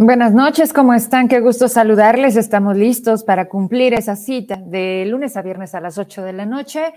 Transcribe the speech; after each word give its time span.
Buenas 0.00 0.32
noches, 0.32 0.72
¿cómo 0.72 0.94
están? 0.94 1.26
Qué 1.26 1.40
gusto 1.40 1.66
saludarles. 1.66 2.36
Estamos 2.36 2.76
listos 2.76 3.24
para 3.24 3.48
cumplir 3.48 3.94
esa 3.94 4.14
cita 4.14 4.54
de 4.54 5.04
lunes 5.04 5.36
a 5.36 5.42
viernes 5.42 5.74
a 5.74 5.80
las 5.80 5.98
8 5.98 6.22
de 6.22 6.32
la 6.32 6.46
noche, 6.46 6.94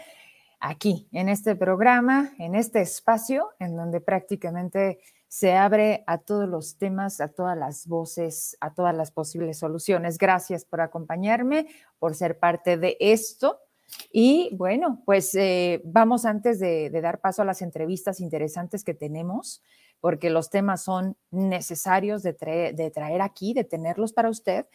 aquí, 0.59 1.07
en 1.11 1.27
este 1.27 1.55
programa, 1.55 2.29
en 2.37 2.53
este 2.53 2.79
espacio, 2.79 3.53
en 3.57 3.75
donde 3.75 4.01
prácticamente 4.01 4.99
se 5.27 5.53
abre 5.53 6.03
a 6.05 6.19
todos 6.19 6.47
los 6.47 6.77
temas, 6.77 7.21
a 7.21 7.29
todas 7.29 7.57
las 7.57 7.87
voces, 7.87 8.55
a 8.61 8.75
todas 8.75 8.95
las 8.95 9.09
posibles 9.09 9.57
soluciones. 9.57 10.19
Gracias 10.19 10.63
por 10.63 10.79
acompañarme, 10.81 11.65
por 11.97 12.13
ser 12.13 12.37
parte 12.37 12.77
de 12.77 12.97
esto. 12.99 13.61
Y 14.11 14.55
bueno, 14.55 15.01
pues 15.05 15.33
eh, 15.33 15.81
vamos 15.85 16.23
antes 16.25 16.59
de, 16.59 16.91
de 16.91 17.01
dar 17.01 17.19
paso 17.19 17.41
a 17.41 17.45
las 17.45 17.63
entrevistas 17.63 18.19
interesantes 18.19 18.83
que 18.83 18.93
tenemos 18.93 19.63
porque 20.01 20.31
los 20.31 20.49
temas 20.49 20.83
son 20.83 21.15
necesarios 21.29 22.23
de, 22.23 22.33
traer 22.33 23.21
aquí, 23.21 23.53
de 23.53 23.63
tenerlos 23.63 24.11
para 24.11 24.29
usted. 24.29 24.65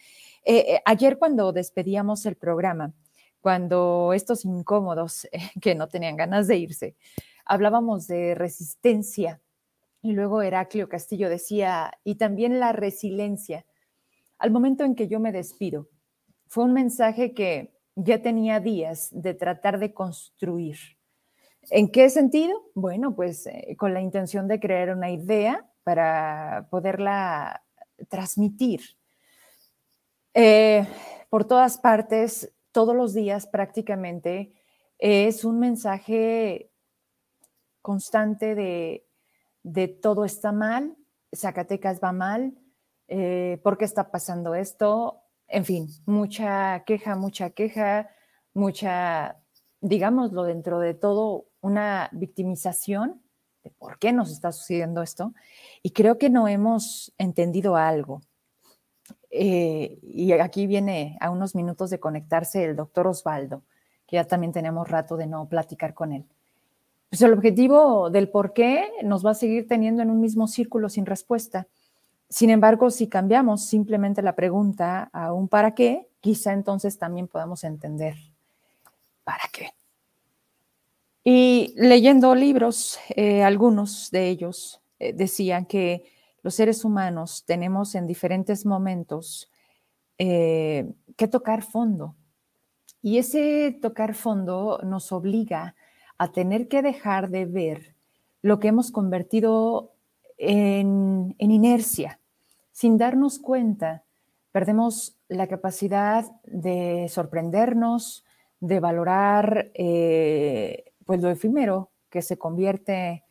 Eh, 0.43 0.65
eh, 0.67 0.81
ayer 0.85 1.19
cuando 1.19 1.51
despedíamos 1.51 2.25
el 2.25 2.35
programa, 2.35 2.93
cuando 3.41 4.13
estos 4.13 4.45
incómodos 4.45 5.27
que 5.61 5.75
no 5.75 5.87
tenían 5.87 6.15
ganas 6.15 6.47
de 6.47 6.57
irse, 6.57 6.95
hablábamos 7.45 8.07
de 8.07 8.33
resistencia 8.33 9.41
y 10.01 10.13
luego 10.13 10.41
Heraclio 10.41 10.87
Castillo 10.87 11.29
decía, 11.29 11.91
y 12.03 12.15
también 12.15 12.59
la 12.59 12.71
resiliencia. 12.71 13.65
Al 14.37 14.51
momento 14.51 14.85
en 14.85 14.95
que 14.95 15.07
yo 15.07 15.19
me 15.19 15.31
despido, 15.31 15.89
fue 16.47 16.63
un 16.63 16.73
mensaje 16.73 17.33
que 17.33 17.73
ya 17.95 18.21
tenía 18.21 18.59
días 18.59 19.09
de 19.11 19.33
tratar 19.33 19.79
de 19.79 19.93
construir 19.93 20.77
¿En 21.69 21.91
qué 21.91 22.09
sentido? 22.09 22.71
Bueno, 22.75 23.15
pues 23.15 23.45
eh, 23.47 23.75
con 23.77 23.93
la 23.93 24.01
intención 24.01 24.47
de 24.47 24.59
crear 24.59 24.95
una 24.95 25.11
idea 25.11 25.69
para 25.83 26.67
poderla 26.69 27.63
transmitir. 28.09 28.81
Eh, 30.33 30.87
por 31.29 31.45
todas 31.45 31.77
partes, 31.77 32.53
todos 32.71 32.95
los 32.95 33.13
días 33.13 33.47
prácticamente, 33.47 34.53
es 34.99 35.43
un 35.43 35.59
mensaje 35.59 36.71
constante 37.81 38.55
de, 38.55 39.87
todo 40.01 40.25
está 40.25 40.51
mal, 40.51 40.95
Zacatecas 41.35 41.99
va 42.03 42.11
mal, 42.11 42.53
eh, 43.07 43.59
¿por 43.63 43.77
qué 43.77 43.85
está 43.85 44.11
pasando 44.11 44.55
esto? 44.55 45.21
En 45.47 45.65
fin, 45.65 45.87
mucha 46.05 46.83
queja, 46.85 47.15
mucha 47.15 47.49
queja, 47.51 48.09
mucha, 48.53 49.37
digámoslo, 49.81 50.43
dentro 50.43 50.79
de 50.79 50.93
todo, 50.93 51.45
una 51.61 52.09
victimización 52.11 53.21
de 53.63 53.71
por 53.71 53.99
qué 53.99 54.13
nos 54.13 54.31
está 54.31 54.51
sucediendo 54.51 55.01
esto. 55.01 55.33
Y 55.83 55.91
creo 55.91 56.17
que 56.17 56.29
no 56.29 56.47
hemos 56.47 57.13
entendido 57.17 57.75
algo. 57.75 58.21
Eh, 59.29 59.99
y 60.03 60.31
aquí 60.33 60.67
viene 60.67 61.17
a 61.19 61.29
unos 61.29 61.55
minutos 61.55 61.89
de 61.89 61.99
conectarse 61.99 62.63
el 62.63 62.75
doctor 62.75 63.07
Osvaldo, 63.07 63.63
que 64.05 64.15
ya 64.15 64.25
también 64.25 64.53
tenemos 64.53 64.87
rato 64.89 65.17
de 65.17 65.27
no 65.27 65.47
platicar 65.47 65.93
con 65.93 66.13
él. 66.13 66.25
Pues 67.09 67.21
el 67.21 67.33
objetivo 67.33 68.09
del 68.09 68.29
por 68.29 68.53
qué 68.53 68.91
nos 69.03 69.25
va 69.25 69.31
a 69.31 69.35
seguir 69.35 69.67
teniendo 69.67 70.01
en 70.01 70.09
un 70.09 70.19
mismo 70.19 70.47
círculo 70.47 70.89
sin 70.89 71.05
respuesta. 71.05 71.67
Sin 72.29 72.49
embargo, 72.49 72.89
si 72.89 73.07
cambiamos 73.07 73.65
simplemente 73.65 74.21
la 74.21 74.35
pregunta 74.35 75.09
a 75.13 75.31
un 75.31 75.47
para 75.47 75.73
qué, 75.73 76.09
quizá 76.19 76.51
entonces 76.51 76.97
también 76.97 77.27
podamos 77.27 77.63
entender 77.63 78.15
para 79.27 79.43
qué. 79.51 79.71
Y 81.25 81.73
leyendo 81.75 82.33
libros, 82.33 82.97
eh, 83.09 83.43
algunos 83.43 84.09
de 84.09 84.29
ellos 84.29 84.81
eh, 84.99 85.11
decían 85.11 85.65
que 85.65 86.05
los 86.43 86.55
seres 86.55 86.85
humanos 86.85 87.43
tenemos 87.45 87.93
en 87.95 88.07
diferentes 88.07 88.65
momentos 88.65 89.51
eh, 90.17 90.89
que 91.17 91.27
tocar 91.27 91.61
fondo. 91.61 92.15
Y 93.01 93.17
ese 93.17 93.77
tocar 93.81 94.15
fondo 94.15 94.79
nos 94.83 95.11
obliga 95.11 95.75
a 96.17 96.31
tener 96.31 96.69
que 96.69 96.81
dejar 96.81 97.29
de 97.29 97.45
ver 97.45 97.95
lo 98.41 98.61
que 98.61 98.69
hemos 98.69 98.91
convertido 98.91 99.91
en, 100.37 101.35
inercia. 101.37 102.21
Sin 102.71 102.97
darnos 102.97 103.39
cuenta, 103.39 104.05
perdemos 104.53 105.17
la 105.27 105.47
capacidad 105.47 106.23
de 106.45 107.07
sorprendernos, 107.09 108.23
de 108.59 108.79
valorar 108.79 109.71
pues 109.73 111.21
lo 111.21 111.29
efímero 111.29 111.91
que 112.09 112.21
se 112.21 112.37
convierte 112.37 113.23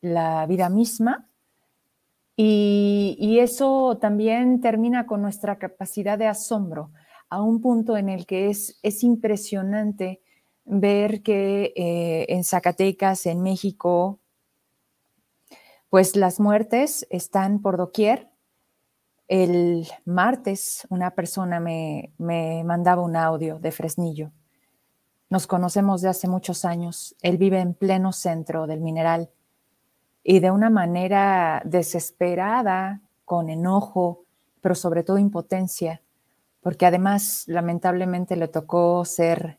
la 0.00 0.46
vida 0.46 0.68
misma 0.68 1.28
y, 2.36 3.38
eso 3.40 3.98
también 4.00 4.60
termina 4.60 5.06
con 5.06 5.22
nuestra 5.22 5.58
capacidad 5.58 6.18
de 6.18 6.26
asombro 6.26 6.90
a 7.28 7.42
un 7.42 7.60
punto 7.60 7.96
en 7.96 8.08
el 8.08 8.26
que 8.26 8.48
es, 8.48 8.78
es 8.82 9.04
impresionante 9.04 10.20
ver 10.64 11.22
que 11.22 11.72
eh, 11.76 12.26
en 12.28 12.44
Zacatecas, 12.44 13.26
en 13.26 13.42
México, 13.42 14.18
pues 15.90 16.16
las 16.16 16.40
muertes 16.40 17.06
están 17.10 17.60
por 17.60 17.76
doquier. 17.76 18.30
El 19.28 19.86
martes 20.04 20.86
una 20.90 21.12
persona 21.12 21.60
me, 21.60 22.12
me 22.18 22.64
mandaba 22.64 23.02
un 23.02 23.16
audio 23.16 23.58
de 23.58 23.70
Fresnillo 23.70 24.32
nos 25.34 25.48
conocemos 25.48 26.00
de 26.00 26.08
hace 26.08 26.28
muchos 26.28 26.64
años. 26.64 27.16
Él 27.20 27.38
vive 27.38 27.58
en 27.58 27.74
pleno 27.74 28.12
centro 28.12 28.68
del 28.68 28.80
mineral 28.80 29.30
y 30.22 30.38
de 30.38 30.52
una 30.52 30.70
manera 30.70 31.60
desesperada, 31.64 33.02
con 33.24 33.50
enojo, 33.50 34.26
pero 34.60 34.76
sobre 34.76 35.02
todo 35.02 35.18
impotencia, 35.18 36.02
porque 36.60 36.86
además 36.86 37.42
lamentablemente 37.48 38.36
le 38.36 38.46
tocó 38.46 39.04
ser 39.04 39.58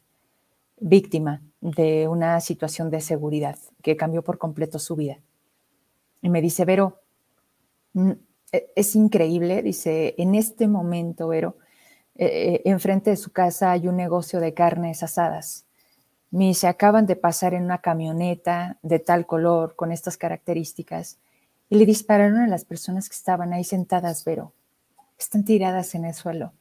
víctima 0.80 1.42
de 1.60 2.08
una 2.08 2.40
situación 2.40 2.90
de 2.90 3.02
seguridad 3.02 3.58
que 3.82 3.98
cambió 3.98 4.24
por 4.24 4.38
completo 4.38 4.80
su 4.80 4.96
vida. 4.96 5.18
Y 6.22 6.30
me 6.30 6.42
dice, 6.42 6.64
Vero, 6.64 7.02
e-, 8.54 8.72
es 8.78 8.96
increíble, 8.96 9.62
dice, 9.62 10.16
en 10.18 10.36
este 10.36 10.70
momento, 10.70 11.28
Vero, 11.28 11.58
eh, 12.16 12.28
eh, 12.28 12.62
enfrente 12.64 13.10
de 13.10 13.18
su 13.18 13.34
casa 13.34 13.74
hay 13.74 13.90
un 13.90 13.98
negocio 13.98 14.40
de 14.40 14.54
carnes 14.54 15.04
asadas 15.04 15.65
me 16.32 16.54
se 16.54 16.68
acaban 16.68 17.06
de 17.06 17.16
pasar 17.16 17.54
en 17.54 17.64
una 17.64 17.80
camioneta 17.80 18.78
de 18.82 19.00
tal 19.00 19.26
color, 19.26 19.76
con 19.76 19.92
estas 19.92 20.18
características, 20.18 21.18
y 21.70 21.78
le 21.78 21.86
dispararon 21.86 22.40
a 22.40 22.48
las 22.48 22.66
personas 22.66 23.10
que 23.10 23.16
estaban 23.16 23.54
ahí 23.54 23.64
sentadas, 23.64 24.24
pero 24.24 24.54
están 25.18 25.46
tiradas 25.46 25.96
en 25.96 26.06
el 26.06 26.14
suelo. 26.14 26.54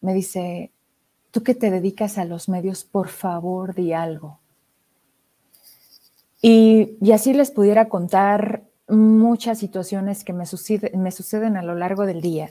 Me 0.00 0.14
dice, 0.14 0.70
tú 1.30 1.42
que 1.42 1.54
te 1.54 1.70
dedicas 1.70 2.18
a 2.18 2.24
los 2.24 2.48
medios, 2.48 2.84
por 2.84 3.08
favor, 3.08 3.74
di 3.74 3.92
algo. 3.92 4.38
Y, 6.40 6.96
así 7.12 7.32
les 7.32 7.50
pudiera 7.50 7.88
contar 7.88 8.62
muchas 8.88 9.58
situaciones 9.58 10.22
que 10.22 10.32
me, 10.32 10.44
me 10.94 11.10
suceden 11.10 11.56
a 11.56 11.62
lo 11.62 11.74
largo 11.74 12.06
del 12.06 12.20
día, 12.20 12.50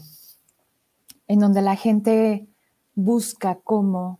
en 1.28 1.40
donde 1.40 1.62
la 1.62 1.76
gente 1.76 2.46
busca 2.94 3.56
cómo 3.64 4.20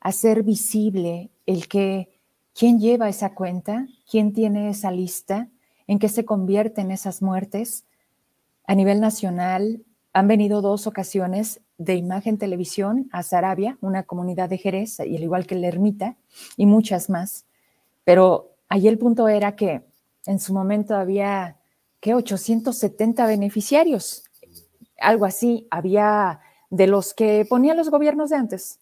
hacer 0.00 0.42
visible 0.42 1.30
el 1.46 1.68
que 1.68 2.20
quién 2.54 2.78
lleva 2.78 3.08
esa 3.08 3.34
cuenta, 3.34 3.86
quién 4.10 4.32
tiene 4.32 4.68
esa 4.68 4.90
lista, 4.90 5.48
en 5.86 5.98
qué 5.98 6.08
se 6.08 6.24
convierten 6.24 6.90
esas 6.90 7.22
muertes. 7.22 7.84
A 8.66 8.74
nivel 8.74 9.00
nacional 9.00 9.84
han 10.12 10.28
venido 10.28 10.60
dos 10.60 10.86
ocasiones 10.86 11.60
de 11.78 11.94
imagen 11.94 12.38
televisión 12.38 13.08
a 13.12 13.22
Sarabia, 13.22 13.78
una 13.80 14.02
comunidad 14.04 14.48
de 14.48 14.58
Jerez, 14.58 14.98
y 15.00 15.16
al 15.16 15.22
igual 15.22 15.46
que 15.46 15.54
la 15.54 15.68
Ermita, 15.68 16.16
y 16.56 16.66
muchas 16.66 17.10
más. 17.10 17.44
Pero 18.04 18.54
ahí 18.68 18.88
el 18.88 18.98
punto 18.98 19.28
era 19.28 19.54
que 19.56 19.82
en 20.26 20.40
su 20.40 20.54
momento 20.54 20.96
había, 20.96 21.58
¿qué? 22.00 22.14
870 22.14 23.26
beneficiarios, 23.26 24.24
algo 24.98 25.26
así, 25.26 25.66
había 25.70 26.40
de 26.70 26.86
los 26.86 27.14
que 27.14 27.46
ponían 27.48 27.76
los 27.76 27.90
gobiernos 27.90 28.30
de 28.30 28.36
antes. 28.36 28.80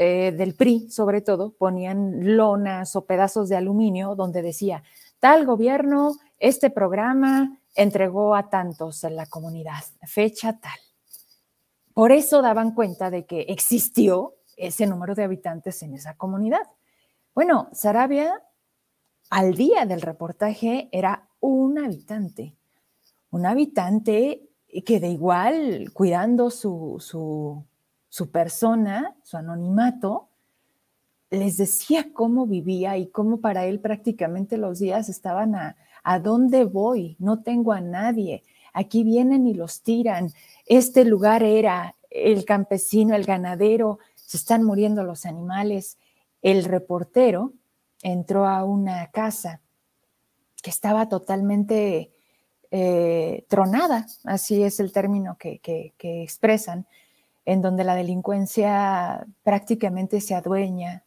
Eh, 0.00 0.30
del 0.30 0.54
PRI, 0.54 0.88
sobre 0.92 1.22
todo, 1.22 1.50
ponían 1.50 2.36
lonas 2.36 2.94
o 2.94 3.04
pedazos 3.04 3.48
de 3.48 3.56
aluminio 3.56 4.14
donde 4.14 4.42
decía, 4.42 4.84
tal 5.18 5.44
gobierno, 5.44 6.12
este 6.38 6.70
programa 6.70 7.58
entregó 7.74 8.36
a 8.36 8.48
tantos 8.48 9.02
en 9.02 9.16
la 9.16 9.26
comunidad, 9.26 9.82
fecha 10.06 10.56
tal. 10.60 10.78
Por 11.94 12.12
eso 12.12 12.42
daban 12.42 12.76
cuenta 12.76 13.10
de 13.10 13.26
que 13.26 13.40
existió 13.48 14.36
ese 14.56 14.86
número 14.86 15.16
de 15.16 15.24
habitantes 15.24 15.82
en 15.82 15.94
esa 15.94 16.14
comunidad. 16.16 16.62
Bueno, 17.34 17.68
Sarabia 17.72 18.40
al 19.30 19.54
día 19.54 19.84
del 19.84 20.00
reportaje 20.00 20.88
era 20.92 21.28
un 21.40 21.76
habitante, 21.76 22.54
un 23.30 23.46
habitante 23.46 24.48
que 24.86 25.00
de 25.00 25.08
igual, 25.08 25.90
cuidando 25.92 26.50
su, 26.50 26.98
su 27.00 27.64
su 28.08 28.30
persona, 28.30 29.16
su 29.22 29.36
anonimato, 29.36 30.28
les 31.30 31.56
decía 31.56 32.12
cómo 32.12 32.46
vivía 32.46 32.96
y 32.96 33.08
cómo 33.08 33.40
para 33.40 33.66
él 33.66 33.80
prácticamente 33.80 34.56
los 34.56 34.78
días 34.78 35.08
estaban 35.08 35.54
a, 35.54 35.76
¿a 36.02 36.18
dónde 36.20 36.64
voy? 36.64 37.16
No 37.18 37.42
tengo 37.42 37.72
a 37.72 37.80
nadie. 37.80 38.44
aquí 38.72 39.02
vienen 39.02 39.46
y 39.46 39.54
los 39.54 39.82
tiran. 39.82 40.30
Este 40.66 41.04
lugar 41.04 41.42
era 41.42 41.96
el 42.10 42.44
campesino, 42.44 43.14
el 43.14 43.24
ganadero, 43.24 43.98
se 44.14 44.36
están 44.36 44.62
muriendo 44.62 45.04
los 45.04 45.26
animales. 45.26 45.98
El 46.42 46.64
reportero 46.64 47.52
entró 48.02 48.46
a 48.46 48.64
una 48.64 49.10
casa 49.10 49.60
que 50.62 50.70
estaba 50.70 51.08
totalmente 51.08 52.12
eh, 52.70 53.46
tronada, 53.48 54.06
así 54.24 54.62
es 54.62 54.80
el 54.80 54.92
término 54.92 55.38
que, 55.38 55.60
expresan, 55.98 56.86
en 57.48 57.62
donde 57.62 57.82
la 57.82 57.94
delincuencia 57.94 59.26
prácticamente 59.42 60.20
se 60.20 60.34
adueña 60.34 61.02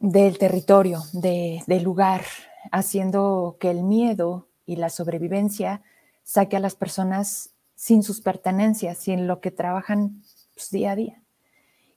del 0.00 0.38
territorio, 0.38 1.04
del 1.12 1.82
lugar, 1.84 2.22
haciendo 2.72 3.58
que 3.60 3.70
el 3.70 3.84
miedo 3.84 4.48
y 4.66 4.74
la 4.74 4.90
sobrevivencia 4.90 5.82
saque 6.24 6.56
a 6.56 6.60
las 6.60 6.74
personas 6.74 7.50
sin 7.76 8.02
sus 8.02 8.20
pertenencias, 8.20 8.98
sin 8.98 9.28
lo 9.28 9.40
que 9.40 9.52
trabajan 9.52 10.20
pues, 10.52 10.72
día 10.72 10.90
a 10.90 10.96
día. 10.96 11.22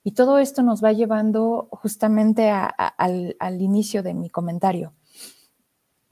Y 0.04 0.12
todo 0.12 0.38
esto 0.38 0.62
nos 0.62 0.84
va 0.84 0.92
llevando 0.92 1.70
justamente 1.72 2.52
al, 2.52 3.36
al 3.40 3.62
inicio 3.64 4.04
de 4.04 4.14
mi 4.14 4.30
comentario 4.30 4.94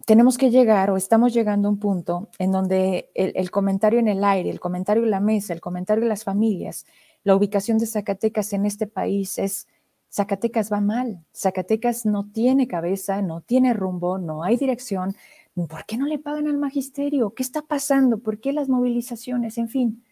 tenemos 0.09 0.39
que 0.39 0.49
llegar 0.49 0.89
o 0.89 0.97
estamos 0.97 1.35
llegando 1.35 1.67
a 1.67 1.71
un 1.71 1.77
punto 1.77 2.29
en 2.39 2.51
donde 2.51 3.11
el, 3.13 3.51
comentario 3.51 3.99
en 3.99 4.07
el 4.07 4.23
aire, 4.23 4.49
el 4.49 4.59
comentario 4.59 5.03
en 5.03 5.11
la 5.11 5.19
mesa, 5.19 5.53
el 5.53 5.61
comentario 5.61 6.01
en 6.01 6.09
las 6.09 6.23
familias, 6.23 6.87
la 7.23 7.35
ubicación 7.35 7.77
de 7.77 7.85
Zacatecas 7.85 8.51
en 8.53 8.65
este 8.65 8.87
país 8.87 9.37
es, 9.37 9.67
Zacatecas 10.11 10.73
va 10.73 10.81
mal, 10.81 11.23
Zacatecas 11.31 12.07
no 12.07 12.27
tiene 12.31 12.67
cabeza, 12.67 13.21
no 13.21 13.41
tiene 13.41 13.75
rumbo, 13.75 14.17
no 14.17 14.41
hay 14.41 14.57
dirección. 14.57 15.15
¿Por 15.53 15.85
qué 15.85 15.95
no 15.95 16.07
le 16.07 16.17
pagan 16.17 16.47
al 16.47 16.57
magisterio? 16.57 17.35
¿Qué 17.35 17.43
está 17.43 17.61
pasando? 17.61 18.17
¿Por 18.17 18.39
qué 18.39 18.51
las 18.51 18.67
movilizaciones? 18.67 19.59
En 19.59 19.69
fin, 19.69 20.03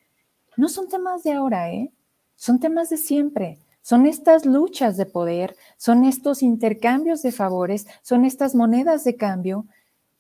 no 0.58 0.70
son 0.70 0.90
temas 0.90 1.24
de 1.24 1.32
ahora, 1.32 1.72
¿eh? 1.74 1.92
Son 2.36 2.60
temas 2.60 2.92
de 2.92 2.98
siempre. 2.98 3.58
Son 3.82 4.06
estas 4.06 4.46
luchas 4.46 4.96
de 4.96 5.08
poder, 5.08 5.56
son 5.78 6.04
estos 6.04 6.44
intercambios 6.44 7.24
de 7.24 7.32
favores, 7.32 7.88
son 8.04 8.26
estas 8.26 8.54
monedas 8.54 9.04
de 9.04 9.16
cambio 9.16 9.66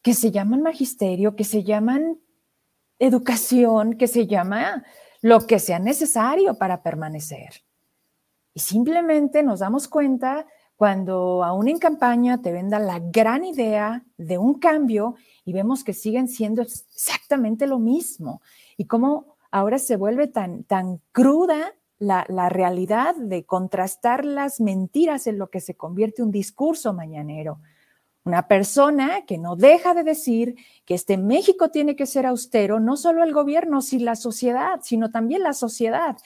que 0.07 0.13
se 0.13 0.31
llaman 0.31 0.61
magisterio, 0.61 1.35
que 1.35 1.43
se 1.43 1.65
llaman 1.65 2.17
educación, 2.97 3.97
que 3.97 4.07
se 4.07 4.25
llama 4.25 4.85
lo 5.21 5.45
que 5.45 5.59
sea 5.59 5.79
necesario 5.79 6.57
para 6.57 6.81
permanecer. 6.81 7.65
Y 8.53 8.61
simplemente 8.61 9.43
nos 9.43 9.59
damos 9.59 9.89
cuenta 9.89 10.47
cuando 10.77 11.43
aún 11.43 11.67
en 11.67 11.77
campaña 11.77 12.41
te 12.41 12.53
venda 12.53 12.79
la 12.79 12.99
gran 12.99 13.43
idea 13.43 14.05
de 14.15 14.37
un 14.37 14.59
cambio 14.59 15.15
y 15.43 15.51
vemos 15.51 15.83
que 15.83 15.91
siguen 15.91 16.29
siendo 16.29 16.61
exactamente 16.61 17.67
lo 17.67 17.77
mismo. 17.77 18.41
Y 18.77 18.85
cómo 18.85 19.35
ahora 19.51 19.77
se 19.77 19.97
vuelve 19.97 20.27
tan, 20.27 20.63
tan 20.63 21.01
cruda 21.11 21.73
la, 21.99 22.25
la 22.29 22.47
realidad 22.47 23.13
de 23.17 23.45
contrastar 23.45 24.23
las 24.23 24.61
mentiras 24.61 25.27
en 25.27 25.37
lo 25.37 25.49
que 25.49 25.59
se 25.59 25.75
convierte 25.75 26.23
un 26.23 26.31
discurso 26.31 26.93
mañanero. 26.93 27.59
Una 28.27 28.49
persona 28.49 29.21
que 29.25 29.37
no 29.37 29.55
deja 29.55 29.93
de 29.93 30.03
decir 30.03 30.57
que 30.83 30.95
este 30.95 31.15
México 31.15 31.69
tiene 31.69 31.95
que 31.95 32.05
ser 32.05 32.25
austero, 32.25 32.81
no 32.81 32.97
solo 32.97 33.23
el 33.23 33.31
gobierno, 33.31 33.81
sino 33.81 34.03
la 34.03 34.17
sociedad, 34.17 34.81
sino 34.83 35.11
también 35.11 35.43
la 35.43 35.53
sociedad, 35.53 36.17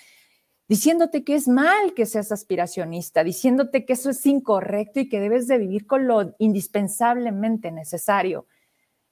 diciéndote 0.67 1.23
que 1.23 1.35
es 1.35 1.47
mal 1.47 1.93
que 1.93 2.07
seas 2.07 2.31
aspiracionista, 2.31 3.23
diciéndote 3.23 3.85
que 3.85 3.93
eso 3.93 4.09
es 4.09 4.25
incorrecto 4.25 4.99
y 4.99 5.09
que 5.09 5.19
debes 5.19 5.45
de 5.45 5.59
vivir 5.59 5.85
con 5.85 6.07
lo 6.07 6.33
indispensablemente 6.39 7.71
necesario. 7.71 8.47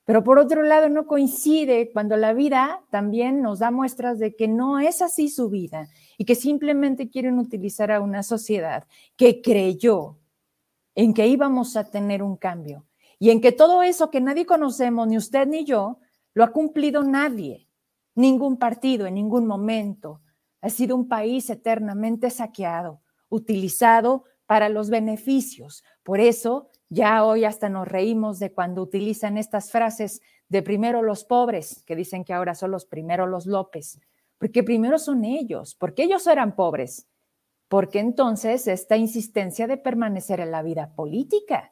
Pero 0.04 0.24
por 0.24 0.40
otro 0.40 0.64
lado, 0.64 0.90
no 0.90 1.06
coincide 1.06 1.92
cuando 1.94 2.18
la 2.18 2.34
vida 2.34 2.82
también 2.90 3.44
nos 3.44 3.60
da 3.60 3.70
muestras 3.70 4.18
de 4.18 4.36
que 4.36 4.48
no 4.48 4.80
es 4.80 5.04
así 5.04 5.30
su 5.30 5.52
vida 5.52 5.90
y 6.18 6.26
que 6.26 6.34
simplemente 6.34 7.12
quieren 7.12 7.38
utilizar 7.38 7.92
a 7.92 8.02
una 8.02 8.24
sociedad 8.24 8.88
que 9.16 9.44
creyó 9.44 10.19
en 11.02 11.14
que 11.14 11.28
íbamos 11.28 11.78
a 11.78 11.90
tener 11.90 12.22
un 12.22 12.36
cambio 12.36 12.86
y 13.20 13.30
en 13.30 13.40
que 13.40 13.54
todo 13.54 13.84
eso 13.84 14.12
que 14.12 14.20
nadie 14.20 14.46
conocemos, 14.46 15.08
ni 15.08 15.16
usted 15.16 15.48
ni 15.48 15.64
yo, 15.64 16.00
lo 16.34 16.44
ha 16.44 16.52
cumplido 16.52 17.04
nadie, 17.04 17.70
ningún 18.16 18.58
partido 18.58 19.06
en 19.06 19.14
ningún 19.14 19.48
momento. 19.48 20.22
Ha 20.60 20.70
sido 20.70 20.98
un 20.98 21.08
país 21.08 21.50
eternamente 21.50 22.30
saqueado, 22.30 23.02
utilizado 23.30 24.26
para 24.46 24.68
los 24.68 24.90
beneficios. 24.90 25.86
Por 26.04 26.20
eso 26.20 26.70
ya 26.90 27.24
hoy 27.24 27.46
hasta 27.46 27.70
nos 27.70 27.88
reímos 27.88 28.38
de 28.38 28.52
cuando 28.52 28.82
utilizan 28.82 29.38
estas 29.38 29.72
frases 29.72 30.22
de 30.50 30.62
primero 30.64 31.02
los 31.02 31.24
pobres, 31.24 31.82
que 31.86 31.96
dicen 31.96 32.26
que 32.26 32.34
ahora 32.34 32.56
son 32.56 32.72
los 32.72 32.84
primero 32.84 33.26
los 33.26 33.46
López, 33.46 34.02
porque 34.38 34.64
primero 34.64 35.00
son 35.00 35.24
ellos, 35.24 35.76
porque 35.76 36.04
ellos 36.04 36.28
eran 36.28 36.58
pobres 36.58 37.08
porque 37.70 38.00
entonces 38.00 38.68
esta 38.68 38.98
insistencia 38.98 39.68
de 39.68 39.78
permanecer 39.78 40.40
en 40.40 40.52
la 40.52 40.64
vida 40.64 40.96
política, 40.96 41.72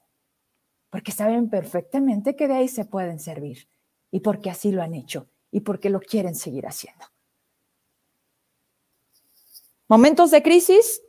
porque 0.91 1.11
saben 1.11 1.49
perfectamente 1.49 2.35
que 2.35 2.47
de 2.47 2.53
ahí 2.53 2.67
se 2.67 2.85
pueden 2.85 3.19
servir 3.19 3.67
y 4.11 4.21
porque 4.21 4.51
así 4.51 4.71
lo 4.71 4.83
han 4.83 4.93
hecho 4.93 5.27
y 5.51 5.61
porque 5.61 5.89
lo 5.89 5.99
quieren 5.99 6.35
seguir 6.35 6.67
haciendo. 6.67 7.03
Momentos 9.87 10.29
de 10.31 10.43
crisis 10.43 11.01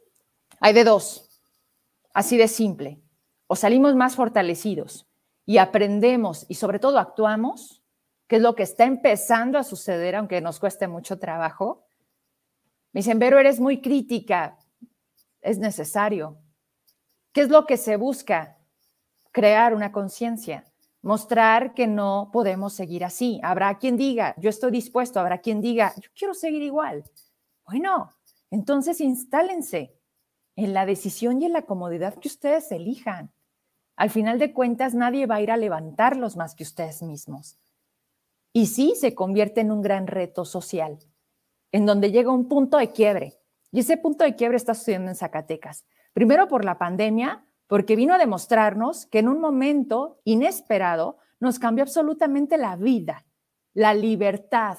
hay 0.58 0.72
de 0.72 0.84
dos, 0.84 1.28
así 2.14 2.38
de 2.38 2.48
simple. 2.48 3.00
O 3.46 3.56
salimos 3.56 3.94
más 3.94 4.16
fortalecidos 4.16 5.06
y 5.44 5.58
aprendemos 5.58 6.46
y 6.48 6.54
sobre 6.54 6.78
todo 6.78 6.98
actuamos, 6.98 7.82
que 8.26 8.36
es 8.36 8.42
lo 8.42 8.54
que 8.54 8.62
está 8.62 8.84
empezando 8.84 9.58
a 9.58 9.64
suceder, 9.64 10.16
aunque 10.16 10.40
nos 10.40 10.60
cueste 10.60 10.88
mucho 10.88 11.18
trabajo. 11.18 11.84
Me 12.92 13.00
dicen, 13.00 13.18
Vero, 13.18 13.38
eres 13.38 13.60
muy 13.60 13.80
crítica 13.80 14.58
es 15.40 15.58
necesario. 15.58 16.38
¿Qué 17.32 17.42
es 17.42 17.48
lo 17.48 17.66
que 17.66 17.76
se 17.76 17.96
busca? 17.96 18.58
Crear 19.32 19.74
una 19.74 19.92
conciencia, 19.92 20.64
mostrar 21.02 21.74
que 21.74 21.86
no 21.86 22.30
podemos 22.32 22.72
seguir 22.72 23.04
así. 23.04 23.40
Habrá 23.42 23.78
quien 23.78 23.96
diga, 23.96 24.34
yo 24.38 24.50
estoy 24.50 24.70
dispuesto, 24.70 25.20
habrá 25.20 25.38
quien 25.38 25.60
diga, 25.60 25.94
yo 26.00 26.10
quiero 26.16 26.34
seguir 26.34 26.62
igual. 26.62 27.04
Bueno, 27.66 28.14
entonces 28.50 29.00
instálense 29.00 29.94
en 30.56 30.72
la 30.74 30.86
decisión 30.86 31.40
y 31.40 31.46
en 31.46 31.52
la 31.52 31.62
comodidad 31.62 32.14
que 32.14 32.28
ustedes 32.28 32.72
elijan. 32.72 33.32
Al 33.94 34.10
final 34.10 34.38
de 34.38 34.52
cuentas, 34.52 34.94
nadie 34.94 35.26
va 35.26 35.36
a 35.36 35.40
ir 35.40 35.50
a 35.50 35.56
levantarlos 35.56 36.36
más 36.36 36.54
que 36.54 36.62
ustedes 36.62 37.02
mismos. 37.02 37.58
Y 38.52 38.66
sí 38.66 38.94
se 38.96 39.14
convierte 39.14 39.60
en 39.60 39.70
un 39.70 39.82
gran 39.82 40.06
reto 40.06 40.44
social, 40.44 40.98
en 41.70 41.84
donde 41.84 42.10
llega 42.10 42.32
un 42.32 42.48
punto 42.48 42.78
de 42.78 42.90
quiebre 42.90 43.37
y 43.70 43.80
ese 43.80 43.96
punto 43.96 44.24
de 44.24 44.34
quiebre 44.34 44.56
está 44.56 44.74
sucediendo 44.74 45.10
en 45.10 45.16
Zacatecas. 45.16 45.84
Primero 46.12 46.48
por 46.48 46.64
la 46.64 46.78
pandemia, 46.78 47.44
porque 47.66 47.96
vino 47.96 48.14
a 48.14 48.18
demostrarnos 48.18 49.06
que 49.06 49.18
en 49.18 49.28
un 49.28 49.40
momento 49.40 50.20
inesperado 50.24 51.18
nos 51.38 51.58
cambió 51.58 51.84
absolutamente 51.84 52.56
la 52.56 52.76
vida, 52.76 53.26
la 53.74 53.94
libertad 53.94 54.78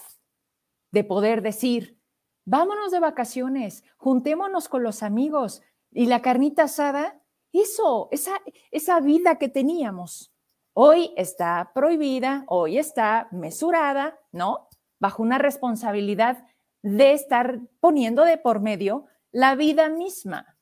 de 0.92 1.04
poder 1.04 1.42
decir, 1.42 2.00
vámonos 2.46 2.92
de 2.92 3.00
vacaciones, 3.00 3.84
juntémonos 3.98 4.68
con 4.68 4.84
los 4.84 5.04
amigos 5.04 5.62
y 5.92 6.08
la 6.08 6.22
carnita 6.22 6.64
asada, 6.64 7.22
eso, 7.54 8.10
esa, 8.12 8.34
esa 8.72 9.00
vida 9.00 9.38
que 9.38 9.50
teníamos, 9.50 10.34
hoy 10.74 11.14
está 11.16 11.72
prohibida, 11.74 12.44
hoy 12.48 12.78
está 12.78 13.28
mesurada, 13.32 14.20
¿no? 14.32 14.68
Bajo 15.00 15.24
una 15.24 15.38
responsabilidad 15.38 16.46
de 16.82 17.14
estar 17.14 17.60
poniendo 17.80 18.24
de 18.24 18.38
por 18.38 18.62
medio 18.62 19.06
la 19.32 19.56
vida 19.56 19.90
misma. 19.90 20.58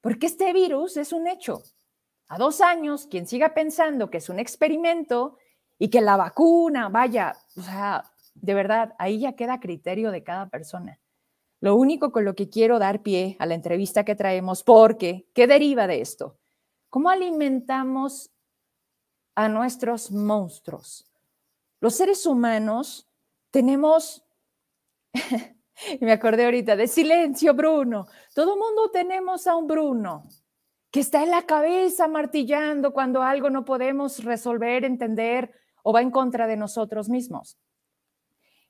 Porque 0.00 0.26
este 0.26 0.52
virus 0.52 0.96
es 0.96 1.12
un 1.12 1.26
hecho. 1.26 1.62
A 2.28 2.38
dos 2.38 2.60
años, 2.60 3.06
quien 3.06 3.26
siga 3.26 3.54
pensando 3.54 4.10
que 4.10 4.18
es 4.18 4.28
un 4.28 4.38
experimento 4.38 5.38
y 5.78 5.88
que 5.88 6.00
la 6.00 6.16
vacuna, 6.16 6.88
vaya, 6.88 7.36
o 7.56 7.62
sea, 7.62 8.04
de 8.34 8.54
verdad, 8.54 8.94
ahí 8.98 9.20
ya 9.20 9.34
queda 9.34 9.60
criterio 9.60 10.10
de 10.10 10.22
cada 10.22 10.48
persona. 10.48 11.00
Lo 11.60 11.74
único 11.74 12.12
con 12.12 12.24
lo 12.24 12.34
que 12.34 12.48
quiero 12.48 12.78
dar 12.78 13.02
pie 13.02 13.36
a 13.40 13.46
la 13.46 13.54
entrevista 13.54 14.04
que 14.04 14.14
traemos, 14.14 14.62
porque, 14.62 15.28
¿qué 15.34 15.46
deriva 15.46 15.86
de 15.86 16.00
esto? 16.00 16.38
¿Cómo 16.90 17.10
alimentamos 17.10 18.30
a 19.34 19.48
nuestros 19.48 20.12
monstruos? 20.12 21.10
Los 21.80 21.94
seres 21.94 22.26
humanos 22.26 23.08
tenemos 23.50 24.24
me 26.00 26.12
acordé 26.12 26.44
ahorita 26.44 26.76
de 26.76 26.86
silencio, 26.86 27.54
Bruno. 27.54 28.06
Todo 28.34 28.56
mundo 28.56 28.90
tenemos 28.90 29.46
a 29.46 29.56
un 29.56 29.66
Bruno 29.66 30.28
que 30.90 31.00
está 31.00 31.22
en 31.22 31.30
la 31.30 31.42
cabeza 31.42 32.08
martillando 32.08 32.92
cuando 32.92 33.22
algo 33.22 33.50
no 33.50 33.64
podemos 33.64 34.24
resolver, 34.24 34.84
entender 34.84 35.52
o 35.82 35.92
va 35.92 36.02
en 36.02 36.10
contra 36.10 36.46
de 36.46 36.56
nosotros 36.56 37.08
mismos. 37.08 37.58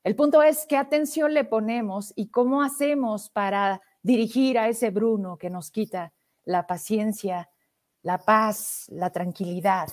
El 0.05 0.17
punto 0.17 0.43
es 0.43 0.67
qué 0.67 0.77
atención 0.77 1.35
le 1.35 1.45
ponemos 1.45 2.13
y 2.17 2.29
cómo 2.29 2.63
hacemos 2.63 3.31
para 3.31 3.81
dirigir 4.03 4.59
a 4.59 4.69
ese 4.69 4.91
Bruno 4.91 5.37
que 5.37 5.51
nos 5.51 5.71
quita 5.71 6.13
la 6.45 6.67
paciencia, 6.67 7.51
la 8.03 8.19
paz, 8.19 8.87
la 8.89 9.11
tranquilidad. 9.11 9.89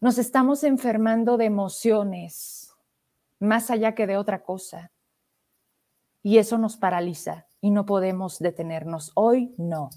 Nos 0.00 0.18
estamos 0.18 0.62
enfermando 0.62 1.36
de 1.36 1.46
emociones, 1.46 2.72
más 3.40 3.70
allá 3.70 3.94
que 3.94 4.06
de 4.06 4.16
otra 4.16 4.42
cosa. 4.42 4.92
Y 6.22 6.38
eso 6.38 6.58
nos 6.58 6.76
paraliza 6.76 7.46
y 7.60 7.70
no 7.70 7.86
podemos 7.86 8.38
detenernos. 8.38 9.12
Hoy 9.14 9.54
no. 9.58 9.90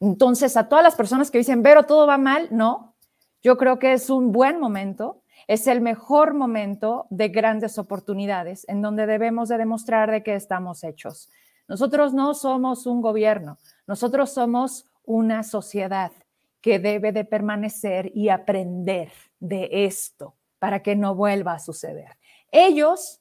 Entonces, 0.00 0.56
a 0.56 0.68
todas 0.68 0.84
las 0.84 0.94
personas 0.94 1.30
que 1.30 1.38
dicen, 1.38 1.62
Vero, 1.62 1.84
todo 1.84 2.06
va 2.06 2.18
mal, 2.18 2.48
no. 2.50 2.94
Yo 3.42 3.56
creo 3.56 3.78
que 3.78 3.92
es 3.92 4.10
un 4.10 4.32
buen 4.32 4.60
momento, 4.60 5.22
es 5.46 5.66
el 5.66 5.80
mejor 5.80 6.34
momento 6.34 7.06
de 7.10 7.28
grandes 7.28 7.78
oportunidades 7.78 8.64
en 8.68 8.82
donde 8.82 9.06
debemos 9.06 9.48
de 9.48 9.58
demostrar 9.58 10.10
de 10.10 10.22
qué 10.22 10.34
estamos 10.34 10.84
hechos. 10.84 11.30
Nosotros 11.68 12.12
no 12.12 12.34
somos 12.34 12.86
un 12.86 13.00
gobierno, 13.00 13.58
nosotros 13.86 14.30
somos 14.30 14.86
una 15.04 15.42
sociedad 15.42 16.12
que 16.60 16.78
debe 16.78 17.12
de 17.12 17.24
permanecer 17.24 18.10
y 18.14 18.28
aprender 18.28 19.12
de 19.38 19.68
esto 19.86 20.34
para 20.58 20.82
que 20.82 20.96
no 20.96 21.14
vuelva 21.14 21.54
a 21.54 21.58
suceder. 21.58 22.18
Ellos, 22.50 23.20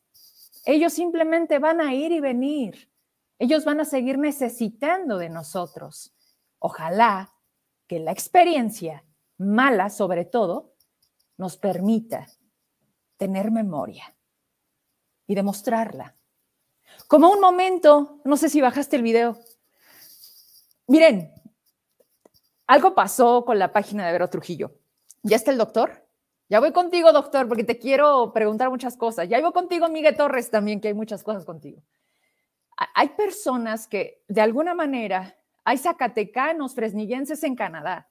ellos 0.65 0.93
simplemente 0.93 1.60
van 1.60 1.79
a 1.79 1.93
ir 1.93 2.12
y 2.12 2.19
venir. 2.19 2.91
Ellos 3.38 3.65
van 3.65 3.79
a 3.79 3.86
seguir 3.86 4.17
necesitando 4.17 5.17
de 5.17 5.29
nosotros. 5.29 6.13
Ojalá 6.60 7.34
que 7.88 8.00
la 8.00 8.12
experiencia, 8.12 9.05
mala 9.38 9.89
sobre 9.89 10.25
todo, 10.25 10.74
nos 11.38 11.57
permita 11.57 12.27
tener 13.17 13.51
memoria 13.51 14.15
y 15.27 15.36
demostrarla. 15.36 16.15
Como 17.07 17.29
un 17.29 17.39
momento, 17.39 18.22
no 18.25 18.38
sé 18.38 18.50
si 18.50 18.62
bajaste 18.62 18.95
el 18.95 19.03
video. 19.03 19.38
Miren, 20.88 21.34
algo 22.67 22.95
pasó 22.95 23.45
con 23.45 23.60
la 23.60 23.72
página 23.72 24.05
de 24.05 24.12
Vero 24.12 24.29
Trujillo. 24.29 24.79
¿Ya 25.22 25.36
está 25.36 25.51
el 25.51 25.57
doctor? 25.57 26.04
Ya 26.47 26.59
voy 26.59 26.71
contigo, 26.71 27.11
doctor, 27.11 27.47
porque 27.47 27.63
te 27.63 27.79
quiero 27.79 28.31
preguntar 28.33 28.69
muchas 28.69 28.97
cosas. 28.97 29.27
Ya 29.27 29.41
voy 29.41 29.51
contigo, 29.51 29.89
Miguel 29.89 30.15
Torres, 30.15 30.51
también, 30.51 30.79
que 30.79 30.89
hay 30.89 30.93
muchas 30.93 31.23
cosas 31.23 31.45
contigo. 31.45 31.81
Hay 32.93 33.09
personas 33.09 33.87
que, 33.87 34.23
de 34.27 34.41
alguna 34.41 34.73
manera, 34.73 35.37
hay 35.63 35.77
zacatecanos, 35.77 36.75
fresnillenses 36.75 37.43
en 37.43 37.55
Canadá, 37.55 38.09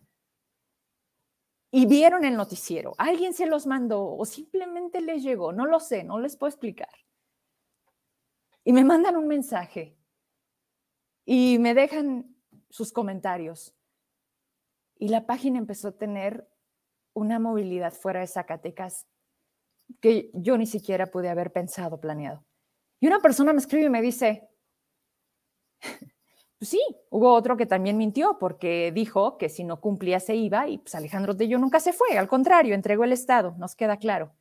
y 1.77 1.87
vieron 1.87 2.25
el 2.25 2.37
noticiero. 2.37 2.95
Alguien 2.99 3.35
se 3.35 3.47
los 3.47 3.67
mandó 3.67 4.17
o 4.17 4.25
simplemente 4.25 5.01
les 5.01 5.25
llegó, 5.25 5.53
no 5.53 5.67
lo 5.67 5.81
sé, 5.81 6.05
no 6.05 6.21
les 6.21 6.37
puedo 6.37 6.49
explicar. 6.49 6.89
Y 8.63 8.73
me 8.73 8.85
mandan 8.85 9.17
un 9.17 9.27
mensaje 9.27 9.99
y 11.25 11.59
me 11.59 11.75
dejan 11.75 12.37
sus 12.71 12.93
comentarios. 12.93 13.75
Y 15.01 15.09
la 15.09 15.27
página 15.27 15.59
empezó 15.59 15.89
a 15.89 15.99
tener 15.99 16.49
una 17.15 17.39
movilidad 17.39 17.93
fuera 17.93 18.21
de 18.21 18.27
Zacatecas 18.27 19.07
que 20.01 20.31
yo 20.35 20.59
ni 20.59 20.67
siquiera 20.67 21.07
pude 21.07 21.29
haber 21.29 21.53
pensado, 21.53 22.01
planeado. 22.01 22.45
Y 23.01 23.07
una 23.07 23.21
persona 23.21 23.53
me 23.53 23.59
escribe 23.59 23.87
y 23.87 23.91
me 23.91 24.03
dice, 24.03 24.49
pues 26.59 26.69
sí, 26.69 26.81
hubo 27.11 27.33
otro 27.33 27.57
que 27.57 27.67
también 27.67 27.97
mintió 27.97 28.39
porque 28.39 28.93
dijo 28.93 29.39
que 29.39 29.49
si 29.49 29.65
no 29.65 29.81
cumplía 29.81 30.21
se 30.21 30.35
iba 30.35 30.69
y 30.69 30.79
pues 30.79 30.95
Alejandro 30.95 31.37
Tello 31.37 31.59
nunca 31.59 31.81
se 31.81 31.93
fue, 31.93 32.17
al 32.19 32.29
contrario, 32.29 32.75
entregó 32.75 33.05
el 33.05 33.13
Estado, 33.13 33.55
nos 33.59 33.75
queda 33.75 33.99
claro. 33.99 34.33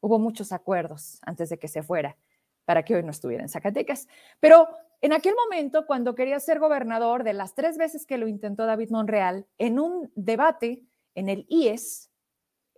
Hubo 0.00 0.18
muchos 0.18 0.52
acuerdos 0.52 1.18
antes 1.22 1.48
de 1.48 1.58
que 1.58 1.68
se 1.68 1.82
fuera 1.82 2.16
para 2.64 2.84
que 2.84 2.94
hoy 2.94 3.02
no 3.02 3.10
estuviera 3.10 3.42
en 3.42 3.48
Zacatecas. 3.48 4.08
Pero 4.40 4.68
en 5.00 5.12
aquel 5.12 5.34
momento, 5.34 5.86
cuando 5.86 6.14
quería 6.14 6.40
ser 6.40 6.58
gobernador, 6.58 7.24
de 7.24 7.32
las 7.32 7.54
tres 7.54 7.78
veces 7.78 8.04
que 8.04 8.18
lo 8.18 8.28
intentó 8.28 8.66
David 8.66 8.90
Monreal, 8.90 9.46
en 9.56 9.78
un 9.78 10.10
debate 10.16 10.84
en 11.14 11.28
el 11.28 11.46
IES, 11.48 12.07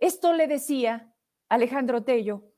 esto 0.01 0.33
le 0.33 0.47
decía 0.47 1.15
Alejandro 1.47 2.03
Tello 2.03 2.51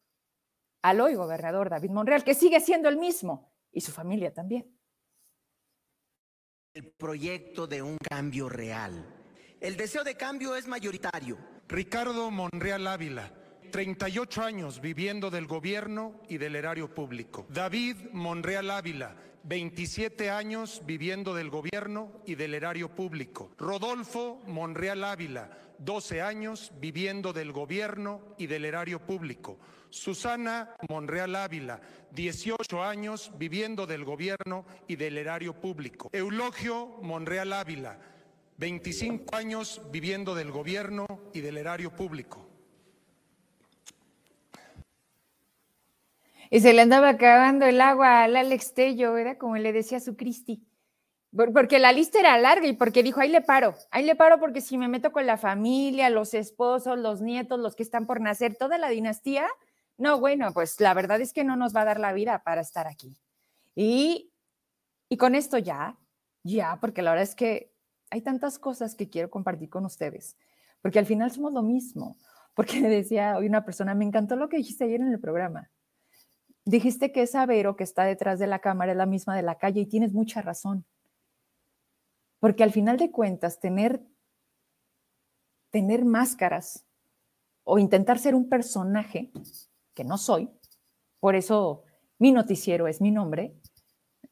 al 0.82 1.00
hoy 1.00 1.14
gobernador 1.14 1.70
David 1.70 1.92
Monreal, 1.92 2.24
que 2.24 2.34
sigue 2.34 2.60
siendo 2.60 2.90
el 2.90 2.98
mismo, 2.98 3.54
y 3.72 3.82
su 3.82 3.92
familia 3.92 4.34
también. 4.34 4.76
El 6.74 6.92
proyecto 6.92 7.68
de 7.68 7.82
un 7.82 7.98
cambio 7.98 8.50
real. 8.50 9.06
El 9.62 9.78
deseo 9.78 10.04
de 10.04 10.18
cambio 10.18 10.56
es 10.56 10.68
mayoritario. 10.68 11.38
Ricardo 11.68 12.32
Monreal 12.32 12.88
Ávila 12.88 13.32
38 13.74 14.44
años 14.44 14.82
viviendo 14.82 15.32
del 15.32 15.48
gobierno 15.48 16.22
y 16.30 16.38
del 16.38 16.56
erario 16.56 16.94
público. 16.94 17.48
David 17.50 17.96
Monreal 18.12 18.70
Ávila, 18.70 19.16
27 19.44 20.30
años 20.30 20.82
viviendo 20.86 21.36
del 21.36 21.50
gobierno 21.50 22.12
y 22.26 22.36
del 22.36 22.54
erario 22.54 22.90
público. 22.90 23.52
Rodolfo 23.58 24.42
Monreal 24.48 25.04
Ávila, 25.04 25.50
12 25.80 26.22
años 26.22 26.72
viviendo 26.80 27.34
del 27.34 27.52
gobierno 27.52 28.22
y 28.38 28.48
del 28.48 28.64
erario 28.66 29.00
público. 29.00 29.60
Susana 29.90 30.76
Monreal 30.90 31.36
Ávila, 31.36 31.82
18 32.12 32.84
años 32.84 33.32
viviendo 33.38 33.86
del 33.86 34.06
gobierno 34.06 34.66
y 34.88 34.96
del 34.96 35.18
erario 35.18 35.54
público. 35.54 36.10
Eulogio 36.14 36.88
Monreal 37.02 37.52
Ávila, 37.54 38.00
25 38.58 39.36
años 39.36 39.82
viviendo 39.92 40.36
del 40.36 40.52
gobierno 40.52 41.06
y 41.34 41.42
del 41.42 41.58
erario 41.58 41.92
público. 41.92 42.43
Y 46.50 46.60
se 46.60 46.74
le 46.74 46.82
andaba 46.82 47.10
acabando 47.10 47.66
el 47.66 47.82
agua 47.82 48.24
al 48.24 48.36
Alex 48.36 48.74
Tello, 48.74 49.14
¿verdad? 49.14 49.38
Como 49.38 49.58
le 49.58 49.74
decía 49.74 50.00
su 50.00 50.16
Cristi. 50.16 50.66
Porque 51.36 51.80
la 51.80 51.92
lista 51.92 52.20
era 52.20 52.38
larga 52.38 52.68
y 52.68 52.74
porque 52.74 53.02
dijo, 53.02 53.20
ahí 53.20 53.30
le 53.30 53.42
paro, 53.42 53.74
ahí 53.90 54.06
le 54.06 54.16
paro 54.16 54.40
porque 54.40 54.62
si 54.62 54.78
me 54.78 54.88
meto 54.88 55.12
con 55.12 55.26
la 55.26 55.38
familia, 55.38 56.12
los 56.12 56.36
esposos, 56.36 57.00
los 57.00 57.22
nietos, 57.22 57.60
los 57.60 57.76
que 57.76 57.82
están 57.82 58.06
por 58.06 58.22
nacer, 58.22 58.56
toda 58.56 58.78
la 58.78 58.90
dinastía, 58.90 59.48
no, 59.98 60.20
bueno, 60.20 60.54
pues 60.54 60.80
la 60.80 60.94
verdad 60.94 61.22
es 61.22 61.34
que 61.34 61.44
no 61.44 61.56
nos 61.56 61.76
va 61.76 61.82
a 61.82 61.86
dar 61.86 62.00
la 62.00 62.14
vida 62.14 62.44
para 62.44 62.62
estar 62.62 62.86
aquí. 62.86 63.18
Y, 63.74 64.32
y 65.10 65.18
con 65.18 65.34
esto 65.34 65.58
ya, 65.58 65.98
ya, 66.44 66.78
porque 66.80 67.02
la 67.02 67.12
verdad 67.12 67.28
es 67.28 67.36
que 67.36 67.74
hay 68.12 68.22
tantas 68.22 68.60
cosas 68.60 68.94
que 68.94 69.10
quiero 69.10 69.32
compartir 69.32 69.70
con 69.70 69.86
ustedes, 69.86 70.38
porque 70.84 71.00
al 71.00 71.08
final 71.08 71.32
somos 71.32 71.52
lo 71.52 71.64
mismo. 71.64 72.16
Porque 72.54 72.80
decía 72.82 73.38
hoy 73.38 73.48
una 73.48 73.66
persona, 73.66 73.96
me 73.96 74.06
encantó 74.06 74.36
lo 74.36 74.50
que 74.50 74.58
dijiste 74.58 74.84
ayer 74.84 75.02
en 75.02 75.12
el 75.12 75.20
programa 75.20 75.72
Dijiste 76.66 77.12
que 77.12 77.24
esa 77.24 77.46
Vero 77.46 77.76
que 77.76 77.84
está 77.84 78.06
detrás 78.06 78.40
de 78.40 78.48
la 78.48 78.60
cámara 78.60 78.94
es 78.94 78.98
la 78.98 79.06
misma 79.06 79.36
de 79.36 79.42
la 79.42 79.58
calle 79.58 79.82
y 79.82 79.86
tienes 79.86 80.14
mucha 80.14 80.42
razón. 80.42 80.86
Porque 82.40 82.64
al 82.64 82.72
final 82.72 82.98
de 82.98 83.12
cuentas, 83.12 83.60
tener, 83.60 84.02
tener 85.70 86.06
máscaras 86.06 86.86
o 87.64 87.80
intentar 87.80 88.20
ser 88.20 88.36
un 88.36 88.50
personaje 88.50 89.32
que 89.94 90.04
no 90.04 90.18
soy, 90.18 90.50
por 91.20 91.36
eso 91.36 91.84
mi 92.20 92.32
noticiero 92.32 92.88
es 92.88 93.02
mi 93.02 93.12
nombre, 93.12 93.56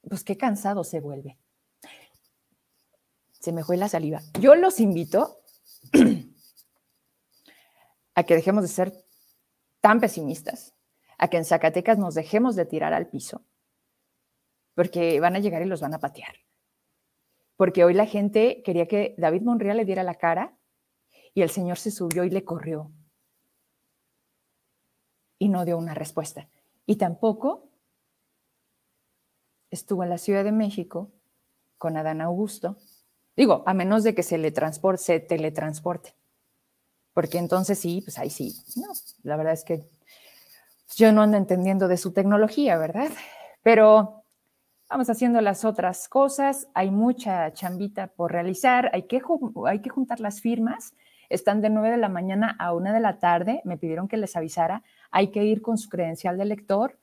pues 0.08 0.24
qué 0.24 0.38
cansado 0.38 0.84
se 0.84 1.00
vuelve. 1.00 1.38
Se 3.40 3.52
me 3.52 3.64
fue 3.64 3.78
la 3.78 3.90
saliva. 3.90 4.22
Yo 4.40 4.56
los 4.56 4.80
invito 4.80 5.42
a 8.16 8.24
que 8.24 8.36
dejemos 8.36 8.64
de 8.64 8.68
ser 8.68 9.06
tan 9.80 10.00
pesimistas, 10.00 10.74
a 11.22 11.28
que 11.28 11.38
en 11.38 11.46
Zacatecas 11.46 12.00
nos 12.00 12.16
dejemos 12.16 12.56
de 12.56 12.66
tirar 12.66 12.94
al 12.94 13.08
piso, 13.08 13.46
porque 14.74 15.20
van 15.20 15.36
a 15.36 15.40
llegar 15.40 15.62
y 15.62 15.66
los 15.66 15.80
van 15.80 15.94
a 15.94 16.00
patear. 16.00 16.36
Porque 17.56 17.86
hoy 17.86 17.94
la 17.94 18.08
gente 18.08 18.64
quería 18.64 18.88
que 18.88 19.14
David 19.20 19.44
Monreal 19.44 19.78
le 19.78 19.86
diera 19.86 20.02
la 20.02 20.16
cara 20.16 20.58
y 21.36 21.44
el 21.44 21.52
señor 21.52 21.78
se 21.78 21.92
subió 21.92 22.24
y 22.24 22.32
le 22.32 22.44
corrió. 22.44 22.92
Y 25.38 25.50
no 25.50 25.64
dio 25.64 25.78
una 25.78 25.94
respuesta. 25.94 26.50
Y 26.88 26.96
tampoco 26.96 27.70
estuvo 29.70 30.04
en 30.04 30.10
la 30.10 30.18
Ciudad 30.18 30.44
de 30.44 30.52
México 30.52 31.12
con 31.78 31.98
Adán 31.98 32.20
Augusto. 32.22 32.78
Digo, 33.36 33.64
a 33.68 33.76
menos 33.76 34.04
de 34.04 34.16
que 34.16 34.24
se 34.24 34.40
le 34.40 34.52
transporte, 34.52 35.20
teletransporte. 35.20 36.16
Porque 37.14 37.38
entonces 37.38 37.78
sí, 37.78 38.02
pues 38.02 38.18
ahí 38.18 38.32
sí. 38.32 38.56
No, 38.76 38.92
la 39.22 39.36
verdad 39.38 39.54
es 39.54 39.64
que 39.64 39.88
yo 40.96 41.12
no 41.12 41.22
ando 41.22 41.38
entendiendo 41.38 41.88
de 41.88 41.98
su 41.98 42.14
tecnología, 42.14 42.78
¿verdad? 42.78 43.10
Pero 43.64 44.24
vamos 44.90 45.10
haciendo 45.10 45.40
las 45.42 45.64
otras 45.64 46.10
cosas, 46.10 46.68
hay 46.74 46.92
mucha 46.92 47.54
chambita 47.54 48.08
por 48.08 48.32
realizar, 48.32 48.90
hay 48.94 49.04
que, 49.04 49.22
hay 49.68 49.80
que 49.80 49.90
juntar 49.90 50.20
las 50.20 50.42
firmas, 50.42 50.94
están 51.30 51.62
de 51.62 51.70
9 51.70 51.92
de 51.92 51.98
la 51.98 52.10
mañana 52.10 52.56
a 52.60 52.74
1 52.74 52.92
de 52.92 53.00
la 53.00 53.20
tarde, 53.20 53.62
me 53.64 53.78
pidieron 53.78 54.10
que 54.10 54.18
les 54.18 54.36
avisara, 54.36 54.84
hay 55.10 55.28
que 55.32 55.46
ir 55.46 55.62
con 55.62 55.78
su 55.78 55.88
credencial 55.88 56.38
de 56.38 56.46
lector, 56.46 56.98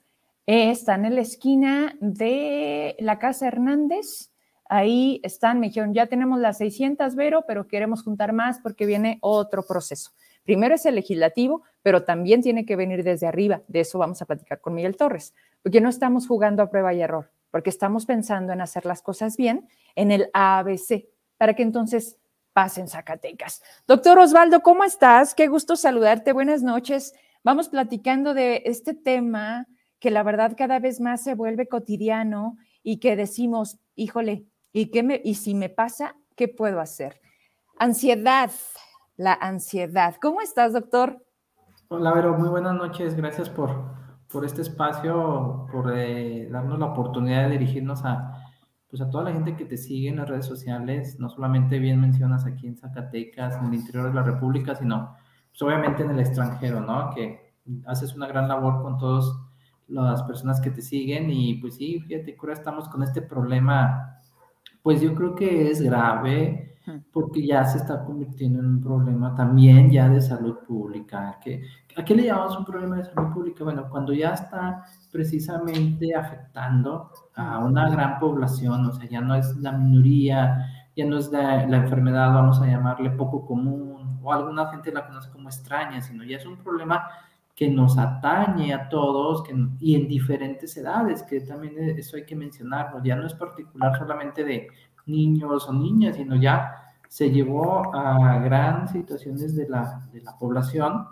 están 0.45 1.05
en 1.05 1.15
la 1.15 1.21
esquina 1.21 1.95
de 1.99 2.95
la 2.99 3.17
Casa 3.17 3.47
Hernández, 3.47 4.31
ahí 4.65 5.19
están, 5.23 5.59
me 5.59 5.67
dijeron, 5.67 5.93
ya 5.93 6.05
tenemos 6.07 6.39
las 6.39 6.59
600, 6.59 7.15
Vero, 7.15 7.43
pero 7.47 7.67
queremos 7.67 8.03
juntar 8.03 8.33
más 8.33 8.59
porque 8.59 8.85
viene 8.85 9.17
otro 9.21 9.63
proceso. 9.63 10.11
Primero 10.43 10.75
es 10.75 10.85
el 10.85 10.95
legislativo, 10.95 11.63
pero 11.81 12.03
también 12.03 12.41
tiene 12.41 12.65
que 12.65 12.75
venir 12.75 13.03
desde 13.03 13.27
arriba. 13.27 13.61
De 13.67 13.81
eso 13.81 13.99
vamos 13.99 14.21
a 14.21 14.25
platicar 14.25 14.61
con 14.61 14.73
Miguel 14.73 14.97
Torres, 14.97 15.33
porque 15.61 15.81
no 15.81 15.89
estamos 15.89 16.27
jugando 16.27 16.63
a 16.63 16.69
prueba 16.69 16.93
y 16.93 17.01
error, 17.01 17.31
porque 17.51 17.69
estamos 17.69 18.05
pensando 18.05 18.53
en 18.53 18.61
hacer 18.61 18.85
las 18.85 19.01
cosas 19.01 19.37
bien 19.37 19.67
en 19.95 20.11
el 20.11 20.29
ABC, 20.33 21.07
para 21.37 21.53
que 21.53 21.63
entonces 21.63 22.17
pasen 22.53 22.87
Zacatecas. 22.87 23.61
Doctor 23.87 24.19
Osvaldo, 24.19 24.61
¿cómo 24.61 24.83
estás? 24.83 25.35
Qué 25.35 25.47
gusto 25.47 25.75
saludarte. 25.75 26.33
Buenas 26.33 26.63
noches. 26.63 27.13
Vamos 27.43 27.69
platicando 27.69 28.33
de 28.33 28.63
este 28.65 28.93
tema 28.93 29.67
que 29.99 30.11
la 30.11 30.23
verdad 30.23 30.55
cada 30.57 30.79
vez 30.79 30.99
más 30.99 31.23
se 31.23 31.35
vuelve 31.35 31.67
cotidiano 31.67 32.57
y 32.83 32.99
que 32.99 33.15
decimos, 33.15 33.79
híjole, 33.95 34.45
¿y, 34.71 34.91
qué 34.91 35.03
me, 35.03 35.21
y 35.23 35.35
si 35.35 35.53
me 35.53 35.69
pasa, 35.69 36.15
qué 36.35 36.47
puedo 36.47 36.79
hacer? 36.79 37.21
Ansiedad, 37.77 38.51
la 39.19 39.33
ansiedad. 39.33 40.15
¿Cómo 40.21 40.39
estás, 40.39 40.71
doctor? 40.71 41.21
Hola, 41.89 42.13
Vero, 42.13 42.37
muy 42.37 42.47
buenas 42.47 42.73
noches. 42.73 43.15
Gracias 43.15 43.49
por, 43.49 43.69
por 44.31 44.45
este 44.45 44.61
espacio, 44.61 45.67
por 45.69 45.91
eh, 45.93 46.47
darnos 46.49 46.79
la 46.79 46.85
oportunidad 46.85 47.43
de 47.43 47.57
dirigirnos 47.57 48.05
a, 48.05 48.45
pues 48.89 49.01
a 49.01 49.09
toda 49.09 49.25
la 49.25 49.33
gente 49.33 49.57
que 49.57 49.65
te 49.65 49.75
sigue 49.75 50.07
en 50.07 50.15
las 50.15 50.29
redes 50.29 50.45
sociales, 50.45 51.19
no 51.19 51.27
solamente 51.27 51.79
bien 51.79 51.99
mencionas 51.99 52.45
aquí 52.45 52.65
en 52.65 52.77
Zacatecas, 52.77 53.57
en 53.57 53.65
el 53.65 53.73
interior 53.73 54.07
de 54.07 54.13
la 54.13 54.23
República, 54.23 54.73
sino 54.73 55.17
pues 55.49 55.61
obviamente 55.63 56.03
en 56.03 56.11
el 56.11 56.19
extranjero, 56.21 56.79
¿no? 56.79 57.09
Que 57.13 57.55
haces 57.87 58.15
una 58.15 58.27
gran 58.27 58.47
labor 58.47 58.81
con 58.81 58.97
todas 58.97 59.25
las 59.89 60.23
personas 60.23 60.61
que 60.61 60.71
te 60.71 60.81
siguen 60.81 61.29
y 61.29 61.55
pues 61.55 61.75
sí, 61.75 61.99
fíjate, 61.99 62.37
ahora 62.39 62.53
estamos 62.53 62.87
con 62.87 63.03
este 63.03 63.21
problema, 63.21 64.17
pues 64.81 65.01
yo 65.01 65.13
creo 65.13 65.35
que 65.35 65.69
es 65.69 65.81
grave, 65.81 66.68
porque 67.11 67.45
ya 67.45 67.65
se 67.65 67.77
está 67.77 68.03
convirtiendo 68.03 68.59
en 68.59 68.65
un 68.65 68.81
problema 68.81 69.35
también 69.35 69.91
ya 69.91 70.09
de 70.09 70.21
salud 70.21 70.57
pública. 70.67 71.37
¿Qué, 71.43 71.63
¿A 71.95 72.03
qué 72.03 72.15
le 72.15 72.23
llamamos 72.23 72.57
un 72.57 72.65
problema 72.65 72.97
de 72.97 73.05
salud 73.05 73.33
pública? 73.33 73.63
Bueno, 73.63 73.89
cuando 73.89 74.13
ya 74.13 74.33
está 74.33 74.85
precisamente 75.11 76.15
afectando 76.15 77.11
a 77.35 77.59
una 77.59 77.89
gran 77.89 78.19
población, 78.19 78.85
o 78.85 78.91
sea, 78.91 79.09
ya 79.09 79.21
no 79.21 79.35
es 79.35 79.55
la 79.57 79.71
minoría, 79.71 80.67
ya 80.95 81.05
no 81.05 81.17
es 81.17 81.31
la, 81.31 81.65
la 81.67 81.77
enfermedad, 81.77 82.33
vamos 82.33 82.61
a 82.61 82.67
llamarle 82.67 83.11
poco 83.11 83.45
común, 83.45 84.19
o 84.21 84.33
alguna 84.33 84.67
gente 84.67 84.91
la 84.91 85.07
conoce 85.07 85.29
como 85.31 85.49
extraña, 85.49 86.01
sino 86.01 86.23
ya 86.23 86.37
es 86.37 86.45
un 86.45 86.57
problema 86.57 87.07
que 87.59 87.69
nos 87.69 87.97
atañe 87.97 88.73
a 88.73 88.87
todos 88.87 89.43
que, 89.43 89.53
y 89.81 89.95
en 89.95 90.07
diferentes 90.07 90.77
edades, 90.77 91.23
que 91.23 91.41
también 91.41 91.77
eso 91.99 92.15
hay 92.15 92.25
que 92.25 92.33
mencionarlo, 92.33 93.03
ya 93.03 93.17
no 93.17 93.27
es 93.27 93.33
particular 93.33 93.97
solamente 93.97 94.45
de 94.45 94.69
niños 95.05 95.67
o 95.67 95.73
niñas, 95.73 96.15
sino 96.15 96.35
ya 96.35 96.75
se 97.07 97.31
llevó 97.31 97.95
a 97.95 98.39
gran 98.39 98.87
situaciones 98.87 99.55
de 99.55 99.67
la, 99.67 100.07
de 100.13 100.21
la 100.21 100.37
población 100.37 101.07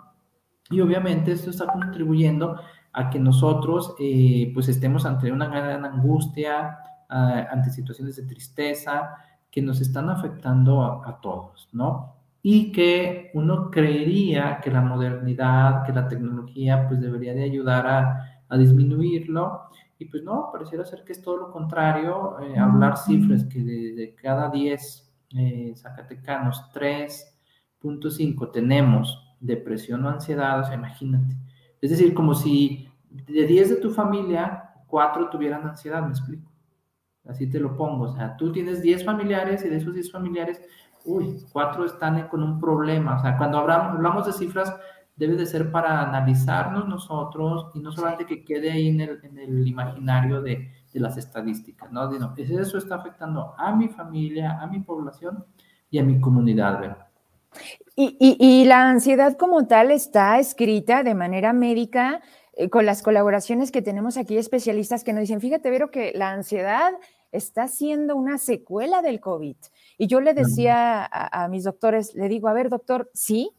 y 0.70 0.80
obviamente 0.80 1.32
esto 1.32 1.50
está 1.50 1.66
contribuyendo 1.66 2.60
a 2.92 3.10
que 3.10 3.18
nosotros 3.18 3.94
eh, 3.98 4.50
pues 4.54 4.68
estemos 4.68 5.06
ante 5.06 5.32
una 5.32 5.46
gran 5.46 5.84
angustia, 5.84 6.78
ante 7.08 7.70
situaciones 7.70 8.16
de 8.16 8.24
tristeza 8.24 9.16
que 9.50 9.62
nos 9.62 9.80
están 9.80 10.10
afectando 10.10 10.82
a, 10.82 11.20
todos, 11.22 11.70
¿no? 11.72 12.16
Y 12.42 12.70
que 12.70 13.30
uno 13.32 13.70
creería 13.70 14.60
que 14.60 14.70
la 14.70 14.82
modernidad, 14.82 15.84
que 15.84 15.92
la 15.92 16.06
tecnología 16.06 16.86
pues 16.86 17.00
debería 17.00 17.32
de 17.32 17.44
ayudar 17.44 17.86
a, 17.86 18.42
a 18.48 18.56
disminuirlo 18.58 19.62
y 19.98 20.04
pues 20.04 20.22
no, 20.22 20.50
pareciera 20.52 20.84
ser 20.84 21.02
que 21.04 21.12
es 21.12 21.20
todo 21.20 21.36
lo 21.36 21.50
contrario, 21.50 22.38
eh, 22.40 22.56
hablar 22.56 22.96
cifras 22.96 23.44
que 23.44 23.60
de, 23.60 24.14
cada 24.14 24.48
10 24.48 25.12
eh, 25.36 25.74
zacatecanos, 25.76 26.70
3.5 26.72 28.52
tenemos 28.52 29.36
depresión 29.40 30.04
o 30.04 30.08
ansiedad, 30.08 30.60
o 30.60 30.64
sea, 30.64 30.74
imagínate. 30.74 31.36
Es 31.80 31.90
decir, 31.90 32.14
como 32.14 32.34
si 32.34 32.88
de 33.10 33.46
10 33.46 33.70
de 33.70 33.76
tu 33.76 33.90
familia, 33.90 34.70
4 34.86 35.30
tuvieran 35.30 35.66
ansiedad, 35.66 36.02
me 36.02 36.10
explico. 36.10 36.48
Así 37.26 37.50
te 37.50 37.58
lo 37.58 37.76
pongo, 37.76 38.04
o 38.04 38.14
sea, 38.14 38.36
tú 38.36 38.52
tienes 38.52 38.80
10 38.80 39.04
familiares 39.04 39.64
y 39.64 39.68
de 39.68 39.76
esos 39.76 39.94
10 39.94 40.12
familiares, 40.12 40.62
uy, 41.04 41.44
4 41.52 41.84
están 41.84 42.28
con 42.28 42.42
un 42.42 42.60
problema. 42.60 43.16
O 43.16 43.20
sea, 43.20 43.36
cuando 43.36 43.58
hablamos 43.58 44.26
de 44.26 44.32
cifras, 44.32 44.74
debe 45.18 45.34
de 45.34 45.46
ser 45.46 45.70
para 45.72 46.00
analizarnos 46.00 46.86
nosotros 46.88 47.72
y 47.74 47.80
no 47.80 47.90
solamente 47.90 48.24
que 48.24 48.44
quede 48.44 48.70
ahí 48.70 48.88
en 48.88 49.00
el, 49.00 49.20
en 49.24 49.38
el 49.38 49.66
imaginario 49.66 50.40
de, 50.40 50.70
de, 50.92 51.00
las 51.00 51.16
estadísticas, 51.16 51.90
¿no? 51.90 52.08
Digo, 52.08 52.32
eso 52.36 52.78
está 52.78 52.94
afectando 52.94 53.54
a 53.58 53.74
mi 53.74 53.88
familia, 53.88 54.60
a 54.60 54.66
mi 54.68 54.78
población 54.78 55.44
y 55.90 55.98
a 55.98 56.04
mi 56.04 56.20
comunidad, 56.20 56.80
¿verdad? 56.80 57.06
Y, 57.96 58.16
y, 58.20 58.36
y, 58.38 58.64
la 58.64 58.88
ansiedad 58.88 59.36
como 59.36 59.66
tal 59.66 59.90
está 59.90 60.38
escrita 60.38 61.02
de 61.02 61.14
manera 61.14 61.52
médica 61.52 62.20
eh, 62.52 62.70
con 62.70 62.86
las 62.86 63.02
colaboraciones 63.02 63.72
que 63.72 63.82
tenemos 63.82 64.16
aquí, 64.16 64.36
especialistas 64.36 65.02
que 65.02 65.12
nos 65.12 65.22
dicen, 65.22 65.40
fíjate, 65.40 65.68
Vero, 65.70 65.90
que 65.90 66.12
la 66.14 66.30
ansiedad 66.30 66.92
está 67.32 67.66
siendo 67.66 68.14
una 68.14 68.38
secuela 68.38 69.02
del 69.02 69.18
COVID. 69.18 69.56
Y 69.96 70.06
yo 70.06 70.20
le 70.20 70.32
decía 70.32 71.04
a, 71.04 71.44
a 71.44 71.48
mis 71.48 71.64
doctores, 71.64 72.14
le 72.14 72.28
digo, 72.28 72.46
a 72.46 72.52
ver, 72.52 72.68
doctor, 72.68 73.10
sí, 73.14 73.57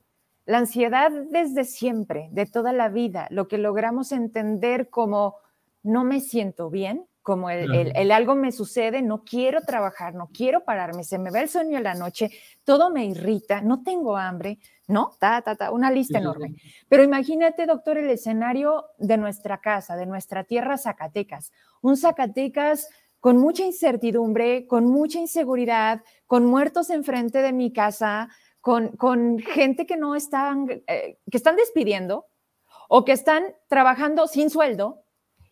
la 0.49 0.57
ansiedad 0.57 1.11
desde 1.29 1.63
siempre, 1.63 2.27
de 2.31 2.47
toda 2.47 2.73
la 2.73 2.89
vida, 2.89 3.27
lo 3.29 3.47
que 3.47 3.59
logramos 3.59 4.11
entender 4.11 4.89
como 4.89 5.35
no 5.83 6.03
me 6.03 6.21
siento 6.21 6.71
bien, 6.71 7.05
como 7.21 7.51
el, 7.51 8.11
algo 8.11 8.33
me 8.33 8.51
sucede, 8.51 9.03
no 9.03 9.23
quiero 9.23 9.61
trabajar, 9.61 10.15
no 10.15 10.29
quiero 10.33 10.63
pararme, 10.63 11.03
se 11.03 11.19
me 11.19 11.29
va 11.29 11.41
el 11.41 11.49
sueño 11.49 11.77
en 11.77 11.83
la 11.83 11.93
noche, 11.93 12.31
todo 12.63 12.89
me 12.89 13.05
irrita, 13.05 13.61
no 13.61 13.83
tengo 13.83 14.17
hambre, 14.17 14.57
¿no? 14.87 15.11
Ta, 15.19 15.43
ta, 15.43 15.55
ta, 15.55 15.69
una 15.69 15.91
lista 15.91 16.17
enorme. 16.17 16.55
Pero 16.87 17.03
imagínate, 17.03 17.67
doctor, 17.67 17.99
el 17.99 18.09
escenario 18.09 18.85
de 18.97 19.17
nuestra 19.17 19.59
casa, 19.59 19.95
de 19.97 20.07
nuestra 20.07 20.45
tierra 20.45 20.79
Zacatecas, 20.79 21.51
un 21.81 21.95
Zacatecas 21.95 22.89
con 23.19 23.37
mucha 23.37 23.63
incertidumbre, 23.63 24.65
con 24.65 24.85
mucha 24.85 25.19
inseguridad, 25.19 26.01
con 26.25 26.45
muertos 26.45 26.89
enfrente 26.89 27.43
de 27.43 27.53
mi 27.53 27.71
casa, 27.71 28.29
con, 28.61 29.39
gente 29.39 29.85
que 29.85 29.97
no 29.97 30.15
están, 30.15 30.67
eh, 30.87 31.17
que 31.29 31.37
están 31.37 31.55
despidiendo 31.55 32.25
o 32.87 33.05
que 33.05 33.11
están 33.11 33.43
trabajando 33.67 34.27
sin 34.27 34.49
sueldo. 34.49 35.03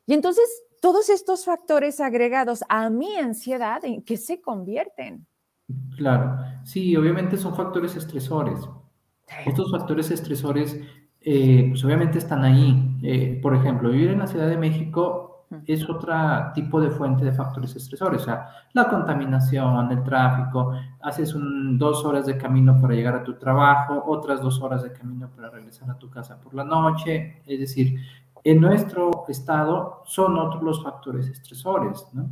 Y 0.06 0.13
entonces 0.13 0.46
todos 0.82 1.10
estos 1.10 1.46
factores 1.46 2.00
agregados 2.00 2.63
a 2.70 2.89
mi 2.89 3.15
ansiedad, 3.17 3.84
¿en 3.84 4.02
qué 4.04 4.17
se 4.17 4.41
convierten? 4.41 5.26
Claro, 5.98 6.38
sí, 6.63 6.96
obviamente 6.96 7.38
son 7.38 7.56
factores 7.56 7.96
estresores. 7.96 8.60
Estos 9.46 9.72
factores 9.72 10.10
estresores, 10.12 10.80
eh, 11.20 11.65
pues 11.70 11.84
obviamente 11.84 12.17
están 12.17 12.43
ahí. 12.43 12.98
Eh, 13.04 13.39
por 13.41 13.56
ejemplo, 13.56 13.89
vivir 13.89 14.12
en 14.12 14.20
la 14.20 14.28
Ciudad 14.28 14.48
de 14.48 14.58
México 14.58 15.26
es 15.65 15.89
otro 15.89 16.13
tipo 16.53 16.81
de 16.81 16.89
fuente 16.89 17.23
de 17.23 17.31
factores 17.31 17.75
estresores, 17.75 18.21
o 18.21 18.25
sea, 18.25 18.49
la 18.73 18.89
contaminación, 18.89 19.91
el 19.91 20.03
tráfico, 20.03 20.73
haces 21.01 21.33
un, 21.33 21.77
dos 21.77 22.03
horas 22.03 22.25
de 22.25 22.38
camino 22.38 22.79
para 22.81 22.93
llegar 22.93 23.15
a 23.15 23.23
tu 23.23 23.36
trabajo, 23.36 24.03
otras 24.07 24.41
dos 24.41 24.62
horas 24.62 24.83
de 24.83 24.91
camino 24.91 25.29
para 25.29 25.49
regresar 25.49 25.89
a 25.89 25.97
tu 25.97 26.10
casa 26.10 26.39
por 26.41 26.53
la 26.53 26.65
noche, 26.65 27.41
es 27.45 27.60
decir, 27.60 27.97
en 28.43 28.62
nuestro 28.62 29.25
estado 29.27 30.03
son 30.05 30.38
otros 30.38 30.63
los 30.63 30.83
factores 30.83 31.27
estresores, 31.27 32.05
¿no? 32.13 32.29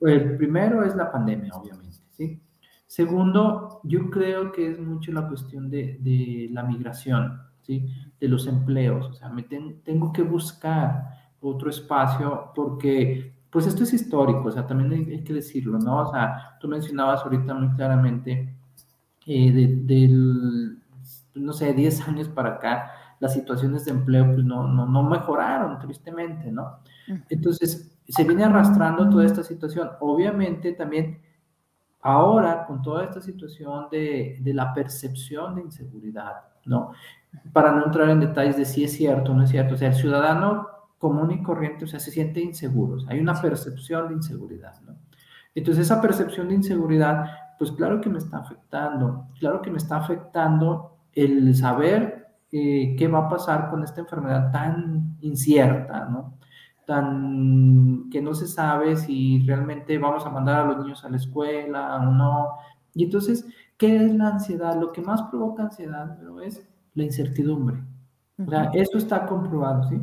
El 0.00 0.36
primero 0.36 0.84
es 0.84 0.94
la 0.96 1.10
pandemia, 1.10 1.52
obviamente, 1.54 1.98
¿sí? 2.10 2.40
Segundo, 2.86 3.80
yo 3.84 4.10
creo 4.10 4.52
que 4.52 4.70
es 4.70 4.78
mucho 4.78 5.12
la 5.12 5.26
cuestión 5.26 5.70
de, 5.70 5.98
de 6.00 6.48
la 6.50 6.62
migración, 6.62 7.42
¿sí? 7.62 7.86
De 8.20 8.28
los 8.28 8.46
empleos, 8.46 9.06
o 9.06 9.12
sea, 9.12 9.28
me 9.28 9.42
tengo 9.42 10.12
que 10.12 10.22
buscar 10.22 11.13
otro 11.48 11.70
espacio, 11.70 12.50
porque 12.54 13.34
pues 13.50 13.66
esto 13.68 13.84
es 13.84 13.92
histórico, 13.92 14.48
o 14.48 14.50
sea, 14.50 14.66
también 14.66 15.08
hay, 15.10 15.22
que 15.22 15.32
decirlo, 15.32 15.78
¿no? 15.78 16.00
O 16.00 16.10
sea, 16.10 16.56
tú 16.60 16.66
mencionabas 16.66 17.22
ahorita 17.22 17.54
muy 17.54 17.74
claramente 17.76 18.52
eh, 19.26 19.52
del, 19.52 20.76
no 21.34 21.52
sé, 21.52 21.72
10 21.72 22.08
años 22.08 22.28
para 22.28 22.54
acá, 22.54 22.90
las 23.20 23.32
situaciones 23.32 23.84
de 23.84 23.92
empleo 23.92 24.26
pues 24.26 24.44
no, 24.44 24.66
no, 24.66 24.86
no 24.86 25.02
mejoraron, 25.04 25.78
tristemente, 25.78 26.50
¿no? 26.50 26.80
Entonces, 27.28 27.96
se 28.08 28.24
viene 28.24 28.44
arrastrando 28.44 29.08
toda 29.08 29.24
esta 29.24 29.42
situación. 29.42 29.90
Obviamente 30.00 30.72
también 30.72 31.20
ahora 32.02 32.66
con 32.66 32.82
toda 32.82 33.04
esta 33.04 33.20
situación 33.20 33.86
de, 33.90 34.38
de, 34.40 34.52
la 34.52 34.74
percepción 34.74 35.54
de 35.54 35.62
inseguridad, 35.62 36.42
¿no? 36.66 36.92
Para 37.52 37.72
no 37.72 37.84
entrar 37.86 38.10
en 38.10 38.20
detalles 38.20 38.56
de 38.56 38.64
si 38.64 38.84
es 38.84 38.92
cierto 38.92 39.32
o 39.32 39.34
no 39.34 39.44
es 39.44 39.50
cierto, 39.50 39.74
o 39.74 39.76
sea, 39.76 39.88
el 39.88 39.94
ciudadano 39.94 40.73
común 41.04 41.32
y 41.32 41.42
corriente, 41.42 41.84
o 41.84 41.86
sea, 41.86 42.00
se 42.00 42.10
siente 42.10 42.40
inseguro, 42.40 42.96
hay 43.08 43.20
una 43.20 43.34
percepción 43.34 44.08
de 44.08 44.14
inseguridad, 44.14 44.80
¿no? 44.86 44.96
Entonces 45.54 45.84
esa 45.84 46.00
percepción 46.00 46.48
de 46.48 46.54
inseguridad, 46.54 47.26
pues 47.58 47.72
claro 47.72 48.00
que 48.00 48.08
me 48.08 48.16
está 48.16 48.38
afectando, 48.38 49.26
claro 49.38 49.60
que 49.60 49.70
me 49.70 49.76
está 49.76 49.98
afectando 49.98 50.96
el 51.12 51.54
saber 51.54 52.28
eh, 52.50 52.96
qué 52.96 53.06
va 53.06 53.26
a 53.26 53.28
pasar 53.28 53.68
con 53.68 53.84
esta 53.84 54.00
enfermedad 54.00 54.50
tan 54.50 55.18
incierta, 55.20 56.06
¿no? 56.06 56.38
Tan 56.86 58.08
que 58.10 58.22
no 58.22 58.32
se 58.32 58.46
sabe 58.46 58.96
si 58.96 59.44
realmente 59.46 59.98
vamos 59.98 60.24
a 60.24 60.30
mandar 60.30 60.62
a 60.62 60.64
los 60.64 60.78
niños 60.78 61.04
a 61.04 61.10
la 61.10 61.18
escuela 61.18 61.96
o 61.96 62.12
no. 62.12 62.48
Y 62.94 63.04
entonces, 63.04 63.46
¿qué 63.76 63.94
es 63.94 64.14
la 64.14 64.28
ansiedad? 64.28 64.80
Lo 64.80 64.90
que 64.90 65.02
más 65.02 65.20
provoca 65.24 65.64
ansiedad 65.64 66.16
es 66.42 66.66
la 66.94 67.04
incertidumbre. 67.04 67.84
O 68.38 68.48
sea, 68.48 68.70
eso 68.72 68.96
está 68.96 69.26
comprobado, 69.26 69.86
¿sí? 69.90 70.00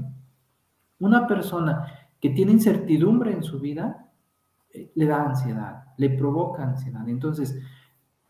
Una 1.01 1.27
persona 1.27 1.85
que 2.19 2.29
tiene 2.29 2.51
incertidumbre 2.51 3.33
en 3.33 3.43
su 3.43 3.59
vida 3.59 4.07
eh, 4.71 4.91
le 4.95 5.05
da 5.05 5.23
ansiedad, 5.23 5.83
le 5.97 6.11
provoca 6.11 6.63
ansiedad. 6.63 7.07
Entonces, 7.09 7.59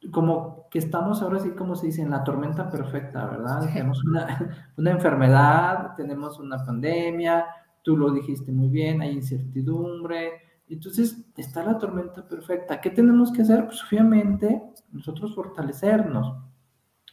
como 0.09 0.67
que 0.71 0.79
estamos 0.79 1.21
ahora 1.21 1.39
sí, 1.39 1.51
como 1.51 1.75
se 1.75 1.87
dice, 1.87 2.01
en 2.01 2.09
la 2.09 2.23
tormenta 2.23 2.69
perfecta, 2.69 3.25
¿verdad? 3.25 3.67
Tenemos 3.71 4.03
una, 4.77 4.91
enfermedad, 4.91 5.95
tenemos 5.95 6.39
una 6.39 6.65
pandemia, 6.65 7.45
tú 7.83 7.97
lo 7.97 8.11
dijiste 8.11 8.51
muy 8.51 8.69
bien, 8.69 9.01
hay 9.01 9.11
incertidumbre, 9.11 10.31
entonces 10.69 11.29
está 11.35 11.63
la 11.63 11.77
tormenta 11.77 12.25
perfecta. 12.25 12.79
¿Qué 12.79 12.89
tenemos 12.89 13.31
que 13.33 13.41
hacer? 13.41 13.65
Pues 13.65 13.83
obviamente 13.83 14.63
nosotros 14.93 15.35
fortalecernos. 15.35 16.37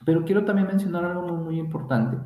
Pero 0.05 0.25
quiero 0.25 0.45
también 0.45 0.69
mencionar 0.69 1.05
algo 1.05 1.27
muy, 1.27 1.45
muy 1.45 1.59
importante. 1.59 2.17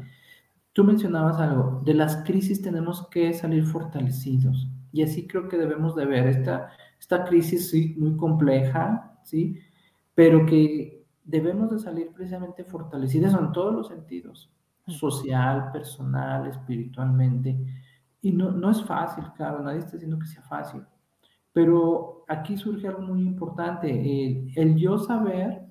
Tú 0.72 0.84
mencionabas 0.84 1.38
algo, 1.38 1.82
de 1.84 1.94
las 1.94 2.16
crisis 2.24 2.62
tenemos 2.62 3.06
que 3.08 3.34
salir 3.34 3.64
fortalecidos. 3.64 4.68
Y 4.92 5.02
así 5.02 5.26
creo 5.26 5.48
que 5.48 5.58
debemos 5.58 5.94
de 5.94 6.06
ver 6.06 6.26
esta, 6.26 6.70
esta 6.98 7.24
crisis 7.24 7.70
sí, 7.70 7.94
muy 7.98 8.16
compleja, 8.16 9.18
¿sí? 9.22 9.58
Pero 10.14 10.46
que 10.46 11.04
debemos 11.24 11.70
de 11.70 11.78
salir 11.78 12.10
precisamente 12.12 12.64
fortalecidos 12.64 13.34
en 13.34 13.52
todos 13.52 13.74
los 13.74 13.88
sentidos, 13.88 14.50
social, 14.86 15.70
personal, 15.72 16.46
espiritualmente. 16.46 17.58
Y 18.20 18.32
no, 18.32 18.50
no 18.50 18.70
es 18.70 18.82
fácil, 18.82 19.24
claro, 19.36 19.62
nadie 19.62 19.78
está 19.78 19.92
diciendo 19.92 20.18
que 20.18 20.26
sea 20.26 20.42
fácil. 20.42 20.82
Pero 21.52 22.24
aquí 22.28 22.56
surge 22.56 22.88
algo 22.88 23.02
muy 23.02 23.22
importante, 23.22 23.90
el, 23.90 24.52
el 24.56 24.76
yo 24.76 24.98
saber 24.98 25.66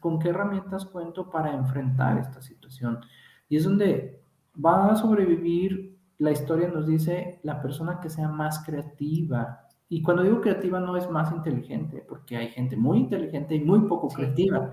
con 0.00 0.18
qué 0.18 0.28
herramientas 0.28 0.84
cuento 0.84 1.30
para 1.30 1.54
enfrentar 1.54 2.18
esta 2.18 2.42
situación. 2.42 3.00
Y 3.48 3.56
es 3.56 3.64
donde 3.64 4.17
va 4.64 4.92
a 4.92 4.96
sobrevivir, 4.96 5.98
la 6.18 6.32
historia 6.32 6.68
nos 6.68 6.86
dice, 6.86 7.40
la 7.42 7.62
persona 7.62 8.00
que 8.00 8.10
sea 8.10 8.28
más 8.28 8.64
creativa. 8.64 9.60
Y 9.88 10.02
cuando 10.02 10.22
digo 10.22 10.40
creativa 10.40 10.80
no 10.80 10.96
es 10.96 11.08
más 11.10 11.32
inteligente, 11.32 12.04
porque 12.08 12.36
hay 12.36 12.48
gente 12.48 12.76
muy 12.76 12.98
inteligente 12.98 13.54
y 13.54 13.60
muy 13.60 13.80
poco 13.80 14.08
creativa. 14.08 14.72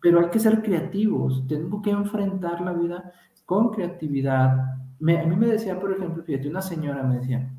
Pero 0.00 0.20
hay 0.20 0.30
que 0.30 0.38
ser 0.38 0.62
creativos, 0.62 1.46
tengo 1.46 1.80
que 1.80 1.90
enfrentar 1.90 2.60
la 2.60 2.72
vida 2.72 3.12
con 3.44 3.70
creatividad. 3.70 4.58
a 4.58 4.76
mí 5.00 5.36
me 5.36 5.46
decía, 5.46 5.78
por 5.78 5.92
ejemplo, 5.92 6.22
fíjate, 6.22 6.48
una 6.48 6.62
señora 6.62 7.02
me 7.02 7.16
decía, 7.16 7.50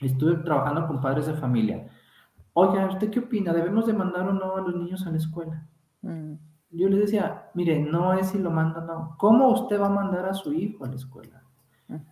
estuve 0.00 0.36
trabajando 0.36 0.86
con 0.86 1.00
padres 1.00 1.26
de 1.26 1.34
familia. 1.34 1.88
Oye, 2.54 2.84
¿usted 2.86 3.10
qué 3.10 3.20
opina? 3.20 3.52
¿Debemos 3.52 3.86
de 3.86 3.92
mandar 3.92 4.26
o 4.28 4.32
no 4.32 4.56
a 4.56 4.60
los 4.60 4.74
niños 4.74 5.06
a 5.06 5.10
la 5.10 5.16
escuela? 5.18 5.66
Mm. 6.02 6.34
Yo 6.70 6.88
le 6.88 6.98
decía, 6.98 7.50
mire, 7.54 7.78
no 7.78 8.12
es 8.12 8.28
si 8.28 8.38
lo 8.38 8.50
manda 8.50 8.80
o 8.80 8.84
no. 8.84 9.14
¿Cómo 9.18 9.48
usted 9.48 9.80
va 9.80 9.86
a 9.86 9.90
mandar 9.90 10.26
a 10.26 10.34
su 10.34 10.52
hijo 10.52 10.84
a 10.84 10.88
la 10.88 10.96
escuela? 10.96 11.42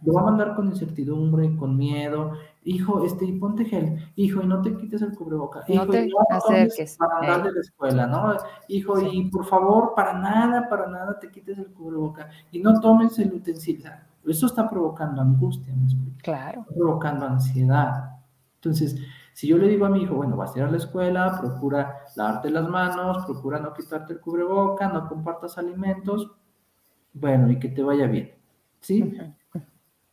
Lo 0.02 0.14
va 0.14 0.22
a 0.22 0.24
mandar 0.24 0.54
con 0.54 0.68
incertidumbre, 0.68 1.54
con 1.56 1.76
miedo. 1.76 2.32
Hijo, 2.64 3.04
este, 3.04 3.26
y 3.26 3.32
ponte 3.32 3.66
gel. 3.66 4.10
Hijo, 4.16 4.42
y 4.42 4.46
no 4.46 4.62
te 4.62 4.74
quites 4.74 5.02
el 5.02 5.14
cubreboca. 5.14 5.64
Hijo, 5.68 5.84
no 5.84 5.90
te 5.90 6.06
y 6.06 6.08
no 6.08 6.16
acerques. 6.30 6.96
Para 6.96 7.18
andar 7.18 7.44
de 7.44 7.52
la 7.52 7.60
escuela, 7.60 8.06
¿no? 8.06 8.36
Hijo, 8.68 9.00
y 9.02 9.28
por 9.28 9.44
favor, 9.44 9.92
para 9.94 10.14
nada, 10.14 10.66
para 10.68 10.86
nada 10.86 11.18
te 11.18 11.30
quites 11.30 11.58
el 11.58 11.66
cubreboca. 11.66 12.30
Y 12.50 12.60
no 12.60 12.80
tomes 12.80 13.18
el 13.18 13.34
utensilio. 13.34 13.90
Eso 14.26 14.46
está 14.46 14.68
provocando 14.68 15.20
angustia, 15.20 15.74
¿me 15.74 16.16
Claro. 16.22 16.62
Está 16.62 16.74
provocando 16.74 17.26
ansiedad. 17.26 18.16
Entonces, 18.56 18.96
si 19.36 19.48
yo 19.48 19.58
le 19.58 19.68
digo 19.68 19.84
a 19.84 19.90
mi 19.90 20.02
hijo, 20.02 20.14
bueno, 20.14 20.34
vas 20.34 20.54
a 20.54 20.60
ir 20.60 20.64
a 20.64 20.70
la 20.70 20.78
escuela, 20.78 21.38
procura 21.38 21.98
lavarte 22.16 22.48
las 22.48 22.66
manos, 22.70 23.26
procura 23.26 23.60
no 23.60 23.74
quitarte 23.74 24.14
el 24.14 24.20
cubreboca, 24.20 24.88
no 24.88 25.06
compartas 25.06 25.58
alimentos, 25.58 26.30
bueno, 27.12 27.50
y 27.50 27.58
que 27.58 27.68
te 27.68 27.82
vaya 27.82 28.06
bien. 28.06 28.30
¿Sí? 28.80 29.12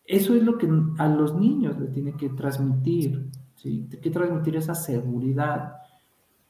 Eso 0.04 0.36
es 0.36 0.44
lo 0.44 0.58
que 0.58 0.70
a 0.98 1.08
los 1.08 1.36
niños 1.36 1.80
le 1.80 1.88
tiene 1.88 2.18
que 2.18 2.32
transmitir, 2.32 3.30
¿sí? 3.56 3.88
Tiene 3.90 4.04
que 4.04 4.10
transmitir 4.10 4.58
esa 4.58 4.76
seguridad 4.76 5.78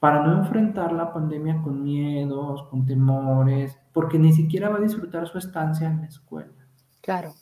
para 0.00 0.26
no 0.26 0.38
enfrentar 0.38 0.92
la 0.92 1.12
pandemia 1.12 1.62
con 1.62 1.80
miedos, 1.80 2.64
con 2.70 2.84
temores, 2.84 3.78
porque 3.92 4.18
ni 4.18 4.32
siquiera 4.32 4.68
va 4.68 4.78
a 4.78 4.80
disfrutar 4.80 5.28
su 5.28 5.38
estancia 5.38 5.86
en 5.86 6.00
la 6.00 6.06
escuela. 6.08 6.66
Claro. 7.02 7.34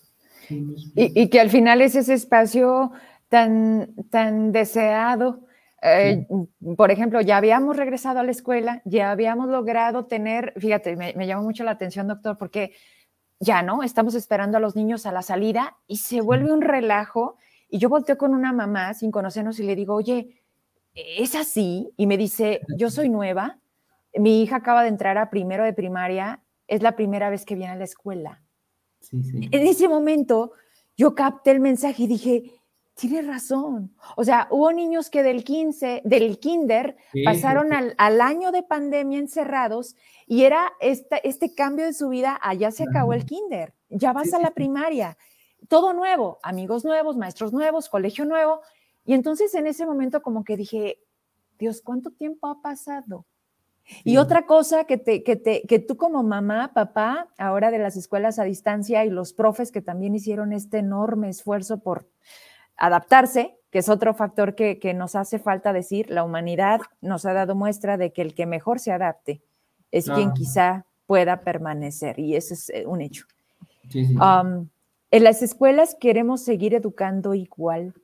y, 0.50 1.22
y, 1.22 1.30
que 1.30 1.40
al 1.40 1.48
final 1.48 1.80
es 1.80 1.96
ese 1.96 2.12
espacio 2.12 2.92
tan, 3.32 3.94
tan 4.10 4.52
deseado. 4.52 5.40
Eh, 5.80 6.26
por 6.76 6.90
ejemplo, 6.90 7.22
ya 7.22 7.38
habíamos 7.38 7.78
regresado 7.78 8.20
a 8.20 8.22
la 8.22 8.30
escuela, 8.30 8.82
ya 8.84 9.10
habíamos 9.10 9.48
logrado 9.48 10.04
tener, 10.04 10.52
fíjate, 10.58 10.96
me, 10.96 11.14
me 11.14 11.26
llama 11.26 11.40
mucho 11.40 11.64
la 11.64 11.70
atención, 11.70 12.06
doctor, 12.08 12.36
porque 12.36 12.74
ya 13.40 13.62
no, 13.62 13.82
estamos 13.82 14.14
esperando 14.14 14.58
a 14.58 14.60
los 14.60 14.76
niños 14.76 15.06
a 15.06 15.12
la 15.12 15.22
salida 15.22 15.78
y 15.86 15.96
se 15.96 16.20
vuelve 16.20 16.52
un 16.52 16.60
relajo. 16.60 17.38
Y 17.70 17.78
yo 17.78 17.88
volteo 17.88 18.18
con 18.18 18.34
una 18.34 18.52
mamá 18.52 18.92
sin 18.92 19.10
conocernos 19.10 19.58
y 19.60 19.62
le 19.62 19.76
digo, 19.76 19.94
oye, 19.94 20.42
¿es 20.92 21.34
así? 21.34 21.90
Y 21.96 22.06
me 22.06 22.18
dice, 22.18 22.60
yo 22.76 22.90
soy 22.90 23.08
nueva, 23.08 23.60
mi 24.12 24.42
hija 24.42 24.56
acaba 24.56 24.82
de 24.82 24.90
entrar 24.90 25.16
a 25.16 25.30
primero 25.30 25.64
de 25.64 25.72
primaria, 25.72 26.42
es 26.68 26.82
la 26.82 26.96
primera 26.96 27.30
vez 27.30 27.46
que 27.46 27.54
viene 27.54 27.72
a 27.72 27.76
la 27.76 27.84
escuela. 27.84 28.42
Sí, 29.00 29.22
sí. 29.22 29.48
En 29.50 29.66
ese 29.66 29.88
momento 29.88 30.52
yo 30.98 31.14
capté 31.14 31.50
el 31.50 31.60
mensaje 31.60 32.02
y 32.02 32.06
dije, 32.08 32.61
tiene 32.94 33.22
razón. 33.22 33.94
O 34.16 34.24
sea, 34.24 34.48
hubo 34.50 34.72
niños 34.72 35.10
que 35.10 35.22
del 35.22 35.44
15, 35.44 36.02
del 36.04 36.38
kinder, 36.38 36.96
pasaron 37.24 37.72
al, 37.72 37.94
al, 37.98 38.20
año 38.20 38.52
de 38.52 38.62
pandemia 38.62 39.18
encerrados 39.18 39.96
y 40.26 40.44
era 40.44 40.72
este, 40.80 41.26
este 41.26 41.54
cambio 41.54 41.86
de 41.86 41.94
su 41.94 42.08
vida, 42.08 42.38
allá 42.40 42.70
se 42.70 42.84
acabó 42.84 43.14
el 43.14 43.24
kinder, 43.24 43.74
ya 43.88 44.12
vas 44.12 44.32
a 44.34 44.38
la 44.38 44.50
primaria, 44.52 45.16
todo 45.68 45.92
nuevo, 45.92 46.38
amigos 46.42 46.84
nuevos, 46.84 47.16
maestros 47.16 47.52
nuevos, 47.52 47.88
colegio 47.88 48.24
nuevo. 48.24 48.60
Y 49.04 49.14
entonces 49.14 49.54
en 49.54 49.66
ese 49.66 49.86
momento 49.86 50.22
como 50.22 50.44
que 50.44 50.56
dije, 50.56 50.98
Dios, 51.58 51.80
¿cuánto 51.82 52.10
tiempo 52.10 52.46
ha 52.48 52.60
pasado? 52.60 53.26
Y 54.04 54.16
otra 54.16 54.46
cosa 54.46 54.84
que, 54.84 54.96
te, 54.96 55.22
que, 55.22 55.36
te, 55.36 55.62
que 55.62 55.78
tú 55.78 55.96
como 55.96 56.22
mamá, 56.22 56.72
papá, 56.72 57.28
ahora 57.36 57.70
de 57.70 57.78
las 57.78 57.96
escuelas 57.96 58.38
a 58.38 58.44
distancia 58.44 59.04
y 59.04 59.10
los 59.10 59.32
profes 59.32 59.72
que 59.72 59.82
también 59.82 60.14
hicieron 60.14 60.52
este 60.52 60.78
enorme 60.78 61.28
esfuerzo 61.28 61.80
por 61.80 62.08
adaptarse, 62.82 63.56
que 63.70 63.78
es 63.78 63.88
otro 63.88 64.12
factor 64.12 64.56
que, 64.56 64.92
nos 64.92 65.14
hace 65.14 65.38
falta 65.38 65.72
decir, 65.72 66.10
la 66.10 66.24
humanidad 66.24 66.80
nos 67.00 67.24
ha 67.24 67.32
dado 67.32 67.54
muestra 67.54 67.96
de 67.96 68.12
que 68.12 68.22
el 68.22 68.34
que 68.34 68.44
mejor 68.44 68.80
se 68.80 68.90
adapte 68.90 69.40
es 69.92 70.10
quien 70.10 70.32
quizá 70.32 70.84
pueda 71.06 71.42
permanecer, 71.42 72.18
y 72.18 72.34
eso 72.34 72.54
es 72.54 72.70
eh, 72.70 72.84
un 72.86 73.00
hecho. 73.00 73.26
Um, 73.94 74.68
en 75.10 75.24
las 75.24 75.42
escuelas 75.42 75.96
queremos 76.00 76.42
seguir 76.42 76.74
educando 76.74 77.34
igual, 77.34 77.94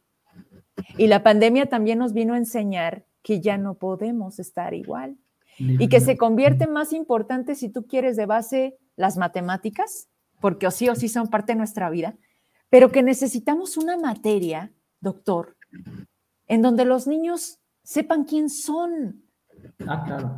y 0.97 1.09
la 1.09 1.25
pandemia 1.25 1.67
también 1.67 1.99
nos 1.99 2.13
vino 2.13 2.35
a 2.35 2.39
enseñar 2.39 3.05
que 3.23 3.41
ya 3.41 3.59
no 3.59 3.75
podemos 3.75 4.39
estar 4.39 4.75
igual, 4.75 5.17
y 5.59 5.89
que 5.89 5.99
se 5.99 6.17
convierte 6.17 6.69
más 6.69 6.93
importante 6.93 7.57
si 7.57 7.69
tú 7.69 7.85
quieres 7.89 8.17
de 8.17 8.27
base 8.27 8.79
las 8.95 9.17
matemáticas, 9.17 10.09
porque 10.41 10.69
o 10.69 10.71
sí 10.71 10.89
o 10.89 10.95
sí 10.95 11.09
son 11.09 11.27
parte 11.27 11.53
de 11.53 11.59
nuestra 11.59 11.91
vida, 11.91 12.15
pero 12.71 12.91
que 12.91 13.03
necesitamos 13.03 13.77
una 13.77 13.97
materia, 13.97 14.73
doctor, 15.01 15.57
en 16.47 16.63
donde 16.63 16.85
los 16.85 17.07
niños 17.07 17.61
sepan 17.83 18.25
quién 18.25 18.51
son. 18.51 19.23
Ah, 19.87 20.05
claro. 20.07 20.37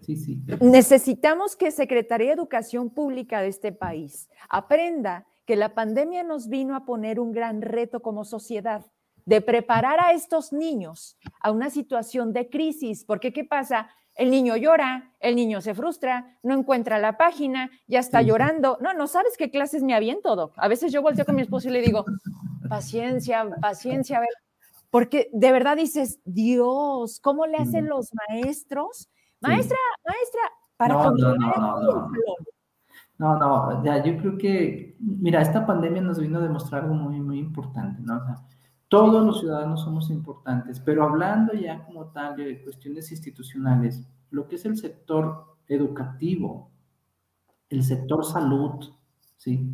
Sí, 0.00 0.16
sí. 0.16 0.42
Necesitamos 0.60 1.56
que 1.56 1.70
Secretaría 1.70 2.28
de 2.28 2.34
Educación 2.34 2.90
Pública 2.90 3.40
de 3.40 3.48
este 3.48 3.72
país 3.72 4.28
aprenda 4.48 5.26
que 5.46 5.56
la 5.56 5.74
pandemia 5.74 6.22
nos 6.22 6.48
vino 6.48 6.76
a 6.76 6.84
poner 6.84 7.20
un 7.20 7.32
gran 7.32 7.62
reto 7.62 8.00
como 8.00 8.24
sociedad 8.24 8.84
de 9.26 9.40
preparar 9.40 10.00
a 10.00 10.12
estos 10.12 10.52
niños 10.52 11.16
a 11.40 11.50
una 11.50 11.70
situación 11.70 12.32
de 12.32 12.48
crisis, 12.50 13.04
porque 13.04 13.32
¿qué 13.32 13.44
pasa? 13.44 13.88
El 14.14 14.30
niño 14.30 14.56
llora, 14.56 15.12
el 15.18 15.34
niño 15.34 15.60
se 15.60 15.74
frustra, 15.74 16.38
no 16.42 16.54
encuentra 16.54 16.98
la 16.98 17.16
página, 17.16 17.70
ya 17.86 17.98
está 17.98 18.22
llorando. 18.22 18.78
No, 18.80 18.94
no 18.94 19.06
sabes 19.06 19.36
qué 19.36 19.50
clases 19.50 19.82
me 19.82 19.94
aviento, 19.94 20.36
Doc. 20.36 20.54
A 20.56 20.68
veces 20.68 20.92
yo 20.92 21.02
volteo 21.02 21.24
con 21.24 21.34
mi 21.34 21.42
esposo 21.42 21.68
y 21.68 21.72
le 21.72 21.82
digo, 21.82 22.04
paciencia, 22.68 23.48
paciencia, 23.60 24.18
a 24.18 24.20
ver. 24.20 24.28
Porque 24.90 25.28
de 25.32 25.50
verdad 25.50 25.76
dices, 25.76 26.20
Dios, 26.24 27.18
¿cómo 27.20 27.46
le 27.46 27.56
hacen 27.56 27.88
los 27.88 28.10
maestros? 28.28 29.08
Maestra, 29.40 29.76
maestra, 30.06 30.40
para 30.76 30.94
no, 30.94 31.10
no, 31.10 31.34
no, 31.36 31.80
no, 31.80 32.08
no, 33.18 33.38
no, 33.38 33.84
ya, 33.84 34.02
yo 34.02 34.16
creo 34.18 34.38
que, 34.38 34.96
mira, 35.00 35.40
esta 35.42 35.66
pandemia 35.66 36.02
nos 36.02 36.18
vino 36.18 36.38
a 36.38 36.42
demostrar 36.42 36.82
algo 36.84 36.94
muy, 36.94 37.20
muy 37.20 37.38
importante, 37.38 38.00
¿no? 38.02 38.16
O 38.16 38.24
sea, 38.24 38.36
todos 38.94 39.26
los 39.26 39.40
ciudadanos 39.40 39.82
somos 39.82 40.08
importantes, 40.08 40.78
pero 40.78 41.02
hablando 41.02 41.52
ya 41.52 41.84
como 41.84 42.12
tal 42.12 42.36
de 42.36 42.62
cuestiones 42.62 43.10
institucionales, 43.10 44.06
lo 44.30 44.46
que 44.46 44.54
es 44.54 44.64
el 44.66 44.76
sector 44.76 45.56
educativo, 45.66 46.70
el 47.70 47.82
sector 47.82 48.24
salud, 48.24 48.84
¿sí? 49.36 49.68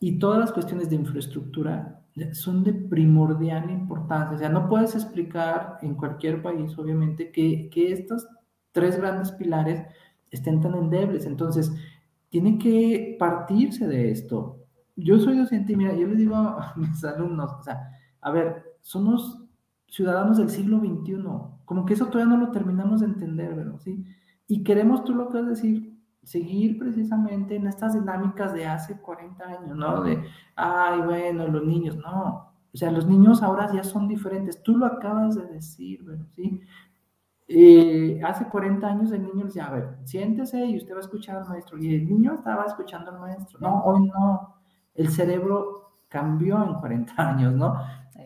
Y 0.00 0.18
todas 0.18 0.38
las 0.38 0.50
cuestiones 0.50 0.88
de 0.88 0.96
infraestructura 0.96 2.02
son 2.32 2.64
de 2.64 2.72
primordial 2.72 3.70
importancia. 3.70 4.36
O 4.36 4.38
sea, 4.38 4.48
no 4.48 4.66
puedes 4.66 4.94
explicar 4.94 5.76
en 5.82 5.94
cualquier 5.94 6.40
país, 6.40 6.76
obviamente, 6.78 7.30
que, 7.30 7.68
que 7.68 7.92
estos 7.92 8.26
tres 8.72 8.96
grandes 8.96 9.30
pilares 9.32 9.86
estén 10.30 10.62
tan 10.62 10.74
endebles. 10.74 11.26
Entonces, 11.26 11.70
tiene 12.30 12.56
que 12.56 13.14
partirse 13.18 13.86
de 13.86 14.10
esto 14.10 14.57
yo 15.04 15.18
soy 15.18 15.38
docente 15.38 15.72
y 15.72 15.76
mira, 15.76 15.94
yo 15.94 16.06
le 16.06 16.16
digo 16.16 16.36
a 16.36 16.74
mis 16.76 17.02
alumnos, 17.04 17.52
o 17.52 17.62
sea, 17.62 17.90
a 18.20 18.30
ver, 18.30 18.76
somos 18.82 19.44
ciudadanos 19.86 20.38
del 20.38 20.50
siglo 20.50 20.78
XXI, 20.78 21.22
como 21.64 21.84
que 21.84 21.94
eso 21.94 22.06
todavía 22.06 22.36
no 22.36 22.44
lo 22.44 22.50
terminamos 22.50 23.00
de 23.00 23.06
entender, 23.06 23.54
¿verdad? 23.54 23.78
¿Sí? 23.78 24.04
Y 24.46 24.64
queremos, 24.64 25.04
tú 25.04 25.14
lo 25.14 25.28
que 25.28 25.38
vas 25.38 25.48
decir, 25.48 25.98
seguir 26.22 26.78
precisamente 26.78 27.56
en 27.56 27.66
estas 27.66 27.94
dinámicas 27.94 28.52
de 28.52 28.66
hace 28.66 29.00
40 29.00 29.44
años, 29.44 29.76
¿no? 29.76 30.02
De, 30.02 30.22
ay, 30.56 31.00
bueno, 31.02 31.48
los 31.48 31.64
niños, 31.64 31.96
no. 31.96 32.52
O 32.72 32.76
sea, 32.76 32.90
los 32.90 33.06
niños 33.06 33.42
ahora 33.42 33.72
ya 33.72 33.82
son 33.82 34.08
diferentes. 34.08 34.62
Tú 34.62 34.76
lo 34.76 34.86
acabas 34.86 35.36
de 35.36 35.46
decir, 35.46 36.04
¿sí? 36.34 36.60
Eh, 37.50 38.20
hace 38.22 38.46
40 38.46 38.86
años 38.86 39.10
el 39.10 39.22
niño 39.22 39.46
decía, 39.46 39.66
a 39.66 39.72
ver, 39.72 39.98
siéntese 40.04 40.66
y 40.66 40.76
usted 40.76 40.92
va 40.92 40.98
a 40.98 41.00
escuchar 41.00 41.36
al 41.36 41.48
maestro. 41.48 41.78
Y 41.78 41.94
el 41.94 42.06
niño 42.06 42.34
estaba 42.34 42.64
escuchando 42.64 43.10
al 43.10 43.20
maestro. 43.20 43.58
No, 43.60 43.82
hoy 43.84 44.06
no. 44.06 44.57
El 44.98 45.08
cerebro 45.08 45.94
cambió 46.08 46.62
en 46.62 46.74
40 46.74 47.14
años, 47.16 47.54
¿no? 47.54 47.74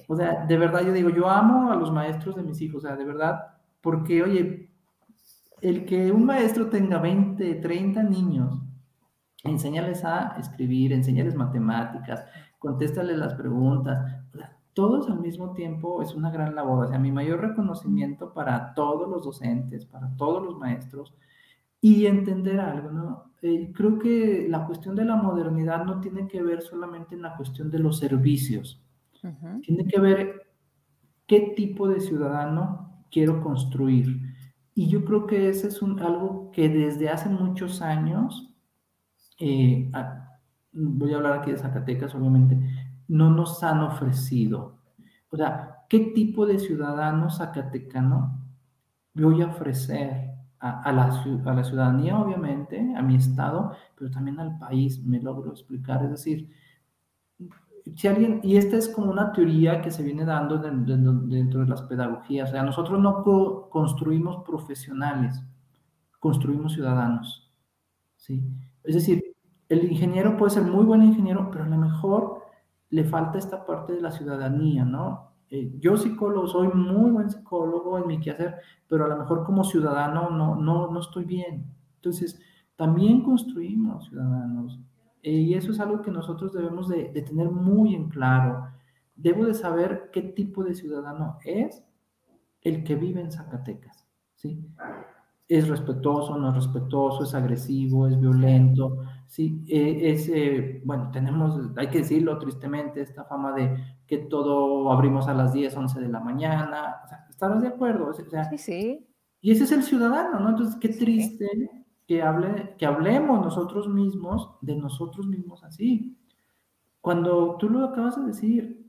O 0.08 0.16
sea, 0.16 0.44
de 0.46 0.58
verdad 0.58 0.84
yo 0.84 0.92
digo, 0.92 1.10
yo 1.10 1.28
amo 1.28 1.70
a 1.70 1.76
los 1.76 1.92
maestros 1.92 2.34
de 2.34 2.42
mis 2.42 2.60
hijos, 2.60 2.84
o 2.84 2.86
sea, 2.88 2.96
de 2.96 3.04
verdad, 3.04 3.58
porque, 3.80 4.22
oye, 4.22 4.70
el 5.60 5.84
que 5.84 6.10
un 6.10 6.24
maestro 6.24 6.68
tenga 6.68 6.98
20, 6.98 7.54
30 7.56 8.02
niños, 8.02 8.60
enséñales 9.44 10.04
a 10.04 10.34
escribir, 10.38 10.92
enséñales 10.92 11.36
matemáticas, 11.36 12.24
contéstales 12.58 13.16
las 13.18 13.34
preguntas, 13.34 14.22
todos 14.72 15.10
al 15.10 15.20
mismo 15.20 15.52
tiempo 15.52 16.02
es 16.02 16.14
una 16.14 16.30
gran 16.30 16.54
labor. 16.54 16.86
O 16.86 16.88
sea, 16.88 16.98
mi 16.98 17.12
mayor 17.12 17.40
reconocimiento 17.40 18.32
para 18.32 18.74
todos 18.74 19.08
los 19.08 19.24
docentes, 19.24 19.84
para 19.84 20.16
todos 20.16 20.42
los 20.42 20.58
maestros, 20.58 21.14
y 21.84 22.06
entender 22.06 22.60
algo, 22.60 22.92
¿no? 22.92 23.32
Eh, 23.42 23.72
creo 23.74 23.98
que 23.98 24.46
la 24.48 24.64
cuestión 24.66 24.94
de 24.94 25.04
la 25.04 25.16
modernidad 25.16 25.84
no 25.84 26.00
tiene 26.00 26.28
que 26.28 26.40
ver 26.40 26.62
solamente 26.62 27.16
en 27.16 27.22
la 27.22 27.36
cuestión 27.36 27.70
de 27.70 27.80
los 27.80 27.98
servicios, 27.98 28.80
tiene 29.62 29.86
que 29.86 30.00
ver 30.00 30.46
qué 31.26 31.52
tipo 31.56 31.88
de 31.88 32.00
ciudadano 32.00 33.04
quiero 33.10 33.42
construir. 33.42 34.20
Y 34.74 34.88
yo 34.88 35.04
creo 35.04 35.26
que 35.26 35.48
ese 35.48 35.68
es 35.68 35.82
un, 35.82 36.00
algo 36.00 36.50
que 36.52 36.68
desde 36.68 37.08
hace 37.08 37.28
muchos 37.28 37.82
años, 37.82 38.54
eh, 39.38 39.90
voy 40.72 41.12
a 41.12 41.16
hablar 41.16 41.40
aquí 41.40 41.50
de 41.50 41.58
Zacatecas, 41.58 42.14
obviamente, 42.14 42.58
no 43.08 43.30
nos 43.30 43.62
han 43.64 43.80
ofrecido. 43.80 44.78
O 45.30 45.36
sea, 45.36 45.84
¿qué 45.88 45.98
tipo 46.14 46.46
de 46.46 46.58
ciudadano 46.58 47.28
zacatecano 47.30 48.40
voy 49.14 49.42
a 49.42 49.46
ofrecer 49.46 50.31
a, 50.62 50.92
la, 50.92 51.04
a 51.44 51.54
la 51.54 51.64
ciudadanía, 51.64 52.18
obviamente, 52.18 52.94
a 52.96 53.02
mi 53.02 53.16
estado, 53.16 53.72
pero 53.96 54.10
también 54.10 54.38
al 54.38 54.58
país? 54.58 55.04
Me 55.04 55.20
logro 55.20 55.50
explicar. 55.50 56.04
Es 56.04 56.10
decir, 56.10 56.48
si 57.96 58.06
alguien, 58.06 58.40
y 58.44 58.56
esta 58.56 58.76
es 58.76 58.88
como 58.88 59.10
una 59.10 59.32
teoría 59.32 59.82
que 59.82 59.90
se 59.90 60.04
viene 60.04 60.24
dando 60.24 60.58
dentro 60.58 61.60
de 61.60 61.66
las 61.66 61.82
pedagogías, 61.82 62.50
o 62.50 62.52
sea, 62.52 62.62
nosotros 62.62 63.00
no 63.00 63.24
construimos 63.70 64.44
profesionales, 64.44 65.42
construimos 66.20 66.74
ciudadanos, 66.74 67.52
¿sí? 68.16 68.44
Es 68.84 68.94
decir, 68.94 69.34
el 69.68 69.90
ingeniero 69.90 70.36
puede 70.36 70.52
ser 70.52 70.62
muy 70.62 70.84
buen 70.84 71.02
ingeniero, 71.02 71.50
pero 71.50 71.64
a 71.64 71.68
lo 71.68 71.76
mejor 71.76 72.42
le 72.90 73.04
falta 73.04 73.38
esta 73.38 73.66
parte 73.66 73.94
de 73.94 74.00
la 74.00 74.12
ciudadanía, 74.12 74.84
¿no? 74.84 75.31
Eh, 75.54 75.70
yo 75.78 75.98
psicólogo, 75.98 76.46
soy 76.46 76.68
muy 76.68 77.10
buen 77.10 77.28
psicólogo 77.28 77.98
en 77.98 78.06
mi 78.06 78.18
quehacer, 78.18 78.56
pero 78.88 79.04
a 79.04 79.08
lo 79.08 79.18
mejor 79.18 79.44
como 79.44 79.64
ciudadano 79.64 80.30
no, 80.30 80.56
no, 80.56 80.90
no 80.90 81.00
estoy 81.00 81.26
bien. 81.26 81.66
Entonces, 81.96 82.40
también 82.74 83.22
construimos 83.22 84.06
ciudadanos. 84.08 84.80
Eh, 85.22 85.30
y 85.30 85.52
eso 85.52 85.72
es 85.72 85.78
algo 85.78 86.00
que 86.00 86.10
nosotros 86.10 86.54
debemos 86.54 86.88
de, 86.88 87.04
tener 87.20 87.50
muy 87.50 87.94
en 87.94 88.08
claro. 88.08 88.66
Debo 89.14 89.44
de 89.44 89.52
saber 89.52 90.08
qué 90.10 90.22
tipo 90.22 90.64
de 90.64 90.74
ciudadano 90.74 91.38
es 91.44 91.84
el 92.62 92.82
que 92.82 92.94
vive 92.94 93.20
en 93.20 93.30
Zacatecas, 93.30 94.08
¿sí? 94.34 94.66
Es 95.48 95.68
respetuoso, 95.68 96.38
no 96.38 96.48
es 96.48 96.54
respetuoso, 96.54 97.24
es 97.24 97.34
agresivo, 97.34 98.08
es 98.08 98.18
violento, 98.18 99.00
¿sí? 99.26 99.62
Eh, 99.68 100.12
es, 100.12 100.82
bueno, 100.82 101.10
tenemos, 101.12 101.60
hay 101.76 101.88
que 101.88 101.98
decirlo 101.98 102.38
tristemente, 102.38 103.02
esta 103.02 103.24
fama 103.24 103.52
de 103.52 103.76
que 104.12 104.18
todo 104.18 104.92
abrimos 104.92 105.26
a 105.26 105.32
las 105.32 105.54
10, 105.54 105.74
11 105.74 106.00
de 106.02 106.08
la 106.10 106.20
mañana, 106.20 106.96
¿estarás 107.30 107.62
de 107.62 107.68
acuerdo? 107.68 108.12
sí, 108.12 108.58
sí. 108.58 109.06
Y 109.40 109.52
ese 109.52 109.64
es 109.64 109.72
el 109.72 109.82
ciudadano, 109.82 110.38
¿no? 110.38 110.50
Entonces, 110.50 110.76
qué 110.78 110.90
triste 110.90 111.48
que, 112.06 112.20
hable, 112.20 112.74
que 112.76 112.84
hablemos 112.84 113.40
nosotros 113.40 113.88
mismos 113.88 114.50
de 114.60 114.76
nosotros 114.76 115.26
mismos 115.26 115.64
así. 115.64 116.14
Cuando 117.00 117.56
tú 117.56 117.70
lo 117.70 117.86
acabas 117.86 118.20
de 118.20 118.26
decir, 118.26 118.86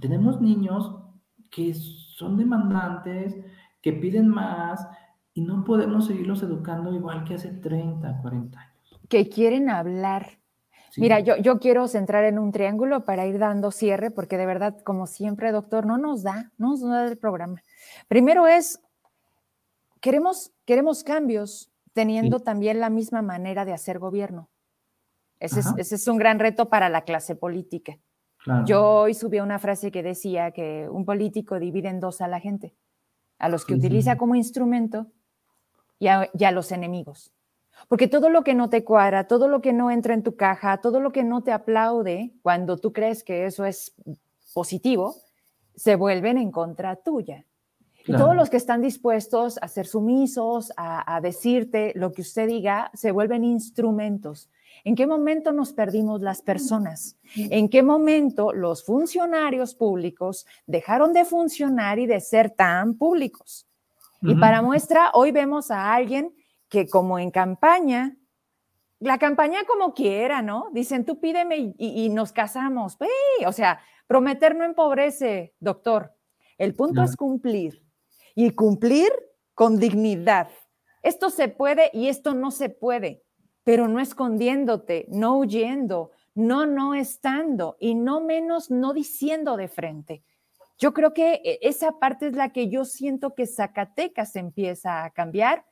tenemos 0.00 0.40
niños 0.40 0.96
que 1.48 1.72
son 1.72 2.36
demandantes, 2.36 3.36
que 3.80 3.92
piden 3.92 4.26
más 4.26 4.84
y 5.32 5.42
no 5.42 5.62
podemos 5.62 6.08
seguirlos 6.08 6.42
educando 6.42 6.92
igual 6.92 7.22
que 7.22 7.34
hace 7.34 7.50
30, 7.50 8.20
40 8.20 8.58
años. 8.58 9.00
Que 9.08 9.28
quieren 9.28 9.70
hablar. 9.70 10.39
Mira, 10.96 11.20
yo, 11.20 11.36
yo 11.36 11.58
quiero 11.58 11.86
centrar 11.88 12.24
en 12.24 12.38
un 12.38 12.52
triángulo 12.52 13.04
para 13.04 13.26
ir 13.26 13.38
dando 13.38 13.70
cierre, 13.70 14.10
porque 14.10 14.36
de 14.36 14.46
verdad, 14.46 14.78
como 14.82 15.06
siempre, 15.06 15.52
doctor, 15.52 15.86
no 15.86 15.98
nos 15.98 16.22
da, 16.22 16.52
no 16.58 16.70
nos 16.70 16.80
da 16.80 17.06
el 17.06 17.16
programa. 17.16 17.62
Primero 18.08 18.46
es, 18.46 18.80
queremos, 20.00 20.52
queremos 20.64 21.04
cambios, 21.04 21.70
teniendo 21.92 22.40
también 22.40 22.80
la 22.80 22.90
misma 22.90 23.22
manera 23.22 23.64
de 23.64 23.72
hacer 23.72 23.98
gobierno. 23.98 24.48
Ese 25.38 25.60
es, 25.80 26.06
un 26.06 26.18
gran 26.18 26.38
reto 26.38 26.68
para 26.68 26.88
la 26.88 27.02
clase 27.02 27.34
política. 27.34 27.98
Yo 28.66 29.00
hoy 29.02 29.14
subí 29.14 29.40
una 29.40 29.58
frase 29.58 29.90
que 29.90 30.02
decía 30.02 30.50
que 30.50 30.88
un 30.88 31.04
político 31.04 31.58
divide 31.58 31.88
en 31.88 32.00
dos 32.00 32.20
a 32.20 32.28
la 32.28 32.40
gente, 32.40 32.74
a 33.38 33.48
los 33.48 33.64
que 33.64 33.74
utiliza 33.74 34.16
como 34.16 34.34
instrumento 34.34 35.06
y 35.98 36.08
a, 36.08 36.50
los 36.52 36.72
enemigos. 36.72 37.32
Porque 37.88 38.08
todo 38.08 38.30
lo 38.30 38.44
que 38.44 38.54
no 38.54 38.68
te 38.70 38.84
cuadra, 38.84 39.26
todo 39.26 39.48
lo 39.48 39.60
que 39.60 39.72
no 39.72 39.90
entra 39.90 40.14
en 40.14 40.22
tu 40.22 40.36
caja, 40.36 40.78
todo 40.78 41.00
lo 41.00 41.12
que 41.12 41.24
no 41.24 41.42
te 41.42 41.52
aplaude 41.52 42.32
cuando 42.42 42.76
tú 42.76 42.92
crees 42.92 43.24
que 43.24 43.46
eso 43.46 43.64
es 43.64 43.94
positivo, 44.52 45.16
se 45.74 45.96
vuelven 45.96 46.38
en 46.38 46.50
contra 46.50 46.96
tuya. 46.96 47.44
Y 48.06 48.12
todos 48.12 48.34
los 48.34 48.48
que 48.48 48.56
están 48.56 48.80
dispuestos 48.80 49.58
a 49.60 49.68
ser 49.68 49.86
sumisos, 49.86 50.72
a, 50.76 51.20
decirte 51.20 51.92
lo 51.94 52.12
que 52.12 52.22
usted 52.22 52.48
diga, 52.48 52.90
se 52.94 53.12
vuelven 53.12 53.44
instrumentos. 53.44 54.50
¿En 54.84 54.94
qué 54.94 55.06
momento 55.06 55.52
nos 55.52 55.72
perdimos 55.72 56.22
las 56.22 56.40
personas? 56.40 57.16
¿En 57.36 57.68
qué 57.68 57.82
momento 57.82 58.52
los 58.52 58.84
funcionarios 58.84 59.74
públicos 59.74 60.46
dejaron 60.66 61.12
de 61.12 61.24
funcionar 61.24 61.98
y 61.98 62.06
de 62.06 62.20
ser 62.20 62.50
tan 62.50 62.94
públicos? 62.94 63.66
Y 64.22 64.34
para 64.34 64.60
muestra, 64.60 65.10
hoy 65.14 65.30
vemos 65.30 65.70
a 65.70 65.94
alguien 65.94 66.34
que 66.70 66.88
como 66.88 67.18
en 67.18 67.30
campaña, 67.30 68.16
la 69.00 69.18
campaña 69.18 69.64
como 69.66 69.92
quiera, 69.92 70.40
¿no? 70.40 70.68
Dicen, 70.72 71.04
tú 71.04 71.20
pídeme 71.20 71.74
y, 71.76 72.08
nos 72.10 72.32
casamos. 72.32 72.96
O 73.46 73.52
sea, 73.52 73.80
prometer 74.06 74.54
no 74.54 74.64
empobrece, 74.64 75.54
doctor. 75.58 76.14
El 76.56 76.74
punto 76.74 77.02
es 77.02 77.16
cumplir 77.16 77.84
y 78.34 78.50
cumplir 78.50 79.10
con 79.54 79.78
dignidad. 79.78 80.48
Esto 81.02 81.30
se 81.30 81.48
puede 81.48 81.90
y 81.92 82.08
esto 82.08 82.34
no 82.34 82.50
se 82.50 82.68
puede, 82.68 83.24
pero 83.64 83.88
no 83.88 84.00
escondiéndote, 84.00 85.06
no 85.08 85.38
huyendo, 85.38 86.10
no 86.34 86.66
no 86.66 86.94
estando 86.94 87.76
y 87.80 87.94
no 87.94 88.20
menos 88.20 88.70
no 88.70 88.92
diciendo 88.92 89.56
de 89.56 89.68
frente. 89.68 90.22
Yo 90.78 90.92
creo 90.92 91.12
que 91.14 91.40
e, 91.44 91.58
esa 91.62 91.98
parte 91.98 92.28
es 92.28 92.36
la 92.36 92.50
que 92.50 92.68
yo 92.68 92.84
siento 92.84 93.34
que 93.34 93.46
Zacatecas 93.46 94.36
empieza 94.36 95.04
a 95.04 95.10
cambiar. 95.10 95.64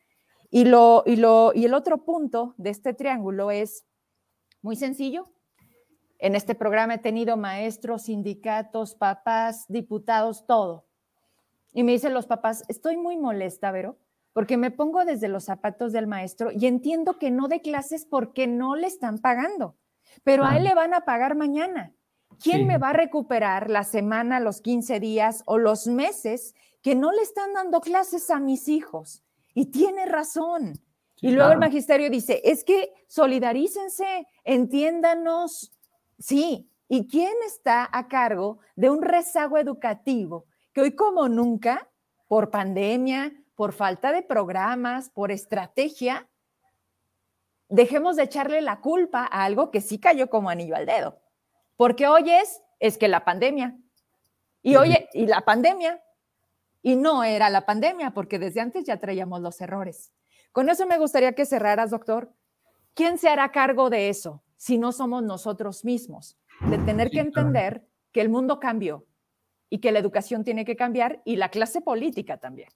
Y, 0.51 0.65
lo, 0.65 1.03
y, 1.07 1.17
lo, 1.17 1.53
y 1.55 1.65
el 1.67 1.75
otro 1.75 2.05
punto 2.05 2.55
de 2.57 2.71
este 2.71 2.95
triángulo 2.95 3.51
es 3.51 3.85
muy 4.63 4.77
sencillo. 4.77 5.31
En 6.19 6.35
este 6.35 6.55
programa 6.55 6.95
he 6.95 6.99
tenido 6.99 7.37
maestros, 7.37 8.03
sindicatos, 8.03 8.95
papás, 8.95 9.67
diputados, 9.69 10.47
todo. 10.47 10.87
Y 11.73 11.85
me 11.85 11.93
dicen 11.93 12.15
los 12.15 12.27
papás, 12.27 12.65
estoy 12.69 12.97
muy 12.97 13.17
molesta, 13.17 13.71
Vero, 13.71 13.99
porque 14.33 14.57
me 14.57 14.71
pongo 14.71 15.05
desde 15.05 15.29
los 15.29 15.45
zapatos 15.45 15.93
del 15.93 16.07
maestro 16.07 16.51
y 16.51 16.67
entiendo 16.67 17.19
que 17.19 17.31
no 17.31 17.47
de 17.47 17.61
clases 17.61 18.05
porque 18.05 18.47
no 18.47 18.75
le 18.75 18.87
están 18.87 19.19
pagando, 19.19 19.77
pero 20.25 20.45
a 20.45 20.57
él 20.57 20.65
le 20.65 20.75
van 20.75 20.95
a 20.95 21.05
pagar 21.05 21.37
mañana. 21.37 21.95
¿Quién 22.43 22.67
me 22.67 22.79
va 22.79 22.91
a 22.91 22.95
recuperar 22.95 23.69
la 23.69 23.85
semana, 23.85 24.39
los 24.39 24.61
15 24.61 25.01
días 25.01 25.43
o 25.47 25.59
los 25.59 25.87
meses 25.87 26.55
que 26.83 26.95
no 26.95 27.11
le 27.11 27.23
están 27.23 27.53
dando 27.53 27.81
clases 27.81 28.31
a 28.31 28.39
mis 28.39 28.69
hijos? 28.69 29.25
Y 29.59 29.67
tiene 29.67 30.07
razón. 30.07 30.75
y 31.21 31.31
luego 31.33 31.51
el 31.51 31.59
magisterio 31.59 32.11
dice, 32.11 32.41
es 32.45 32.63
que 32.63 32.93
solidarícense, 33.09 34.27
entiéndanos. 34.45 35.73
Sí, 36.19 36.71
¿y 36.89 37.09
quién 37.09 37.35
está 37.47 37.89
a 37.91 38.07
cargo 38.07 38.61
de 38.77 38.91
un 38.91 39.03
rezago 39.03 39.59
educativo 39.59 40.47
hoy 40.81 40.95
como 40.95 41.29
nunca, 41.29 41.89
por 42.27 42.51
pandemia, 42.51 43.33
por 43.55 43.73
falta 43.73 44.13
de 44.13 44.23
programas, 44.23 45.11
por 45.11 45.33
estrategia, 45.33 46.29
dejemos 47.69 48.17
de 48.17 48.25
echarle 48.25 48.61
la 48.61 48.81
culpa 48.81 49.29
a 49.31 49.45
algo 49.45 49.71
que 49.71 49.81
sí 49.81 49.99
cayó 49.99 50.31
como 50.31 50.51
anillo 50.51 50.77
al 50.77 50.87
dedo. 50.87 51.21
Porque 51.77 52.07
hoy 52.07 52.31
es, 52.31 52.63
es 52.81 52.99
que 52.99 53.09
la 53.09 53.25
pandemia. 53.25 53.77
Y 54.63 54.77
oye, 54.77 55.09
y 55.13 55.27
la 55.27 55.43
pandemia. 55.43 56.03
Y 56.83 56.97
no 56.97 57.25
era 57.25 57.51
la 57.51 57.67
pandemia, 57.67 58.13
porque 58.13 58.39
desde 58.39 58.61
antes 58.61 58.85
ya 58.85 58.99
traíamos 58.99 59.41
los 59.41 59.61
errores. 59.61 60.13
Con 60.53 60.69
eso 60.69 60.87
me 60.87 60.99
gustaría 60.99 61.35
que 61.35 61.47
cerraras, 61.47 61.91
doctor, 61.91 62.33
¿quién 62.95 63.19
se 63.19 63.29
hará 63.29 63.51
cargo 63.51 63.91
de 63.91 64.09
eso 64.09 64.43
si 64.57 64.79
no 64.79 64.93
somos 64.93 65.23
nosotros 65.23 65.85
mismos? 65.85 66.39
De 66.69 66.79
tener 66.79 67.11
que 67.11 67.21
entender 67.21 67.87
que 68.13 68.21
el 68.21 68.29
mundo 68.29 68.59
cambió 68.59 69.07
y 69.71 69.79
que 69.79 69.93
la 69.93 69.99
educación 69.99 70.45
tiene 70.45 70.65
que 70.65 70.77
cambiar 70.77 71.23
y 71.25 71.37
la 71.37 71.51
clase 71.51 71.81
política 71.81 72.39
también. 72.39 72.69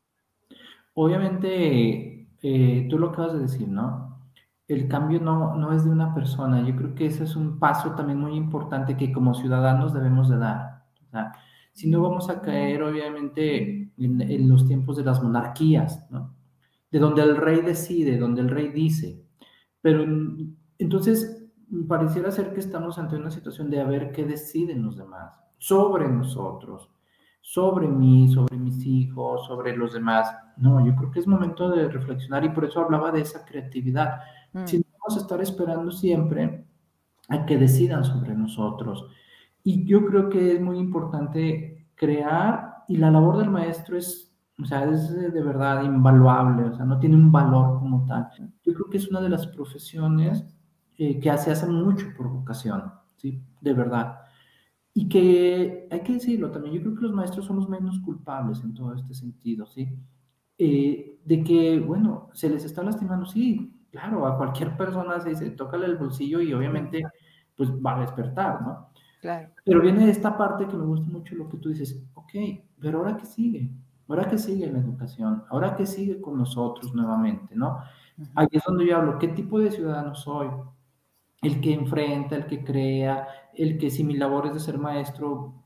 Obviamente, 0.95 2.29
eh, 2.43 2.87
tú 2.89 2.99
lo 2.99 3.11
acabas 3.11 3.35
de 3.35 3.41
decir, 3.41 3.69
¿no? 3.69 4.21
El 4.69 4.89
cambio 4.89 5.21
no, 5.21 5.57
no 5.57 5.73
es 5.73 5.85
de 5.85 5.91
una 5.91 6.15
persona. 6.15 6.67
Yo 6.67 6.77
creo 6.77 6.95
que 6.95 7.07
ese 7.07 7.25
es 7.25 7.35
un 7.35 7.59
paso 7.59 7.93
también 7.95 8.19
muy 8.19 8.35
importante 8.37 8.97
que 8.97 9.13
como 9.13 9.35
ciudadanos 9.35 9.93
debemos 9.93 10.29
de 10.29 10.39
dar. 10.39 10.85
Si 11.73 11.89
no 11.89 12.03
vamos 12.03 12.29
a 12.31 12.41
caer, 12.41 12.83
obviamente, 12.83 13.91
en, 13.97 14.21
en 14.21 14.49
los 14.49 14.67
tiempos 14.67 14.97
de 14.97 15.05
las 15.05 15.23
monarquías, 15.23 16.07
¿no? 16.11 16.35
De 16.91 16.99
donde 16.99 17.23
el 17.23 17.37
rey 17.37 17.63
decide, 17.63 18.19
donde 18.19 18.43
el 18.43 18.51
rey 18.51 18.69
dice. 18.69 19.25
Pero 19.81 20.05
entonces, 20.79 21.43
pareciera 21.89 22.31
ser 22.31 22.53
que 22.53 22.61
estamos 22.61 22.99
ante 22.99 23.17
una 23.17 23.31
situación 23.31 23.71
de 23.71 23.81
a 23.81 23.85
ver 23.85 24.13
qué 24.13 24.25
deciden 24.25 24.83
los 24.83 24.97
demás 24.97 25.43
sobre 25.59 26.09
nosotros, 26.09 26.91
sobre 27.41 27.87
mí, 27.87 28.29
sobre 28.33 28.57
mis 28.57 28.85
hijos, 28.85 29.47
sobre 29.47 29.77
los 29.77 29.93
demás. 29.93 30.35
No, 30.57 30.85
yo 30.85 30.95
creo 30.97 31.11
que 31.11 31.21
es 31.21 31.27
momento 31.27 31.71
de 31.71 31.89
reflexionar 31.89 32.45
y 32.45 32.49
por 32.49 32.65
eso 32.65 32.81
hablaba 32.81 33.13
de 33.13 33.21
esa 33.21 33.45
creatividad. 33.45 34.21
Mm. 34.53 34.67
Si 34.67 34.79
no 34.79 34.85
vamos 35.01 35.19
a 35.19 35.23
estar 35.23 35.41
esperando 35.41 35.91
siempre 35.93 36.67
a 37.29 37.47
que 37.47 37.57
decidan 37.57 38.05
sobre 38.05 38.35
nosotros. 38.35 39.07
Y 39.65 39.85
yo 39.85 40.05
creo 40.07 40.29
que 40.29 40.55
es 40.55 40.61
muy 40.61 40.79
importante 40.79 41.89
crear 41.95 42.85
y 42.89 42.97
la 42.97 43.11
labor 43.11 43.39
del 43.39 43.51
maestro 43.51 43.97
es, 43.97 44.35
o 44.61 44.65
sea, 44.65 44.85
es 44.85 45.15
de 45.15 45.43
verdad 45.43 45.85
invaluable, 45.85 46.65
o 46.65 46.75
sea, 46.75 46.85
no 46.85 46.99
tiene 46.99 47.17
un 47.17 47.31
valor 47.31 47.79
como 47.79 48.05
tal. 48.07 48.29
Yo 48.65 48.75
creo 48.75 48.91
que 48.91 48.97
es 48.99 49.09
una 49.09 49.21
de 49.21 49.29
las 49.29 49.47
profesiones 49.47 50.45
eh, 50.99 51.19
que 51.21 51.37
se 51.39 51.53
hace 51.53 51.67
mucho 51.67 52.07
por 52.17 52.29
vocación, 52.29 52.93
¿sí? 53.17 53.43
De 53.61 53.73
verdad. 53.73 54.19
Y 54.95 55.09
que 55.09 55.89
hay 55.91 56.01
que 56.01 56.15
decirlo 56.15 56.51
también, 56.51 56.75
yo 56.75 56.83
creo 56.83 56.95
que 56.97 57.03
los 57.03 57.13
maestros 57.13 57.47
son 57.47 57.57
los 57.57 57.69
menos 57.69 57.99
culpables 58.01 58.63
en 58.63 58.75
todo 58.75 58.95
este 58.95 59.15
sentido, 59.15 59.67
¿sí? 59.67 59.89
Eh, 60.59 61.19
de 61.25 61.43
que, 61.43 61.81
bueno, 61.81 62.29
se 62.35 62.51
les 62.51 62.65
está 62.65 62.83
lastimando, 62.83 63.27
sí, 63.27 63.87
claro, 63.91 64.27
a 64.27 64.37
cualquier 64.37 64.77
persona 64.77 65.19
se 65.21 65.31
dice, 65.31 65.51
tócale 65.51 65.87
el 65.87 65.97
bolsillo 65.97 66.41
y 66.41 66.53
obviamente, 66.53 67.03
pues 67.57 67.71
va 67.71 67.97
a 67.97 68.01
despertar, 68.01 68.63
¿no? 68.63 68.92
Claro. 69.23 69.49
Pero 69.65 69.81
viene 69.81 70.11
esta 70.11 70.37
parte 70.37 70.67
que 70.67 70.77
me 70.77 70.85
gusta 70.85 71.09
mucho 71.09 71.35
lo 71.37 71.49
que 71.49 71.57
tú 71.57 71.71
dices, 71.71 72.05
ok, 72.13 72.33
pero 72.79 72.99
ahora 72.99 73.17
qué 73.17 73.25
sigue, 73.25 73.71
ahora 74.09 74.29
qué 74.29 74.37
sigue 74.37 74.71
la 74.71 74.81
educación, 74.81 75.45
ahora 75.49 75.75
qué 75.75 75.87
sigue 75.87 76.21
con 76.21 76.37
nosotros 76.37 76.93
nuevamente, 76.93 77.55
¿no? 77.57 77.79
Ahí 78.35 78.49
es 78.51 78.63
donde 78.65 78.85
yo 78.85 78.99
hablo, 78.99 79.19
¿qué 79.19 79.29
tipo 79.29 79.59
de 79.61 79.71
ciudadano 79.71 80.15
soy? 80.15 80.49
el 81.43 81.61
que 81.61 81.75
enfrenta, 81.75 82.37
el 82.37 82.47
que 82.47 82.65
crea, 82.65 83.29
el 83.55 83.77
que 83.77 83.91
si 83.91 84.05
mi 84.05 84.17
labor 84.17 84.47
es 84.47 84.55
de 84.55 84.61
ser 84.61 84.79
maestro, 84.79 85.65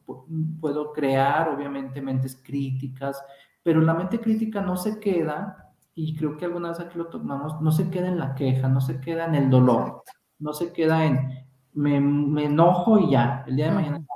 puedo 0.61 0.93
crear 0.93 1.51
obviamente 1.51 2.01
mentes 2.01 2.41
críticas, 2.43 3.23
pero 3.63 3.81
la 3.81 3.95
mente 3.95 4.19
crítica 4.19 4.63
no 4.63 4.77
se 4.77 4.99
queda, 4.99 5.75
y 5.95 6.17
creo 6.17 6.37
que 6.37 6.47
alguna 6.47 6.71
vez 6.71 6.81
aquí 6.81 6.99
lo 6.99 7.09
tomamos, 7.09 7.61
no 7.61 7.71
se 7.73 7.91
queda 7.91 8.09
en 8.09 8.19
la 8.19 8.35
queja, 8.35 8.69
no 8.69 8.81
se 8.81 9.01
queda 9.01 9.27
en 9.27 9.35
el 9.35 9.51
dolor, 9.51 10.03
no 10.39 10.53
se 10.53 10.73
queda 10.73 11.05
en 11.05 11.46
me, 11.77 12.45
enojo 12.45 12.99
y 12.99 13.11
ya, 13.11 13.45
el 13.47 13.57
día 13.57 13.67
de 13.67 13.75
mañana, 13.75 14.07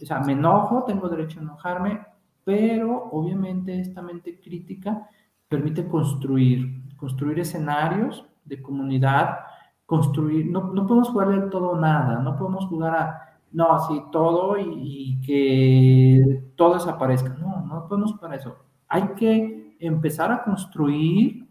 o 0.00 0.06
sea, 0.06 0.20
me 0.20 0.32
enojo, 0.32 0.84
tengo 0.84 1.08
derecho 1.08 1.40
a 1.40 1.42
enojarme, 1.42 2.00
pero 2.44 3.08
obviamente 3.12 3.80
esta 3.80 4.00
mente 4.00 4.40
crítica 4.40 5.08
permite 5.48 5.86
construir, 5.88 6.82
construir 6.96 7.40
escenarios 7.40 8.26
de 8.44 8.62
comunidad, 8.62 9.40
construir, 9.86 10.50
no, 10.50 10.72
no 10.72 10.86
podemos 10.86 11.10
jugar 11.10 11.50
todo 11.50 11.70
o 11.70 11.78
nada, 11.78 12.20
no 12.20 12.36
podemos 12.36 12.66
jugar 12.66 12.94
a, 12.96 13.24
no, 13.54 13.72
así 13.72 14.02
todo 14.10 14.56
y, 14.58 15.20
que 15.24 16.42
todo 16.56 16.74
desaparezca. 16.74 17.30
No, 17.30 17.64
no 17.64 17.86
podemos 17.88 18.12
jugar 18.12 18.34
eso. 18.34 18.56
Hay 18.88 19.08
que 19.16 19.76
empezar 19.78 20.32
a 20.32 20.42
construir 20.42 21.43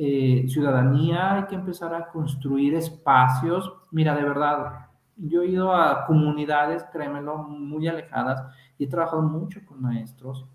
eh, 0.00 0.44
ciudadanía, 0.48 1.34
hay 1.34 1.46
que 1.46 1.56
empezar 1.56 1.92
a 1.92 2.08
construir 2.10 2.72
espacios. 2.76 3.72
Mira, 3.90 4.14
de 4.14 4.22
verdad, 4.22 4.86
yo 5.16 5.42
he 5.42 5.48
ido 5.48 5.74
a 5.74 6.06
comunidades, 6.06 6.84
créemelo, 6.92 7.38
muy 7.38 7.88
alejadas 7.88 8.44
y 8.78 8.84
he 8.84 8.86
trabajado 8.86 9.22
mucho 9.22 9.58
con 9.66 9.82
maestros. 9.82 10.46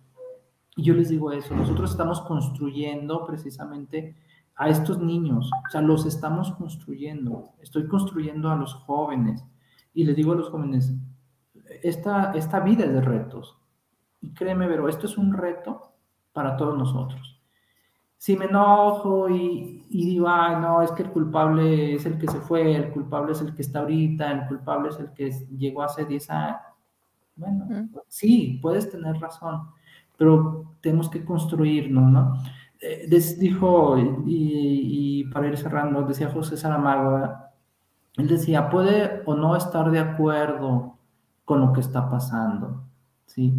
Y 0.77 0.84
yo 0.84 0.93
les 0.93 1.10
digo 1.10 1.34
eso, 1.34 1.53
nosotros 1.53 1.91
estamos 1.91 2.21
construyendo 2.21 3.25
precisamente 3.25 4.15
a 4.56 4.69
estos 4.69 4.99
niños, 4.99 5.51
o 5.67 5.69
sea, 5.69 5.82
los 5.82 6.06
estamos 6.06 6.53
construyendo, 6.53 7.49
estoy 7.62 7.88
construyendo 7.88 8.49
a 8.49 8.56
los 8.56 8.73
jóvenes 8.73 9.43
y 9.93 10.06
les 10.06 10.15
digo 10.15 10.32
a 10.32 10.36
los 10.36 10.49
jóvenes, 10.49 10.93
esta, 11.82 12.32
esta 12.32 12.62
vida 12.62 12.86
es 12.86 12.93
de 12.93 13.01
retos 13.01 13.58
y 14.21 14.34
créeme, 14.34 14.67
pero 14.67 14.88
esto 14.88 15.06
es 15.06 15.17
un 15.17 15.34
reto 15.34 15.91
para 16.32 16.56
todos 16.56 16.77
nosotros. 16.77 17.33
Si 18.24 18.38
me 18.38 18.46
enojo 18.46 19.28
y, 19.28 19.86
y 19.90 20.06
digo, 20.06 20.30
ay, 20.30 20.56
no, 20.62 20.82
es 20.82 20.94
que 20.94 21.04
el 21.04 21.10
culpable 21.10 21.96
es 21.96 22.06
el 22.06 22.18
que 22.18 22.30
se 22.30 22.40
fue, 22.40 22.74
el 22.74 22.90
culpable 22.92 23.34
es 23.34 23.42
el 23.42 23.54
que 23.54 23.64
está 23.64 23.80
ahorita, 23.80 24.32
el 24.32 24.48
culpable 24.48 24.92
es 24.92 25.00
el 25.02 25.12
que 25.12 25.30
llegó 25.58 25.84
hace 25.84 26.06
10 26.06 26.30
años, 26.30 26.62
bueno, 27.36 27.90
sí, 28.08 28.60
puedes 28.62 28.90
tener 28.90 29.18
razón, 29.18 29.68
pero 30.18 30.74
tenemos 30.80 31.10
que 31.10 31.26
construirnos, 31.26 32.10
¿no? 32.10 32.38
Eh, 32.80 33.10
dijo, 33.40 33.98
y, 34.26 35.26
para 35.26 35.50
ir 35.50 35.58
cerrando, 35.58 36.04
decía 36.04 36.30
José 36.30 36.56
Saramago, 36.56 37.30
él 38.16 38.28
decía, 38.30 38.70
puede 38.70 39.22
o 39.26 39.36
no 39.36 39.58
estar 39.58 39.92
de 39.92 40.00
acuerdo 40.00 40.98
con 41.44 41.60
lo 41.60 41.74
que 41.74 41.82
está 41.82 42.10
pasando, 42.10 42.86
¿sí? 43.26 43.54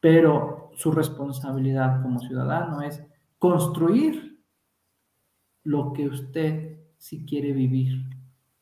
Pero 0.00 0.72
su 0.74 0.90
responsabilidad 0.90 2.02
como 2.02 2.18
ciudadano 2.18 2.82
es 2.82 3.06
construir 3.38 4.42
lo 5.64 5.92
que 5.92 6.08
usted 6.08 6.78
si 6.96 7.24
quiere 7.24 7.52
vivir 7.52 8.04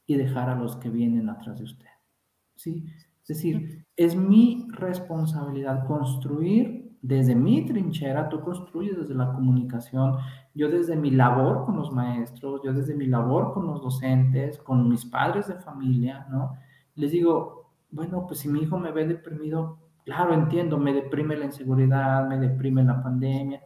y 0.07 0.17
dejar 0.17 0.49
a 0.51 0.55
los 0.55 0.77
que 0.77 0.91
vienen 0.91 1.29
atrás 1.29 1.59
de 1.59 1.65
usted, 1.65 1.89
¿sí? 2.55 2.85
Es 3.23 3.29
decir, 3.29 3.87
es 3.97 4.15
mi 4.15 4.69
responsabilidad 4.71 5.87
construir 5.87 6.97
desde 7.03 7.35
mi 7.35 7.65
trinchera, 7.65 8.29
tú 8.29 8.41
construyes 8.41 8.97
desde 8.97 9.15
la 9.15 9.33
comunicación, 9.33 10.17
yo 10.55 10.69
desde 10.69 10.97
mi 10.97 11.11
labor 11.11 11.65
con 11.65 11.77
los 11.77 11.93
maestros, 11.93 12.61
yo 12.65 12.73
desde 12.73 12.95
mi 12.95 13.07
labor 13.07 13.53
con 13.53 13.67
los 13.67 13.81
docentes, 13.81 14.59
con 14.59 14.89
mis 14.89 15.05
padres 15.05 15.47
de 15.49 15.55
familia, 15.55 16.27
¿no? 16.31 16.57
Les 16.97 17.13
digo, 17.13 17.73
bueno, 17.91 18.27
pues 18.27 18.41
si 18.41 18.49
mi 18.49 18.61
hijo 18.61 18.79
me 18.79 18.91
ve 18.91 19.07
deprimido, 19.07 19.79
claro, 20.05 20.35
entiendo, 20.35 20.79
me 20.79 20.93
deprime 20.93 21.37
la 21.37 21.45
inseguridad, 21.47 22.29
me 22.29 22.39
deprime 22.39 22.83
la 22.83 23.03
pandemia, 23.03 23.63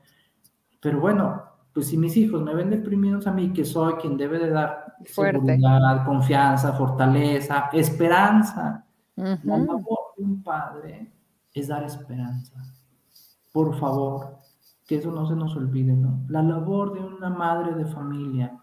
pero 0.80 1.00
bueno, 1.00 1.42
pues 1.72 1.88
si 1.88 1.96
mis 1.96 2.16
hijos 2.16 2.42
me 2.42 2.54
ven 2.54 2.70
deprimidos 2.70 3.26
a 3.26 3.32
mí, 3.32 3.52
que 3.52 3.64
soy 3.64 3.94
quien 3.94 4.16
debe 4.16 4.38
de 4.38 4.50
dar 4.50 4.96
seguridad, 5.04 6.04
confianza, 6.04 6.72
fortaleza, 6.72 7.70
esperanza, 7.72 8.84
la 9.16 9.58
labor 9.58 10.14
de 10.16 10.24
un 10.24 10.42
padre 10.42 11.12
es 11.52 11.68
dar 11.68 11.84
esperanza 11.84 12.62
por 13.52 13.74
favor, 13.78 14.38
que 14.86 14.96
eso 14.96 15.10
no 15.10 15.26
se 15.26 15.34
nos 15.34 15.56
olvide, 15.56 15.92
¿no? 15.92 16.24
La 16.28 16.42
labor 16.42 16.92
de 16.94 17.00
una 17.00 17.30
madre 17.30 17.74
de 17.74 17.86
familia 17.86 18.56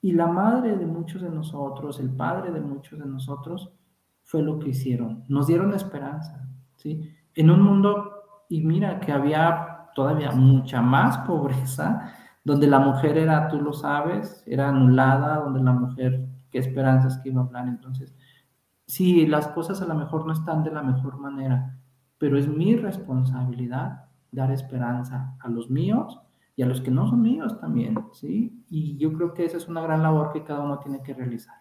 y 0.00 0.12
la 0.12 0.26
madre 0.26 0.76
de 0.76 0.86
muchos 0.86 1.22
de 1.22 1.30
nosotros, 1.30 2.00
el 2.00 2.10
padre 2.10 2.50
de 2.50 2.60
muchos 2.60 2.98
de 2.98 3.06
nosotros, 3.06 3.70
fue 4.22 4.42
lo 4.42 4.58
que 4.58 4.70
hicieron. 4.70 5.24
Nos 5.28 5.46
dieron 5.46 5.72
esperanza, 5.74 6.48
¿sí? 6.76 7.14
En 7.34 7.50
un 7.50 7.62
mundo, 7.62 8.44
y 8.48 8.62
mira 8.62 9.00
que 9.00 9.12
había 9.12 9.71
todavía 9.94 10.32
mucha 10.32 10.80
más 10.80 11.18
pobreza, 11.18 12.12
donde 12.44 12.66
la 12.66 12.78
mujer 12.78 13.18
era, 13.18 13.48
tú 13.48 13.60
lo 13.60 13.72
sabes, 13.72 14.42
era 14.46 14.68
anulada, 14.68 15.36
donde 15.36 15.62
la 15.62 15.72
mujer, 15.72 16.28
qué 16.50 16.58
esperanzas 16.58 17.18
que 17.18 17.30
iba 17.30 17.42
a 17.42 17.44
hablar. 17.44 17.68
Entonces, 17.68 18.14
sí, 18.86 19.26
las 19.26 19.48
cosas 19.48 19.80
a 19.82 19.86
lo 19.86 19.94
mejor 19.94 20.26
no 20.26 20.32
están 20.32 20.64
de 20.64 20.70
la 20.70 20.82
mejor 20.82 21.18
manera, 21.18 21.78
pero 22.18 22.38
es 22.38 22.48
mi 22.48 22.76
responsabilidad 22.76 24.06
dar 24.30 24.50
esperanza 24.50 25.36
a 25.40 25.48
los 25.48 25.70
míos 25.70 26.20
y 26.56 26.62
a 26.62 26.66
los 26.66 26.80
que 26.80 26.90
no 26.90 27.06
son 27.06 27.22
míos 27.22 27.58
también, 27.60 27.96
¿sí? 28.12 28.64
Y 28.68 28.96
yo 28.98 29.12
creo 29.12 29.34
que 29.34 29.44
esa 29.44 29.56
es 29.56 29.68
una 29.68 29.82
gran 29.82 30.02
labor 30.02 30.32
que 30.32 30.42
cada 30.42 30.60
uno 30.60 30.78
tiene 30.78 31.02
que 31.02 31.14
realizar. 31.14 31.54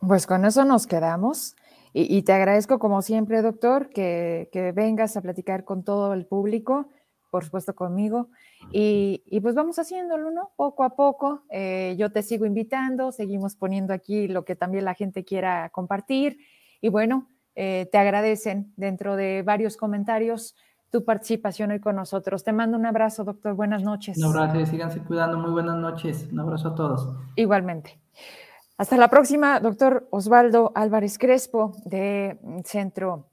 Pues 0.00 0.26
con 0.26 0.44
eso 0.44 0.64
nos 0.64 0.86
quedamos. 0.86 1.56
Y, 1.94 2.22
te 2.22 2.32
agradezco 2.32 2.78
como 2.78 3.02
siempre, 3.02 3.42
doctor, 3.42 3.90
que, 3.90 4.72
vengas 4.74 5.16
a 5.18 5.20
platicar 5.20 5.64
con 5.64 5.84
todo 5.84 6.14
el 6.14 6.24
público, 6.24 6.88
por 7.32 7.46
supuesto 7.46 7.74
conmigo. 7.74 8.28
Y, 8.72 9.40
pues 9.40 9.54
vamos 9.54 9.78
haciéndolo, 9.78 10.30
¿no? 10.30 10.50
Poco 10.54 10.84
a 10.84 10.90
poco. 10.90 11.44
Eh, 11.48 11.96
yo 11.98 12.12
te 12.12 12.22
sigo 12.22 12.44
invitando, 12.44 13.10
seguimos 13.10 13.56
poniendo 13.56 13.94
aquí 13.94 14.28
lo 14.28 14.44
que 14.44 14.54
también 14.54 14.84
la 14.84 14.92
gente 14.92 15.24
quiera 15.24 15.70
compartir. 15.70 16.36
Y 16.82 16.90
bueno, 16.90 17.30
eh, 17.54 17.88
te 17.90 17.96
agradecen 17.96 18.74
dentro 18.76 19.16
de 19.16 19.42
varios 19.42 19.78
comentarios 19.78 20.54
tu 20.90 21.06
participación 21.06 21.70
hoy 21.70 21.80
con 21.80 21.96
nosotros. 21.96 22.44
Te 22.44 22.52
mando 22.52 22.76
un 22.76 22.84
abrazo, 22.84 23.24
doctor. 23.24 23.54
Buenas 23.54 23.82
noches. 23.82 24.18
Un 24.18 24.24
abrazo, 24.24 24.66
síganse 24.66 25.00
cuidando. 25.00 25.38
Muy 25.38 25.52
buenas 25.52 25.78
noches. 25.78 26.28
Un 26.30 26.40
abrazo 26.40 26.68
a 26.68 26.74
todos. 26.74 27.16
Igualmente. 27.36 27.98
Hasta 28.76 28.98
la 28.98 29.08
próxima, 29.08 29.58
doctor 29.58 30.06
Osvaldo 30.10 30.70
Álvarez 30.74 31.16
Crespo, 31.16 31.72
de 31.86 32.38
Centro 32.66 33.24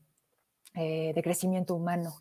eh, 0.74 1.12
de 1.14 1.22
Crecimiento 1.22 1.76
Humano. 1.76 2.14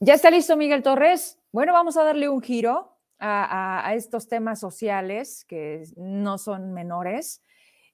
Ya 0.00 0.14
está 0.14 0.30
listo 0.30 0.56
Miguel 0.56 0.82
Torres. 0.82 1.38
Bueno, 1.52 1.72
vamos 1.72 1.96
a 1.96 2.04
darle 2.04 2.28
un 2.28 2.42
giro 2.42 2.98
a, 3.18 3.92
estos 3.94 4.28
temas 4.28 4.60
sociales 4.60 5.44
que 5.48 5.84
no 5.96 6.36
son 6.38 6.72
menores. 6.72 7.42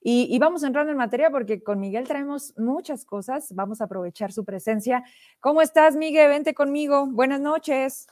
Y, 0.03 0.39
vamos 0.39 0.63
entrando 0.63 0.91
en 0.91 0.97
materia 0.97 1.31
porque 1.31 1.63
con 1.63 1.79
Miguel 1.79 2.09
traemos 2.09 2.55
muchas 2.57 3.05
cosas. 3.05 3.55
Vamos 3.55 3.83
a 3.83 3.85
aprovechar 3.85 4.33
su 4.33 4.47
presencia. 4.47 5.05
¿Cómo 5.41 5.61
estás, 5.61 5.95
Miguel? 5.95 6.29
Vente 6.29 6.55
conmigo. 6.55 7.07
Buenas 7.07 7.41
noches. 7.41 8.07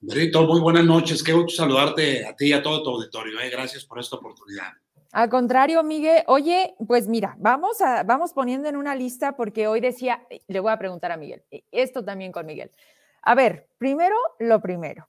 Berito, 0.00 0.46
muy 0.46 0.60
buenas 0.60 0.86
noches. 0.86 1.22
Qué 1.22 1.34
gusto 1.34 1.62
saludarte 1.62 2.26
a 2.26 2.34
ti 2.34 2.46
y 2.46 2.52
a 2.54 2.62
todo 2.62 2.82
tu 2.82 2.90
auditorio. 2.90 3.38
¿eh? 3.40 3.50
Gracias 3.50 3.84
por 3.84 3.98
esta 3.98 4.16
oportunidad. 4.16 4.72
Al 5.12 5.28
contrario, 5.28 5.82
Miguel, 5.84 6.24
oye, 6.26 6.74
pues 6.88 7.06
mira, 7.06 7.36
vamos, 7.38 7.80
a, 7.80 8.02
vamos 8.02 8.32
poniendo 8.32 8.68
en 8.68 8.76
una 8.76 8.96
lista 8.96 9.36
porque 9.36 9.68
hoy 9.68 9.80
decía, 9.80 10.26
le 10.48 10.58
voy 10.58 10.72
a 10.72 10.78
preguntar 10.78 11.12
a 11.12 11.16
Miguel, 11.16 11.44
esto 11.70 12.04
también 12.04 12.32
con 12.32 12.46
Miguel. 12.46 12.72
A 13.26 13.34
ver, 13.34 13.70
primero 13.78 14.16
lo 14.38 14.60
primero. 14.60 15.08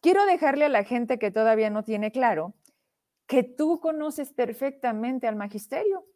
Quiero 0.00 0.24
dejarle 0.26 0.66
a 0.66 0.68
la 0.68 0.84
gente 0.84 1.18
que 1.18 1.32
todavía 1.32 1.70
no 1.70 1.82
tiene 1.82 2.12
claro 2.12 2.54
que 3.26 3.42
tú 3.42 3.80
conoces 3.80 4.32
perfectamente 4.32 5.26
al 5.26 5.36
magisterio, 5.36 6.06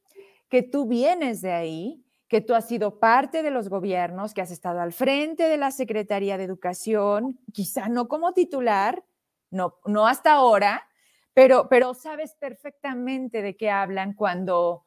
que 0.49 0.63
tú 0.63 0.87
vienes 0.87 1.43
de 1.43 1.53
ahí, 1.53 2.05
que 2.29 2.41
tú 2.41 2.55
has 2.55 2.67
sido 2.67 3.01
parte 3.01 3.43
de 3.43 3.51
los 3.51 3.69
gobiernos, 3.69 4.33
que 4.33 4.41
has 4.41 4.51
estado 4.51 4.81
al 4.81 4.93
frente 4.93 5.49
de 5.49 5.59
la 5.59 5.73
Secretaría 5.73 6.39
de 6.39 6.45
Educación, 6.45 7.39
quizá 7.53 7.89
no 7.89 8.09
como 8.09 8.33
titular, 8.33 9.05
no, 9.51 9.79
no 9.85 10.07
hasta 10.07 10.33
ahora, 10.33 10.89
pero, 11.35 11.69
pero 11.69 11.93
sabes 11.93 12.35
perfectamente 12.37 13.43
de 13.43 13.57
qué 13.57 13.69
hablan 13.69 14.15
cuando 14.15 14.87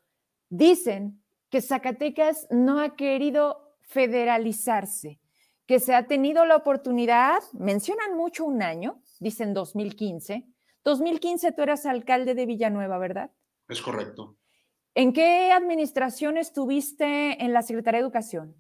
dicen 0.49 1.22
que 1.49 1.62
Zacatecas 1.62 2.47
no 2.49 2.80
ha 2.80 2.95
querido 2.95 3.76
federalizarse, 3.82 5.20
que 5.66 5.80
se 5.80 5.95
ha 5.95 6.07
tenido 6.07 6.45
la 6.45 6.55
oportunidad, 6.55 7.41
mencionan 7.53 8.16
mucho 8.16 8.45
un 8.45 8.61
año, 8.61 9.01
dicen 9.20 9.53
2015. 9.53 10.45
2015 10.84 11.51
tú 11.51 11.61
eras 11.63 11.86
alcalde 11.86 12.36
de 12.36 12.45
Villanueva, 12.45 12.97
¿verdad? 12.97 13.32
Es 13.68 13.82
correcto. 13.82 14.38
¿En 14.93 15.11
qué 15.11 15.51
administración 15.51 16.38
estuviste 16.38 17.43
en 17.43 17.51
la 17.51 17.63
Secretaría 17.63 17.99
de 17.99 18.03
Educación? 18.05 18.55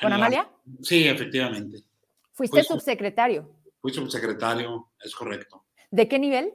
¿Con 0.00 0.12
Amalia? 0.12 0.50
Sí, 0.82 1.06
efectivamente. 1.06 1.84
¿Fuiste 2.32 2.64
subsecretario? 2.64 3.54
Fui 3.80 3.92
subsecretario, 3.92 4.90
es 5.00 5.14
correcto. 5.14 5.66
¿De 5.90 6.08
qué 6.08 6.18
nivel? 6.18 6.54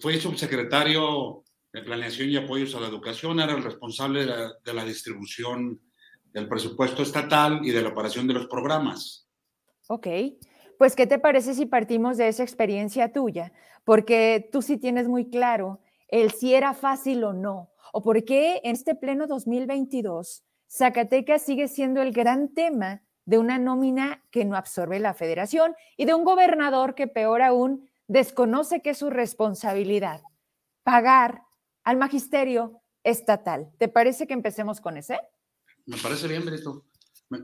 fui 0.00 0.20
subsecretario 0.20 1.42
de 1.72 1.82
Planeación 1.82 2.28
y 2.28 2.36
Apoyos 2.36 2.74
a 2.74 2.80
la 2.80 2.88
Educación, 2.88 3.40
era 3.40 3.54
el 3.54 3.62
responsable 3.62 4.26
de 4.26 4.74
la, 4.74 4.84
distribución 4.84 5.80
del 6.32 6.48
presupuesto 6.48 7.02
estatal 7.02 7.60
y 7.62 7.70
de 7.70 7.82
la 7.82 7.88
operación 7.88 8.26
de 8.26 8.34
los 8.34 8.46
programas. 8.46 9.28
Ok, 9.88 10.06
pues 10.78 10.94
¿qué 10.96 11.06
te 11.06 11.18
parece 11.18 11.54
si 11.54 11.66
partimos 11.66 12.16
de 12.16 12.28
esa 12.28 12.42
experiencia 12.42 13.12
tuya? 13.12 13.52
Porque 13.84 14.48
tú 14.52 14.62
sí 14.62 14.76
tienes 14.76 15.08
muy 15.08 15.28
claro 15.28 15.80
el 16.08 16.30
si 16.30 16.54
era 16.54 16.74
fácil 16.74 17.24
o 17.24 17.32
no, 17.32 17.70
o 17.92 18.02
por 18.02 18.24
qué 18.24 18.60
en 18.64 18.72
este 18.72 18.94
pleno 18.94 19.26
2022 19.26 20.44
Zacatecas 20.68 21.42
sigue 21.42 21.66
siendo 21.66 22.00
el 22.00 22.12
gran 22.12 22.54
tema 22.54 23.02
de 23.24 23.38
una 23.38 23.58
nómina 23.58 24.24
que 24.30 24.44
no 24.44 24.56
absorbe 24.56 25.00
la 25.00 25.14
federación 25.14 25.74
y 25.96 26.04
de 26.04 26.14
un 26.14 26.24
gobernador 26.24 26.94
que 26.94 27.08
peor 27.08 27.42
aún 27.42 27.88
desconoce 28.06 28.80
que 28.80 28.90
es 28.90 28.98
su 28.98 29.10
responsabilidad 29.10 30.20
pagar 30.82 31.42
al 31.84 31.96
magisterio 31.96 32.82
estatal. 33.04 33.70
¿Te 33.78 33.88
parece 33.88 34.26
que 34.26 34.34
empecemos 34.34 34.80
con 34.80 34.96
ese? 34.96 35.18
Me 35.86 35.96
parece 35.98 36.28
bien, 36.28 36.44
Brito. 36.44 36.86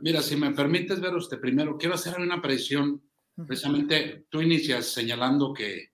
Mira, 0.03 0.20
si 0.20 0.37
me 0.37 0.51
permites 0.53 1.01
ver 1.01 1.14
usted 1.14 1.41
primero, 1.41 1.76
quiero 1.78 1.95
hacer 1.95 2.18
una 2.18 2.41
predicción. 2.43 3.03
Precisamente 3.47 4.26
tú 4.30 4.41
inicias 4.41 4.87
señalando 4.87 5.53
que, 5.53 5.91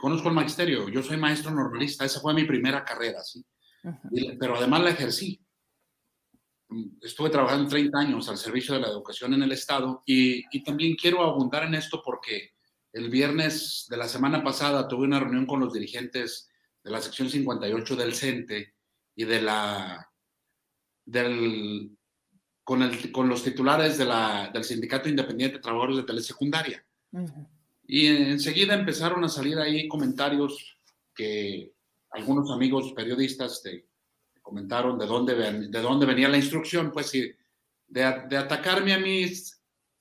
conozco 0.00 0.28
el 0.28 0.34
magisterio. 0.34 0.88
Yo 0.88 1.02
soy 1.02 1.16
maestro 1.16 1.50
normalista, 1.50 2.04
esa 2.04 2.20
fue 2.20 2.34
mi 2.34 2.44
primera 2.44 2.84
carrera, 2.84 3.22
¿sí? 3.22 3.44
pero 4.38 4.56
además 4.56 4.82
la 4.82 4.90
ejercí. 4.90 5.40
Estuve 7.02 7.28
trabajando 7.28 7.68
30 7.68 7.98
años 7.98 8.28
al 8.28 8.38
servicio 8.38 8.74
de 8.74 8.80
la 8.80 8.88
educación 8.88 9.34
en 9.34 9.42
el 9.42 9.52
Estado 9.52 10.02
y, 10.06 10.44
y 10.56 10.62
también 10.64 10.96
quiero 10.96 11.22
abundar 11.22 11.64
en 11.64 11.74
esto 11.74 12.00
porque 12.02 12.52
el 12.92 13.10
viernes 13.10 13.86
de 13.90 13.96
la 13.96 14.08
semana 14.08 14.42
pasada 14.42 14.88
tuve 14.88 15.04
una 15.04 15.20
reunión 15.20 15.46
con 15.46 15.60
los 15.60 15.72
dirigentes 15.72 16.50
de 16.82 16.90
la 16.90 17.00
sección 17.02 17.28
58 17.28 17.96
del 17.96 18.14
CENTE 18.14 18.74
y 19.14 19.24
de 19.24 19.42
la 19.42 20.11
del 21.04 21.90
con, 22.64 22.82
el, 22.82 23.10
con 23.10 23.28
los 23.28 23.42
titulares 23.42 23.98
de 23.98 24.04
la, 24.04 24.50
del 24.52 24.64
Sindicato 24.64 25.08
Independiente 25.08 25.56
de 25.56 25.62
Trabajadores 25.62 25.96
de 25.96 26.04
Telesecundaria. 26.04 26.84
Y 27.86 28.06
enseguida 28.06 28.74
empezaron 28.74 29.22
a 29.24 29.28
salir 29.28 29.58
ahí 29.58 29.88
comentarios 29.88 30.78
que 31.14 31.72
algunos 32.10 32.50
amigos 32.50 32.92
periodistas 32.92 33.62
te, 33.62 33.86
comentaron 34.40 34.98
de 34.98 35.06
dónde, 35.06 35.34
de 35.34 35.80
dónde 35.80 36.06
venía 36.06 36.28
la 36.28 36.36
instrucción, 36.36 36.92
pues 36.92 37.12
de, 37.12 37.36
de 37.88 38.36
atacarme 38.36 38.92
a 38.92 38.98
mí 38.98 39.26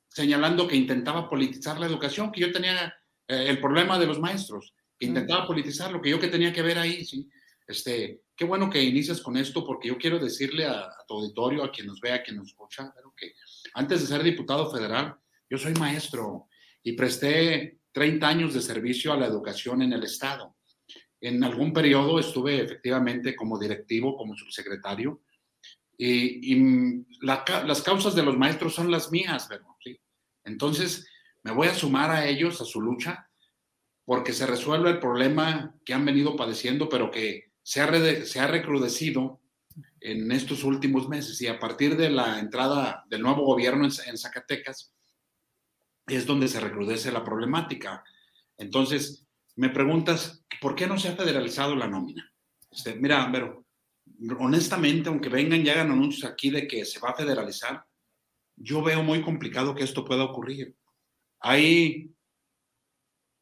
señalando 0.10 0.68
que 0.68 0.76
intentaba 0.76 1.30
politizar 1.30 1.80
la 1.80 1.86
educación, 1.86 2.32
que 2.32 2.42
yo 2.42 2.52
tenía 2.52 2.94
eh, 3.28 3.46
el 3.48 3.62
problema 3.62 3.98
de 3.98 4.08
los 4.08 4.20
maestros, 4.20 4.74
que 4.98 5.06
intentaba 5.06 5.48
politizar 5.48 5.92
lo 5.92 6.02
que 6.02 6.10
yo 6.10 6.20
que 6.20 6.28
tenía 6.28 6.52
que 6.52 6.62
ver 6.62 6.78
ahí, 6.78 7.06
¿sí? 7.06 7.30
Este, 7.66 8.22
qué 8.42 8.46
bueno 8.46 8.72
que 8.72 8.82
inicias 8.82 9.22
con 9.22 9.38
esto, 9.38 9.64
porque 9.64 9.90
yo 9.90 10.00
quiero 10.00 10.18
decirle 10.18 10.66
a, 10.66 10.90
tu 11.08 11.14
auditorio, 11.14 11.64
a 11.64 11.72
quien 11.72 11.86
nos 11.86 12.02
vea, 12.02 12.16
a 12.16 12.24
quien 12.24 12.38
nos 12.38 12.48
escucha, 12.48 12.92
que 13.16 13.36
antes 13.76 14.02
de 14.02 14.08
ser 14.08 14.24
diputado 14.24 14.72
federal, 14.72 15.16
yo 15.48 15.60
soy 15.60 15.76
maestro 15.76 16.48
y 16.82 16.94
presté 16.94 17.82
30 17.92 18.28
años 18.28 18.56
de 18.56 18.62
servicio 18.62 19.14
a 19.14 19.18
la 19.18 19.28
educación 19.28 19.84
en 19.84 19.94
el 19.94 20.06
Estado. 20.06 20.56
En 21.20 21.44
algún 21.44 21.72
periodo 21.72 22.18
estuve 22.18 22.64
efectivamente 22.64 23.36
como 23.36 23.60
directivo, 23.60 24.18
como 24.18 24.36
subsecretario, 24.36 25.22
y, 25.96 27.06
las 27.22 27.84
causas 27.84 28.16
de 28.16 28.24
los 28.24 28.36
maestros 28.40 28.74
son 28.74 28.90
las 28.90 29.12
mías, 29.12 29.48
¿verdad? 29.50 29.68
Entonces, 30.46 31.08
me 31.44 31.52
voy 31.52 31.68
a 31.68 31.76
sumar 31.76 32.10
a 32.10 32.26
ellos, 32.26 32.60
a 32.60 32.66
su 32.66 32.82
lucha, 32.82 33.30
porque 34.04 34.34
se 34.34 34.48
resuelve 34.48 34.90
el 34.90 35.00
problema 35.00 35.76
que 35.86 35.94
han 35.94 36.06
venido 36.06 36.36
padeciendo, 36.36 36.90
pero 36.90 37.12
que 37.12 37.51
se 37.64 37.82
ha, 37.82 38.26
se 38.26 38.40
ha 38.40 38.48
recrudecido 38.48 39.42
en 40.00 40.32
estos 40.32 40.64
últimos 40.64 41.08
meses. 41.08 41.40
Y 41.42 41.48
a 41.48 41.60
partir 41.60 41.96
de 41.96 42.10
la 42.10 42.40
entrada 42.40 43.06
del 43.10 43.22
nuevo 43.22 43.46
gobierno 43.46 43.86
en, 43.86 44.18
Zacatecas, 44.18 44.94
es 46.08 46.26
donde 46.26 46.48
se 46.48 46.60
recrudece 46.60 47.12
la 47.12 47.24
problemática. 47.24 48.04
Entonces, 48.58 49.26
me 49.56 49.70
preguntas, 49.70 50.44
¿por 50.60 50.76
qué 50.76 50.88
no 50.88 50.98
se 50.98 51.10
ha 51.10 51.16
federalizado 51.16 51.76
la 51.76 51.88
nómina? 51.88 52.34
Este, 52.70 52.96
mira, 52.96 53.30
pero 53.32 53.66
honestamente, 54.40 55.10
aunque 55.10 55.30
vengan 55.30 55.66
y 55.66 55.70
hagan 55.70 55.92
anuncios 55.92 56.30
aquí 56.30 56.50
de 56.50 56.68
que 56.68 56.86
se 56.86 57.00
va 57.00 57.10
a 57.10 57.16
federalizar, 57.16 57.86
yo 58.56 58.82
veo 58.82 59.04
muy 59.04 59.22
complicado 59.22 59.76
que 59.76 59.84
esto 59.84 60.06
pueda 60.06 60.24
ocurrir. 60.24 60.76
Hay 61.40 62.12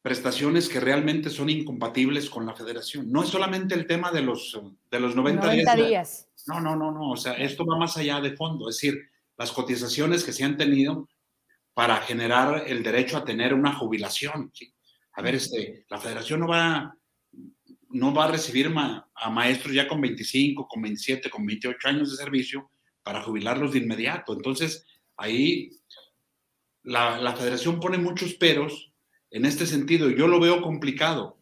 prestaciones 0.02 0.68
que 0.68 0.80
realmente 0.80 1.30
son 1.30 1.50
incompatibles 1.50 2.30
con 2.30 2.46
la 2.46 2.54
federación. 2.54 3.10
No 3.10 3.22
es 3.22 3.28
solamente 3.28 3.74
el 3.74 3.86
tema 3.86 4.10
de 4.10 4.22
los, 4.22 4.58
de 4.90 5.00
los 5.00 5.14
90, 5.14 5.76
días. 5.76 6.28
No, 6.46 6.60
no, 6.60 6.74
no, 6.76 6.90
no. 6.90 7.10
O 7.10 7.16
sea, 7.16 7.34
esto 7.34 7.66
va 7.66 7.76
más 7.76 7.96
allá 7.96 8.20
de 8.20 8.36
fondo. 8.36 8.68
Es 8.68 8.76
decir, 8.76 8.98
las 9.36 9.52
cotizaciones 9.52 10.24
que 10.24 10.32
se 10.32 10.44
han 10.44 10.56
tenido 10.56 11.08
para 11.74 11.96
generar 11.98 12.64
el 12.66 12.82
derecho 12.82 13.16
a 13.16 13.24
tener 13.24 13.54
una 13.54 13.74
jubilación. 13.74 14.52
A 15.12 15.22
ver, 15.22 15.34
este, 15.34 15.86
la 15.88 15.98
federación 15.98 16.40
no 16.40 16.48
va, 16.48 16.94
no 17.90 18.14
va 18.14 18.24
a 18.24 18.30
recibir 18.32 18.72
a 18.76 19.30
maestros 19.30 19.74
ya 19.74 19.86
con 19.86 20.00
25, 20.00 20.66
con 20.66 20.82
27, 20.82 21.30
con 21.30 21.46
28 21.46 21.88
años 21.88 22.10
de 22.10 22.16
servicio 22.16 22.70
para 23.02 23.22
jubilarlos 23.22 23.72
de 23.72 23.78
inmediato. 23.78 24.32
Entonces, 24.32 24.86
ahí 25.16 25.70
la, 26.82 27.34
federación 27.36 27.80
pone 27.80 27.98
muchos 27.98 28.34
peros 28.34 28.89
en 29.30 29.44
este 29.44 29.66
sentido. 29.66 30.10
Yo 30.10 30.26
lo 30.26 30.40
veo 30.40 30.62
complicado 30.62 31.38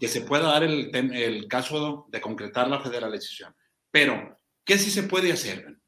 que 0.00 0.08
se 0.08 0.22
pueda 0.22 0.44
dar 0.44 0.62
el, 0.62 0.94
el 0.94 1.48
caso 1.48 2.06
de 2.10 2.20
concretar 2.20 2.68
la 2.68 2.80
federalización. 2.80 3.54
Pero, 3.90 4.40
¿qué 4.64 4.78
sí 4.78 4.90
se 4.90 5.02
puede 5.02 5.32
hacer? 5.32 5.78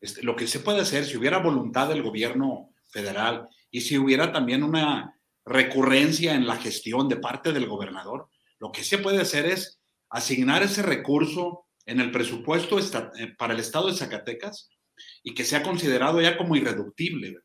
Este, 0.00 0.22
lo 0.22 0.36
que 0.36 0.46
se 0.46 0.60
puede 0.60 0.80
hacer, 0.80 1.04
si 1.04 1.16
hubiera 1.16 1.38
voluntad 1.38 1.88
del 1.88 2.02
gobierno 2.02 2.74
federal 2.90 3.48
y 3.70 3.80
si 3.80 3.96
hubiera 3.96 4.32
también 4.32 4.62
una 4.62 5.18
recurrencia 5.46 6.34
en 6.34 6.46
la 6.46 6.56
gestión 6.56 7.08
de 7.08 7.16
parte 7.16 7.52
del 7.52 7.66
gobernador, 7.66 8.28
lo 8.58 8.70
que 8.70 8.84
se 8.84 8.98
puede 8.98 9.20
hacer 9.20 9.46
es 9.46 9.80
asignar 10.10 10.62
ese 10.62 10.82
recurso 10.82 11.66
en 11.86 12.00
el 12.00 12.10
presupuesto 12.10 12.78
eh, 12.78 13.34
para 13.38 13.54
el 13.54 13.60
estado 13.60 13.88
de 13.88 13.94
Zacatecas 13.94 14.68
y 15.22 15.34
que 15.34 15.44
sea 15.44 15.62
considerado 15.62 16.20
ya 16.20 16.36
como 16.36 16.56
irreductible. 16.56 17.38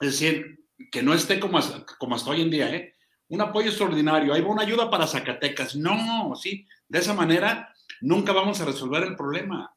Es 0.00 0.12
decir, 0.12 0.59
que 0.90 1.02
no 1.02 1.14
esté 1.14 1.40
como, 1.40 1.58
como 1.98 2.14
hasta 2.14 2.30
hoy 2.30 2.42
en 2.42 2.50
día, 2.50 2.74
¿eh? 2.74 2.94
Un 3.28 3.40
apoyo 3.40 3.68
extraordinario, 3.68 4.32
ahí 4.32 4.40
va 4.40 4.48
una 4.48 4.62
ayuda 4.62 4.90
para 4.90 5.06
Zacatecas. 5.06 5.76
No, 5.76 6.34
sí, 6.34 6.66
de 6.88 6.98
esa 6.98 7.14
manera 7.14 7.72
nunca 8.00 8.32
vamos 8.32 8.60
a 8.60 8.64
resolver 8.64 9.04
el 9.04 9.16
problema. 9.16 9.72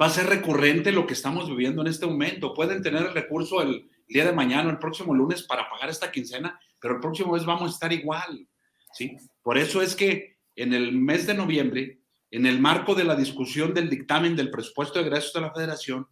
Va 0.00 0.06
a 0.06 0.10
ser 0.10 0.26
recurrente 0.26 0.90
lo 0.90 1.06
que 1.06 1.12
estamos 1.12 1.48
viviendo 1.48 1.82
en 1.82 1.88
este 1.88 2.06
momento. 2.06 2.54
Pueden 2.54 2.82
tener 2.82 3.02
el 3.02 3.12
recurso 3.12 3.60
el 3.60 3.90
día 4.08 4.24
de 4.24 4.32
mañana, 4.32 4.70
el 4.70 4.78
próximo 4.78 5.14
lunes 5.14 5.42
para 5.42 5.68
pagar 5.68 5.90
esta 5.90 6.10
quincena, 6.10 6.58
pero 6.80 6.94
el 6.94 7.00
próximo 7.00 7.32
mes 7.34 7.44
vamos 7.44 7.70
a 7.70 7.74
estar 7.74 7.92
igual. 7.92 8.48
¿sí? 8.92 9.16
Por 9.42 9.58
eso 9.58 9.82
es 9.82 9.94
que 9.94 10.38
en 10.56 10.72
el 10.72 10.92
mes 10.92 11.26
de 11.26 11.34
noviembre, 11.34 12.00
en 12.30 12.46
el 12.46 12.58
marco 12.58 12.94
de 12.94 13.04
la 13.04 13.16
discusión 13.16 13.74
del 13.74 13.90
dictamen 13.90 14.34
del 14.34 14.50
presupuesto 14.50 14.98
de 14.98 15.06
egresos 15.06 15.34
de 15.34 15.40
la 15.42 15.52
federación, 15.52 16.06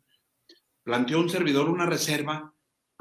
planteó 0.82 1.20
un 1.20 1.30
servidor 1.30 1.70
una 1.70 1.86
reserva 1.86 2.52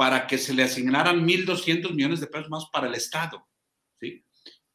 para 0.01 0.25
que 0.25 0.39
se 0.39 0.55
le 0.55 0.63
asignaran 0.63 1.27
1.200 1.27 1.93
millones 1.93 2.19
de 2.19 2.25
pesos 2.25 2.49
más 2.49 2.65
para 2.73 2.87
el 2.87 2.95
Estado, 2.95 3.47
¿sí? 3.99 4.25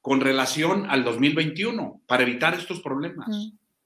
Con 0.01 0.21
relación 0.21 0.89
al 0.89 1.03
2021, 1.03 2.03
para 2.07 2.23
evitar 2.23 2.55
estos 2.55 2.81
problemas. 2.81 3.27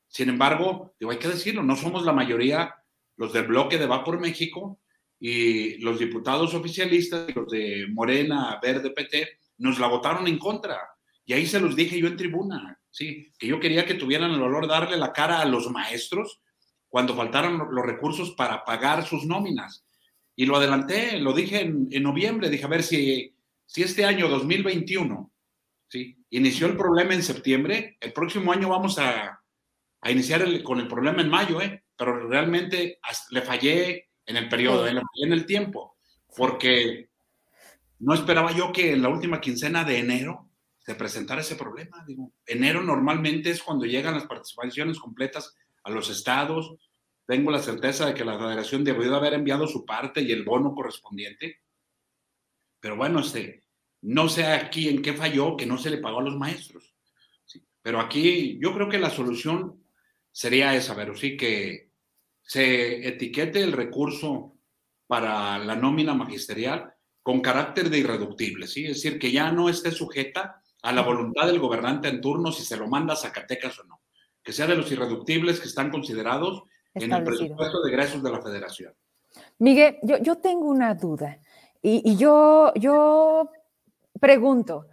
Sin 0.07 0.28
embargo, 0.28 0.95
digo, 1.01 1.11
hay 1.11 1.16
que 1.16 1.28
decirlo, 1.28 1.62
no 1.62 1.76
somos 1.76 2.05
la 2.05 2.12
mayoría 2.12 2.74
los 3.16 3.32
del 3.32 3.47
bloque 3.47 3.78
de 3.78 3.86
Va 3.86 4.05
por 4.05 4.20
México 4.20 4.82
y 5.18 5.78
los 5.78 5.99
diputados 5.99 6.53
oficialistas, 6.53 7.34
los 7.34 7.51
de 7.51 7.86
Morena, 7.91 8.61
Verde, 8.62 8.91
PT, 8.91 9.38
nos 9.57 9.78
la 9.78 9.86
votaron 9.86 10.28
en 10.28 10.36
contra. 10.36 10.78
Y 11.24 11.32
ahí 11.32 11.47
se 11.47 11.59
los 11.59 11.74
dije 11.74 11.99
yo 11.99 12.07
en 12.07 12.18
tribuna, 12.18 12.78
¿sí? 12.91 13.32
Que 13.38 13.47
yo 13.47 13.59
quería 13.59 13.86
que 13.86 13.95
tuvieran 13.95 14.32
el 14.32 14.41
valor 14.41 14.66
de 14.66 14.74
darle 14.74 14.99
la 14.99 15.14
cara 15.14 15.41
a 15.41 15.47
los 15.47 15.70
maestros 15.70 16.43
cuando 16.91 17.16
faltaran 17.16 17.57
los 17.57 17.86
recursos 17.86 18.32
para 18.32 18.62
pagar 18.62 19.07
sus 19.07 19.24
nóminas. 19.24 19.86
Y 20.41 20.47
lo 20.47 20.57
adelanté, 20.57 21.18
lo 21.18 21.34
dije 21.34 21.61
en, 21.61 22.03
noviembre, 22.03 22.49
dije, 22.49 22.64
a 22.64 22.68
ver 22.68 22.82
si, 22.82 23.36
si 23.66 23.82
este 23.82 24.07
año 24.07 24.26
2021, 24.26 25.30
¿sí? 25.86 26.16
Inició 26.30 26.66
el 26.66 26.78
problema 26.78 27.12
en 27.12 27.22
septiembre, 27.22 27.99
el 28.01 28.14
próximo 28.14 28.51
año 28.51 28.70
vamos 28.70 28.99
a, 28.99 29.38
a 30.01 30.11
iniciar 30.11 30.62
con 30.62 30.80
el 30.80 30.88
problema 30.88 31.20
en 31.20 31.28
mayo, 31.28 31.61
¿eh? 31.61 31.84
Pero 31.95 32.26
realmente 32.26 32.99
le 33.32 33.43
fallé 33.43 34.09
en 34.24 34.38
el 34.38 34.49
periodo, 34.49 34.88
en, 34.88 35.03
en 35.22 35.32
el 35.34 35.45
tiempo, 35.45 35.99
porque 36.34 37.11
no 37.99 38.14
esperaba 38.14 38.53
yo 38.53 38.72
que 38.72 38.95
en 38.95 39.03
la 39.03 39.11
última 39.11 39.43
quincena 39.43 39.84
de 39.84 39.99
enero 39.99 40.49
se 40.78 40.95
presentara 40.95 41.43
ese 41.43 41.57
problema. 41.57 42.03
Digo, 42.07 42.32
enero 42.47 42.82
normalmente 42.82 43.51
es 43.51 43.62
cuando 43.62 43.84
llegan 43.84 44.14
las 44.14 44.24
participaciones 44.24 44.99
completas 44.99 45.55
a 45.84 45.91
los 45.91 46.09
estados. 46.09 46.76
Tengo 47.31 47.53
la 47.53 47.61
certeza 47.61 48.07
de 48.07 48.14
que 48.14 48.24
la 48.24 48.37
federación 48.37 48.83
debió 48.83 49.09
de 49.09 49.16
haber 49.16 49.35
enviado 49.35 49.68
su 49.68 49.87
parte 49.87 50.20
y 50.20 50.33
el 50.33 50.43
bono 50.43 50.74
correspondiente. 50.74 51.61
Pero 52.81 52.97
bueno, 52.97 53.20
este, 53.20 53.62
no 54.01 54.28
sé 54.28 54.47
aquí 54.47 54.89
en 54.89 55.01
qué 55.01 55.14
falló 55.14 55.57
que 55.57 55.64
no 55.64 55.78
se 55.78 55.91
le 55.91 55.99
pagó 55.99 56.18
a 56.18 56.24
los 56.24 56.37
maestros. 56.37 56.93
Pero 57.83 58.01
aquí 58.01 58.59
yo 58.61 58.74
creo 58.74 58.89
que 58.89 58.99
la 58.99 59.11
solución 59.11 59.81
sería 60.33 60.74
esa, 60.74 60.97
pero 60.97 61.14
sí 61.14 61.37
que 61.37 61.93
se 62.43 63.07
etiquete 63.07 63.62
el 63.62 63.74
recurso 63.74 64.57
para 65.07 65.57
la 65.61 65.76
nómina 65.76 66.14
magisterial 66.14 66.93
con 67.22 67.43
carácter 67.43 67.91
de 67.91 67.99
irreductible, 67.99 68.66
¿sí? 68.66 68.87
Es 68.87 69.03
decir, 69.03 69.20
que 69.20 69.31
ya 69.31 69.53
no 69.53 69.68
esté 69.68 69.93
sujeta 69.93 70.64
a 70.83 70.93
la 70.93 71.03
voluntad 71.03 71.47
del 71.47 71.61
gobernante 71.61 72.09
en 72.09 72.20
turno 72.20 72.51
si 72.51 72.64
se 72.64 72.76
lo 72.76 72.89
manda 72.89 73.14
a 73.14 73.16
Zacatecas 73.16 73.78
o 73.78 73.85
no 73.85 74.01
que 74.43 74.53
sea 74.53 74.66
de 74.66 74.76
los 74.76 74.91
irreductibles 74.91 75.61
que 75.61 75.68
están 75.68 75.91
considerados 75.91 76.64
en 76.95 77.12
el 77.12 77.24
presupuesto 77.24 77.82
de 77.82 77.91
egresos 77.91 78.22
de 78.22 78.30
la 78.30 78.41
federación. 78.41 78.95
Miguel, 79.59 79.99
yo, 80.03 80.18
yo 80.18 80.38
tengo 80.38 80.66
una 80.66 80.95
duda 80.95 81.38
y, 81.82 82.16
yo, 82.16 82.72
yo 82.74 83.51
pregunto, 84.20 84.86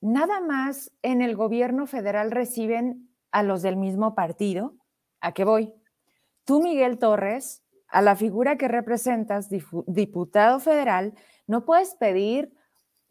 ¿nada 0.00 0.40
más 0.40 0.92
en 1.02 1.22
el 1.22 1.36
gobierno 1.36 1.86
federal 1.86 2.30
reciben 2.30 3.08
a 3.30 3.42
los 3.42 3.62
del 3.62 3.76
mismo 3.76 4.14
partido? 4.14 4.74
¿A 5.20 5.32
qué 5.32 5.44
voy? 5.44 5.72
Tú, 6.44 6.60
Miguel 6.60 6.98
Torres, 6.98 7.62
a 7.88 8.02
la 8.02 8.16
figura 8.16 8.58
que 8.58 8.68
representas, 8.68 9.48
diputado 9.86 10.60
federal, 10.60 11.14
no 11.46 11.64
puedes 11.64 11.94
pedir 11.94 12.52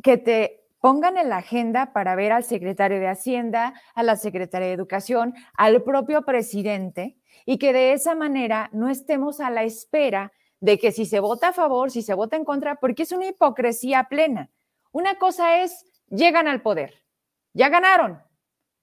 que 0.04 0.18
te 0.18 0.63
pongan 0.84 1.16
en 1.16 1.30
la 1.30 1.38
agenda 1.38 1.94
para 1.94 2.14
ver 2.14 2.34
al 2.34 2.44
secretario 2.44 3.00
de 3.00 3.08
Hacienda, 3.08 3.74
a 3.96 4.04
la 4.04 4.18
secretaria 4.18 4.68
de 4.68 4.74
Educación, 4.74 5.34
al 5.54 5.82
propio 5.82 6.24
presidente, 6.24 7.16
y 7.46 7.58
que 7.58 7.72
de 7.72 7.94
esa 7.94 8.16
manera 8.16 8.70
no 8.74 8.90
estemos 8.90 9.40
a 9.40 9.50
la 9.50 9.64
espera 9.64 10.34
de 10.60 10.78
que 10.78 10.92
si 10.92 11.06
se 11.06 11.22
vota 11.22 11.48
a 11.48 11.54
favor, 11.54 11.90
si 11.90 12.02
se 12.02 12.14
vota 12.14 12.36
en 12.36 12.44
contra, 12.44 12.82
porque 12.82 13.04
es 13.04 13.14
una 13.14 13.28
hipocresía 13.28 14.10
plena. 14.10 14.50
Una 14.92 15.16
cosa 15.16 15.64
es, 15.64 15.86
llegan 16.10 16.50
al 16.50 16.62
poder, 16.62 17.06
ya 17.54 17.70
ganaron, 17.70 18.22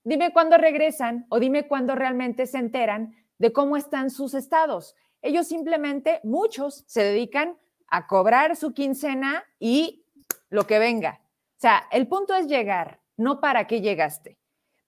dime 0.02 0.32
cuándo 0.32 0.56
regresan 0.56 1.26
o 1.28 1.38
dime 1.38 1.68
cuándo 1.68 1.96
realmente 1.96 2.46
se 2.46 2.56
enteran 2.56 3.14
de 3.36 3.52
cómo 3.52 3.76
están 3.76 4.08
sus 4.08 4.32
estados. 4.32 4.96
Ellos 5.20 5.48
simplemente, 5.48 6.20
muchos, 6.24 6.82
se 6.86 7.02
dedican 7.02 7.58
a 7.88 8.06
cobrar 8.06 8.56
su 8.56 8.72
quincena 8.72 9.44
y 9.58 10.06
lo 10.48 10.66
que 10.66 10.78
venga. 10.78 11.20
O 11.60 11.62
sea, 11.62 11.86
el 11.92 12.08
punto 12.08 12.34
es 12.34 12.46
llegar, 12.46 13.02
no 13.18 13.38
para 13.38 13.66
qué 13.66 13.82
llegaste. 13.82 14.38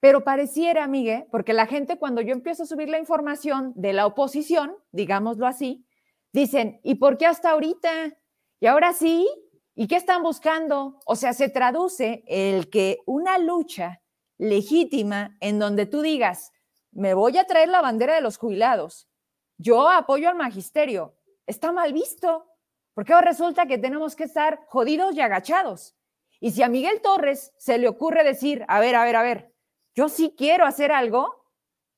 Pero 0.01 0.25
pareciera, 0.25 0.87
Miguel, 0.87 1.27
porque 1.31 1.53
la 1.53 1.67
gente 1.67 1.99
cuando 1.99 2.23
yo 2.23 2.33
empiezo 2.33 2.63
a 2.63 2.67
subir 2.67 2.89
la 2.89 2.99
información 2.99 3.75
de 3.77 3.93
la 3.93 4.07
oposición, 4.07 4.75
digámoslo 4.91 5.47
así, 5.47 5.85
dicen, 6.33 6.81
¿y 6.83 6.95
por 6.95 7.19
qué 7.19 7.27
hasta 7.27 7.51
ahorita? 7.51 8.17
¿Y 8.59 8.67
ahora 8.69 8.95
sí? 8.95 9.29
¿Y 9.75 9.87
qué 9.87 9.97
están 9.97 10.23
buscando? 10.23 10.99
O 11.05 11.15
sea, 11.15 11.35
se 11.35 11.51
traduce 11.51 12.25
el 12.27 12.71
que 12.71 13.01
una 13.05 13.37
lucha 13.37 14.01
legítima 14.39 15.37
en 15.41 15.59
donde 15.59 15.85
tú 15.85 16.01
digas, 16.01 16.53
me 16.91 17.13
voy 17.13 17.37
a 17.37 17.45
traer 17.45 17.69
la 17.69 17.83
bandera 17.83 18.15
de 18.15 18.23
los 18.23 18.39
jubilados, 18.39 19.11
yo 19.59 19.91
apoyo 19.91 20.31
al 20.31 20.37
magisterio, 20.37 21.19
está 21.47 21.71
mal 21.71 21.93
visto, 21.93 22.47
porque 22.95 23.13
ahora 23.13 23.29
resulta 23.29 23.67
que 23.67 23.77
tenemos 23.77 24.17
que 24.17 24.25
estar 24.25 24.65
jodidos 24.69 25.15
y 25.15 25.21
agachados. 25.21 25.97
Y 26.43 26.51
si 26.51 26.65
a 26.65 26.69
Miguel 26.69 27.01
Torres 27.01 27.55
se 27.57 27.79
le 27.79 27.87
ocurre 27.87 28.25
decir, 28.25 28.65
a 28.67 28.81
ver, 28.81 28.97
a 28.97 29.05
ver, 29.05 29.15
a 29.15 29.23
ver, 29.23 29.55
yo 29.95 30.09
sí 30.09 30.35
quiero 30.37 30.67
hacer 30.67 30.91
algo, 30.91 31.47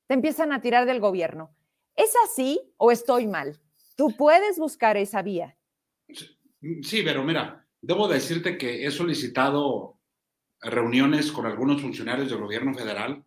te 0.05 0.13
empiezan 0.13 0.51
a 0.53 0.61
tirar 0.61 0.85
del 0.85 0.99
gobierno. 0.99 1.57
¿Es 1.95 2.13
así 2.25 2.61
o 2.77 2.91
estoy 2.91 3.25
mal? 3.25 3.59
Tú 3.97 4.15
puedes 4.15 4.59
buscar 4.59 4.97
esa 4.97 5.23
vía. 5.23 5.57
Sí, 6.83 7.01
pero 7.03 7.23
mira, 7.23 7.67
debo 7.81 8.07
decirte 8.07 8.55
que 8.55 8.85
he 8.85 8.91
solicitado 8.91 9.99
reuniones 10.61 11.31
con 11.31 11.47
algunos 11.47 11.81
funcionarios 11.81 12.29
del 12.29 12.37
gobierno 12.37 12.75
federal 12.75 13.25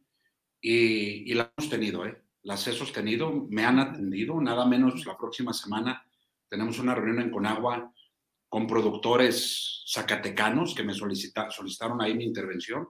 y, 0.61 1.35
las 1.35 1.51
hemos 1.59 1.69
tenido, 1.69 2.07
¿eh? 2.07 2.23
las 2.43 2.65
he 2.69 2.73
sostenido, 2.73 3.49
me 3.51 3.65
han 3.65 3.81
atendido, 3.81 4.41
nada 4.41 4.65
menos 4.67 5.05
la 5.05 5.19
próxima 5.19 5.53
semana 5.53 6.01
tenemos 6.49 6.79
una 6.79 6.95
reunión 6.95 7.23
en 7.23 7.33
Conagua 7.33 7.93
con 8.49 8.67
productores 8.67 9.85
zacatecanos 9.93 10.75
que 10.75 10.83
me 10.83 10.95
solicitaron 10.95 12.01
ahí 12.01 12.15
mi 12.15 12.25
intervención. 12.25 12.89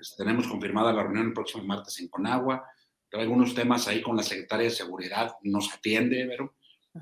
Este, 0.00 0.24
tenemos 0.24 0.46
confirmada 0.46 0.92
la 0.92 1.02
reunión 1.02 1.28
el 1.28 1.32
próximo 1.32 1.64
martes 1.64 2.00
en 2.00 2.08
Conagua. 2.08 2.64
Hay 3.12 3.20
algunos 3.20 3.54
temas 3.54 3.86
ahí 3.88 4.02
con 4.02 4.16
la 4.16 4.22
secretaria 4.22 4.64
de 4.64 4.74
Seguridad, 4.74 5.36
nos 5.42 5.72
atiende, 5.72 6.26
pero 6.28 6.56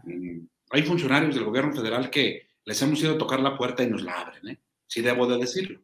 mm, 0.04 0.46
hay 0.70 0.82
funcionarios 0.82 1.34
del 1.34 1.44
gobierno 1.44 1.72
federal 1.72 2.10
que 2.10 2.48
les 2.64 2.80
hemos 2.82 3.00
ido 3.02 3.14
a 3.14 3.18
tocar 3.18 3.40
la 3.40 3.56
puerta 3.56 3.82
y 3.82 3.88
nos 3.88 4.02
la 4.02 4.20
abren, 4.20 4.48
¿eh? 4.48 4.60
sí 4.86 5.02
debo 5.02 5.26
de 5.26 5.38
decirlo. 5.38 5.80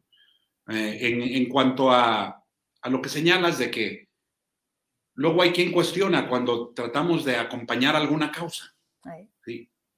Eh, 0.69 1.35
en, 1.35 1.49
cuanto 1.49 1.91
a, 1.91 2.45
lo 2.85 3.01
que 3.01 3.09
señalas 3.09 3.57
de 3.57 3.69
que 3.71 4.09
luego 5.15 5.41
hay 5.41 5.51
quien 5.51 5.71
cuestiona 5.71 6.29
cuando 6.29 6.69
tratamos 6.69 7.25
de 7.25 7.35
acompañar 7.35 7.95
alguna 7.95 8.31
causa. 8.31 8.73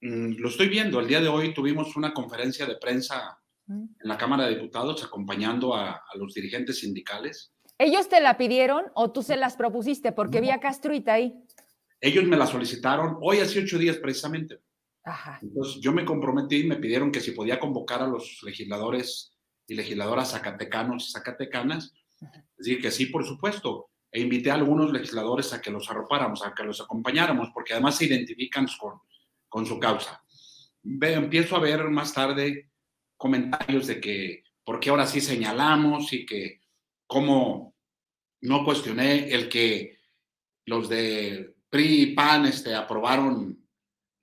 Mm, 0.04 0.36
lo 0.38 0.50
estoy 0.50 0.68
viendo. 0.68 1.00
El 1.00 1.08
día 1.08 1.22
de 1.22 1.30
hoy 1.30 1.54
tuvimos 1.54 1.96
una 1.96 2.14
conferencia 2.14 2.66
de 2.66 2.76
prensa 2.76 3.40
mm. 3.68 3.84
en 4.02 4.10
la 4.10 4.18
Cámara 4.18 4.46
de 4.46 4.56
Diputados 4.56 5.02
acompañando 5.02 5.74
a, 5.76 6.04
los 6.16 6.34
dirigentes 6.34 6.80
sindicales. 6.80 7.54
¿Ellos 7.78 8.10
te 8.10 8.20
la 8.20 8.38
pidieron 8.38 8.84
o 8.96 9.12
tú 9.12 9.24
se 9.24 9.38
las 9.38 9.56
propusiste? 9.56 10.12
Porque 10.12 10.42
vi 10.42 10.50
a 10.50 10.60
Castruita 10.60 11.14
ahí. 11.14 11.34
Ellos 12.02 12.26
me 12.26 12.36
la 12.36 12.46
solicitaron 12.46 13.18
hoy 13.22 13.40
hace 13.40 13.62
ocho 13.62 13.78
días 13.78 13.96
precisamente. 13.96 14.60
Ajá. 15.06 15.40
Entonces 15.42 15.82
yo 15.82 15.94
me 15.94 16.04
comprometí 16.04 16.58
y 16.58 16.68
me 16.68 16.76
pidieron 16.76 17.10
que 17.10 17.22
si 17.22 17.32
podía 17.32 17.60
convocar 17.60 18.02
a 18.02 18.08
los 18.08 18.44
legisladores 18.44 19.38
y 19.68 19.76
legisladoras 19.76 20.32
zacatecanos 20.32 21.08
y 21.08 21.12
zacatecanas. 21.14 21.94
Decir 22.58 22.82
que 22.82 22.92
sí, 22.92 23.06
por 23.06 23.26
supuesto. 23.26 23.90
E 24.12 24.20
invité 24.20 24.52
a 24.52 24.56
algunos 24.56 24.92
legisladores 24.92 25.54
a 25.54 25.62
que 25.62 25.72
los 25.72 25.90
arropáramos, 25.90 26.46
a 26.46 26.54
que 26.54 26.64
los 26.64 26.82
acompañáramos, 26.82 27.50
porque 27.54 27.74
además 27.74 27.98
se 27.98 28.06
identifican 28.06 28.68
con, 28.80 29.00
con 29.54 29.68
su 29.68 29.80
causa. 29.80 30.20
empiezo 30.84 31.56
a 31.56 31.60
ver 31.60 31.88
más 31.92 32.12
tarde 32.12 32.72
comentarios 33.16 33.86
de 33.86 34.02
que 34.02 34.44
por 34.64 34.80
qué 34.80 34.90
ahora 34.90 35.06
sí 35.06 35.22
señalamos 35.22 36.12
y 36.12 36.26
que 36.26 36.62
cómo 37.06 37.76
no 38.42 38.66
cuestioné 38.66 39.30
el 39.30 39.50
que 39.50 40.00
los 40.66 40.90
de 40.90 41.54
PRI 41.70 42.02
y 42.02 42.16
PAN 42.16 42.48
este, 42.48 42.74
aprobaron 42.74 43.64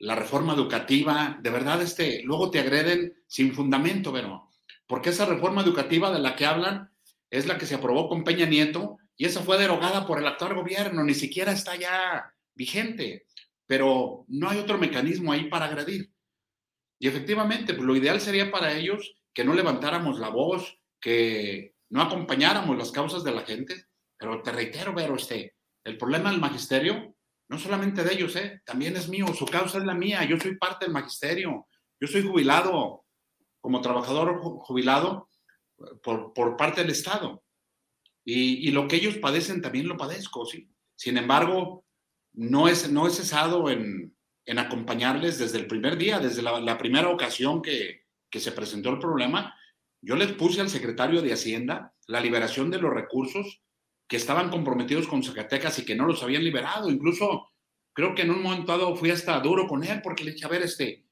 la 0.01 0.17
reforma 0.17 0.55
educativa, 0.55 1.39
de 1.41 1.51
verdad, 1.51 1.81
este, 1.81 2.25
luego 2.25 2.51
te 2.51 2.59
agreden 2.59 3.15
sin 3.29 3.55
fundamento, 3.55 4.13
pero 4.13 4.49
porque 4.89 5.11
esa 5.11 5.27
reforma 5.27 5.63
educativa 5.63 6.11
de 6.11 6.19
la 6.19 6.35
que 6.35 6.47
hablan 6.47 6.91
es 7.31 7.47
la 7.47 7.57
que 7.57 7.67
se 7.67 7.77
aprobó 7.77 8.09
con 8.09 8.25
Peña 8.25 8.47
Nieto 8.47 8.99
y 9.17 9.27
esa 9.27 9.43
fue 9.43 9.59
derogada 9.59 10.09
por 10.09 10.19
el 10.19 10.27
actual 10.27 10.55
gobierno, 10.55 11.05
ni 11.05 11.15
siquiera 11.15 11.53
está 11.53 11.77
ya 11.77 12.35
vigente, 12.53 13.27
pero 13.71 14.25
no 14.27 14.51
hay 14.51 14.59
otro 14.59 14.79
mecanismo 14.79 15.31
ahí 15.31 15.49
para 15.49 15.67
agredir. 15.67 16.13
Y 16.99 17.07
efectivamente, 17.07 17.73
pues 17.73 17.87
lo 17.87 17.95
ideal 17.95 18.21
sería 18.21 18.51
para 18.51 18.77
ellos 18.77 19.15
que 19.33 19.45
no 19.45 19.55
levantáramos 19.55 20.19
la 20.19 20.29
voz, 20.29 20.81
que 21.01 21.77
no 21.89 22.03
acompañáramos 22.03 22.77
las 22.77 22.91
causas 22.91 23.23
de 23.23 23.31
la 23.31 23.43
gente, 23.43 23.87
pero 24.19 24.43
te 24.43 24.51
reitero, 24.51 24.93
Vero, 24.93 25.15
este, 25.15 25.55
el 25.85 25.97
problema 25.97 26.33
del 26.33 26.41
magisterio, 26.41 27.15
no 27.49 27.59
solamente 27.61 28.03
de 28.03 28.13
ellos, 28.13 28.35
¿eh? 28.35 28.61
también 28.65 28.97
es 28.97 29.09
mío, 29.09 29.29
su 29.29 29.47
causa 29.47 29.79
es 29.79 29.85
la 29.85 29.95
mía, 29.95 30.25
yo 30.25 30.37
soy 30.41 30.57
parte 30.57 30.87
del 30.87 30.93
magisterio, 30.93 31.69
yo 32.01 32.09
soy 32.09 32.27
jubilado, 32.27 33.05
como 33.61 33.81
trabajador 33.83 34.41
jubilado 34.41 35.29
por, 36.03 36.33
por 36.33 36.57
parte 36.57 36.81
del 36.81 36.91
Estado. 36.91 37.45
Y, 38.25 38.69
y, 38.69 38.73
lo 38.73 38.89
que 38.89 38.97
ellos 38.97 39.19
padecen 39.19 39.63
también 39.63 39.87
lo 39.87 39.97
padezco, 39.97 40.45
¿sí? 40.45 40.69
Sin 40.97 41.17
embargo, 41.17 41.85
no, 42.33 42.69
es, 42.69 42.91
no 42.91 43.07
he 43.07 43.11
cesado 43.11 43.71
en, 43.71 44.17
en 44.45 44.59
acompañarles 44.59 45.39
desde 45.39 45.59
el 45.59 45.67
primer 45.67 45.97
día, 45.97 46.19
desde 46.19 46.43
la, 46.43 46.61
la 46.61 46.79
primera 46.79 47.09
ocasión 47.09 47.63
que, 47.63 48.05
que 48.31 48.41
se 48.41 48.53
presentó 48.53 48.91
el 48.91 48.99
problema. 48.99 49.55
Yo 50.03 50.17
les 50.17 50.33
puse 50.33 50.61
al 50.61 50.71
secretario 50.71 51.21
de 51.21 51.33
Hacienda 51.33 51.95
la 52.07 52.21
liberación 52.21 52.71
de 52.71 52.79
los 52.79 52.93
recursos 52.93 53.63
que 54.09 54.17
estaban 54.17 54.51
comprometidos 54.51 55.07
con 55.07 55.23
Zacatecas 55.23 55.79
y 55.79 55.85
que 55.85 55.95
no 55.95 56.07
los 56.07 56.23
habían 56.23 56.43
liberado. 56.43 56.91
Incluso 56.91 57.51
creo 57.93 58.15
que 58.15 58.23
en 58.23 58.31
un 58.31 58.43
momento 58.43 58.73
dado 58.73 58.97
fui 58.97 59.11
hasta 59.11 59.39
duro 59.41 59.67
con 59.67 59.85
él 59.85 60.01
porque 60.03 60.25
le 60.25 60.33
dije, 60.33 60.47
a 60.47 60.49
ver, 60.49 60.63
este, 60.63 61.07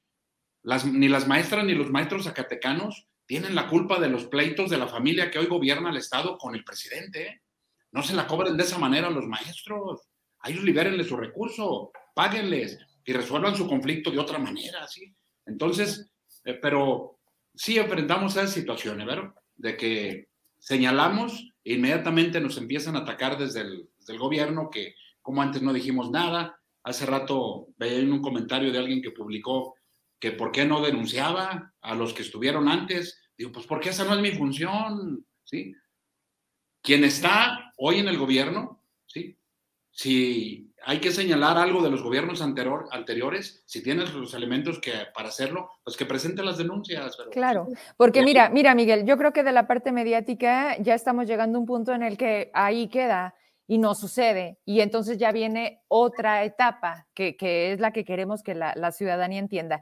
las, 0.63 0.85
ni 0.85 1.07
las 1.07 1.27
maestras 1.27 1.63
ni 1.65 1.75
los 1.75 1.89
maestros 1.89 2.23
zacatecanos 2.23 3.07
tienen 3.25 3.53
la 3.53 3.67
culpa 3.67 3.99
de 3.99 4.09
los 4.09 4.25
pleitos 4.25 4.69
de 4.69 4.79
la 4.79 4.87
familia 4.87 5.29
que 5.29 5.39
hoy 5.39 5.45
gobierna 5.45 5.91
el 5.91 5.97
Estado 5.97 6.37
con 6.37 6.55
el 6.55 6.63
presidente. 6.63 7.43
No 7.91 8.01
se 8.03 8.15
la 8.15 8.27
cobren 8.27 8.57
de 8.57 8.63
esa 8.63 8.79
manera 8.79 9.07
a 9.07 9.11
los 9.11 9.25
maestros. 9.25 10.08
Ellos 10.43 10.63
libérenles 10.63 11.07
su 11.07 11.17
recurso, 11.17 11.91
páguenles 12.15 12.79
y 13.05 13.13
resuelvan 13.13 13.55
su 13.55 13.67
conflicto 13.67 14.11
de 14.11 14.19
otra 14.19 14.39
manera, 14.39 14.87
¿sí? 14.87 15.13
Entonces, 15.45 16.11
eh, 16.45 16.53
pero 16.53 17.19
sí 17.55 17.77
enfrentamos 17.77 18.37
a 18.37 18.43
esa 18.43 18.53
situación, 18.53 18.97
¿verdad? 19.05 19.33
De 19.55 19.75
que 19.75 20.29
señalamos 20.59 21.51
e 21.63 21.73
inmediatamente 21.73 22.39
nos 22.39 22.57
empiezan 22.57 22.95
a 22.95 22.99
atacar 22.99 23.37
desde 23.37 23.61
el, 23.61 23.89
desde 23.97 24.13
el 24.13 24.19
gobierno 24.19 24.69
que 24.69 24.95
como 25.21 25.41
antes 25.41 25.61
no 25.61 25.73
dijimos 25.73 26.09
nada. 26.11 26.59
Hace 26.83 27.05
rato 27.05 27.67
veía 27.77 27.99
en 27.99 28.11
un 28.11 28.21
comentario 28.21 28.71
de 28.71 28.79
alguien 28.79 29.01
que 29.01 29.11
publicó 29.11 29.75
que 30.19 30.31
por 30.31 30.51
qué 30.51 30.65
no 30.65 30.81
denunciaba 30.81 31.73
a 31.81 31.95
los 31.95 32.13
que 32.13 32.23
estuvieron 32.23 32.67
antes. 32.67 33.19
Digo, 33.37 33.51
pues 33.51 33.65
porque 33.65 33.89
esa 33.89 34.05
no 34.05 34.13
es 34.13 34.21
mi 34.21 34.31
función, 34.31 35.25
¿sí? 35.43 35.73
Quien 36.81 37.03
está 37.03 37.73
hoy 37.77 37.99
en 37.99 38.07
el 38.07 38.17
gobierno, 38.17 38.83
¿sí? 39.05 39.37
Si 40.01 40.73
hay 40.85 41.01
que 41.01 41.11
señalar 41.11 41.57
algo 41.57 41.83
de 41.83 41.89
los 41.89 42.01
gobiernos 42.01 42.41
anterior, 42.41 42.87
anteriores, 42.93 43.63
si 43.65 43.83
tienes 43.83 44.13
los 44.13 44.33
elementos 44.33 44.79
que 44.79 44.93
para 45.13 45.27
hacerlo, 45.27 45.71
pues 45.83 45.97
que 45.97 46.05
presente 46.05 46.41
las 46.41 46.57
denuncias. 46.57 47.17
Pero, 47.17 47.31
claro, 47.31 47.67
porque 47.97 48.23
mira, 48.23 48.47
mira, 48.47 48.73
Miguel, 48.75 49.05
yo 49.05 49.17
creo 49.17 49.33
que 49.33 49.43
de 49.43 49.51
la 49.51 49.67
parte 49.67 49.91
mediática 49.91 50.77
ya 50.77 50.93
estamos 50.93 51.27
llegando 51.27 51.57
a 51.57 51.59
un 51.59 51.67
punto 51.67 51.93
en 51.93 52.03
el 52.03 52.17
que 52.17 52.49
ahí 52.53 52.87
queda 52.87 53.35
y 53.67 53.77
no 53.77 53.93
sucede. 53.93 54.57
Y 54.63 54.79
entonces 54.79 55.17
ya 55.17 55.33
viene 55.33 55.83
otra 55.89 56.45
etapa 56.45 57.09
que, 57.13 57.35
que 57.35 57.73
es 57.73 57.81
la 57.81 57.91
que 57.91 58.05
queremos 58.05 58.41
que 58.41 58.55
la, 58.55 58.71
la 58.77 58.93
ciudadanía 58.93 59.39
entienda. 59.39 59.81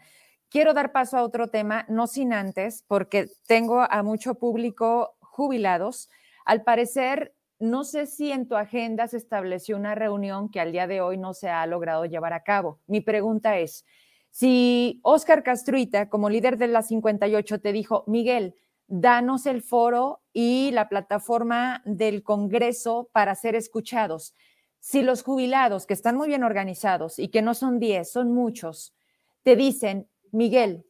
Quiero 0.49 0.74
dar 0.74 0.93
paso 0.93 1.18
a 1.18 1.24
otro 1.24 1.49
tema, 1.49 1.86
no 1.89 2.07
sin 2.07 2.34
antes, 2.34 2.84
porque 2.88 3.28
tengo 3.45 3.82
a 3.88 4.01
mucho 4.01 4.34
público 4.34 5.15
jubilados. 5.20 6.09
Al 6.43 6.63
parecer, 6.63 7.36
no 7.60 7.84
sé 7.84 8.05
si 8.05 8.32
en 8.32 8.47
tu 8.47 8.55
agenda 8.55 9.08
se 9.08 9.18
estableció 9.18 9.78
una 9.78 9.95
reunión 9.95 10.49
que 10.49 10.60
al 10.60 10.72
día 10.72 10.88
de 10.88 11.01
hoy 11.01 11.18
no 11.18 11.34
se 11.34 11.49
ha 11.49 11.66
logrado 11.66 12.05
llevar 12.05 12.34
a 12.34 12.43
cabo. 12.43 12.80
Mi 12.88 13.01
pregunta 13.01 13.58
es, 13.58 13.86
si 14.30 14.99
Oscar 15.03 15.43
Castruita, 15.43 16.10
como 16.10 16.30
líder 16.30 16.58
de 16.58 16.68
la 16.68 16.84
58, 16.84 17.60
te 17.60 17.72
dijo, 17.72 18.03
Miguel, 18.08 18.55
danos 18.88 19.45
el 19.45 19.62
foro 19.62 20.22
y 20.34 20.72
la 20.72 20.88
plataforma 20.89 21.82
del 21.86 22.24
Congreso 22.24 23.10
para 23.12 23.36
ser 23.36 23.55
escuchados. 23.55 24.36
Si 24.80 25.01
los 25.01 25.24
jubilados, 25.24 25.86
que 25.86 25.93
están 25.93 26.16
muy 26.16 26.28
bien 26.28 26.43
organizados 26.43 27.20
y 27.20 27.30
que 27.30 27.41
no 27.41 27.53
son 27.53 27.80
10, 27.80 28.10
son 28.10 28.32
muchos, 28.32 28.95
te 29.43 29.55
dicen, 29.55 30.08
Miguel, 30.32 30.86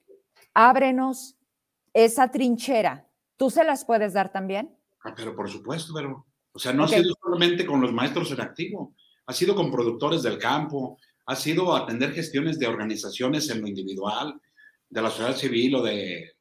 ábrenos 0.53 1.37
esa 1.93 2.29
trinchera. 2.29 3.07
¿Tú 3.37 3.49
se 3.49 3.63
las 3.63 3.85
puedes 3.85 4.13
dar 4.13 4.31
también? 4.31 4.77
Ah, 5.03 5.13
pero 5.15 5.35
por 5.35 5.49
supuesto, 5.49 5.93
pero, 5.95 6.26
o 6.57 6.59
sea, 6.59 6.73
no 6.73 6.85
okay. 6.85 6.97
ha 6.97 7.01
sido 7.03 7.15
solamente 7.21 7.67
con 7.67 7.79
los 7.79 7.93
maestros 7.93 8.31
en 8.31 8.41
activo, 8.41 8.95
ha 9.27 9.31
sido 9.31 9.53
con 9.53 9.69
productores 9.69 10.23
del 10.23 10.39
campo, 10.39 10.97
ha 11.27 11.35
sido 11.35 11.75
atender 11.75 12.13
gestiones 12.13 12.57
de 12.57 12.65
organizaciones 12.65 13.47
en 13.51 13.61
lo 13.61 13.67
individual, 13.67 14.41
de 14.89 15.01
la 15.03 15.11
sociedad 15.11 15.35
civil 15.35 15.75
o 15.75 15.83
de, 15.83 16.35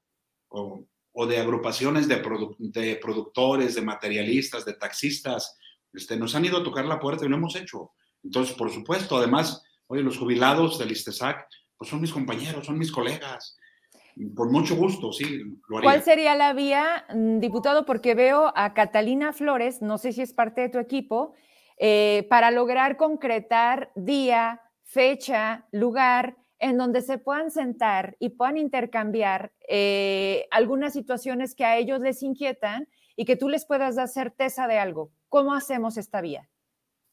o, 0.48 0.86
o 1.12 1.26
de 1.26 1.36
agrupaciones 1.36 2.08
de, 2.08 2.16
produ 2.16 2.56
de, 2.58 2.96
productores, 2.96 3.74
de 3.74 3.82
materialistas, 3.82 4.64
de 4.64 4.72
taxistas. 4.72 5.58
Este, 5.92 6.16
nos 6.16 6.34
han 6.34 6.46
ido 6.46 6.56
a 6.56 6.64
tocar 6.64 6.86
la 6.86 6.98
puerta 6.98 7.26
y 7.26 7.28
lo 7.28 7.36
hemos 7.36 7.54
hecho. 7.54 7.90
Entonces, 8.24 8.56
por 8.56 8.72
supuesto, 8.72 9.18
además, 9.18 9.62
oye, 9.86 10.02
los 10.02 10.16
jubilados 10.16 10.78
del 10.78 10.92
ISTESAC 10.92 11.46
pues 11.76 11.90
son 11.90 12.00
mis 12.00 12.12
compañeros, 12.12 12.64
son 12.64 12.78
mis 12.78 12.90
colegas. 12.90 13.58
Por 14.34 14.50
mucho 14.50 14.76
gusto, 14.76 15.12
sí, 15.12 15.42
lo 15.68 15.78
haría. 15.78 15.90
¿Cuál 15.90 16.02
sería 16.02 16.34
la 16.34 16.54
vía, 16.54 17.04
mm, 17.14 17.38
diputado? 17.38 17.84
Porque 17.84 18.14
veo 18.14 18.52
a 18.56 18.72
Catalina 18.72 19.32
Flores, 19.32 19.82
no 19.82 19.98
sé 19.98 20.12
si 20.12 20.22
es 20.22 20.32
parte 20.32 20.62
de 20.62 20.68
tu 20.70 20.78
equipo, 20.78 21.34
eh, 21.78 22.26
para 22.30 22.50
lograr 22.50 22.96
concretar 22.96 23.92
día, 23.94 24.62
fecha, 24.84 25.66
lugar, 25.70 26.36
en 26.58 26.78
donde 26.78 27.02
se 27.02 27.18
puedan 27.18 27.50
sentar 27.50 28.16
y 28.18 28.30
puedan 28.30 28.56
intercambiar 28.56 29.52
eh, 29.68 30.46
algunas 30.50 30.94
situaciones 30.94 31.54
que 31.54 31.66
a 31.66 31.76
ellos 31.76 32.00
les 32.00 32.22
inquietan 32.22 32.88
y 33.16 33.26
que 33.26 33.36
tú 33.36 33.50
les 33.50 33.66
puedas 33.66 33.96
dar 33.96 34.08
certeza 34.08 34.66
de 34.66 34.78
algo. 34.78 35.10
¿Cómo 35.28 35.52
hacemos 35.52 35.98
esta 35.98 36.22
vía? 36.22 36.48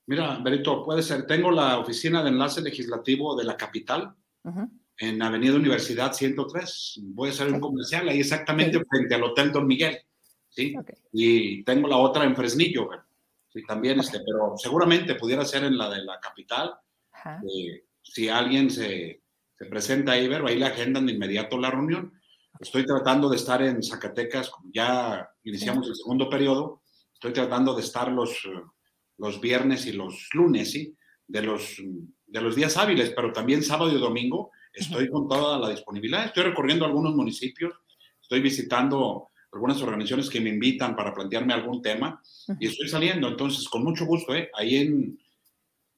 Mira, 0.06 0.40
Berito, 0.42 0.84
puede 0.86 1.02
ser. 1.02 1.28
Tengo 1.28 1.52
la 1.52 1.80
oficina 1.80 2.24
de 2.24 2.30
enlace 2.30 2.62
legislativo 2.62 3.36
de 3.36 3.44
la 3.44 3.58
capital, 3.58 4.16
Uh 4.46 4.50
-huh. 4.52 4.70
En 4.98 5.22
Avenida 5.22 5.56
Universidad 5.56 6.14
103. 6.14 7.00
Voy 7.04 7.30
a 7.30 7.32
hacer 7.32 7.48
okay. 7.48 7.56
un 7.56 7.62
comercial 7.62 8.10
ahí 8.10 8.20
exactamente 8.20 8.78
okay. 8.78 8.88
frente 8.90 9.16
al 9.16 9.24
Hotel 9.24 9.52
Don 9.52 9.68
Miguel. 9.68 9.98
¿sí? 10.50 10.76
Okay. 10.78 10.96
Y 11.12 11.64
tengo 11.64 11.88
la 11.88 11.98
otra 11.98 12.24
en 12.24 12.36
Fresnillo. 12.36 12.90
Sí, 13.50 13.64
también, 13.64 14.00
este, 14.00 14.20
pero 14.20 14.54
seguramente 14.58 15.16
pudiera 15.16 15.46
ser 15.46 15.64
en 15.64 15.78
la 15.78 15.90
de 15.90 16.04
la 16.04 16.20
capital. 16.20 16.74
Eh, 17.26 17.86
si 18.02 18.28
alguien 18.28 18.70
se, 18.70 19.22
se, 19.58 19.66
presenta 19.66 20.14
ahí, 20.14 20.28
pero 20.28 20.48
ahí 20.48 20.58
le 20.58 20.66
agendan 20.66 21.06
de 21.06 21.14
inmediato 21.14 21.58
la 21.58 21.72
reunión. 21.72 22.14
Estoy 22.60 22.86
tratando 22.86 23.30
de 23.30 23.36
estar 23.36 23.62
en 23.62 23.82
Zacatecas, 23.82 24.52
ya 24.74 25.30
iniciamos 25.44 25.88
el 25.88 25.96
segundo 25.96 26.30
periodo. 26.30 26.82
Estoy 27.14 27.34
tratando 27.34 27.74
de 27.74 27.82
estar 27.82 28.12
los, 28.12 28.48
los 29.18 29.40
viernes 29.40 29.86
y 29.86 29.94
los 29.94 30.30
lunes, 30.34 30.72
¿sí? 30.72 30.96
De 31.28 31.42
los 31.42 31.78
de 32.34 32.42
los 32.42 32.56
días 32.56 32.76
hábiles, 32.78 33.14
pero 33.16 33.32
también 33.32 33.62
sábado 33.62 33.92
y 33.96 34.00
domingo 34.00 34.52
estoy 34.74 35.10
con 35.10 35.28
toda 35.28 35.60
la 35.60 35.70
disponibilidad. 35.70 36.26
Estoy 36.26 36.44
recorriendo 36.44 36.86
algunos 36.86 37.16
municipios, 37.16 37.74
estoy 38.22 38.42
visitando 38.42 39.30
algunas 39.52 39.82
organizaciones 39.82 40.30
que 40.30 40.42
me 40.42 40.50
invitan 40.50 40.96
para 40.96 41.14
plantearme 41.14 41.54
algún 41.54 41.82
tema 41.82 42.22
y 42.60 42.68
estoy 42.68 42.90
saliendo. 42.90 43.28
Entonces, 43.28 43.70
con 43.70 43.84
mucho 43.84 44.06
gusto, 44.06 44.34
¿eh? 44.36 44.50
ahí 44.56 44.78
en, 44.78 45.20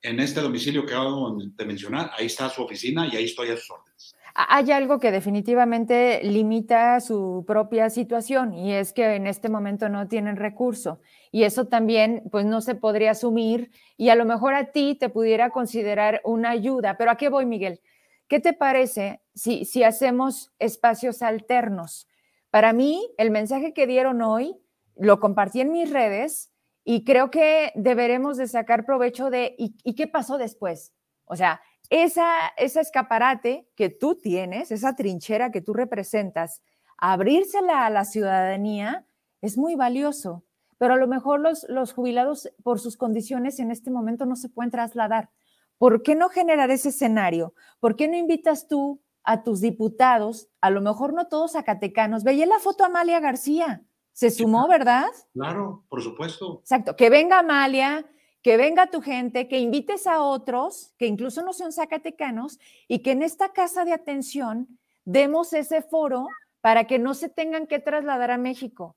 en 0.02 0.20
este 0.20 0.42
domicilio 0.42 0.86
que 0.86 0.94
acabo 0.94 1.38
de 1.40 1.66
mencionar, 1.66 2.12
ahí 2.18 2.26
está 2.26 2.50
su 2.50 2.62
oficina 2.62 3.08
y 3.08 3.16
ahí 3.16 3.26
estoy 3.26 3.50
a 3.50 3.58
sus 3.58 3.72
órdenes. 3.72 4.16
Hay 4.38 4.70
algo 4.72 5.00
que 5.00 5.12
definitivamente 5.12 6.22
limita 6.22 7.00
su 7.00 7.46
propia 7.48 7.90
situación 7.90 8.54
y 8.54 8.74
es 8.74 8.92
que 8.92 9.16
en 9.16 9.28
este 9.28 9.48
momento 9.48 9.88
no 9.88 10.10
tienen 10.10 10.36
recurso 10.36 11.00
y 11.32 11.44
eso 11.44 11.68
también 11.68 12.22
pues 12.30 12.46
no 12.46 12.60
se 12.60 12.76
podría 12.76 13.12
asumir 13.12 13.72
y 13.96 14.10
a 14.10 14.16
lo 14.16 14.26
mejor 14.26 14.54
a 14.54 14.74
ti 14.74 14.98
te 15.00 15.08
pudiera 15.08 15.52
considerar 15.52 16.20
una 16.26 16.50
ayuda. 16.50 16.98
Pero 16.98 17.12
¿a 17.12 17.16
qué 17.16 17.30
voy, 17.30 17.46
Miguel? 17.46 17.80
¿Qué 18.28 18.40
te 18.40 18.54
parece 18.54 19.22
si, 19.36 19.84
hacemos 19.84 20.52
espacios 20.58 21.22
alternos? 21.22 22.08
Para 22.50 22.74
mí, 22.74 23.14
el 23.18 23.30
mensaje 23.30 23.74
que 23.74 23.86
dieron 23.86 24.22
hoy 24.22 24.58
lo 24.96 25.20
compartí 25.20 25.62
en 25.62 25.72
mis 25.72 25.92
redes 25.92 26.52
y 26.84 27.04
creo 27.04 27.30
que 27.30 27.72
deberemos 27.76 28.38
de 28.38 28.48
sacar 28.48 28.86
provecho 28.86 29.30
de 29.30 29.56
¿y, 29.58 29.94
qué 29.94 30.08
pasó 30.08 30.38
después? 30.38 30.94
O 31.26 31.36
sea, 31.36 31.62
esa, 31.90 32.48
escaparate 32.58 33.68
que 33.76 33.90
tú 33.90 34.16
tienes, 34.16 34.72
esa 34.72 34.96
trinchera 34.96 35.52
que 35.52 35.62
tú 35.62 35.74
representas, 35.74 36.64
abrírsela 36.98 37.86
a 37.86 37.92
la 37.92 38.06
ciudadanía 38.06 39.06
es 39.42 39.56
muy 39.58 39.76
valioso, 39.76 40.46
pero 40.80 40.96
a 40.96 40.98
lo 40.98 41.08
mejor 41.08 41.42
los 41.42 41.94
jubilados 41.94 42.50
por 42.64 42.80
sus 42.80 42.98
condiciones 42.98 43.60
en 43.60 43.70
este 43.70 43.92
momento 43.92 44.26
no 44.26 44.36
se 44.36 44.50
pueden 44.50 44.72
trasladar. 44.72 45.30
¿Por 45.78 46.04
qué 46.04 46.16
no 46.16 46.30
generar 46.30 46.72
ese 46.72 46.90
escenario? 46.90 47.54
¿Por 47.80 47.96
qué 47.96 48.08
no 48.08 48.16
invitas 48.16 48.68
tú 48.68 49.02
a 49.24 49.44
tus 49.44 49.62
diputados, 49.62 50.50
a 50.62 50.70
lo 50.70 50.82
mejor 50.82 51.14
no 51.14 51.28
todos 51.28 51.54
zacatecanos? 51.54 52.24
Veía 52.24 52.46
la 52.46 52.60
foto 52.60 52.86
Amalia 52.86 53.20
García, 53.20 53.84
se 54.14 54.32
sumó, 54.32 54.68
¿verdad? 54.68 55.08
Claro, 55.34 55.84
por 55.90 56.02
supuesto. 56.02 56.60
Exacto, 56.62 56.96
que 56.96 57.10
venga 57.10 57.40
Amalia, 57.40 58.06
que 58.42 58.58
venga 58.58 58.92
tu 58.92 59.02
gente, 59.02 59.48
que 59.48 59.60
invites 59.60 60.08
a 60.08 60.22
otros, 60.22 60.94
que 60.98 61.08
incluso 61.08 61.42
no 61.42 61.52
sean 61.52 61.74
zacatecanos, 61.74 62.60
y 62.88 63.00
que 63.00 63.12
en 63.12 63.24
esta 63.24 63.52
casa 63.52 63.84
de 63.86 63.94
atención 63.94 64.80
demos 65.04 65.52
ese 65.54 65.82
foro 65.82 66.28
para 66.62 66.86
que 66.86 66.98
no 66.98 67.14
se 67.14 67.28
tengan 67.28 67.68
que 67.68 67.80
trasladar 67.80 68.32
a 68.32 68.38
México. 68.38 68.96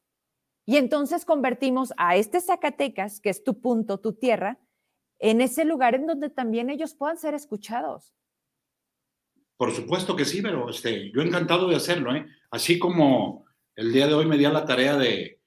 Y 0.66 0.76
entonces 0.76 1.24
convertimos 1.24 1.95
a 1.97 2.16
este 2.16 2.41
Zacatecas, 2.41 3.20
que 3.20 3.31
es 3.31 3.43
tu 3.43 3.61
punto, 3.61 4.01
tu 4.01 4.12
tierra, 4.12 4.59
en 5.19 5.41
ese 5.41 5.64
lugar 5.64 5.95
en 5.95 6.07
donde 6.07 6.31
también 6.31 6.71
ellos 6.71 6.95
puedan 6.95 7.19
ser 7.19 7.35
escuchados. 7.35 8.14
Por 9.57 9.73
supuesto 9.73 10.14
que 10.14 10.25
sí, 10.25 10.41
pero 10.41 10.71
este, 10.71 11.11
yo 11.12 11.21
encantado 11.21 11.69
de 11.69 11.77
hacerlo. 11.77 12.14
¿eh? 12.14 12.27
Así 12.51 12.79
como 12.79 13.45
el 13.75 13.93
día 13.93 14.07
de 14.07 14.14
hoy 14.14 14.27
me 14.27 14.39
di 14.39 14.45
a 14.45 14.53
la 14.53 14.64
tarea 14.64 14.97
de, 14.97 15.41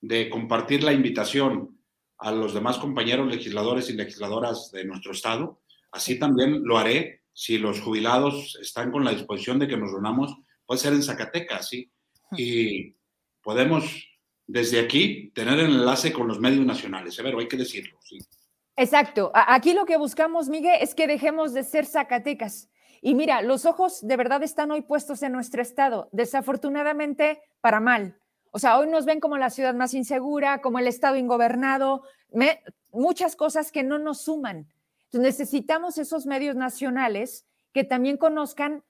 de 0.00 0.28
compartir 0.28 0.82
la 0.82 0.92
invitación 0.92 1.78
a 2.18 2.32
los 2.32 2.52
demás 2.52 2.78
compañeros 2.78 3.28
legisladores 3.28 3.88
y 3.90 3.92
legisladoras 3.92 4.70
de 4.72 4.84
nuestro 4.84 5.12
estado, 5.12 5.60
así 5.92 6.18
también 6.18 6.64
lo 6.64 6.78
haré 6.78 7.22
si 7.32 7.58
los 7.58 7.80
jubilados 7.80 8.58
están 8.60 8.90
con 8.90 9.04
la 9.04 9.12
disposición 9.12 9.60
de 9.60 9.68
que 9.68 9.76
nos 9.76 9.92
reunamos, 9.92 10.36
puede 10.66 10.80
ser 10.80 10.92
en 10.92 11.04
Zacatecas, 11.04 11.68
¿sí? 11.68 11.88
Y 12.36 12.96
podemos 13.40 13.84
desde 14.44 14.80
aquí 14.80 15.30
tener 15.32 15.60
el 15.60 15.66
enlace 15.66 16.12
con 16.12 16.26
los 16.26 16.40
medios 16.40 16.66
nacionales, 16.66 17.16
pero 17.22 17.38
hay 17.38 17.46
que 17.46 17.56
decirlo, 17.56 17.96
sí. 18.02 18.18
Exacto. 18.78 19.32
Aquí 19.34 19.74
lo 19.74 19.86
que 19.86 19.96
buscamos, 19.96 20.48
Miguel, 20.48 20.76
es 20.80 20.94
que 20.94 21.08
dejemos 21.08 21.52
de 21.52 21.64
ser 21.64 21.84
Zacatecas. 21.84 22.68
Y 23.00 23.16
mira, 23.16 23.42
los 23.42 23.66
ojos 23.66 24.06
de 24.06 24.16
verdad 24.16 24.44
están 24.44 24.70
hoy 24.70 24.82
puestos 24.82 25.22
en 25.24 25.32
nuestro 25.32 25.60
estado, 25.60 26.08
desafortunadamente 26.12 27.42
para 27.60 27.80
mal. 27.80 28.16
O 28.52 28.60
sea, 28.60 28.78
hoy 28.78 28.88
nos 28.88 29.04
ven 29.04 29.18
como 29.18 29.36
la 29.36 29.50
ciudad 29.50 29.74
más 29.74 29.94
insegura, 29.94 30.60
como 30.60 30.78
el 30.78 30.86
estado 30.86 31.16
ingobernado, 31.16 32.02
muchas 32.92 33.34
cosas 33.34 33.72
que 33.72 33.82
no 33.82 33.98
nos 33.98 34.22
suman. 34.22 34.68
Entonces 35.06 35.40
necesitamos 35.40 35.98
esos 35.98 36.26
medios 36.26 36.54
nacionales 36.54 37.46
que 37.72 37.82
también 37.82 38.16
conozcan 38.16 38.84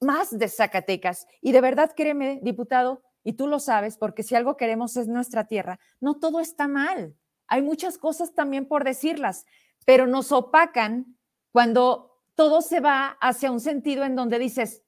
más 0.00 0.36
de 0.36 0.48
Zacatecas. 0.48 1.28
Y 1.40 1.52
de 1.52 1.60
verdad, 1.60 1.92
créeme, 1.96 2.40
diputado, 2.42 3.02
y 3.22 3.34
tú 3.34 3.46
lo 3.46 3.60
sabes, 3.60 3.96
porque 3.96 4.24
si 4.24 4.34
algo 4.34 4.56
queremos 4.56 4.96
es 4.96 5.06
nuestra 5.06 5.44
tierra, 5.44 5.78
no 6.00 6.18
todo 6.18 6.40
está 6.40 6.66
mal. 6.66 7.14
Hay 7.46 7.62
muchas 7.62 7.98
cosas 7.98 8.34
también 8.34 8.66
por 8.66 8.84
decirlas, 8.84 9.46
pero 9.84 10.06
nos 10.06 10.32
opacan 10.32 11.16
cuando 11.52 12.20
todo 12.34 12.62
se 12.62 12.80
va 12.80 13.16
hacia 13.20 13.50
un 13.50 13.60
sentido 13.60 14.04
en 14.04 14.16
donde 14.16 14.38
dices, 14.38 14.82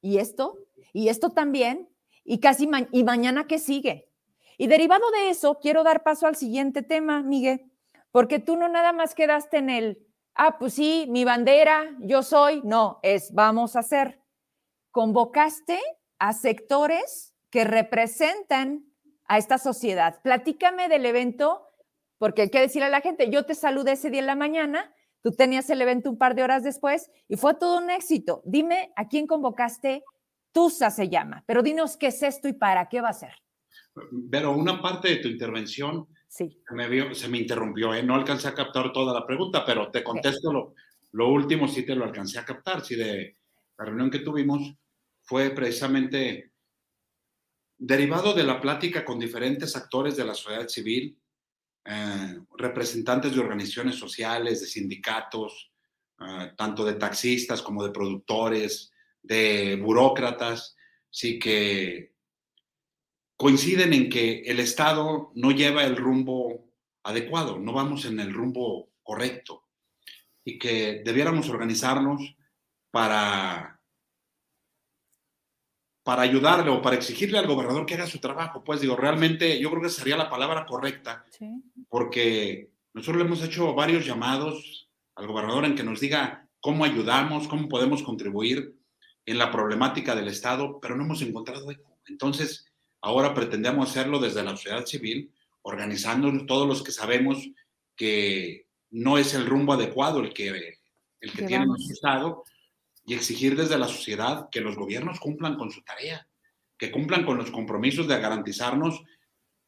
¿y 0.00 0.18
esto? 0.18 0.58
¿Y 0.92 1.08
esto 1.08 1.30
también? 1.30 1.88
Y 2.24 2.40
casi 2.40 2.68
y 2.92 3.04
mañana 3.04 3.46
qué 3.46 3.58
sigue. 3.58 4.10
Y 4.58 4.66
derivado 4.66 5.10
de 5.10 5.30
eso, 5.30 5.58
quiero 5.60 5.82
dar 5.84 6.02
paso 6.02 6.26
al 6.26 6.36
siguiente 6.36 6.82
tema, 6.82 7.22
Miguel, 7.22 7.72
porque 8.10 8.38
tú 8.38 8.56
no 8.56 8.68
nada 8.68 8.92
más 8.92 9.14
quedaste 9.14 9.58
en 9.58 9.70
el, 9.70 10.06
ah, 10.34 10.58
pues 10.58 10.74
sí, 10.74 11.06
mi 11.08 11.24
bandera, 11.24 11.96
yo 12.00 12.22
soy, 12.22 12.60
no, 12.64 12.98
es 13.02 13.32
vamos 13.32 13.76
a 13.76 13.80
hacer. 13.80 14.20
Convocaste 14.90 15.80
a 16.18 16.32
sectores 16.32 17.34
que 17.50 17.64
representan 17.64 18.84
a 19.26 19.38
esta 19.38 19.58
sociedad. 19.58 20.20
Platícame 20.22 20.88
del 20.88 21.06
evento 21.06 21.69
porque 22.20 22.42
hay 22.42 22.50
que 22.50 22.60
decirle 22.60 22.84
a 22.84 22.90
la 22.90 23.00
gente, 23.00 23.30
yo 23.30 23.46
te 23.46 23.54
saludé 23.54 23.92
ese 23.92 24.10
día 24.10 24.20
en 24.20 24.26
la 24.26 24.36
mañana, 24.36 24.94
tú 25.22 25.32
tenías 25.32 25.70
el 25.70 25.80
evento 25.80 26.10
un 26.10 26.18
par 26.18 26.34
de 26.34 26.42
horas 26.42 26.62
después 26.62 27.10
y 27.28 27.36
fue 27.36 27.54
todo 27.54 27.78
un 27.78 27.88
éxito. 27.88 28.42
Dime 28.44 28.92
a 28.94 29.08
quién 29.08 29.26
convocaste, 29.26 30.04
TUSA 30.52 30.90
se 30.90 31.08
llama, 31.08 31.42
pero 31.46 31.62
dinos 31.62 31.96
qué 31.96 32.08
es 32.08 32.22
esto 32.22 32.46
y 32.46 32.52
para 32.52 32.90
qué 32.90 33.00
va 33.00 33.08
a 33.08 33.14
ser. 33.14 33.32
Pero 34.30 34.52
una 34.52 34.82
parte 34.82 35.08
de 35.08 35.16
tu 35.16 35.28
intervención 35.28 36.08
sí. 36.28 36.62
me 36.72 37.14
se 37.14 37.26
me 37.28 37.38
interrumpió, 37.38 37.94
¿eh? 37.94 38.02
no 38.02 38.14
alcancé 38.14 38.48
a 38.48 38.54
captar 38.54 38.92
toda 38.92 39.14
la 39.18 39.26
pregunta, 39.26 39.64
pero 39.64 39.90
te 39.90 40.04
contesto 40.04 40.52
lo, 40.52 40.74
lo, 41.12 41.32
último, 41.32 41.68
sí 41.68 41.86
te 41.86 41.94
lo 41.94 42.04
alcancé 42.04 42.38
a 42.38 42.44
captar, 42.44 42.84
sí, 42.84 42.96
de 42.96 43.38
la 43.78 43.84
reunión 43.86 44.10
que 44.10 44.18
tuvimos 44.18 44.74
fue 45.22 45.48
precisamente 45.52 46.52
derivado 47.78 48.34
de 48.34 48.44
la 48.44 48.60
plática 48.60 49.06
con 49.06 49.18
diferentes 49.18 49.74
actores 49.74 50.18
de 50.18 50.26
la 50.26 50.34
sociedad 50.34 50.68
civil, 50.68 51.16
eh, 51.84 52.38
representantes 52.56 53.34
de 53.34 53.40
organizaciones 53.40 53.96
sociales, 53.96 54.60
de 54.60 54.66
sindicatos, 54.66 55.72
eh, 56.20 56.52
tanto 56.56 56.84
de 56.84 56.94
taxistas 56.94 57.62
como 57.62 57.82
de 57.84 57.90
productores, 57.90 58.92
de 59.22 59.76
burócratas, 59.76 60.76
sí 61.10 61.38
que 61.38 62.14
coinciden 63.36 63.94
en 63.94 64.10
que 64.10 64.42
el 64.42 64.60
Estado 64.60 65.32
no 65.34 65.50
lleva 65.50 65.84
el 65.84 65.96
rumbo 65.96 66.70
adecuado, 67.02 67.58
no 67.58 67.72
vamos 67.72 68.04
en 68.04 68.20
el 68.20 68.32
rumbo 68.34 68.90
correcto 69.02 69.66
y 70.44 70.58
que 70.58 71.02
debiéramos 71.04 71.48
organizarnos 71.48 72.36
para 72.90 73.79
para 76.10 76.22
ayudarle 76.22 76.72
o 76.72 76.82
para 76.82 76.96
exigirle 76.96 77.38
al 77.38 77.46
gobernador 77.46 77.86
que 77.86 77.94
haga 77.94 78.04
su 78.04 78.18
trabajo. 78.18 78.64
Pues 78.64 78.80
digo, 78.80 78.96
realmente 78.96 79.60
yo 79.60 79.70
creo 79.70 79.80
que 79.80 79.88
sería 79.88 80.16
la 80.16 80.28
palabra 80.28 80.66
correcta, 80.66 81.24
porque 81.88 82.72
nosotros 82.92 83.18
le 83.18 83.28
hemos 83.28 83.44
hecho 83.44 83.72
varios 83.76 84.04
llamados 84.04 84.90
al 85.14 85.28
gobernador 85.28 85.66
en 85.66 85.76
que 85.76 85.84
nos 85.84 86.00
diga 86.00 86.48
cómo 86.58 86.84
ayudamos, 86.84 87.46
cómo 87.46 87.68
podemos 87.68 88.02
contribuir 88.02 88.74
en 89.24 89.38
la 89.38 89.52
problemática 89.52 90.16
del 90.16 90.26
Estado, 90.26 90.80
pero 90.80 90.96
no 90.96 91.04
hemos 91.04 91.22
encontrado 91.22 91.70
eco. 91.70 92.00
Entonces, 92.08 92.66
ahora 93.00 93.32
pretendemos 93.32 93.88
hacerlo 93.88 94.18
desde 94.18 94.42
la 94.42 94.56
sociedad 94.56 94.84
civil, 94.86 95.32
organizándonos 95.62 96.44
todos 96.46 96.66
los 96.66 96.82
que 96.82 96.90
sabemos 96.90 97.48
que 97.94 98.66
no 98.90 99.16
es 99.16 99.32
el 99.34 99.46
rumbo 99.46 99.74
adecuado 99.74 100.18
el 100.18 100.34
que, 100.34 100.74
el 101.20 101.32
que 101.32 101.44
tiene 101.44 101.66
nuestro 101.66 101.94
Estado, 101.94 102.42
y 103.10 103.14
exigir 103.14 103.56
desde 103.56 103.76
la 103.76 103.88
sociedad 103.88 104.48
que 104.52 104.60
los 104.60 104.76
gobiernos 104.76 105.18
cumplan 105.18 105.56
con 105.56 105.72
su 105.72 105.82
tarea, 105.82 106.28
que 106.78 106.92
cumplan 106.92 107.24
con 107.24 107.38
los 107.38 107.50
compromisos 107.50 108.06
de 108.06 108.20
garantizarnos 108.20 109.02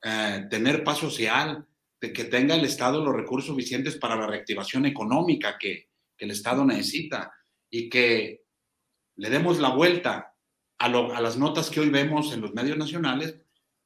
eh, 0.01 0.47
tener 0.49 0.85
paz 0.85 0.99
social, 0.99 1.67
de 2.01 2.13
que 2.13 2.27
tenga 2.27 2.55
el 2.55 2.65
Estado 2.65 3.05
los 3.05 3.17
recursos 3.17 3.49
suficientes 3.49 3.97
para 3.97 4.15
la 4.15 4.29
reactivación 4.29 4.87
económica 4.87 5.59
que, 5.59 5.89
el 6.19 6.31
Estado 6.31 6.65
necesita 6.65 7.33
y 7.69 7.89
que 7.89 8.45
le 9.17 9.29
demos 9.29 9.59
la 9.59 9.71
vuelta 9.71 10.37
a, 10.79 10.89
las 10.89 11.37
notas 11.37 11.69
que 11.69 11.81
hoy 11.81 11.91
vemos 11.91 12.33
en 12.33 12.43
los 12.43 12.55
medios 12.55 12.79
nacionales. 12.79 13.41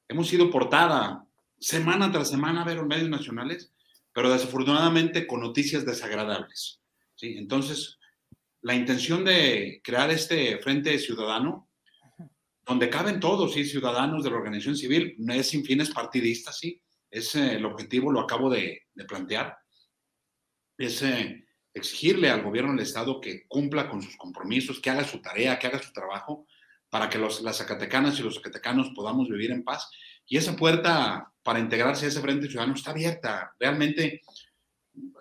Hemos 0.06 0.28
sido 0.28 0.50
portada 0.50 1.26
semana 1.58 2.12
tras 2.12 2.28
semana 2.28 2.60
a 2.60 2.66
ver 2.66 2.76
los 2.76 2.86
medios 2.86 3.08
nacionales, 3.08 3.72
pero 4.12 4.30
desafortunadamente 4.30 5.26
con 5.26 5.40
noticias 5.40 5.86
desagradables. 5.86 6.82
Entonces, 7.22 7.95
la 8.66 8.74
intención 8.74 9.24
de 9.24 9.80
crear 9.84 10.10
este 10.10 10.58
Frente 10.58 10.98
Ciudadano, 10.98 11.70
donde 12.66 12.90
caben 12.90 13.20
todos, 13.20 13.52
sí, 13.52 13.64
ciudadanos 13.64 14.24
de 14.24 14.30
la 14.30 14.38
organización 14.38 14.76
civil, 14.76 15.14
no 15.18 15.34
es 15.34 15.50
sin 15.50 15.64
fines 15.64 15.90
partidistas, 15.90 16.58
sí, 16.58 16.82
es 17.08 17.36
eh, 17.36 17.54
el 17.54 17.64
objetivo, 17.64 18.10
lo 18.10 18.18
acabo 18.18 18.50
de, 18.50 18.88
plantear, 19.06 19.56
es 20.76 21.00
eh, 21.02 21.46
exigirle 21.72 22.28
al 22.28 22.42
gobierno 22.42 22.72
del 22.72 22.80
Estado 22.80 23.20
que 23.20 23.46
cumpla 23.46 23.88
con 23.88 24.02
sus 24.02 24.16
compromisos, 24.16 24.80
que 24.80 24.90
haga 24.90 25.04
su 25.04 25.22
tarea, 25.22 25.60
que 25.60 25.68
haga 25.68 25.80
su 25.80 25.92
trabajo, 25.92 26.48
para 26.90 27.08
que 27.08 27.18
los, 27.18 27.42
las 27.42 27.58
zacatecanas 27.58 28.18
y 28.18 28.24
los 28.24 28.34
zacatecanos 28.34 28.90
podamos 28.96 29.28
vivir 29.28 29.52
en 29.52 29.62
paz. 29.62 29.88
Y 30.26 30.38
esa 30.38 30.56
puerta 30.56 31.32
para 31.44 31.60
integrarse 31.60 32.06
a 32.06 32.08
ese 32.08 32.20
Frente 32.20 32.48
Ciudadano 32.48 32.74
está 32.74 32.90
abierta. 32.90 33.52
Realmente 33.60 34.22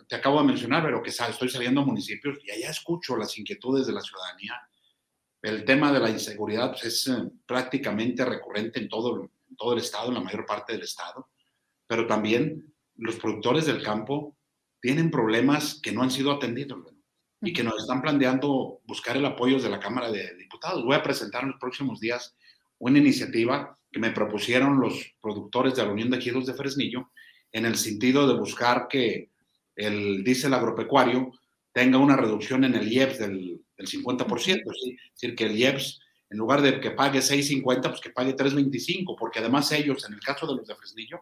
te 0.07 0.15
acabo 0.15 0.39
de 0.41 0.47
mencionar, 0.47 0.83
pero 0.83 1.01
que 1.01 1.09
estoy 1.09 1.49
saliendo 1.49 1.81
a 1.81 1.85
municipios 1.85 2.37
y 2.43 2.51
allá 2.51 2.69
escucho 2.69 3.17
las 3.17 3.37
inquietudes 3.37 3.87
de 3.87 3.93
la 3.93 4.01
ciudadanía. 4.01 4.53
El 5.41 5.63
tema 5.65 5.91
de 5.91 5.99
la 5.99 6.09
inseguridad 6.09 6.71
pues, 6.71 6.85
es 6.85 7.07
eh, 7.07 7.29
prácticamente 7.45 8.25
recurrente 8.25 8.79
en 8.79 8.89
todo, 8.89 9.29
todo 9.57 9.73
el 9.73 9.79
estado, 9.79 10.09
en 10.09 10.15
la 10.15 10.21
mayor 10.21 10.45
parte 10.45 10.73
del 10.73 10.83
estado, 10.83 11.29
pero 11.87 12.07
también 12.07 12.73
los 12.95 13.15
productores 13.17 13.65
del 13.65 13.83
campo 13.83 14.35
tienen 14.81 15.11
problemas 15.11 15.79
que 15.81 15.91
no 15.91 16.01
han 16.01 16.11
sido 16.11 16.31
atendidos 16.31 16.79
y 17.41 17.53
que 17.53 17.63
nos 17.63 17.79
están 17.81 18.01
planteando 18.01 18.81
buscar 18.85 19.17
el 19.17 19.25
apoyo 19.25 19.59
de 19.59 19.69
la 19.69 19.79
Cámara 19.79 20.11
de 20.11 20.35
Diputados. 20.35 20.83
Voy 20.83 20.95
a 20.95 21.03
presentar 21.03 21.43
en 21.43 21.49
los 21.49 21.59
próximos 21.59 21.99
días 21.99 22.35
una 22.79 22.97
iniciativa 22.97 23.77
que 23.91 23.99
me 23.99 24.11
propusieron 24.11 24.79
los 24.79 25.15
productores 25.21 25.75
de 25.75 25.85
la 25.85 25.91
Unión 25.91 26.09
de 26.09 26.17
Ejidos 26.17 26.45
de 26.45 26.53
Fresnillo 26.53 27.11
en 27.51 27.65
el 27.65 27.75
sentido 27.77 28.27
de 28.27 28.39
buscar 28.39 28.87
que 28.87 29.29
el 29.75 30.23
diésel 30.23 30.53
agropecuario 30.53 31.31
tenga 31.71 31.97
una 31.97 32.15
reducción 32.15 32.63
en 32.63 32.75
el 32.75 32.91
IEPS 32.91 33.19
del, 33.19 33.61
50%, 33.77 34.39
¿sí? 34.39 34.51
es 34.53 35.11
decir, 35.13 35.35
que 35.35 35.45
el 35.45 35.57
IEPS, 35.57 35.99
en 36.29 36.37
lugar 36.37 36.61
de 36.61 36.79
que 36.79 36.91
pague 36.91 37.19
6.50, 37.19 37.81
pues 37.81 37.99
que 37.99 38.09
pague 38.09 38.35
3.25, 38.35 39.15
porque 39.19 39.39
además 39.39 39.71
ellos, 39.73 40.05
en 40.07 40.13
el 40.13 40.21
caso 40.21 40.47
de 40.47 40.55
los 40.55 40.65
de 40.65 40.75
Fresnillo, 40.75 41.19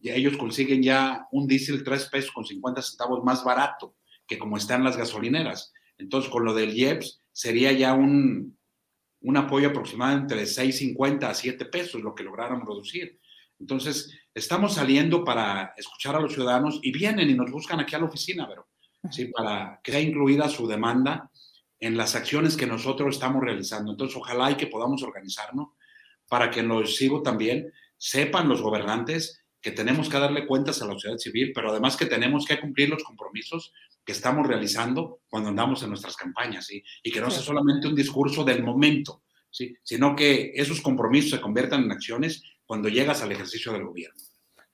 ya 0.00 0.14
ellos 0.14 0.36
consiguen 0.36 0.82
ya 0.82 1.26
un 1.32 1.46
diésel 1.46 1.84
3 1.84 2.08
pesos 2.08 2.32
con 2.32 2.44
50 2.44 2.82
centavos 2.82 3.24
más 3.24 3.44
barato 3.44 3.94
que 4.26 4.38
como 4.38 4.56
están 4.56 4.84
las 4.84 4.96
gasolineras. 4.96 5.72
Entonces, 5.96 6.30
con 6.30 6.44
lo 6.44 6.54
del 6.54 6.76
IEPS 6.76 7.20
sería 7.32 7.72
ya 7.72 7.94
un, 7.94 8.56
un 9.20 9.36
apoyo 9.36 9.68
aproximado 9.68 10.16
entre 10.16 10.42
6.50 10.42 11.24
a 11.24 11.34
7 11.34 11.64
pesos, 11.66 12.02
lo 12.02 12.14
que 12.14 12.24
lograron 12.24 12.60
reducir. 12.60 13.18
Entonces, 13.58 14.12
estamos 14.38 14.74
saliendo 14.74 15.24
para 15.24 15.74
escuchar 15.76 16.16
a 16.16 16.20
los 16.20 16.32
ciudadanos 16.32 16.80
y 16.82 16.92
vienen 16.92 17.30
y 17.30 17.34
nos 17.34 17.50
buscan 17.50 17.80
aquí 17.80 17.94
a 17.94 17.98
la 17.98 18.06
oficina, 18.06 18.46
pero 18.48 18.68
¿sí? 19.10 19.26
para 19.26 19.80
que 19.82 19.92
sea 19.92 20.00
incluida 20.00 20.48
su 20.48 20.66
demanda 20.66 21.30
en 21.80 21.96
las 21.96 22.14
acciones 22.14 22.56
que 22.56 22.66
nosotros 22.66 23.14
estamos 23.14 23.42
realizando. 23.42 23.92
Entonces, 23.92 24.16
ojalá 24.16 24.50
y 24.50 24.56
que 24.56 24.66
podamos 24.66 25.02
organizarnos 25.02 25.68
para 26.28 26.50
que 26.50 26.62
los 26.62 26.96
sigo 26.96 27.22
también 27.22 27.72
sepan 27.96 28.48
los 28.48 28.62
gobernantes 28.62 29.44
que 29.60 29.72
tenemos 29.72 30.08
que 30.08 30.18
darle 30.18 30.46
cuentas 30.46 30.80
a 30.80 30.86
la 30.86 30.92
sociedad 30.92 31.18
civil, 31.18 31.52
pero 31.54 31.70
además 31.70 31.96
que 31.96 32.06
tenemos 32.06 32.46
que 32.46 32.60
cumplir 32.60 32.88
los 32.88 33.02
compromisos 33.02 33.72
que 34.04 34.12
estamos 34.12 34.46
realizando 34.46 35.20
cuando 35.28 35.48
andamos 35.48 35.82
en 35.82 35.90
nuestras 35.90 36.16
campañas, 36.16 36.66
¿sí? 36.66 36.82
y 37.02 37.10
que 37.10 37.20
no 37.20 37.30
sea 37.30 37.42
solamente 37.42 37.88
un 37.88 37.94
discurso 37.94 38.44
del 38.44 38.62
momento, 38.62 39.24
¿sí? 39.50 39.74
sino 39.82 40.14
que 40.14 40.52
esos 40.54 40.80
compromisos 40.80 41.32
se 41.32 41.40
conviertan 41.40 41.84
en 41.84 41.92
acciones 41.92 42.42
cuando 42.64 42.88
llegas 42.88 43.22
al 43.22 43.32
ejercicio 43.32 43.72
del 43.72 43.84
gobierno. 43.84 44.22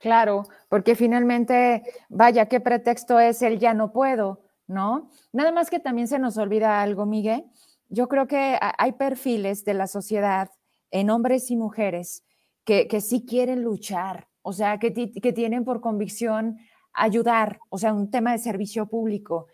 Claro, 0.05 0.43
porque 0.69 0.97
finalmente, 0.97 1.83
vaya, 2.11 2.45
¿qué 2.45 2.61
pretexto 2.61 3.19
es 3.19 3.41
el 3.41 3.59
ya 3.59 3.73
no 3.73 3.91
puedo? 3.91 4.43
¿No? 4.67 5.09
Nada 5.33 5.51
más 5.51 5.71
que 5.71 5.81
también 5.81 6.09
se 6.09 6.19
nos 6.19 6.37
olvida 6.37 6.83
algo, 6.83 7.07
Miguel. 7.07 7.47
Yo 7.89 8.07
creo 8.07 8.27
que 8.27 8.59
hay 8.61 8.93
perfiles 8.93 9.65
de 9.65 9.73
la 9.73 9.87
sociedad 9.87 10.51
en 10.91 11.09
hombres 11.09 11.51
y 11.51 11.57
mujeres 11.57 12.23
que, 12.67 12.87
que 12.87 13.01
sí 13.01 13.25
quieren 13.25 13.63
luchar, 13.63 14.29
o 14.43 14.53
sea, 14.53 14.79
que, 14.79 14.93
que 14.93 15.33
tienen 15.33 15.65
por 15.65 15.81
convicción 15.81 16.59
ayudar, 16.93 17.59
o 17.71 17.79
sea, 17.79 17.95
un 17.95 18.11
tema 18.11 18.33
de 18.33 18.39
servicio 18.39 18.85
público. 18.85 19.47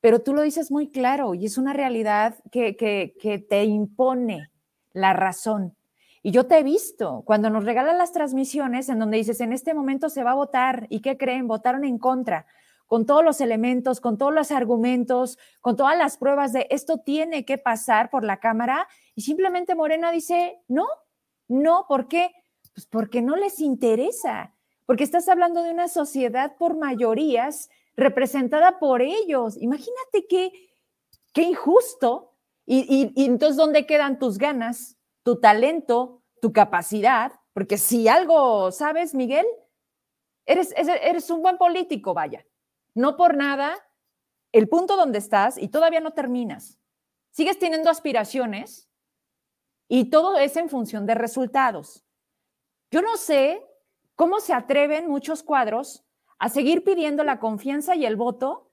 Pero 0.00 0.20
tú 0.20 0.34
lo 0.34 0.42
dices 0.42 0.70
muy 0.70 0.88
claro 0.88 1.34
y 1.34 1.46
es 1.46 1.58
una 1.58 1.72
realidad 1.72 2.36
que, 2.52 2.76
que, 2.76 3.16
que 3.20 3.40
te 3.40 3.64
impone 3.64 4.52
la 4.92 5.14
razón. 5.14 5.76
Y 6.26 6.32
yo 6.32 6.48
te 6.48 6.58
he 6.58 6.64
visto 6.64 7.22
cuando 7.24 7.50
nos 7.50 7.64
regalan 7.64 7.98
las 7.98 8.10
transmisiones 8.10 8.88
en 8.88 8.98
donde 8.98 9.16
dices, 9.16 9.40
en 9.40 9.52
este 9.52 9.74
momento 9.74 10.08
se 10.08 10.24
va 10.24 10.32
a 10.32 10.34
votar 10.34 10.88
y 10.90 10.98
¿qué 10.98 11.16
creen? 11.16 11.46
Votaron 11.46 11.84
en 11.84 11.98
contra, 11.98 12.46
con 12.88 13.06
todos 13.06 13.24
los 13.24 13.40
elementos, 13.40 14.00
con 14.00 14.18
todos 14.18 14.34
los 14.34 14.50
argumentos, 14.50 15.38
con 15.60 15.76
todas 15.76 15.96
las 15.96 16.16
pruebas 16.16 16.52
de 16.52 16.66
esto 16.70 16.98
tiene 16.98 17.44
que 17.44 17.58
pasar 17.58 18.10
por 18.10 18.24
la 18.24 18.40
Cámara 18.40 18.88
y 19.14 19.20
simplemente 19.20 19.76
Morena 19.76 20.10
dice, 20.10 20.58
no, 20.66 20.88
no, 21.46 21.86
¿por 21.88 22.08
qué? 22.08 22.32
Pues 22.74 22.86
porque 22.86 23.22
no 23.22 23.36
les 23.36 23.60
interesa, 23.60 24.52
porque 24.84 25.04
estás 25.04 25.28
hablando 25.28 25.62
de 25.62 25.70
una 25.70 25.86
sociedad 25.86 26.56
por 26.56 26.76
mayorías 26.76 27.70
representada 27.96 28.80
por 28.80 29.00
ellos. 29.00 29.56
Imagínate 29.62 30.26
qué, 30.28 30.50
qué 31.32 31.42
injusto. 31.42 32.32
Y, 32.68 33.12
y, 33.14 33.26
entonces, 33.26 33.56
¿dónde 33.56 33.86
quedan 33.86 34.18
tus 34.18 34.38
ganas, 34.38 34.95
tu 35.26 35.40
talento, 35.40 36.22
tu 36.40 36.52
capacidad? 36.52 37.32
Porque 37.52 37.78
si 37.78 38.06
algo 38.06 38.70
sabes, 38.70 39.12
Miguel, 39.12 39.44
eres, 40.46 40.72
eres 40.76 41.28
un 41.30 41.42
buen 41.42 41.58
político, 41.58 42.14
vaya. 42.14 42.46
No 42.94 43.16
por 43.16 43.36
nada, 43.36 43.74
el 44.52 44.68
punto 44.68 44.94
donde 44.94 45.18
estás 45.18 45.58
y 45.58 45.66
todavía 45.66 45.98
no 45.98 46.12
terminas. 46.12 46.78
Sigues 47.32 47.58
teniendo 47.58 47.90
aspiraciones 47.90 48.88
y 49.88 50.10
todo 50.10 50.38
es 50.38 50.56
en 50.56 50.68
función 50.68 51.06
de 51.06 51.16
resultados. 51.16 52.06
Yo 52.92 53.02
no 53.02 53.16
sé 53.16 53.66
cómo 54.14 54.38
se 54.38 54.54
atreven 54.54 55.08
muchos 55.08 55.42
cuadros 55.42 56.06
a 56.38 56.50
seguir 56.50 56.84
pidiendo 56.84 57.24
la 57.24 57.40
confianza 57.40 57.96
y 57.96 58.06
el 58.06 58.14
voto 58.14 58.70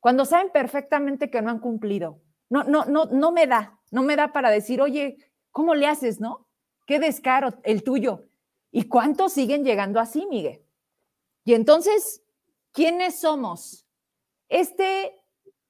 cuando 0.00 0.24
saben 0.24 0.50
perfectamente 0.52 1.30
que 1.30 1.42
no 1.42 1.50
han 1.50 1.58
cumplido. 1.58 2.22
No, 2.48 2.64
no, 2.64 2.86
no, 2.86 3.04
no 3.04 3.30
me 3.30 3.46
da, 3.46 3.78
no 3.90 4.02
me 4.02 4.16
da 4.16 4.32
para 4.32 4.48
decir, 4.48 4.80
oye, 4.80 5.18
¿cómo 5.52 5.74
le 5.74 5.86
haces, 5.86 6.20
no? 6.20 6.48
Qué 6.86 6.98
descaro 6.98 7.50
el 7.62 7.84
tuyo. 7.84 8.24
¿Y 8.70 8.88
cuántos 8.88 9.34
siguen 9.34 9.64
llegando 9.64 10.00
así, 10.00 10.26
Miguel? 10.26 10.64
Y 11.44 11.54
entonces, 11.54 12.22
¿quiénes 12.72 13.20
somos? 13.20 13.86
Este, 14.48 15.22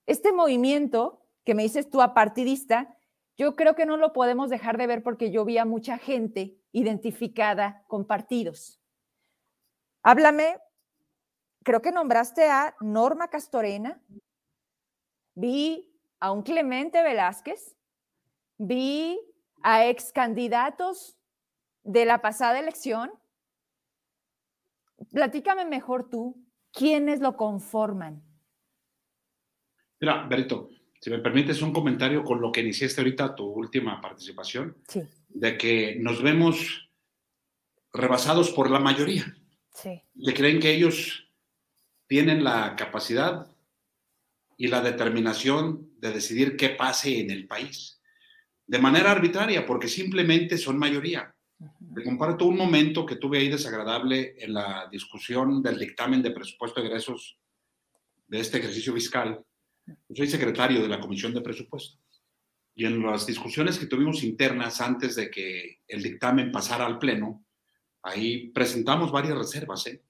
este 0.07 0.33
movimiento 0.33 1.27
que 1.45 1.55
me 1.55 1.65
dices 1.65 1.91
tú 1.91 2.01
apartidista, 2.01 2.97
yo 3.37 3.57
creo 3.57 3.75
que 3.75 3.87
no 3.87 3.97
lo 3.97 4.13
podemos 4.13 4.51
dejar 4.51 4.79
de 4.79 4.87
ver 4.87 5.03
porque 5.03 5.31
yo 5.31 5.45
vi 5.45 5.59
a 5.59 5.65
mucha 5.65 5.99
gente 5.99 6.57
identificada 6.71 7.85
con 7.89 8.07
partidos. 8.07 8.81
Háblame, 10.03 10.59
creo 11.65 11.83
que 11.83 11.93
nombraste 11.93 12.49
a 12.49 12.77
Norma 12.81 13.29
Castorena, 13.29 14.01
vi 15.35 15.89
a 16.21 16.31
un 16.31 16.43
Clemente 16.43 17.03
Velázquez, 17.03 17.77
vi 18.59 19.19
a 19.63 19.87
ex 19.87 20.13
candidatos 20.13 21.17
de 21.83 22.05
la 22.05 22.21
pasada 22.21 22.59
elección. 22.59 23.11
Platícame 25.13 25.65
mejor 25.65 26.09
tú, 26.09 26.45
¿quiénes 26.73 27.21
lo 27.21 27.37
conforman? 27.37 28.23
Mira, 30.01 30.27
Berito, 30.27 30.71
si 31.01 31.11
me 31.11 31.19
permites 31.19 31.63
un 31.63 31.73
comentario 31.73 32.25
con 32.25 32.41
lo 32.41 32.53
que 32.53 32.61
iniciaste 32.61 33.01
ahorita 33.01 33.35
tu 33.35 33.45
última 33.45 34.01
participación, 34.01 34.77
sí. 34.89 35.03
de 35.29 35.59
que 35.59 35.97
nos 36.01 36.23
vemos 36.23 36.91
rebasados 37.93 38.51
por 38.51 38.71
la 38.71 38.79
mayoría. 38.79 39.25
Sí. 39.75 40.03
Creen 40.35 40.61
que 40.61 40.75
ellos 40.75 41.29
tienen 42.07 42.45
la 42.45 42.77
capacidad 42.77 43.47
y 44.57 44.69
la 44.69 44.81
determinación 44.81 45.91
de 45.99 46.13
decidir 46.13 46.57
qué 46.57 46.71
pase 46.71 47.21
en 47.21 47.31
el 47.31 47.47
país. 47.47 48.02
De 48.67 48.79
manera 48.79 49.11
arbitraria, 49.11 49.67
porque 49.67 49.89
simplemente 49.89 50.57
son 50.57 50.79
mayoría. 50.79 51.35
Te 51.95 52.03
comparto 52.03 52.47
un 52.47 52.57
momento 52.57 53.05
que 53.05 53.17
tuve 53.17 53.39
ahí 53.39 53.49
desagradable 53.49 54.35
en 54.39 54.55
la 54.55 54.89
discusión 54.91 55.63
del 55.63 55.79
dictamen 55.79 56.23
de 56.23 56.31
presupuesto 56.31 56.81
de 56.81 56.89
egresos 56.89 57.39
de 58.27 58.41
este 58.41 58.59
ejercicio 58.59 58.95
fiscal 58.95 59.45
soy 60.15 60.27
secretario 60.27 60.83
de 60.83 60.89
la 60.89 61.01
Comisión 61.01 61.35
de 61.35 61.41
Presupuesto. 61.41 61.99
Y 62.75 62.87
en 62.87 63.03
las 63.03 63.27
discusiones 63.27 63.79
que 63.79 63.87
tuvimos 63.87 64.23
internas 64.23 64.81
antes 64.81 65.15
de 65.17 65.31
que 65.31 65.81
el 65.87 66.03
dictamen 66.03 66.51
pasara 66.51 66.87
al 66.87 66.99
Pleno, 66.99 67.45
ahí 68.03 68.49
presentamos 68.51 69.13
varias 69.13 69.37
reservas. 69.37 69.87
¿eh? 69.87 70.03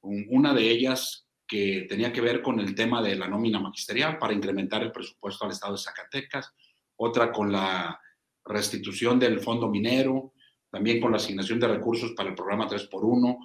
Una 0.00 0.54
de 0.54 0.70
ellas 0.70 1.26
que 1.46 1.86
tenía 1.88 2.12
que 2.12 2.20
ver 2.20 2.42
con 2.42 2.60
el 2.60 2.74
tema 2.74 3.02
de 3.02 3.16
la 3.16 3.28
nómina 3.28 3.58
magisterial 3.58 4.18
para 4.18 4.34
incrementar 4.34 4.82
el 4.82 4.92
presupuesto 4.92 5.44
al 5.44 5.52
Estado 5.52 5.72
de 5.74 5.82
Zacatecas, 5.82 6.54
otra 6.98 7.32
con 7.32 7.50
la 7.50 8.00
restitución 8.44 9.18
del 9.18 9.40
fondo 9.40 9.68
minero, 9.68 10.34
también 10.70 11.00
con 11.00 11.10
la 11.10 11.16
asignación 11.16 11.58
de 11.58 11.68
recursos 11.68 12.12
para 12.12 12.28
el 12.28 12.34
programa 12.34 12.68
3x1. 12.68 13.38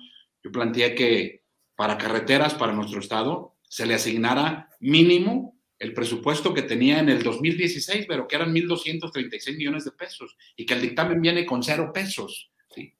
Yo 0.43 0.51
planteé 0.51 0.93
que 0.93 1.43
para 1.75 1.97
carreteras 1.97 2.53
para 2.53 2.73
nuestro 2.73 2.99
Estado 2.99 3.55
se 3.67 3.85
le 3.85 3.93
asignara 3.93 4.69
mínimo 4.79 5.57
el 5.79 5.93
presupuesto 5.93 6.53
que 6.53 6.61
tenía 6.61 6.99
en 6.99 7.09
el 7.09 7.23
2016, 7.23 8.05
pero 8.07 8.27
que 8.27 8.35
eran 8.35 8.53
1.236 8.53 9.57
millones 9.57 9.85
de 9.85 9.91
pesos 9.91 10.37
y 10.55 10.65
que 10.65 10.73
el 10.75 10.81
dictamen 10.81 11.21
viene 11.21 11.45
con 11.45 11.61
cero 11.61 11.91
pesos. 11.93 12.51
¿sí? 12.69 12.93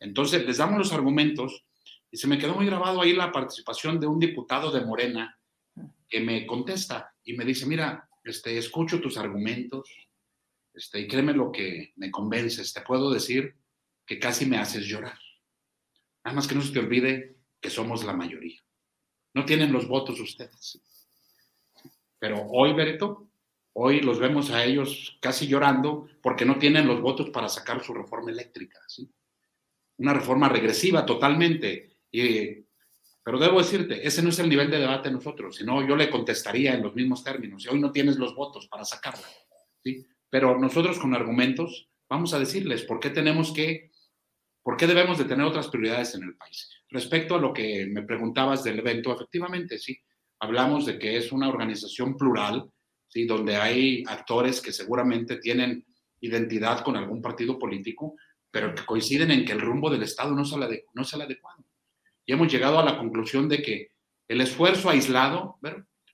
Entonces, 0.00 0.44
les 0.44 0.56
damos 0.56 0.78
los 0.78 0.92
argumentos 0.92 1.64
y 2.10 2.16
se 2.16 2.26
me 2.26 2.38
quedó 2.38 2.54
muy 2.54 2.66
grabado 2.66 3.00
ahí 3.00 3.12
la 3.12 3.30
participación 3.30 4.00
de 4.00 4.06
un 4.06 4.18
diputado 4.18 4.70
de 4.72 4.84
Morena 4.84 5.38
que 6.08 6.20
me 6.20 6.46
contesta 6.46 7.14
y 7.24 7.34
me 7.34 7.44
dice, 7.44 7.66
mira, 7.66 8.08
este, 8.24 8.56
escucho 8.58 9.00
tus 9.00 9.16
argumentos 9.18 9.88
este, 10.72 11.00
y 11.00 11.06
créeme 11.06 11.32
lo 11.32 11.52
que 11.52 11.92
me 11.96 12.10
convences, 12.10 12.72
te 12.72 12.80
puedo 12.80 13.12
decir 13.12 13.54
que 14.04 14.18
casi 14.18 14.46
me 14.46 14.58
haces 14.58 14.86
llorar. 14.86 15.18
Nada 16.24 16.34
más 16.34 16.48
que 16.48 16.54
no 16.54 16.62
se 16.62 16.72
te 16.72 16.80
olvide 16.80 17.36
que 17.60 17.70
somos 17.70 18.04
la 18.04 18.12
mayoría. 18.12 18.60
No 19.34 19.44
tienen 19.44 19.72
los 19.72 19.86
votos 19.86 20.18
ustedes. 20.20 20.80
Pero 22.18 22.46
hoy, 22.48 22.72
Bereto, 22.72 23.28
hoy 23.74 24.00
los 24.00 24.18
vemos 24.18 24.50
a 24.50 24.64
ellos 24.64 25.18
casi 25.20 25.46
llorando 25.46 26.08
porque 26.22 26.44
no 26.44 26.58
tienen 26.58 26.86
los 26.86 27.00
votos 27.00 27.30
para 27.30 27.48
sacar 27.48 27.84
su 27.84 27.92
reforma 27.94 28.30
eléctrica. 28.30 28.80
¿sí? 28.88 29.08
Una 29.98 30.14
reforma 30.14 30.48
regresiva 30.48 31.04
totalmente. 31.04 31.98
Y, 32.10 32.63
pero 33.24 33.38
debo 33.38 33.58
decirte, 33.58 34.06
ese 34.06 34.22
no 34.22 34.28
es 34.28 34.38
el 34.38 34.50
nivel 34.50 34.70
de 34.70 34.78
debate 34.78 35.08
de 35.08 35.14
nosotros, 35.14 35.56
sino 35.56 35.86
yo 35.86 35.96
le 35.96 36.10
contestaría 36.10 36.74
en 36.74 36.82
los 36.82 36.94
mismos 36.94 37.24
términos. 37.24 37.64
Y 37.64 37.68
hoy 37.68 37.80
no 37.80 37.90
tienes 37.90 38.18
los 38.18 38.34
votos 38.34 38.68
para 38.68 38.84
sacarla. 38.84 39.26
¿sí? 39.82 40.06
Pero 40.28 40.58
nosotros 40.58 40.98
con 40.98 41.14
argumentos 41.14 41.88
vamos 42.06 42.34
a 42.34 42.38
decirles 42.38 42.82
por 42.82 43.00
qué 43.00 43.08
tenemos 43.08 43.52
que, 43.52 43.90
por 44.62 44.76
qué 44.76 44.86
debemos 44.86 45.16
de 45.16 45.24
tener 45.24 45.46
otras 45.46 45.68
prioridades 45.68 46.14
en 46.14 46.24
el 46.24 46.36
país. 46.36 46.68
Respecto 46.90 47.36
a 47.36 47.40
lo 47.40 47.54
que 47.54 47.86
me 47.86 48.02
preguntabas 48.02 48.62
del 48.62 48.80
evento, 48.80 49.14
efectivamente, 49.14 49.78
sí 49.78 49.98
hablamos 50.38 50.84
de 50.84 50.98
que 50.98 51.16
es 51.16 51.32
una 51.32 51.48
organización 51.48 52.18
plural, 52.18 52.70
¿sí? 53.08 53.24
donde 53.24 53.56
hay 53.56 54.04
actores 54.06 54.60
que 54.60 54.70
seguramente 54.70 55.36
tienen 55.36 55.86
identidad 56.20 56.84
con 56.84 56.96
algún 56.96 57.22
partido 57.22 57.58
político, 57.58 58.16
pero 58.50 58.74
que 58.74 58.84
coinciden 58.84 59.30
en 59.30 59.46
que 59.46 59.52
el 59.52 59.62
rumbo 59.62 59.88
del 59.88 60.02
Estado 60.02 60.34
no 60.34 60.42
es 60.42 60.52
el, 60.52 60.84
no 60.92 61.02
es 61.02 61.12
el 61.14 61.22
adecuado. 61.22 61.64
Y 62.26 62.32
hemos 62.32 62.52
llegado 62.52 62.78
a 62.78 62.84
la 62.84 62.98
conclusión 62.98 63.48
de 63.48 63.62
que 63.62 63.92
el 64.28 64.40
esfuerzo 64.40 64.90
aislado 64.90 65.58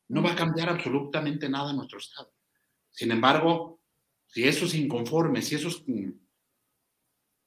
no 0.09 0.23
va 0.23 0.33
a 0.33 0.37
cambiar 0.37 0.69
absolutamente 0.69 1.49
nada 1.49 1.71
en 1.71 1.77
nuestro 1.77 1.99
Estado. 1.99 2.33
Sin 2.91 3.13
embargo, 3.13 3.81
si 4.27 4.45
esos 4.47 4.75
inconformes, 4.75 5.49
si 5.49 5.55
esos 5.55 5.85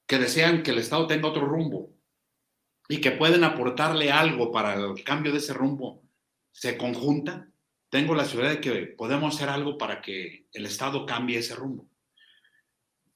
que 0.07 0.19
desean 0.19 0.63
que 0.63 0.71
el 0.71 0.79
Estado 0.79 1.07
tenga 1.07 1.29
otro 1.29 1.45
rumbo 1.45 1.93
y 2.87 2.99
que 2.99 3.11
pueden 3.11 3.43
aportarle 3.43 4.11
algo 4.11 4.51
para 4.51 4.73
el 4.75 5.03
cambio 5.03 5.31
de 5.31 5.37
ese 5.39 5.53
rumbo, 5.53 6.03
se 6.51 6.77
conjuntan, 6.77 7.53
tengo 7.89 8.15
la 8.15 8.25
seguridad 8.25 8.53
de 8.53 8.61
que 8.61 8.87
podemos 8.87 9.35
hacer 9.35 9.49
algo 9.49 9.77
para 9.77 10.01
que 10.01 10.47
el 10.53 10.65
Estado 10.65 11.05
cambie 11.05 11.39
ese 11.39 11.55
rumbo. 11.55 11.87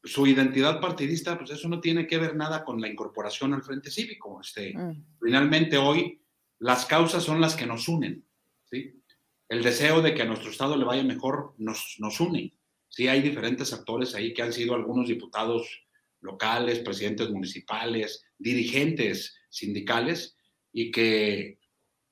Su 0.08 0.26
identidad 0.26 0.80
partidista, 0.80 1.38
pues 1.38 1.51
eso 1.51 1.68
no 1.68 1.80
tiene 1.80 2.08
que 2.08 2.18
ver 2.18 2.36
nada 2.36 2.64
con 2.64 2.82
la 2.82 2.88
incorporación 2.88 3.53
al 3.53 3.64
Frente 3.64 3.91
Cívico. 3.91 4.39
Este, 4.41 4.76
mm. 4.76 5.18
Finalmente 5.22 5.78
hoy 5.78 6.22
las 6.60 6.86
causas 6.86 7.24
son 7.24 7.41
las 7.41 7.55
que 7.55 7.66
nos 7.66 7.88
unen. 7.88 8.26
¿sí? 8.70 9.01
El 9.49 9.64
deseo 9.64 10.01
de 10.01 10.14
que 10.14 10.24
a 10.24 10.26
nuestro 10.26 10.49
Estado 10.49 10.76
le 10.76 10.86
vaya 10.86 11.03
mejor 11.03 11.53
nos, 11.58 11.95
nos 11.99 12.20
une. 12.20 12.53
Sí, 12.89 13.08
hay 13.08 13.22
diferentes 13.22 13.74
actores 13.74 14.16
ahí 14.16 14.34
que 14.34 14.41
han 14.41 14.53
sido 14.53 14.74
algunos 14.76 15.08
diputados 15.08 15.86
locales, 16.22 16.80
presidentes 16.80 17.30
municipales, 17.30 18.26
dirigentes 18.38 19.36
sindicales, 19.49 20.38
y 20.72 20.91
que 20.91 21.60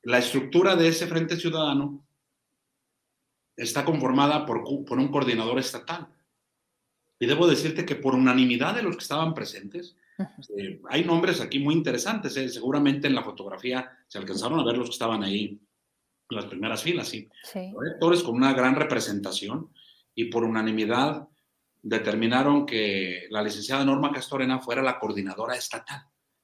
la 0.04 0.20
estructura 0.20 0.76
de 0.76 0.88
ese 0.88 1.08
Frente 1.08 1.38
Ciudadano 1.38 2.08
está 3.56 3.86
conformada 3.86 4.46
por, 4.46 4.64
por 4.86 4.98
un 4.98 5.08
coordinador 5.10 5.60
estatal. 5.60 6.15
Y 7.20 7.26
debo 7.26 7.48
decirte 7.48 7.86
que 7.86 7.96
por 7.96 8.14
unanimidad 8.14 8.76
de 8.76 8.84
los 8.84 8.96
que 8.98 9.04
estaban 9.04 9.34
presentes, 9.34 9.96
eh, 10.58 10.82
hay 10.90 11.04
nombres 11.04 11.42
aquí 11.42 11.60
muy 11.60 11.74
interesantes. 11.74 12.36
Eh, 12.38 12.50
seguramente 12.50 13.08
en 13.08 13.16
la 13.16 13.24
fotografía 13.24 13.90
se 14.08 14.18
alcanzaron 14.18 14.60
a 14.60 14.66
ver 14.66 14.78
los 14.78 14.90
que 14.90 14.94
estaban 14.94 15.24
ahí 15.24 15.60
en 16.30 16.36
las 16.36 16.46
primeras 16.46 16.82
filas, 16.82 17.08
sí. 17.08 17.30
Actores 17.94 18.24
con 18.24 18.36
una 18.36 18.54
gran 18.54 18.76
representación 18.76 19.70
y 20.16 20.26
por 20.26 20.44
unanimidad 20.44 21.28
determinaron 21.82 22.66
que 22.66 23.28
la 23.30 23.44
licenciada 23.44 23.86
Norma 23.86 24.12
Castorena 24.12 24.60
fuera 24.60 24.82
la 24.82 24.98
coordinadora 24.98 25.56
estatal 25.56 26.02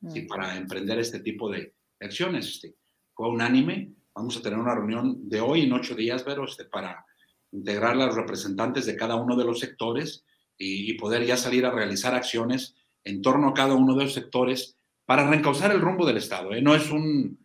¿sí? 0.08 0.22
para 0.24 0.56
emprender 0.56 1.00
este 1.00 1.20
tipo 1.22 1.50
de 1.50 1.74
acciones. 2.00 2.48
Este. 2.48 2.76
Fue 3.14 3.28
unánime. 3.28 3.92
Vamos 4.14 4.38
a 4.38 4.42
tener 4.42 4.60
una 4.60 4.76
reunión 4.76 5.28
de 5.28 5.42
hoy 5.42 5.64
en 5.64 5.74
ocho 5.74 5.96
días, 5.96 6.22
pero 6.24 6.46
este, 6.46 6.66
para 6.66 7.04
integrar 7.52 7.94
a 7.94 8.06
los 8.06 8.16
representantes 8.16 8.86
de 8.86 8.96
cada 8.96 9.16
uno 9.16 9.36
de 9.36 9.46
los 9.46 9.60
sectores 9.60 10.26
y, 10.62 10.94
poder 10.94 11.26
ya 11.26 11.38
salir 11.38 11.66
a 11.66 11.72
realizar 11.72 12.14
acciones 12.14 12.76
en 13.04 13.22
torno 13.22 13.50
a 13.50 13.54
cada 13.54 13.74
uno 13.74 13.96
de 13.96 14.04
los 14.04 14.14
sectores 14.14 14.78
para 15.06 15.28
reencauzar 15.28 15.72
el 15.72 15.82
rumbo 15.82 16.06
del 16.06 16.18
Estado. 16.18 16.54
¿eh? 16.54 16.62
No 16.62 16.76
es 16.76 16.92
un 16.92 17.40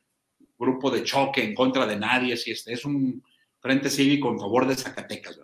grupo 0.59 0.91
de 0.91 1.03
choque 1.03 1.43
en 1.43 1.55
contra 1.55 1.87
de 1.87 1.97
nadie, 1.97 2.37
si 2.37 2.51
es 2.51 2.85
un 2.85 3.23
frente 3.61 3.91
cívico 3.91 4.31
en 4.31 4.39
favor 4.39 4.67
de 4.67 4.77
Zacatecas. 4.77 5.41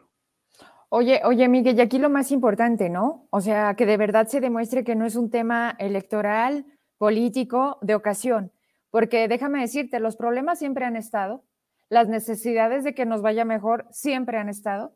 Oye, 0.95 1.23
oye, 1.25 1.49
Miguel, 1.49 1.79
y 1.79 1.81
aquí 1.81 1.99
lo 1.99 2.11
más 2.11 2.31
importante, 2.31 2.91
¿no? 2.91 3.27
O 3.31 3.41
sea, 3.41 3.75
que 3.77 3.87
de 3.87 3.97
verdad 3.97 4.27
se 4.27 4.41
demuestre 4.41 4.85
que 4.85 4.95
no 4.95 5.07
es 5.07 5.17
un 5.17 5.31
tema 5.31 5.75
electoral, 5.79 6.67
político, 6.99 7.79
de 7.81 7.95
ocasión, 7.95 8.53
porque 8.91 9.27
déjame 9.27 9.63
decirte, 9.63 10.01
los 10.01 10.17
problemas 10.17 10.59
siempre 10.59 10.85
han 10.85 10.97
estado, 10.97 11.45
las 11.89 12.09
necesidades 12.09 12.85
de 12.85 12.95
que 12.95 13.07
nos 13.07 13.23
vaya 13.23 13.47
mejor 13.47 13.87
siempre 13.91 14.37
han 14.37 14.51
estado, 14.51 14.95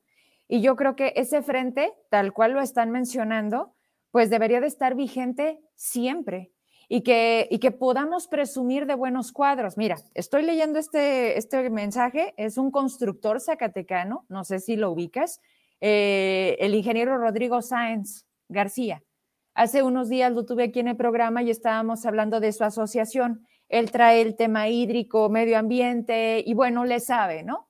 y 0.49 0.61
yo 0.61 0.77
creo 0.77 0.97
que 0.97 1.13
ese 1.17 1.43
frente, 1.43 1.93
tal 2.11 2.33
cual 2.33 2.53
lo 2.53 2.61
están 2.61 2.91
mencionando, 2.91 3.75
pues 4.11 4.31
debería 4.31 4.61
de 4.61 4.69
estar 4.69 4.95
vigente 4.95 5.61
siempre 5.75 6.53
y 6.89 7.03
que, 7.03 7.49
y 7.51 7.59
que 7.59 7.73
podamos 7.73 8.29
presumir 8.29 8.87
de 8.87 8.95
buenos 8.95 9.33
cuadros. 9.33 9.77
Mira, 9.77 9.97
estoy 10.15 10.43
leyendo 10.43 10.79
este, 10.79 11.37
este 11.37 11.69
mensaje, 11.71 12.33
es 12.37 12.59
un 12.59 12.71
constructor 12.71 13.41
zacatecano, 13.41 14.25
no 14.29 14.45
sé 14.45 14.61
si 14.61 14.77
lo 14.77 14.91
ubicas, 14.91 15.41
eh, 15.81 16.57
el 16.61 16.75
ingeniero 16.75 17.19
Rodrigo 17.19 17.61
Sáenz 17.61 18.25
García. 18.49 19.03
Hace 19.55 19.83
unos 19.83 20.09
días 20.09 20.33
lo 20.33 20.45
tuve 20.45 20.65
aquí 20.65 20.81
en 20.81 20.89
el 20.89 20.97
programa 20.97 21.43
y 21.43 21.51
estábamos 21.51 22.05
hablando 22.07 22.41
de 22.41 22.53
su 22.53 22.63
asociación. 22.63 23.47
Él 23.69 23.91
trae 23.91 24.21
el 24.21 24.37
tema 24.37 24.69
hídrico, 24.69 25.29
medio 25.29 25.59
ambiente 25.59 26.43
y 26.47 26.55
bueno, 26.55 26.85
le 26.85 27.01
sabe, 27.01 27.43
¿no? 27.43 27.66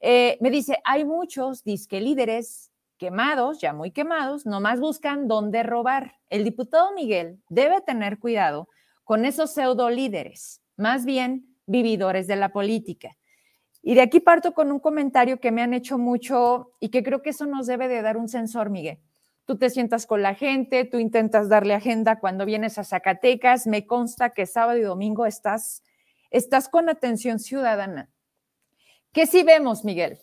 Eh, 0.00 0.38
me 0.40 0.50
dice, 0.50 0.78
hay 0.84 1.04
muchos 1.04 1.64
disque 1.64 2.00
líderes 2.00 2.70
quemados, 2.98 3.60
ya 3.60 3.72
muy 3.72 3.90
quemados, 3.90 4.44
nomás 4.46 4.80
buscan 4.80 5.28
dónde 5.28 5.62
robar. 5.62 6.14
El 6.30 6.44
diputado 6.44 6.92
Miguel 6.92 7.40
debe 7.48 7.80
tener 7.80 8.18
cuidado 8.18 8.68
con 9.04 9.24
esos 9.24 9.52
pseudo 9.54 9.88
líderes, 9.90 10.60
más 10.76 11.04
bien 11.04 11.56
vividores 11.66 12.26
de 12.26 12.36
la 12.36 12.50
política. 12.50 13.16
Y 13.82 13.94
de 13.94 14.02
aquí 14.02 14.20
parto 14.20 14.52
con 14.52 14.72
un 14.72 14.80
comentario 14.80 15.40
que 15.40 15.52
me 15.52 15.62
han 15.62 15.72
hecho 15.72 15.98
mucho 15.98 16.72
y 16.80 16.90
que 16.90 17.02
creo 17.02 17.22
que 17.22 17.30
eso 17.30 17.46
nos 17.46 17.66
debe 17.66 17.88
de 17.88 18.02
dar 18.02 18.16
un 18.16 18.28
sensor, 18.28 18.70
Miguel. 18.70 18.98
Tú 19.46 19.56
te 19.56 19.70
sientas 19.70 20.04
con 20.04 20.20
la 20.20 20.34
gente, 20.34 20.84
tú 20.84 20.98
intentas 20.98 21.48
darle 21.48 21.72
agenda 21.74 22.18
cuando 22.18 22.44
vienes 22.44 22.76
a 22.76 22.84
Zacatecas, 22.84 23.66
me 23.66 23.86
consta 23.86 24.30
que 24.30 24.44
sábado 24.44 24.78
y 24.78 24.82
domingo 24.82 25.24
estás, 25.24 25.82
estás 26.30 26.68
con 26.68 26.90
atención 26.90 27.38
ciudadana. 27.38 28.10
¿Qué 29.12 29.26
sí 29.26 29.42
vemos, 29.42 29.84
Miguel? 29.84 30.18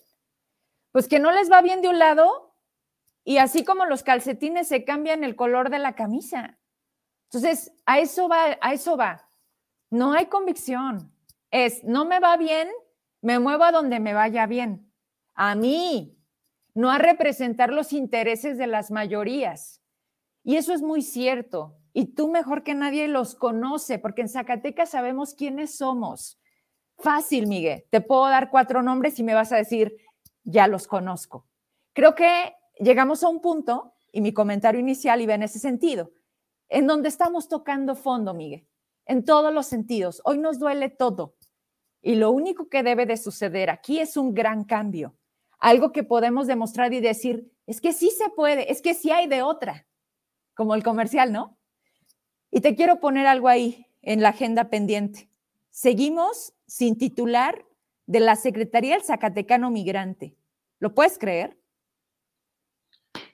Pues 0.92 1.08
que 1.08 1.18
no 1.18 1.32
les 1.32 1.50
va 1.50 1.62
bien 1.62 1.82
de 1.82 1.88
un 1.88 1.98
lado 1.98 2.54
y 3.24 3.38
así 3.38 3.64
como 3.64 3.84
los 3.84 4.02
calcetines 4.02 4.68
se 4.68 4.84
cambian 4.84 5.24
el 5.24 5.36
color 5.36 5.68
de 5.70 5.78
la 5.78 5.94
camisa. 5.94 6.58
Entonces, 7.24 7.72
a 7.84 7.98
eso 7.98 8.28
va, 8.28 8.56
a 8.60 8.72
eso 8.72 8.96
va. 8.96 9.28
No 9.90 10.12
hay 10.12 10.26
convicción. 10.26 11.12
Es, 11.50 11.82
no 11.84 12.04
me 12.04 12.20
va 12.20 12.36
bien, 12.36 12.68
me 13.20 13.38
muevo 13.38 13.64
a 13.64 13.72
donde 13.72 13.98
me 13.98 14.14
vaya 14.14 14.46
bien. 14.46 14.92
A 15.34 15.54
mí, 15.54 16.16
no 16.74 16.90
a 16.90 16.98
representar 16.98 17.72
los 17.72 17.92
intereses 17.92 18.58
de 18.58 18.66
las 18.66 18.90
mayorías. 18.90 19.82
Y 20.44 20.56
eso 20.56 20.72
es 20.72 20.82
muy 20.82 21.02
cierto. 21.02 21.76
Y 21.92 22.14
tú 22.14 22.28
mejor 22.28 22.62
que 22.62 22.74
nadie 22.74 23.08
los 23.08 23.34
conoce, 23.34 23.98
porque 23.98 24.22
en 24.22 24.28
Zacatecas 24.28 24.90
sabemos 24.90 25.34
quiénes 25.34 25.76
somos. 25.76 26.38
Fácil, 26.98 27.46
Miguel. 27.46 27.84
Te 27.90 28.00
puedo 28.00 28.26
dar 28.26 28.50
cuatro 28.50 28.82
nombres 28.82 29.18
y 29.18 29.22
me 29.22 29.34
vas 29.34 29.52
a 29.52 29.56
decir, 29.56 29.96
ya 30.44 30.66
los 30.66 30.86
conozco. 30.86 31.46
Creo 31.92 32.14
que 32.14 32.54
llegamos 32.78 33.22
a 33.22 33.28
un 33.28 33.40
punto, 33.40 33.94
y 34.12 34.20
mi 34.20 34.32
comentario 34.32 34.80
inicial 34.80 35.20
iba 35.20 35.34
en 35.34 35.42
ese 35.42 35.58
sentido, 35.58 36.10
en 36.68 36.86
donde 36.86 37.08
estamos 37.08 37.48
tocando 37.48 37.94
fondo, 37.94 38.32
Miguel, 38.32 38.66
en 39.04 39.24
todos 39.24 39.52
los 39.52 39.66
sentidos. 39.66 40.22
Hoy 40.24 40.38
nos 40.38 40.58
duele 40.58 40.88
todo. 40.88 41.36
Y 42.00 42.14
lo 42.14 42.30
único 42.30 42.68
que 42.68 42.82
debe 42.82 43.04
de 43.04 43.16
suceder 43.16 43.68
aquí 43.68 43.98
es 43.98 44.16
un 44.16 44.32
gran 44.32 44.64
cambio, 44.64 45.16
algo 45.58 45.92
que 45.92 46.02
podemos 46.02 46.46
demostrar 46.46 46.94
y 46.94 47.00
decir, 47.00 47.52
es 47.66 47.80
que 47.80 47.92
sí 47.92 48.10
se 48.10 48.30
puede, 48.30 48.70
es 48.70 48.80
que 48.80 48.94
sí 48.94 49.10
hay 49.10 49.26
de 49.26 49.42
otra, 49.42 49.86
como 50.54 50.74
el 50.74 50.82
comercial, 50.82 51.32
¿no? 51.32 51.58
Y 52.50 52.60
te 52.60 52.74
quiero 52.74 53.00
poner 53.00 53.26
algo 53.26 53.48
ahí 53.48 53.86
en 54.02 54.22
la 54.22 54.30
agenda 54.30 54.70
pendiente. 54.70 55.28
Seguimos 55.70 56.54
sin 56.66 56.98
titular 56.98 57.64
de 58.06 58.20
la 58.20 58.36
Secretaría 58.36 58.94
del 58.94 59.04
Zacatecano 59.04 59.70
Migrante. 59.70 60.36
¿Lo 60.78 60.94
puedes 60.94 61.18
creer? 61.18 61.56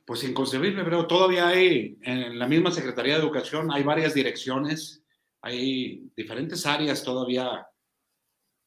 Pues 0.04 0.24
inconcebible, 0.24 0.84
pero 0.84 1.06
todavía 1.06 1.48
hay, 1.48 1.98
en 2.02 2.38
la 2.38 2.46
misma 2.46 2.70
Secretaría 2.70 3.14
de 3.14 3.20
Educación, 3.20 3.72
hay 3.72 3.82
varias 3.82 4.14
direcciones, 4.14 5.04
hay 5.40 6.10
diferentes 6.16 6.66
áreas 6.66 7.02
todavía 7.02 7.66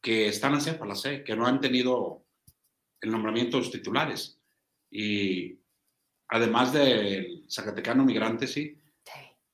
que 0.02 0.28
están 0.28 0.54
hacia 0.54 0.78
C, 0.96 1.24
que 1.24 1.36
no 1.36 1.48
han 1.48 1.60
tenido 1.60 2.26
el 3.02 3.12
nombramiento 3.12 3.58
de 3.58 3.64
los 3.64 3.72
titulares. 3.72 4.40
Y 4.92 5.60
además 6.30 6.74
del 6.74 7.46
Zacatecano 7.50 8.06
Migrante, 8.06 8.48
sí, 8.48 8.80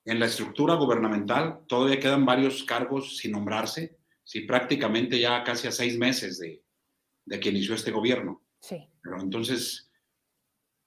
en 0.06 0.20
la 0.20 0.26
estructura 0.26 0.76
gubernamental 0.76 1.62
todavía 1.68 2.00
quedan 2.00 2.26
varios 2.26 2.64
cargos 2.64 3.18
sin 3.18 3.32
nombrarse 3.32 4.01
sí, 4.32 4.42
prácticamente 4.42 5.20
ya 5.20 5.44
casi 5.44 5.68
a 5.68 5.72
seis 5.74 5.98
meses 5.98 6.40
de, 6.40 6.64
de 7.26 7.38
que 7.38 7.50
inició 7.50 7.76
este 7.76 7.92
gobierno. 7.92 8.42
Sí. 8.62 8.78
Pero 9.04 9.20
entonces, 9.20 9.92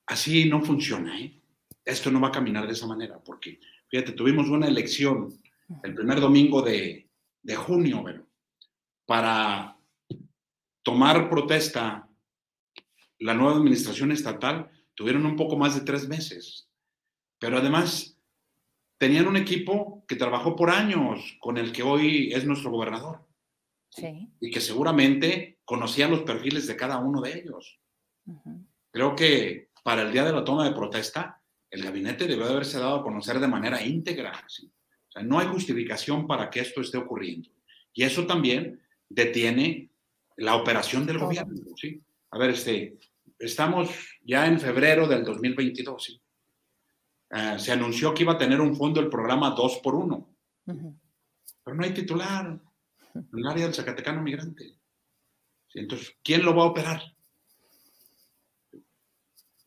así 0.06 0.48
no 0.48 0.62
funciona, 0.62 1.20
¿eh? 1.20 1.42
Esto 1.84 2.10
no 2.10 2.22
va 2.22 2.28
a 2.28 2.32
caminar 2.32 2.66
de 2.66 2.72
esa 2.72 2.86
manera, 2.86 3.22
porque, 3.22 3.60
fíjate, 3.90 4.12
tuvimos 4.12 4.48
una 4.48 4.66
elección 4.66 5.28
el 5.82 5.94
primer 5.94 6.20
domingo 6.20 6.62
de, 6.62 7.10
de 7.42 7.56
junio, 7.56 8.00
bueno, 8.00 8.26
para 9.06 9.78
tomar 10.82 11.28
protesta 11.28 12.08
la 13.18 13.34
nueva 13.34 13.56
administración 13.56 14.10
estatal, 14.10 14.70
tuvieron 14.94 15.26
un 15.26 15.36
poco 15.36 15.58
más 15.58 15.74
de 15.74 15.82
tres 15.82 16.08
meses. 16.08 16.70
Pero 17.38 17.58
además, 17.58 18.18
tenían 18.98 19.26
un 19.26 19.36
equipo 19.36 20.02
que 20.08 20.16
trabajó 20.16 20.56
por 20.56 20.70
años 20.70 21.36
con 21.40 21.58
el 21.58 21.72
que 21.72 21.82
hoy 21.82 22.32
es 22.32 22.46
nuestro 22.46 22.70
gobernador. 22.70 23.26
Y 24.40 24.50
que 24.50 24.60
seguramente 24.60 25.58
conocía 25.64 26.08
los 26.08 26.22
perfiles 26.22 26.66
de 26.66 26.76
cada 26.76 26.98
uno 26.98 27.20
de 27.20 27.38
ellos. 27.38 27.80
Creo 28.90 29.14
que 29.14 29.70
para 29.82 30.02
el 30.02 30.12
día 30.12 30.24
de 30.24 30.32
la 30.32 30.44
toma 30.44 30.64
de 30.64 30.74
protesta, 30.74 31.40
el 31.70 31.82
gabinete 31.82 32.26
debe 32.26 32.44
haberse 32.44 32.78
dado 32.78 32.96
a 32.96 33.02
conocer 33.02 33.38
de 33.40 33.48
manera 33.48 33.82
íntegra. 33.82 34.32
O 34.32 34.48
sea, 34.48 35.22
no 35.22 35.38
hay 35.38 35.46
justificación 35.46 36.26
para 36.26 36.50
que 36.50 36.60
esto 36.60 36.80
esté 36.80 36.98
ocurriendo. 36.98 37.50
Y 37.92 38.02
eso 38.02 38.26
también 38.26 38.80
detiene 39.08 39.90
la 40.36 40.56
operación 40.56 41.06
del 41.06 41.18
gobierno, 41.18 41.54
¿sí? 41.76 42.02
A 42.30 42.38
ver, 42.38 42.50
este, 42.50 42.98
estamos 43.38 43.90
ya 44.22 44.46
en 44.46 44.58
febrero 44.58 45.06
del 45.06 45.24
2022, 45.24 46.02
¿sí? 46.02 46.20
Ah, 47.30 47.58
se 47.58 47.72
anunció 47.72 48.12
que 48.12 48.22
iba 48.22 48.32
a 48.32 48.38
tener 48.38 48.60
un 48.60 48.76
fondo 48.76 49.00
el 49.00 49.08
programa 49.08 49.50
2 49.50 49.80
por 49.82 49.94
1 49.94 50.34
pero 51.64 51.76
no 51.76 51.84
hay 51.84 51.94
titular 51.94 52.60
en 53.14 53.28
el 53.32 53.46
área 53.46 53.64
del 53.64 53.74
Zacatecano 53.74 54.22
migrante. 54.22 54.78
Entonces, 55.74 56.16
¿quién 56.22 56.44
lo 56.44 56.54
va 56.54 56.64
a 56.64 56.66
operar? 56.66 57.02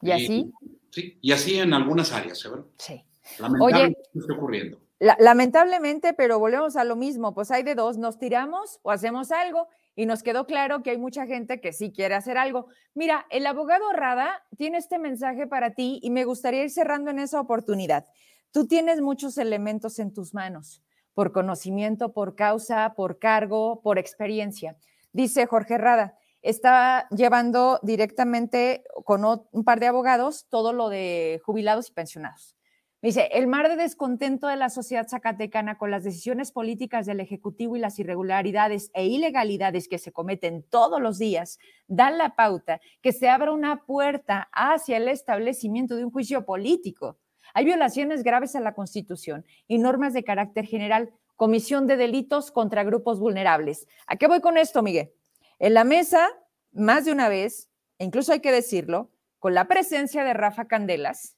¿Y 0.01 0.11
así? 0.11 0.51
Sí, 0.91 1.17
y 1.21 1.31
así 1.31 1.57
en 1.59 1.73
algunas 1.73 2.11
áreas, 2.11 2.43
¿verdad? 2.43 2.65
Sí. 2.77 3.03
Lamentablemente 3.39 4.01
está 4.13 4.33
ocurriendo. 4.33 4.81
lamentablemente, 4.99 6.13
pero 6.13 6.39
volvemos 6.39 6.75
a 6.75 6.83
lo 6.83 6.95
mismo, 6.95 7.33
pues 7.33 7.51
hay 7.51 7.63
de 7.63 7.75
dos, 7.75 7.97
nos 7.97 8.17
tiramos 8.17 8.79
o 8.83 8.91
hacemos 8.91 9.31
algo 9.31 9.67
y 9.95 10.05
nos 10.05 10.23
quedó 10.23 10.45
claro 10.45 10.81
que 10.81 10.91
hay 10.91 10.97
mucha 10.97 11.25
gente 11.25 11.59
que 11.59 11.73
sí 11.73 11.91
quiere 11.91 12.15
hacer 12.15 12.37
algo. 12.37 12.67
Mira, 12.93 13.25
el 13.29 13.45
abogado 13.45 13.91
Rada 13.91 14.43
tiene 14.57 14.77
este 14.77 14.97
mensaje 14.97 15.45
para 15.45 15.73
ti 15.73 15.99
y 16.01 16.09
me 16.09 16.23
gustaría 16.23 16.63
ir 16.63 16.69
cerrando 16.69 17.11
en 17.11 17.19
esa 17.19 17.41
oportunidad. 17.41 18.05
Tú 18.51 18.67
tienes 18.67 19.01
muchos 19.01 19.37
elementos 19.37 19.99
en 19.99 20.13
tus 20.13 20.33
manos, 20.33 20.81
por 21.18 21.32
conocimiento, 21.32 22.13
por 22.13 22.36
causa, 22.36 22.93
por 22.95 23.18
cargo, 23.18 23.82
por 23.82 23.97
experiencia. 23.97 24.78
Dice 25.13 25.47
Jorge 25.47 25.80
Rada, 25.80 26.15
está 26.43 27.07
llevando 27.09 27.80
directamente 27.82 28.84
con 29.03 29.26
un 29.26 29.63
par 29.63 29.80
de 29.80 29.88
abogados 29.88 30.45
todo 30.47 30.74
lo 30.74 30.89
de 30.89 31.41
jubilados 31.43 31.89
y 31.89 31.93
pensionados. 31.93 32.55
Dice, 33.01 33.30
el 33.32 33.47
mar 33.47 33.68
de 33.68 33.78
descontento 33.78 34.45
de 34.45 34.57
la 34.57 34.70
sociedad 34.70 35.07
zacatecana 35.07 35.80
con 35.80 35.89
las 35.89 36.03
decisiones 36.03 36.51
políticas 36.51 37.07
del 37.07 37.20
Ejecutivo 37.20 37.76
y 37.76 37.80
las 37.80 37.97
irregularidades 37.97 38.91
e 38.93 39.07
ilegalidades 39.07 39.88
que 39.88 39.97
se 39.97 40.11
cometen 40.11 40.61
todos 40.70 41.01
los 41.01 41.18
días 41.18 41.57
dan 41.88 42.20
la 42.20 42.36
pauta 42.36 42.80
que 43.01 43.11
se 43.11 43.28
abra 43.28 43.53
una 43.53 43.86
puerta 43.86 44.49
hacia 44.51 44.97
el 44.97 45.07
establecimiento 45.07 45.95
de 45.95 46.05
un 46.05 46.11
juicio 46.11 46.45
político. 46.45 47.18
Hay 47.53 47.65
violaciones 47.65 48.23
graves 48.23 48.55
a 48.55 48.59
la 48.59 48.73
Constitución 48.73 49.45
y 49.67 49.77
normas 49.77 50.13
de 50.13 50.23
carácter 50.23 50.65
general, 50.65 51.11
comisión 51.35 51.87
de 51.87 51.97
delitos 51.97 52.51
contra 52.51 52.83
grupos 52.83 53.19
vulnerables. 53.19 53.87
¿A 54.07 54.15
qué 54.15 54.27
voy 54.27 54.41
con 54.41 54.57
esto, 54.57 54.81
Miguel? 54.81 55.11
En 55.59 55.73
la 55.73 55.83
mesa, 55.83 56.29
más 56.71 57.05
de 57.05 57.11
una 57.11 57.29
vez, 57.29 57.69
e 57.99 58.05
incluso 58.05 58.31
hay 58.33 58.39
que 58.39 58.51
decirlo, 58.51 59.11
con 59.39 59.53
la 59.53 59.67
presencia 59.67 60.23
de 60.23 60.33
Rafa 60.33 60.65
Candelas, 60.65 61.37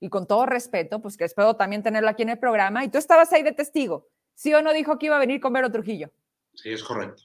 y 0.00 0.08
con 0.08 0.26
todo 0.26 0.46
respeto, 0.46 1.00
pues 1.02 1.16
que 1.16 1.24
espero 1.24 1.56
también 1.56 1.82
tenerlo 1.82 2.08
aquí 2.08 2.22
en 2.22 2.30
el 2.30 2.38
programa, 2.38 2.84
y 2.84 2.88
tú 2.88 2.98
estabas 2.98 3.32
ahí 3.32 3.42
de 3.42 3.52
testigo, 3.52 4.08
¿sí 4.34 4.52
o 4.54 4.62
no 4.62 4.72
dijo 4.72 4.98
que 4.98 5.06
iba 5.06 5.16
a 5.16 5.20
venir 5.20 5.40
con 5.40 5.52
Vero 5.52 5.70
Trujillo? 5.70 6.10
Sí, 6.54 6.72
es 6.72 6.82
correcto. 6.82 7.22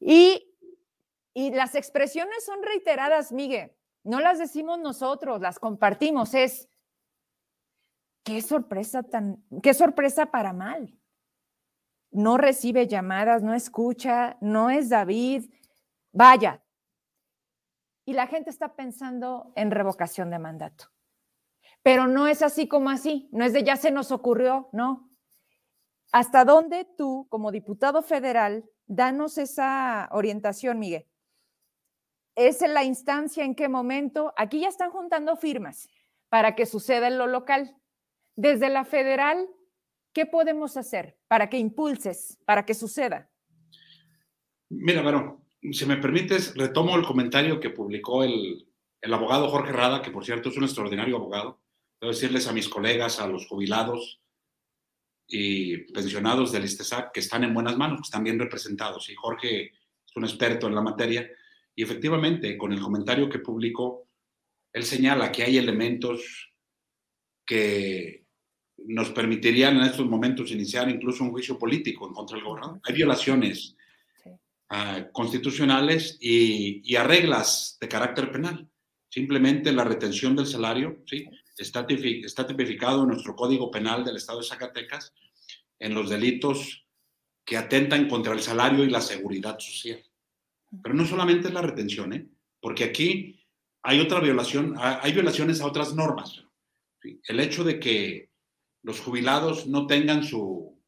Y, 0.00 0.52
y 1.32 1.52
las 1.52 1.76
expresiones 1.76 2.44
son 2.44 2.62
reiteradas, 2.62 3.32
Miguel, 3.32 3.72
no 4.02 4.20
las 4.20 4.38
decimos 4.38 4.78
nosotros, 4.80 5.40
las 5.40 5.58
compartimos, 5.58 6.34
es, 6.34 6.68
qué 8.24 8.42
sorpresa 8.42 9.02
tan, 9.02 9.44
qué 9.62 9.74
sorpresa 9.74 10.26
para 10.26 10.52
mal 10.52 10.98
no 12.14 12.38
recibe 12.38 12.86
llamadas, 12.86 13.42
no 13.42 13.54
escucha, 13.54 14.38
no 14.40 14.70
es 14.70 14.88
David, 14.88 15.50
vaya. 16.12 16.62
Y 18.06 18.12
la 18.12 18.28
gente 18.28 18.50
está 18.50 18.76
pensando 18.76 19.52
en 19.56 19.72
revocación 19.72 20.30
de 20.30 20.38
mandato. 20.38 20.90
Pero 21.82 22.06
no 22.06 22.28
es 22.28 22.40
así 22.40 22.68
como 22.68 22.88
así, 22.88 23.28
no 23.32 23.44
es 23.44 23.52
de 23.52 23.64
ya 23.64 23.76
se 23.76 23.90
nos 23.90 24.12
ocurrió, 24.12 24.68
no. 24.72 25.10
¿Hasta 26.12 26.44
dónde 26.44 26.86
tú, 26.96 27.26
como 27.30 27.50
diputado 27.50 28.00
federal, 28.00 28.64
danos 28.86 29.36
esa 29.36 30.08
orientación, 30.12 30.78
Miguel? 30.78 31.08
¿Es 32.36 32.62
en 32.62 32.74
la 32.74 32.84
instancia 32.84 33.44
en 33.44 33.56
qué 33.56 33.68
momento? 33.68 34.32
Aquí 34.36 34.60
ya 34.60 34.68
están 34.68 34.90
juntando 34.90 35.36
firmas 35.36 35.88
para 36.28 36.54
que 36.54 36.66
suceda 36.66 37.08
en 37.08 37.18
lo 37.18 37.26
local. 37.26 37.76
Desde 38.36 38.68
la 38.68 38.84
federal, 38.84 39.48
¿Qué 40.14 40.26
podemos 40.26 40.76
hacer 40.76 41.18
para 41.26 41.50
que 41.50 41.58
impulses, 41.58 42.38
para 42.46 42.64
que 42.64 42.72
suceda? 42.72 43.28
Mira, 44.70 45.02
bueno, 45.02 45.44
si 45.72 45.84
me 45.86 45.96
permites, 45.96 46.54
retomo 46.56 46.96
el 46.96 47.04
comentario 47.04 47.58
que 47.58 47.70
publicó 47.70 48.22
el, 48.22 48.68
abogado 49.02 49.50
Jorge 49.50 49.72
Rada, 49.72 50.00
que 50.02 50.12
por 50.12 50.24
cierto 50.24 50.48
es 50.48 50.56
un 50.56 50.64
extraordinario 50.64 51.16
abogado. 51.16 51.60
Debo 52.00 52.12
decirles 52.12 52.46
a 52.46 52.52
mis 52.52 52.68
colegas, 52.68 53.20
a 53.20 53.26
los 53.26 53.48
jubilados 53.48 54.22
y 55.26 55.78
pensionados 55.92 56.52
del 56.52 56.64
ISTESAC 56.64 57.12
que 57.12 57.20
están 57.20 57.42
en 57.42 57.52
buenas 57.52 57.76
manos, 57.76 57.98
que 57.98 58.04
están 58.04 58.22
bien 58.22 58.38
representados. 58.38 59.10
Y 59.10 59.16
Jorge 59.16 59.72
es 59.72 60.16
un 60.16 60.24
experto 60.24 60.68
en 60.68 60.76
la 60.76 60.80
materia. 60.80 61.28
Y 61.74 61.82
efectivamente, 61.82 62.56
con 62.56 62.72
el 62.72 62.80
comentario 62.80 63.28
que 63.28 63.40
publicó, 63.40 64.08
él 64.72 64.84
señala 64.84 65.32
que 65.32 65.42
hay 65.42 65.58
elementos 65.58 66.54
que 67.44 68.23
nos 68.86 69.10
permitirían 69.10 69.76
en 69.76 69.84
estos 69.84 70.06
momentos 70.06 70.50
iniciar 70.50 70.88
incluso 70.88 71.24
un 71.24 71.30
juicio 71.30 71.58
político 71.58 72.06
en 72.06 72.14
contra 72.14 72.36
del 72.36 72.44
gobernador. 72.44 72.80
Hay 72.84 72.94
violaciones 72.94 73.76
ah, 74.68 75.06
constitucionales 75.12 76.18
y, 76.20 76.94
a 76.96 77.04
reglas 77.04 77.78
de 77.80 77.88
carácter 77.88 78.30
penal. 78.30 78.68
Simplemente 79.08 79.72
la 79.72 79.84
retención 79.84 80.36
del 80.36 80.46
salario 80.46 81.02
¿sí? 81.06 81.24
está, 81.56 81.86
está 81.88 82.46
tipificado 82.46 83.02
en 83.02 83.08
nuestro 83.08 83.34
Código 83.34 83.70
Penal 83.70 84.04
del 84.04 84.16
Estado 84.16 84.40
de 84.40 84.46
Zacatecas 84.46 85.12
en 85.78 85.94
los 85.94 86.10
delitos 86.10 86.86
que 87.44 87.56
atentan 87.56 88.08
contra 88.08 88.32
el 88.32 88.40
salario 88.40 88.84
y 88.84 88.90
la 88.90 89.00
seguridad 89.00 89.58
social. 89.58 90.02
Pero 90.82 90.94
no 90.94 91.06
solamente 91.06 91.48
es 91.48 91.54
la 91.54 91.62
retención, 91.62 92.12
¿eh? 92.12 92.26
porque 92.60 92.84
aquí 92.84 93.40
hay 93.82 94.00
otra 94.00 94.20
violación, 94.20 94.74
hay 94.78 95.12
violaciones 95.12 95.60
a 95.60 95.66
otras 95.66 95.94
normas. 95.94 96.42
El 97.02 97.38
hecho 97.38 97.64
de 97.64 97.78
que 97.78 98.30
los 98.84 99.00
jubilados 99.00 99.66
no 99.66 99.86
tengan 99.86 100.22
su, 100.22 100.78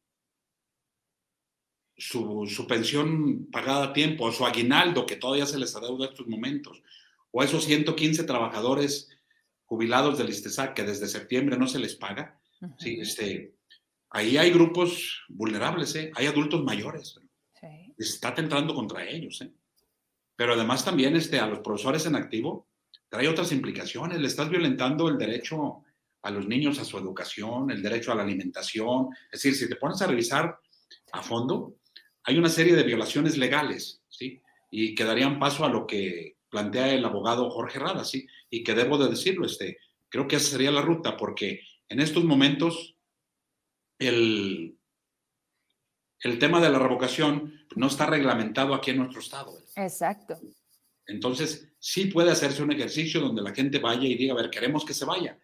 su, 1.97 2.65
pensión 2.67 3.47
pagada 3.51 3.85
a 3.85 3.93
tiempo, 3.93 4.25
o 4.25 4.31
su 4.31 4.45
aguinaldo, 4.45 5.05
que 5.07 5.15
todavía 5.15 5.47
se 5.47 5.57
les 5.57 5.75
adeuda 5.75 6.05
en 6.05 6.11
estos 6.11 6.27
momentos, 6.27 6.81
o 7.31 7.41
a 7.41 7.45
esos 7.45 7.65
115 7.65 8.23
trabajadores 8.23 9.09
jubilados 9.65 10.17
del 10.17 10.29
ISTESAC 10.29 10.75
que 10.75 10.83
desde 10.83 11.07
septiembre 11.07 11.57
no 11.57 11.67
se 11.67 11.79
les 11.79 11.95
paga. 11.95 12.39
sí, 12.77 12.99
este, 13.01 13.55
ahí 14.11 14.37
hay 14.37 14.51
grupos 14.51 15.23
vulnerables, 15.27 15.95
¿eh? 15.95 16.11
hay 16.15 16.27
adultos 16.27 16.63
mayores. 16.63 17.19
Sí. 17.59 17.95
Está 17.97 18.29
atentando 18.29 18.75
contra 18.75 19.09
ellos. 19.09 19.41
¿eh? 19.41 19.51
Pero 20.35 20.53
además 20.53 20.85
también 20.85 21.15
este, 21.15 21.39
a 21.39 21.47
los 21.47 21.59
profesores 21.59 22.05
en 22.05 22.15
activo 22.15 22.67
trae 23.09 23.27
otras 23.27 23.51
implicaciones. 23.51 24.19
Le 24.19 24.27
estás 24.27 24.49
violentando 24.49 25.09
el 25.09 25.17
derecho 25.17 25.83
a 26.21 26.31
los 26.31 26.47
niños 26.47 26.79
a 26.79 26.85
su 26.85 26.97
educación, 26.97 27.71
el 27.71 27.81
derecho 27.81 28.11
a 28.11 28.15
la 28.15 28.23
alimentación. 28.23 29.09
Es 29.31 29.41
decir, 29.41 29.55
si 29.55 29.69
te 29.69 29.75
pones 29.75 30.01
a 30.01 30.07
revisar 30.07 30.59
a 31.11 31.21
fondo, 31.21 31.75
hay 32.23 32.37
una 32.37 32.49
serie 32.49 32.75
de 32.75 32.83
violaciones 32.83 33.37
legales, 33.37 34.01
¿sí? 34.09 34.41
Y 34.69 34.95
que 34.95 35.05
darían 35.05 35.39
paso 35.39 35.63
a 35.63 35.69
lo 35.69 35.87
que 35.87 36.37
plantea 36.49 36.93
el 36.93 37.05
abogado 37.05 37.49
Jorge 37.49 37.79
Rada, 37.79 38.03
¿sí? 38.03 38.27
Y 38.49 38.63
que 38.63 38.73
debo 38.73 38.97
de 38.97 39.09
decirlo, 39.09 39.45
este, 39.45 39.77
creo 40.09 40.27
que 40.27 40.37
esa 40.37 40.51
sería 40.51 40.71
la 40.71 40.81
ruta, 40.81 41.15
porque 41.15 41.61
en 41.89 41.99
estos 41.99 42.23
momentos 42.23 42.95
el, 43.99 44.77
el 46.21 46.39
tema 46.39 46.59
de 46.59 46.69
la 46.69 46.79
revocación 46.79 47.53
no 47.75 47.87
está 47.87 48.05
reglamentado 48.05 48.73
aquí 48.73 48.91
en 48.91 48.97
nuestro 48.97 49.21
estado. 49.21 49.57
Exacto. 49.75 50.37
Entonces, 51.05 51.73
sí 51.79 52.05
puede 52.05 52.31
hacerse 52.31 52.63
un 52.63 52.71
ejercicio 52.71 53.21
donde 53.21 53.41
la 53.41 53.53
gente 53.53 53.79
vaya 53.79 54.07
y 54.07 54.15
diga, 54.15 54.33
a 54.33 54.37
ver, 54.37 54.49
queremos 54.49 54.83
que 54.83 54.93
se 54.93 55.05
vaya, 55.05 55.39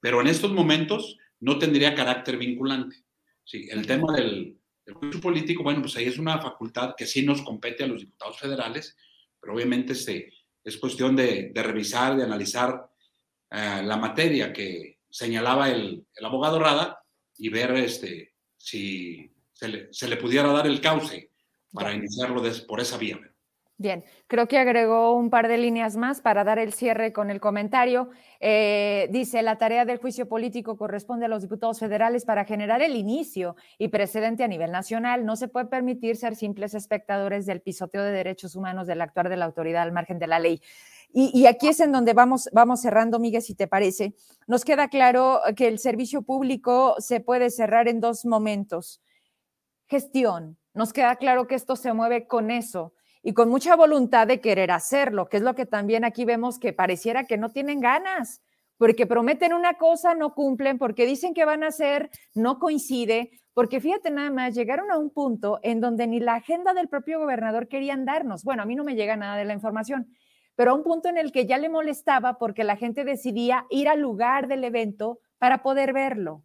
pero 0.00 0.20
en 0.20 0.26
estos 0.26 0.52
momentos 0.52 1.16
no 1.40 1.58
tendría 1.58 1.94
carácter 1.94 2.36
vinculante. 2.36 3.04
Sí, 3.44 3.68
el 3.70 3.86
tema 3.86 4.14
del, 4.14 4.56
juicio 4.92 5.20
político, 5.20 5.62
bueno, 5.62 5.82
pues 5.82 5.96
ahí 5.96 6.06
es 6.06 6.18
una 6.18 6.40
facultad 6.40 6.94
que 6.96 7.06
sí 7.06 7.22
nos 7.22 7.42
compete 7.42 7.84
a 7.84 7.86
los 7.86 8.00
diputados 8.00 8.38
federales, 8.38 8.96
pero 9.38 9.54
obviamente 9.54 9.92
este, 9.92 10.32
es 10.64 10.78
cuestión 10.78 11.14
de, 11.14 11.52
revisar, 11.54 12.16
de 12.16 12.24
analizar 12.24 12.90
eh, 13.50 13.82
la 13.84 13.96
materia 13.98 14.52
que 14.52 15.00
señalaba 15.10 15.70
el, 15.70 16.06
abogado 16.22 16.58
Rada 16.58 17.02
y 17.36 17.50
ver 17.50 17.72
este, 17.76 18.34
si 18.56 19.30
se 19.52 19.68
le, 19.68 19.88
se 19.92 20.08
le, 20.08 20.16
pudiera 20.16 20.50
dar 20.52 20.66
el 20.66 20.80
cauce 20.80 21.32
para 21.70 21.92
iniciarlo 21.92 22.42
por 22.66 22.80
esa 22.80 22.96
vía. 22.96 23.20
Bien, 23.80 24.02
creo 24.26 24.48
que 24.48 24.58
agregó 24.58 25.12
un 25.12 25.30
par 25.30 25.46
de 25.46 25.56
líneas 25.56 25.96
más 25.96 26.20
para 26.20 26.42
dar 26.42 26.58
el 26.58 26.72
cierre 26.72 27.12
con 27.12 27.30
el 27.30 27.38
comentario. 27.38 28.10
Eh, 28.40 29.06
dice, 29.12 29.40
la 29.42 29.56
tarea 29.56 29.84
del 29.84 29.98
juicio 29.98 30.28
político 30.28 30.76
corresponde 30.76 31.26
a 31.26 31.28
los 31.28 31.42
diputados 31.42 31.78
federales 31.78 32.24
para 32.24 32.44
generar 32.44 32.82
el 32.82 32.96
inicio 32.96 33.54
y 33.78 33.86
precedente 33.86 34.42
a 34.42 34.48
nivel 34.48 34.72
nacional. 34.72 35.24
No 35.24 35.36
se 35.36 35.46
puede 35.46 35.66
permitir 35.66 36.16
ser 36.16 36.34
simples 36.34 36.74
espectadores 36.74 37.46
del 37.46 37.60
pisoteo 37.60 38.02
de 38.02 38.10
derechos 38.10 38.56
humanos 38.56 38.88
del 38.88 39.00
actuar 39.00 39.28
de 39.28 39.36
la 39.36 39.44
autoridad 39.44 39.84
al 39.84 39.92
margen 39.92 40.18
de 40.18 40.26
la 40.26 40.40
ley. 40.40 40.60
Y, 41.12 41.46
aquí 41.46 41.68
es 41.68 41.78
en 41.78 41.92
donde 41.92 42.14
vamos, 42.14 42.50
vamos 42.52 42.82
cerrando, 42.82 43.20
Miguel, 43.20 43.42
si 43.42 43.54
te 43.54 43.68
parece. 43.68 44.12
Nos 44.48 44.64
queda 44.64 44.88
claro 44.88 45.40
que 45.56 45.68
el 45.68 45.78
servicio 45.78 46.22
público 46.22 46.96
se 46.98 47.20
puede 47.20 47.48
cerrar 47.50 47.86
en 47.86 48.00
dos 48.00 48.26
momentos. 48.26 49.00
Gestión. 49.86 50.58
Nos 50.74 50.92
queda 50.92 51.14
claro 51.14 51.46
que 51.46 51.54
esto 51.54 51.76
se 51.76 51.92
mueve 51.92 52.26
con 52.26 52.50
eso 52.50 52.92
y 53.22 53.34
con 53.34 53.48
mucha 53.48 53.76
voluntad 53.76 54.26
de 54.26 54.40
querer 54.40 54.70
hacerlo, 54.70 55.28
que 55.28 55.38
es 55.38 55.42
lo 55.42 55.54
que 55.54 55.66
también 55.66 56.04
aquí 56.04 56.24
vemos 56.24 56.58
que 56.58 56.72
pareciera 56.72 57.24
que 57.24 57.38
no 57.38 57.50
tienen 57.50 57.80
ganas, 57.80 58.42
porque 58.76 59.06
prometen 59.06 59.52
una 59.52 59.74
cosa, 59.74 60.14
no 60.14 60.34
cumplen, 60.34 60.78
porque 60.78 61.04
dicen 61.04 61.34
que 61.34 61.44
van 61.44 61.64
a 61.64 61.68
hacer, 61.68 62.10
no 62.34 62.58
coincide, 62.58 63.30
porque 63.52 63.80
fíjate 63.80 64.10
nada 64.10 64.30
más, 64.30 64.54
llegaron 64.54 64.90
a 64.92 64.98
un 64.98 65.10
punto 65.10 65.58
en 65.62 65.80
donde 65.80 66.06
ni 66.06 66.20
la 66.20 66.36
agenda 66.36 66.74
del 66.74 66.88
propio 66.88 67.18
gobernador 67.18 67.66
querían 67.66 68.04
darnos. 68.04 68.44
Bueno, 68.44 68.62
a 68.62 68.66
mí 68.66 68.76
no 68.76 68.84
me 68.84 68.94
llega 68.94 69.16
nada 69.16 69.36
de 69.36 69.44
la 69.44 69.52
información, 69.52 70.14
pero 70.54 70.70
a 70.70 70.74
un 70.74 70.84
punto 70.84 71.08
en 71.08 71.18
el 71.18 71.32
que 71.32 71.44
ya 71.44 71.58
le 71.58 71.68
molestaba 71.68 72.38
porque 72.38 72.62
la 72.62 72.76
gente 72.76 73.04
decidía 73.04 73.66
ir 73.70 73.88
al 73.88 74.00
lugar 74.00 74.46
del 74.46 74.62
evento 74.62 75.18
para 75.38 75.62
poder 75.62 75.92
verlo. 75.92 76.44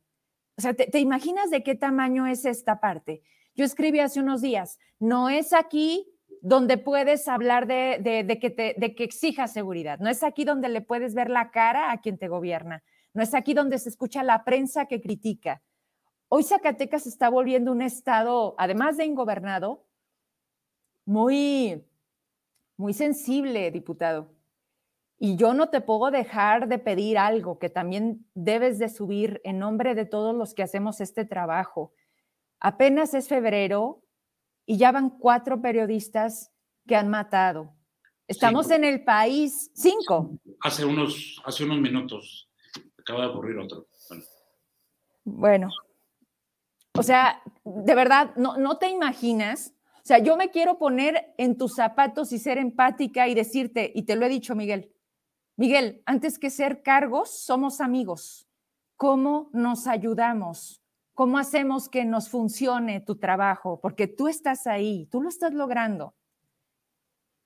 O 0.57 0.61
sea, 0.61 0.73
¿te, 0.73 0.99
imaginas 0.99 1.49
de 1.49 1.63
qué 1.63 1.75
tamaño 1.75 2.27
es 2.27 2.45
esta 2.45 2.79
parte? 2.79 3.21
Yo 3.55 3.65
escribí 3.65 3.99
hace 3.99 4.19
unos 4.19 4.41
días, 4.41 4.79
no 4.99 5.29
es 5.29 5.53
aquí 5.53 6.12
donde 6.43 6.77
puedes 6.77 7.29
hablar 7.29 7.67
de, 7.67 8.37
que 8.41 8.49
te, 8.49 8.75
de 8.77 8.95
que 8.95 9.05
exijas 9.05 9.53
seguridad, 9.53 9.99
no 9.99 10.09
es 10.09 10.23
aquí 10.23 10.43
donde 10.43 10.67
le 10.67 10.81
puedes 10.81 11.15
ver 11.15 11.29
la 11.29 11.51
cara 11.51 11.89
a 11.93 12.01
quien 12.01 12.17
te 12.17 12.27
gobierna, 12.27 12.83
no 13.13 13.23
es 13.23 13.33
aquí 13.33 13.53
donde 13.53 13.79
se 13.79 13.87
escucha 13.87 14.23
la 14.23 14.43
prensa 14.43 14.85
que 14.87 15.01
critica. 15.01 15.61
Hoy 16.27 16.43
Zacatecas 16.43 17.07
está 17.07 17.29
volviendo 17.29 17.71
un 17.71 17.81
estado, 17.81 18.55
además 18.57 18.97
de 18.97 19.05
ingobernado, 19.05 19.85
muy, 21.05 21.81
muy 22.75 22.93
sensible, 22.93 23.71
diputado. 23.71 24.27
Y 25.17 25.37
yo 25.37 25.53
no 25.53 25.69
te 25.69 25.79
puedo 25.79 26.11
dejar 26.11 26.67
de 26.67 26.77
pedir 26.77 27.17
algo 27.17 27.57
que 27.57 27.69
también 27.69 28.27
debes 28.33 28.79
de 28.79 28.89
subir 28.89 29.39
en 29.45 29.59
nombre 29.59 29.95
de 29.95 30.05
todos 30.05 30.35
los 30.35 30.53
que 30.53 30.63
hacemos 30.63 30.99
este 30.99 31.23
trabajo. 31.23 31.93
Apenas 32.59 33.13
es 33.13 33.29
febrero 33.29 34.02
y 34.65 34.77
ya 34.77 34.91
van 34.91 35.09
cuatro 35.09 35.61
periodistas 35.61 36.51
que 36.87 36.95
han 36.95 37.09
matado. 37.09 37.73
Estamos 38.27 38.71
en 38.71 38.83
el 38.83 39.03
país 39.03 39.71
cinco. 39.73 40.39
Hace 40.61 40.85
unos, 40.85 41.41
hace 41.45 41.65
unos 41.65 41.79
minutos 41.79 42.49
acaba 42.97 43.21
de 43.21 43.27
ocurrir 43.27 43.57
otro. 43.57 43.87
Bueno. 45.25 45.69
o 46.97 47.03
sea, 47.03 47.41
de 47.63 47.95
verdad, 47.95 48.35
no, 48.35 48.57
no 48.57 48.77
te 48.77 48.89
imaginas. 48.89 49.73
O 49.97 50.05
sea, 50.05 50.19
yo 50.19 50.35
me 50.35 50.51
quiero 50.51 50.77
poner 50.77 51.33
en 51.37 51.57
tus 51.57 51.75
zapatos 51.75 52.33
y 52.33 52.39
ser 52.39 52.57
empática 52.57 53.27
y 53.27 53.33
decirte, 53.33 53.91
y 53.95 54.03
te 54.03 54.17
lo 54.17 54.25
he 54.25 54.29
dicho, 54.29 54.53
Miguel, 54.53 54.93
Miguel, 55.55 56.01
antes 56.05 56.39
que 56.39 56.49
ser 56.49 56.81
cargos, 56.81 57.29
somos 57.29 57.79
amigos. 57.79 58.49
¿Cómo 58.97 59.49
nos 59.53 59.87
ayudamos? 59.87 60.82
¿Cómo 61.13 61.37
hacemos 61.37 61.89
que 61.89 62.05
nos 62.05 62.29
funcione 62.29 62.99
tu 62.99 63.17
trabajo? 63.17 63.79
Porque 63.79 64.07
tú 64.07 64.27
estás 64.27 64.65
ahí, 64.65 65.07
tú 65.11 65.21
lo 65.21 65.29
estás 65.29 65.53
logrando. 65.53 66.15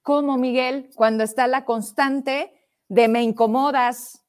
¿Cómo, 0.01 0.37
Miguel, 0.37 0.89
cuando 0.95 1.25
está 1.25 1.47
la 1.47 1.65
constante 1.65 2.65
de 2.87 3.09
me 3.09 3.23
incomodas, 3.23 4.25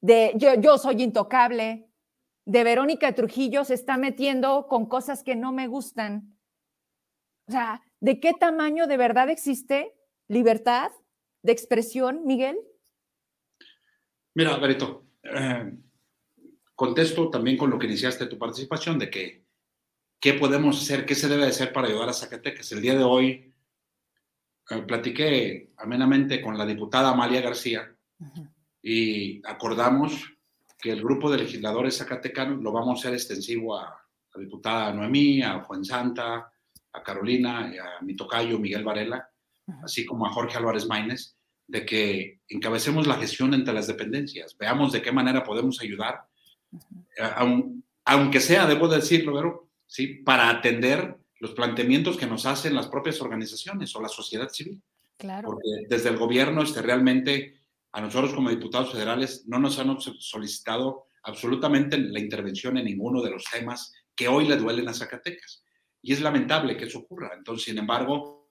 de 0.00 0.32
yo, 0.36 0.54
yo 0.54 0.78
soy 0.78 1.02
intocable, 1.02 1.88
de 2.44 2.64
Verónica 2.64 3.14
Trujillo 3.14 3.64
se 3.64 3.74
está 3.74 3.96
metiendo 3.96 4.66
con 4.66 4.86
cosas 4.86 5.22
que 5.22 5.36
no 5.36 5.52
me 5.52 5.68
gustan? 5.68 6.36
O 7.46 7.52
sea, 7.52 7.82
¿de 8.00 8.18
qué 8.18 8.32
tamaño 8.32 8.88
de 8.88 8.96
verdad 8.96 9.30
existe 9.30 9.94
libertad 10.26 10.90
de 11.42 11.52
expresión, 11.52 12.26
Miguel? 12.26 12.58
Mira, 14.34 14.56
Berito, 14.56 15.06
eh, 15.22 15.72
contesto 16.74 17.30
también 17.30 17.56
con 17.56 17.70
lo 17.70 17.78
que 17.78 17.86
iniciaste 17.86 18.26
tu 18.26 18.38
participación 18.38 18.98
de 18.98 19.10
que 19.10 19.44
qué 20.20 20.34
podemos 20.34 20.80
hacer, 20.80 21.04
qué 21.04 21.14
se 21.14 21.28
debe 21.28 21.44
hacer 21.44 21.72
para 21.72 21.88
ayudar 21.88 22.08
a 22.08 22.14
Zacatecas. 22.14 22.72
El 22.72 22.80
día 22.80 22.94
de 22.94 23.04
hoy 23.04 23.52
eh, 24.70 24.82
platiqué 24.86 25.72
amenamente 25.76 26.40
con 26.40 26.56
la 26.56 26.64
diputada 26.64 27.10
Amalia 27.10 27.40
García 27.40 27.94
y 28.82 29.46
acordamos 29.46 30.34
que 30.78 30.90
el 30.90 31.02
grupo 31.02 31.30
de 31.30 31.38
legisladores 31.38 31.98
zacatecanos 31.98 32.62
lo 32.62 32.72
vamos 32.72 32.98
a 32.98 33.00
hacer 33.00 33.14
extensivo 33.14 33.76
a 33.78 34.00
la 34.34 34.40
diputada 34.40 34.92
Noemí, 34.92 35.42
a 35.42 35.60
Juan 35.60 35.84
Santa, 35.84 36.52
a 36.92 37.02
Carolina, 37.02 37.70
y 37.72 37.78
a 37.78 38.00
mi 38.02 38.14
tocayo 38.16 38.58
Miguel 38.58 38.84
Varela, 38.84 39.28
así 39.82 40.04
como 40.04 40.26
a 40.26 40.30
Jorge 40.30 40.56
Álvarez 40.56 40.86
Maínez, 40.86 41.36
de 41.66 41.84
que 41.84 42.40
encabecemos 42.48 43.06
la 43.06 43.16
gestión 43.16 43.54
entre 43.54 43.74
las 43.74 43.86
dependencias, 43.86 44.56
veamos 44.58 44.92
de 44.92 45.02
qué 45.02 45.12
manera 45.12 45.42
podemos 45.42 45.80
ayudar, 45.80 46.26
aunque 48.04 48.40
sea, 48.40 48.66
debo 48.66 48.88
decirlo, 48.88 49.34
pero 49.34 49.68
¿sí? 49.86 50.22
para 50.24 50.50
atender 50.50 51.16
los 51.40 51.52
planteamientos 51.52 52.16
que 52.16 52.26
nos 52.26 52.46
hacen 52.46 52.74
las 52.74 52.88
propias 52.88 53.20
organizaciones 53.20 53.94
o 53.94 54.02
la 54.02 54.08
sociedad 54.08 54.48
civil. 54.48 54.82
Claro. 55.16 55.48
Porque 55.48 55.68
desde 55.88 56.08
el 56.08 56.16
gobierno 56.16 56.62
este, 56.62 56.82
realmente 56.82 57.60
a 57.92 58.00
nosotros 58.00 58.34
como 58.34 58.50
diputados 58.50 58.92
federales 58.92 59.44
no 59.46 59.58
nos 59.58 59.78
han 59.78 59.96
solicitado 60.00 61.06
absolutamente 61.22 61.96
la 61.96 62.18
intervención 62.18 62.76
en 62.76 62.86
ninguno 62.86 63.22
de 63.22 63.30
los 63.30 63.44
temas 63.44 63.92
que 64.14 64.28
hoy 64.28 64.46
le 64.46 64.56
duelen 64.56 64.88
a 64.88 64.94
Zacatecas. 64.94 65.64
Y 66.02 66.12
es 66.12 66.20
lamentable 66.20 66.76
que 66.76 66.84
eso 66.84 66.98
ocurra. 66.98 67.32
Entonces, 67.36 67.64
sin 67.64 67.78
embargo, 67.78 68.50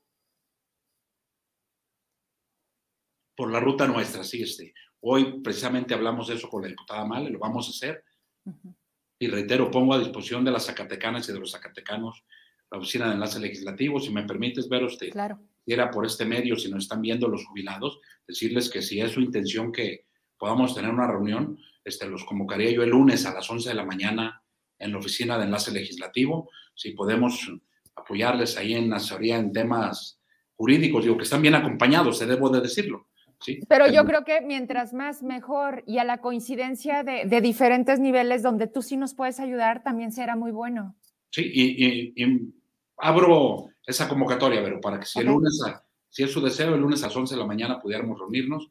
por 3.36 3.52
la 3.52 3.60
ruta 3.60 3.88
nuestra, 3.88 4.24
sí, 4.24 4.42
este. 4.42 4.74
Hoy 5.02 5.42
precisamente 5.42 5.94
hablamos 5.94 6.28
de 6.28 6.36
eso 6.36 6.50
con 6.50 6.62
la 6.62 6.70
diputada 6.70 7.06
Male, 7.06 7.30
lo 7.30 7.40
vamos 7.40 7.68
a 7.68 7.72
hacer. 7.72 8.04
Y 9.20 9.28
reitero, 9.28 9.72
pongo 9.72 9.94
a 9.94 10.00
disposición 10.00 10.44
de 10.44 10.52
las 10.52 10.66
zacatecanas 10.66 11.30
y 11.30 11.34
de 11.34 11.40
los 11.40 11.52
zacatecanos 11.52 12.24
la 12.72 12.80
oficina 12.80 13.08
de 13.08 13.14
enlace 13.14 13.40
legislativo. 13.40 14.00
Si 14.00 14.12
me 14.12 14.24
permites 14.24 14.68
ver 14.68 14.84
usted, 14.84 15.12
claro. 15.12 15.40
era 15.66 15.92
por 15.92 16.06
este 16.06 16.26
medio, 16.26 16.58
si 16.58 16.70
nos 16.70 16.84
están 16.84 17.02
viendo 17.02 17.28
los 17.28 17.46
jubilados, 17.46 18.00
decirles 18.28 18.70
que 18.70 18.82
si 18.82 19.00
es 19.00 19.12
su 19.12 19.22
intención 19.22 19.72
que 19.72 20.08
podamos 20.38 20.74
tener 20.76 20.92
una 20.92 21.08
reunión, 21.08 21.58
este, 21.86 22.08
los 22.08 22.26
convocaría 22.26 22.72
yo 22.72 22.84
el 22.84 22.90
lunes 22.90 23.26
a 23.26 23.34
las 23.34 23.50
11 23.50 23.70
de 23.70 23.76
la 23.76 23.86
mañana 23.86 24.42
en 24.80 24.92
la 24.92 24.98
oficina 24.98 25.38
de 25.38 25.46
enlace 25.46 25.72
legislativo. 25.72 26.50
Si 26.74 26.92
podemos 26.92 27.52
apoyarles 27.96 28.58
ahí 28.58 28.74
en 28.74 28.92
asesoría 28.92 29.38
en 29.38 29.54
temas 29.54 30.20
jurídicos, 30.56 31.04
digo 31.04 31.18
que 31.18 31.24
están 31.24 31.42
bien 31.42 31.56
acompañados, 31.56 32.18
se 32.18 32.26
debo 32.26 32.50
de 32.50 32.62
decirlo 32.62 33.08
pero 33.68 33.92
yo 33.92 34.06
creo 34.06 34.24
que 34.24 34.42
mientras 34.42 34.94
más 34.94 35.24
mejor 35.24 35.84
y 35.86 35.98
a 35.98 36.04
la 36.04 36.20
coincidencia 36.20 37.04
de, 37.04 37.42
diferentes 37.42 38.00
niveles 38.00 38.44
donde 38.44 38.68
tú 38.68 38.82
sí 38.82 38.98
nos 38.98 39.14
puedes 39.14 39.40
ayudar, 39.40 39.84
también 39.84 40.12
será 40.12 40.36
muy 40.36 40.52
bueno. 40.52 40.96
Sí, 41.30 41.52
y, 41.54 42.54
abro 42.98 43.70
esa 43.86 44.08
convocatoria, 44.08 44.64
pero 44.64 44.80
para 44.80 45.00
que 45.00 45.06
si 45.06 45.20
el 45.20 45.28
lunes, 45.28 45.60
si 46.10 46.24
es 46.24 46.32
su 46.32 46.42
deseo, 46.42 46.76
el 46.76 46.82
lunes 46.82 47.04
a 47.04 47.08
las 47.08 47.16
11 47.16 47.36
de 47.36 47.42
la 47.42 47.48
mañana 47.48 47.80
pudiéramos 47.80 48.20
reunirnos. 48.20 48.70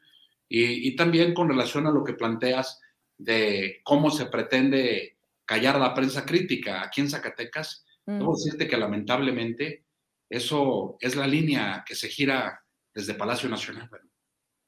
Y, 0.49 0.95
también 0.97 1.35
con 1.35 1.49
relación 1.49 1.87
a 1.87 1.91
lo 1.91 2.05
que 2.05 2.15
planteas 2.15 2.81
de 3.19 3.81
cómo 3.85 4.11
se 4.11 4.27
pretende 4.27 5.17
callar 5.45 5.77
a 5.77 5.81
la 5.81 5.95
prensa 5.95 6.25
crítica 6.25 6.83
aquí 6.83 7.01
en 7.01 7.11
Zacatecas, 7.11 7.85
debo 8.05 8.33
mm. 8.33 8.35
decirte 8.35 8.69
que 8.69 8.77
lamentablemente 8.77 9.85
eso 10.29 10.97
es 11.01 11.15
la 11.15 11.27
línea 11.27 11.85
que 11.87 11.95
se 11.95 12.09
gira 12.09 12.63
desde 12.95 13.15
Palacio 13.15 13.49
Nacional. 13.49 13.89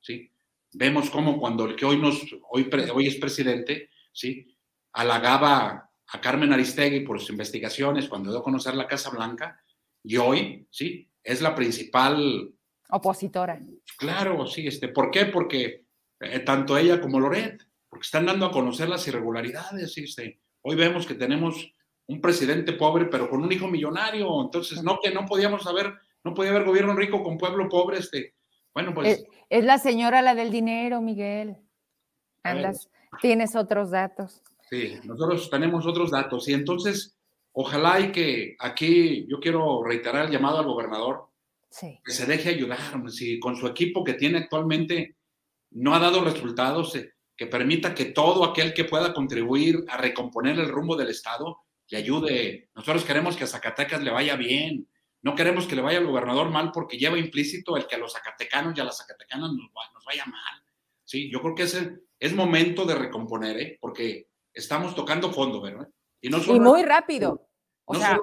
¿Sí? 0.05 0.31
Vemos 0.73 1.09
cómo 1.09 1.39
cuando 1.39 1.65
el 1.65 1.77
que 1.77 1.87
hoy, 1.87 1.99
nos, 1.99 2.21
hoy, 2.51 2.69
hoy 2.93 3.07
es 3.07 3.17
presidente, 3.17 3.91
¿sí? 4.13 4.55
halagaba 4.93 5.91
a 6.07 6.21
Carmen 6.21 6.53
Aristegui 6.53 7.01
por 7.01 7.19
sus 7.21 7.31
investigaciones 7.31 8.09
cuando 8.09 8.31
dio 8.31 8.41
a 8.41 8.45
conocer 8.45 8.75
la 8.75 8.87
Casa 8.87 9.11
Blanca 9.11 9.61
y 10.03 10.17
hoy, 10.19 10.67
¿sí? 10.71 11.09
Es 11.23 11.41
la 11.41 11.55
principal... 11.55 12.53
Opositora. 12.91 13.61
Claro, 13.97 14.47
sí. 14.47 14.67
Este, 14.67 14.89
¿Por 14.89 15.11
qué? 15.11 15.27
Porque 15.27 15.87
eh, 16.21 16.41
tanto 16.41 16.77
ella 16.77 17.01
como 17.01 17.19
Loret, 17.19 17.67
porque 17.89 18.05
están 18.05 18.27
dando 18.27 18.47
a 18.47 18.53
conocer 18.53 18.89
las 18.89 19.09
irregularidades. 19.09 19.97
Este. 19.97 20.41
Hoy 20.61 20.77
vemos 20.77 21.07
que 21.07 21.15
tenemos 21.15 21.73
un 22.07 22.21
presidente 22.21 22.75
pobre, 22.75 23.07
pero 23.07 23.31
con 23.31 23.43
un 23.43 23.51
hijo 23.51 23.67
millonario. 23.67 24.43
Entonces, 24.43 24.83
no 24.83 24.99
que 25.03 25.11
no 25.11 25.25
podíamos 25.25 25.67
haber, 25.67 25.95
no 26.23 26.35
podía 26.35 26.51
haber 26.51 26.65
gobierno 26.65 26.95
rico 26.95 27.23
con 27.23 27.39
pueblo 27.39 27.69
pobre. 27.71 27.99
Este. 27.99 28.35
Bueno, 28.75 28.93
pues. 28.93 29.25
Es, 29.49 29.65
la 29.65 29.79
señora 29.79 30.21
la 30.21 30.35
del 30.35 30.51
dinero, 30.51 31.01
Miguel. 31.01 31.57
Andas, 32.43 32.91
tienes 33.21 33.55
otros 33.57 33.91
datos. 33.91 34.43
Sí, 34.69 34.99
nosotros 35.05 35.49
tenemos 35.49 35.87
otros 35.87 36.11
datos. 36.11 36.49
Y 36.49 36.53
entonces, 36.53 37.17
ojalá 37.53 38.01
y 38.01 38.13
que 38.13 38.57
aquí 38.59 39.27
yo 39.29 39.39
quiero 39.41 39.83
reiterar 39.85 40.27
el 40.27 40.33
llamado 40.33 40.59
al 40.59 40.67
gobernador. 40.67 41.29
Que 42.05 42.13
se 42.13 42.27
deje 42.27 42.51
ayudar. 42.51 42.79
Si 43.11 43.41
con 43.41 43.57
su 43.57 43.67
equipo 43.67 44.05
que 44.05 44.15
tiene 44.15 44.39
actualmente 44.39 45.17
no 45.71 45.95
ha 45.95 45.99
dado 45.99 46.23
resultados, 46.23 46.95
eh, 46.97 47.15
que 47.37 47.47
permita 47.47 47.95
que 47.95 48.07
todo 48.07 48.45
aquel 48.45 48.75
que 48.75 48.85
pueda 48.85 49.13
contribuir 49.13 49.85
a 49.89 49.97
recomponer 49.97 50.59
el 50.59 50.69
rumbo 50.69 50.97
del 50.97 51.09
Estado 51.09 51.59
le 51.89 51.99
ayude. 51.99 52.71
Nosotros 52.75 53.05
queremos 53.05 53.37
que 53.37 53.45
a 53.45 53.49
Zacatecas 53.49 54.03
le 54.03 54.13
vaya 54.13 54.37
bien, 54.37 54.89
no 55.25 55.35
queremos 55.35 55.67
que 55.67 55.75
le 55.75 55.81
vaya 55.81 55.99
al 55.99 56.07
gobernador 56.07 56.51
mal 56.51 56.71
porque 56.71 56.99
lleva 56.99 57.19
implícito 57.19 57.79
el 57.79 57.87
que 57.87 57.95
a 57.95 57.99
los 57.99 58.13
zacatecanos 58.13 58.77
y 58.77 58.81
a 58.83 58.85
las 58.85 58.99
zacatecanas 58.99 59.51
nos, 59.53 59.73
vaya 60.05 60.27
mal. 60.27 60.63
Sí, 61.03 61.31
yo 61.31 61.41
creo 61.41 61.55
que 61.55 61.63
es, 61.63 61.91
es 62.21 62.35
momento 62.35 62.85
de 62.85 62.95
recomponer, 62.95 63.59
¿eh? 63.59 63.79
porque 63.81 64.29
estamos 64.53 64.95
tocando 64.95 65.33
fondo, 65.33 65.63
¿verdad? 65.63 65.89
Y, 66.21 66.29
no 66.29 66.41
solo, 66.41 66.61
muy 66.61 66.83
rápido. 66.83 67.49
no, 67.89 68.01
solo, 68.01 68.23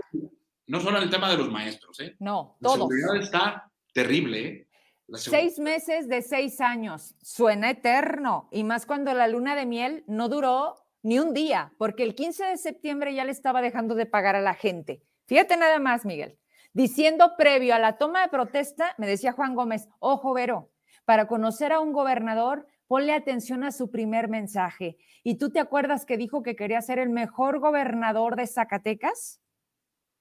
no, 0.67 0.79
solo, 0.79 0.97
en 0.97 1.03
el 1.03 1.09
tema 1.09 1.29
de 1.31 1.37
los 1.37 1.49
maestros, 1.49 1.99
¿eh? 2.01 2.15
No, 2.19 2.57
todo. 2.61 2.87
La 2.87 2.95
seguridad 2.95 3.15
está 3.15 3.71
terrible. 3.93 4.47
¿eh? 4.47 4.67
Seis 5.15 5.57
meses 5.57 6.07
de 6.07 6.21
seis 6.21 6.61
años. 6.61 7.15
Suena 7.23 7.71
eterno. 7.71 8.47
Y 8.51 8.63
más 8.63 8.85
cuando 8.85 9.11
la 9.15 9.27
luna 9.27 9.55
de 9.55 9.65
miel 9.65 10.03
no 10.05 10.29
duró 10.29 10.85
ni 11.01 11.17
un 11.17 11.33
día, 11.33 11.73
porque 11.79 12.03
el 12.03 12.13
15 12.13 12.45
de 12.45 12.57
septiembre 12.57 13.15
ya 13.15 13.25
le 13.25 13.31
estaba 13.31 13.63
dejando 13.63 13.95
de 13.95 14.05
pagar 14.05 14.35
a 14.35 14.41
la 14.41 14.53
gente. 14.53 15.03
Fíjate 15.25 15.57
nada 15.57 15.79
más, 15.79 16.05
Miguel. 16.05 16.37
Diciendo 16.73 17.34
previo 17.38 17.76
a 17.76 17.80
la 17.80 17.98
toma 17.98 18.22
de 18.22 18.30
protesta, 18.30 18.95
me 18.98 19.07
decía 19.07 19.34
Juan 19.34 19.56
Gómez, 19.56 19.89
ojo, 19.99 20.34
Vero, 20.34 20.72
para 21.06 21.27
conocer 21.27 21.73
a 21.73 21.80
un 21.80 21.91
gobernador, 21.91 22.68
ponle 22.88 23.14
atención 23.14 23.64
a 23.64 23.72
su 23.72 23.91
primer 23.91 24.30
mensaje. 24.30 24.98
¿Y 25.23 25.38
tú 25.38 25.49
te 25.49 25.60
acuerdas 25.60 26.06
que 26.06 26.18
dijo 26.18 26.43
que 26.43 26.56
quería 26.56 26.81
ser 26.81 26.99
el 26.99 27.10
mejor 27.10 27.60
gobernador 27.60 28.35
de 28.35 28.48
Zacatecas? 28.48 29.41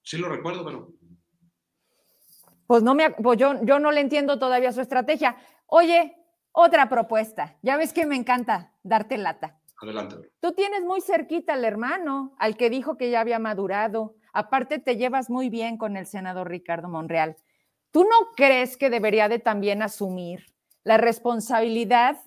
Sí, 0.03 0.19
lo 0.19 0.29
recuerdo, 0.29 0.65
pero 0.65 0.93
pues 2.71 2.85
no 2.85 2.95
me, 2.95 3.11
pues 3.11 3.37
yo, 3.37 3.61
yo 3.65 3.81
no 3.81 3.91
le 3.91 4.01
entiendo 4.01 4.39
todavía 4.39 4.71
su 4.71 4.81
estrategia. 4.81 5.37
Oye, 5.67 6.17
otra 6.53 6.89
propuesta. 6.89 7.59
Ya 7.63 7.77
ves 7.77 7.93
que 7.93 8.07
me 8.07 8.15
encanta 8.15 8.77
darte 8.85 9.19
lata. 9.19 9.61
Adelante. 9.83 10.31
Tú 10.39 10.53
tienes 10.53 10.85
muy 10.85 11.01
cerquita 11.01 11.55
al 11.55 11.65
hermano, 11.65 12.37
al 12.39 12.57
que 12.57 12.71
dijo 12.71 12.97
que 12.97 13.11
ya 13.11 13.23
había 13.23 13.41
madurado. 13.41 14.15
Aparte, 14.32 14.78
te 14.78 14.97
llevas 14.97 15.31
muy 15.31 15.48
bien 15.48 15.77
con 15.77 15.97
el 15.97 16.07
senador 16.07 16.48
Ricardo 16.48 16.89
Monreal. 16.89 17.36
¿Tú 17.90 18.05
no 18.05 18.32
crees 18.36 18.77
que 18.77 18.90
debería 18.90 19.28
de 19.28 19.39
también 19.39 19.82
asumir 19.82 20.47
la 20.85 20.97
responsabilidad 20.97 22.19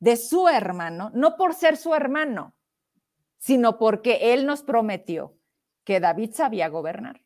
de 0.00 0.16
su 0.16 0.48
hermano, 0.48 1.10
no 1.14 1.36
por 1.36 1.54
ser 1.54 1.76
su 1.76 1.94
hermano, 1.94 2.54
sino 3.38 3.78
porque 3.78 4.34
él 4.34 4.46
nos 4.46 4.62
prometió 4.62 5.36
que 5.84 6.00
David 6.00 6.30
sabía 6.32 6.68
gobernar? 6.68 7.22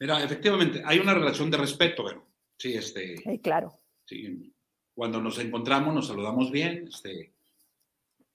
Mira, 0.00 0.22
efectivamente, 0.22 0.82
hay 0.84 0.98
una 0.98 1.14
relación 1.14 1.50
de 1.50 1.58
respeto, 1.58 2.04
pero 2.04 2.26
sí, 2.56 2.74
este. 2.74 3.18
Sí, 3.18 3.38
claro. 3.40 3.78
Sí, 4.06 4.54
cuando 4.94 5.20
nos 5.20 5.38
encontramos 5.38 5.94
nos 5.94 6.06
saludamos 6.08 6.50
bien. 6.50 6.88
Este, 6.88 7.34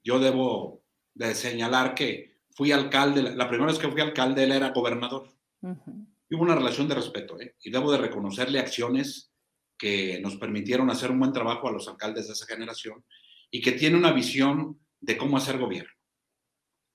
yo 0.04 0.20
debo 0.20 0.84
de 1.14 1.36
señalar 1.36 1.96
que 1.96 2.39
fui 2.60 2.74
alcalde, 2.74 3.22
la 3.22 3.48
primera 3.48 3.72
vez 3.72 3.80
que 3.80 3.88
fui 3.88 4.02
alcalde 4.02 4.44
él 4.44 4.52
era 4.52 4.72
gobernador. 4.72 5.30
hubo 5.62 6.42
una 6.42 6.56
relación 6.56 6.90
de 6.90 6.96
respeto, 6.96 7.40
¿eh? 7.40 7.56
y 7.64 7.72
debo 7.72 7.90
de 7.90 8.00
reconocerle 8.00 8.60
acciones 8.60 9.32
que 9.78 10.20
nos 10.20 10.36
permitieron 10.36 10.90
hacer 10.90 11.10
un 11.10 11.20
buen 11.20 11.32
trabajo 11.32 11.70
a 11.70 11.72
los 11.72 11.88
alcaldes 11.88 12.28
de 12.28 12.34
esa 12.34 12.46
generación 12.46 13.06
y 13.50 13.62
que 13.62 13.72
tiene 13.72 13.96
una 13.96 14.12
visión 14.12 14.78
de 15.00 15.16
cómo 15.16 15.38
hacer 15.38 15.58
gobierno. 15.58 15.94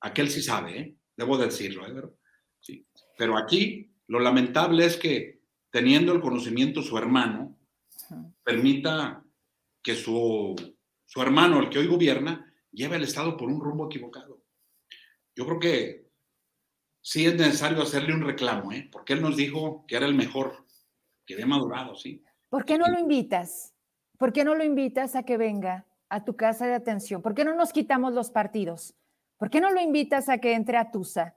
Aquel 0.01 0.29
sí 0.29 0.43
sabe, 0.43 0.79
¿eh? 0.79 0.97
debo 1.17 1.39
decirlo, 1.39 1.87
¿eh? 1.87 2.11
sí. 2.61 2.87
pero 3.17 3.39
aquí 3.39 3.91
lo 4.09 4.21
lamentable 4.21 4.85
es 4.85 4.99
que 4.99 5.41
teniendo 5.71 6.13
el 6.13 6.21
conocimiento 6.21 6.83
su 6.83 6.99
hermano, 6.99 7.59
permita 8.43 9.25
que 9.83 9.95
su, 9.95 10.55
su 11.07 11.23
hermano, 11.23 11.63
el 11.63 11.71
que 11.71 11.79
hoy 11.79 11.87
gobierna, 11.87 12.53
lleve 12.71 12.97
el 12.97 13.05
Estado 13.05 13.35
por 13.35 13.49
un 13.49 13.63
rumbo 13.63 13.87
equivocado. 13.87 14.44
Yo 15.37 15.47
creo 15.47 15.59
que 15.59 16.11
sí 17.01 17.27
es 17.27 17.35
necesario 17.35 17.83
hacerle 17.83 18.15
un 18.15 18.23
reclamo, 18.23 18.73
¿eh? 18.73 18.89
porque 18.91 19.13
él 19.13 19.23
nos 19.23 19.37
dijo 19.37 19.85
que 19.87 19.97
era 19.97 20.07
el 20.07 20.15
mejor, 20.15 20.65
que 21.27 21.35
había 21.35 21.47
madurado, 21.47 21.95
¿sí? 21.97 22.23
¿Por 22.49 22.65
qué 22.65 22.79
no 22.79 22.89
lo 22.89 22.99
invitas? 22.99 23.75
¿Por 24.19 24.33
qué 24.33 24.45
no 24.45 24.55
lo 24.55 24.65
invitas 24.65 25.17
a 25.17 25.25
que 25.25 25.37
venga 25.37 25.87
a 26.09 26.25
tu 26.25 26.37
casa 26.37 26.67
de 26.67 26.75
atención? 26.75 27.21
¿Por 27.21 27.35
qué 27.35 27.45
no 27.45 27.55
nos 27.55 27.73
quitamos 27.73 28.13
los 28.13 28.31
partidos? 28.31 28.95
¿Por 29.39 29.51
qué 29.51 29.61
no 29.61 29.71
lo 29.71 29.81
invitas 29.81 30.29
a 30.29 30.39
que 30.39 30.55
entre 30.55 30.77
a 30.77 30.91
Tusa 30.91 31.37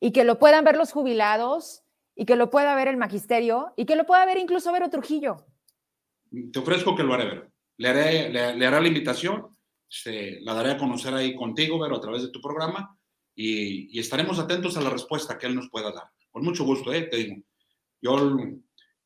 y 0.00 0.12
que 0.12 0.24
lo 0.24 0.38
puedan 0.38 0.64
ver 0.64 0.76
los 0.76 0.92
jubilados 0.92 1.84
y 2.18 2.24
que 2.24 2.34
lo 2.34 2.50
pueda 2.50 2.74
ver 2.74 2.88
el 2.88 2.96
magisterio 2.96 3.72
y 3.76 3.84
que 3.84 3.94
lo 3.94 4.04
pueda 4.04 4.26
ver 4.26 4.38
incluso 4.38 4.72
Vero 4.72 4.90
Trujillo. 4.90 5.46
Te 6.52 6.58
ofrezco 6.58 6.96
que 6.96 7.04
lo 7.04 7.14
haré, 7.14 7.26
Vero. 7.26 7.52
Le 7.76 7.88
haré, 7.88 8.28
le, 8.30 8.66
haré 8.66 8.80
la 8.80 8.88
invitación, 8.88 9.56
este, 9.88 10.40
la 10.40 10.52
daré 10.52 10.72
a 10.72 10.78
conocer 10.78 11.14
ahí 11.14 11.36
contigo, 11.36 11.78
Vero, 11.78 11.96
a 11.96 12.00
través 12.00 12.22
de 12.22 12.30
tu 12.30 12.40
programa 12.40 12.97
y, 13.40 13.98
estaremos 14.00 14.38
atentos 14.40 14.76
a 14.76 14.80
la 14.80 14.90
respuesta 14.90 15.38
que 15.38 15.46
él 15.46 15.54
nos 15.54 15.70
pueda 15.70 15.92
dar. 15.92 16.10
Con 16.28 16.42
mucho 16.42 16.64
gusto, 16.64 16.92
¿eh? 16.92 17.02
te 17.02 17.18
digo. 17.18 17.36
Yo, 18.00 18.36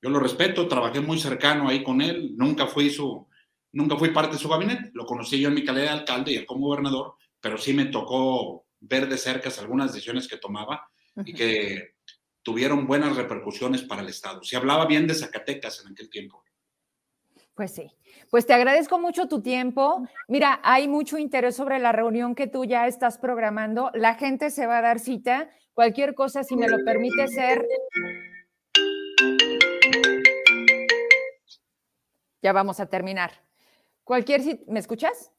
yo 0.01 0.11
lo 0.11 0.19
respeto, 0.19 0.67
trabajé 0.67 1.01
muy 1.01 1.19
cercano 1.19 1.69
ahí 1.69 1.83
con 1.83 2.01
él, 2.01 2.33
nunca 2.37 2.67
fui, 2.67 2.89
su, 2.89 3.27
nunca 3.73 3.97
fui 3.97 4.09
parte 4.09 4.37
de 4.37 4.43
su 4.43 4.49
gabinete, 4.49 4.91
lo 4.95 5.05
conocí 5.05 5.39
yo 5.39 5.49
en 5.49 5.55
mi 5.55 5.65
calidad 5.65 5.85
de 5.85 6.01
alcalde 6.01 6.33
y 6.33 6.37
él 6.37 6.47
como 6.47 6.67
gobernador, 6.69 7.15
pero 7.41 7.59
sí 7.59 7.75
me 7.75 7.87
tocó 7.87 8.65
ver 8.81 9.07
de 9.07 9.19
cerca 9.19 9.51
algunas 9.61 9.93
decisiones 9.93 10.27
que 10.27 10.39
tomaba 10.39 10.89
y 11.27 11.35
que 11.35 11.97
tuvieron 12.43 12.87
buenas 12.87 13.17
repercusiones 13.17 13.83
para 13.83 14.01
el 14.01 14.09
Estado. 14.09 14.43
Se 14.43 14.57
hablaba 14.57 14.87
bien 14.87 15.07
de 15.07 15.15
Zacatecas 15.15 15.85
en 15.85 15.93
aquel 15.93 16.09
tiempo. 16.09 16.42
Pues 17.55 17.73
sí, 17.73 17.91
pues 18.31 18.47
te 18.47 18.55
agradezco 18.55 18.99
mucho 18.99 19.29
tu 19.29 19.43
tiempo. 19.43 20.07
Mira, 20.27 20.61
hay 20.63 20.89
mucho 20.89 21.19
interés 21.19 21.55
sobre 21.55 21.79
la 21.79 21.93
reunión 21.93 22.35
que 22.35 22.47
tú 22.47 22.65
ya 22.65 22.87
estás 22.87 23.19
programando. 23.19 23.91
La 23.95 24.15
gente 24.15 24.51
se 24.51 24.67
va 24.67 24.79
a 24.79 24.83
dar 24.83 24.99
cita. 24.99 25.51
Cualquier 25.75 26.15
cosa, 26.15 26.45
si 26.45 26.57
me 26.57 26.69
lo 26.69 26.83
permite 26.85 27.29
ser... 27.29 27.67
Ya 32.43 32.53
vamos 32.53 32.81
a 32.81 32.87
terminar. 32.87 33.33
Cualquier... 34.03 34.41
¿Me 34.67 34.81
escuchas? 34.81 35.33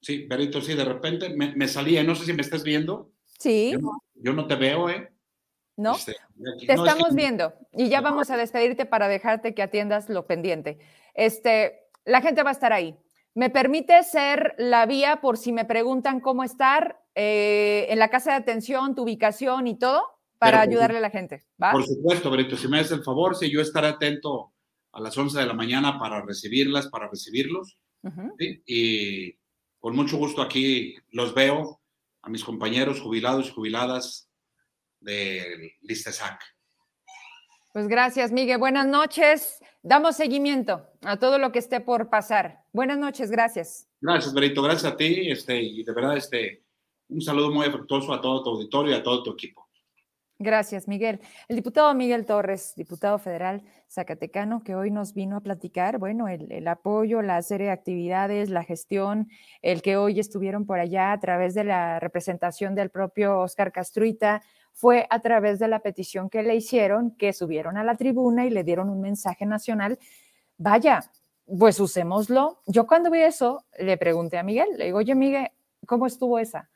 Sí, 0.00 0.26
Berito, 0.26 0.60
sí, 0.60 0.74
de 0.74 0.84
repente 0.84 1.30
me, 1.30 1.54
me 1.54 1.68
salía, 1.68 2.02
no 2.02 2.14
sé 2.14 2.24
si 2.24 2.32
me 2.32 2.42
estás 2.42 2.64
viendo. 2.64 3.12
Sí. 3.38 3.74
yo 4.14 4.32
no 4.32 4.46
te 4.46 4.56
veo, 4.56 4.90
¿eh? 4.90 5.12
¿No? 5.80 5.96
Este, 5.96 6.16
Te 6.66 6.74
estamos 6.74 7.14
viendo 7.14 7.54
y 7.72 7.88
ya 7.88 8.00
vamos 8.00 8.30
a 8.30 8.36
despedirte 8.36 8.86
para 8.86 9.08
dejarte 9.08 9.54
que 9.54 9.62
atiendas 9.62 10.08
lo 10.08 10.26
pendiente. 10.26 10.78
Este, 11.14 11.88
la 12.04 12.20
gente 12.20 12.42
va 12.42 12.50
a 12.50 12.52
estar 12.52 12.72
ahí. 12.72 12.96
¿Me 13.34 13.48
permite 13.48 14.02
ser 14.02 14.54
la 14.58 14.86
vía 14.86 15.20
por 15.20 15.38
si 15.38 15.52
me 15.52 15.64
preguntan 15.64 16.20
cómo 16.20 16.44
estar 16.44 17.00
eh, 17.14 17.86
en 17.88 17.98
la 17.98 18.10
casa 18.10 18.32
de 18.32 18.36
atención, 18.38 18.94
tu 18.94 19.02
ubicación 19.02 19.66
y 19.66 19.78
todo 19.78 20.02
para 20.38 20.60
ayudarle 20.60 20.98
a 20.98 21.02
la 21.02 21.10
gente? 21.10 21.44
Por 21.58 21.84
supuesto, 21.84 22.30
Brito, 22.30 22.56
si 22.56 22.68
me 22.68 22.80
haces 22.80 22.92
el 22.92 23.04
favor, 23.04 23.36
si 23.36 23.50
yo 23.50 23.60
estaré 23.60 23.88
atento 23.88 24.52
a 24.92 25.00
las 25.00 25.16
11 25.16 25.38
de 25.38 25.46
la 25.46 25.54
mañana 25.54 25.98
para 25.98 26.22
recibirlas, 26.22 26.88
para 26.88 27.08
recibirlos. 27.08 27.78
Y 28.38 29.38
con 29.78 29.94
mucho 29.94 30.16
gusto 30.16 30.42
aquí 30.42 30.96
los 31.10 31.34
veo 31.34 31.80
a 32.22 32.28
mis 32.28 32.44
compañeros 32.44 33.00
jubilados 33.00 33.48
y 33.48 33.52
jubiladas 33.52 34.29
del 35.00 35.72
Listesac. 35.82 36.40
Pues 37.72 37.86
gracias, 37.86 38.32
Miguel. 38.32 38.58
Buenas 38.58 38.86
noches. 38.86 39.60
Damos 39.82 40.16
seguimiento 40.16 40.86
a 41.02 41.18
todo 41.18 41.38
lo 41.38 41.52
que 41.52 41.60
esté 41.60 41.80
por 41.80 42.10
pasar. 42.10 42.64
Buenas 42.72 42.98
noches, 42.98 43.30
gracias. 43.30 43.88
Gracias, 44.00 44.34
Berito. 44.34 44.60
Gracias 44.60 44.92
a 44.92 44.96
ti. 44.96 45.30
Este, 45.30 45.60
y 45.62 45.84
de 45.84 45.92
verdad, 45.92 46.16
este, 46.16 46.64
un 47.08 47.20
saludo 47.20 47.50
muy 47.50 47.66
afectuoso 47.66 48.12
a 48.12 48.20
todo 48.20 48.42
tu 48.42 48.50
auditorio 48.50 48.92
y 48.92 48.96
a 48.96 49.02
todo 49.02 49.22
tu 49.22 49.32
equipo. 49.32 49.68
Gracias, 50.42 50.88
Miguel. 50.88 51.20
El 51.48 51.56
diputado 51.56 51.92
Miguel 51.94 52.24
Torres, 52.24 52.72
diputado 52.74 53.18
federal 53.18 53.62
zacatecano, 53.90 54.64
que 54.64 54.74
hoy 54.74 54.90
nos 54.90 55.12
vino 55.12 55.36
a 55.36 55.40
platicar, 55.40 55.98
bueno, 55.98 56.28
el, 56.28 56.50
el, 56.50 56.66
apoyo, 56.66 57.20
la 57.20 57.42
serie 57.42 57.66
de 57.66 57.72
actividades, 57.72 58.48
la 58.48 58.64
gestión, 58.64 59.28
el 59.60 59.82
que 59.82 59.98
hoy 59.98 60.18
estuvieron 60.18 60.64
por 60.64 60.78
allá 60.78 61.12
a 61.12 61.20
través 61.20 61.54
de 61.54 61.64
la 61.64 62.00
representación 62.00 62.74
del 62.74 62.88
propio 62.88 63.38
Oscar 63.38 63.70
Castruita, 63.70 64.40
fue 64.72 65.06
a 65.10 65.20
través 65.20 65.58
de 65.58 65.68
la 65.68 65.80
petición 65.80 66.30
que 66.30 66.42
le 66.42 66.54
hicieron, 66.56 67.10
que 67.12 67.32
subieron 67.32 67.76
a 67.76 67.84
la 67.84 67.96
tribuna 67.96 68.46
y 68.46 68.50
le 68.50 68.64
dieron 68.64 68.88
un 68.88 69.00
mensaje 69.00 69.46
nacional. 69.46 69.98
Vaya, 70.56 71.10
pues 71.58 71.80
usémoslo. 71.80 72.60
Yo 72.66 72.86
cuando 72.86 73.10
vi 73.10 73.20
eso, 73.20 73.64
le 73.78 73.96
pregunté 73.96 74.38
a 74.38 74.42
Miguel, 74.42 74.68
le 74.76 74.86
digo, 74.86 74.98
oye 74.98 75.14
Miguel, 75.14 75.50
¿cómo 75.86 76.06
estuvo 76.06 76.38
esa? 76.38 76.70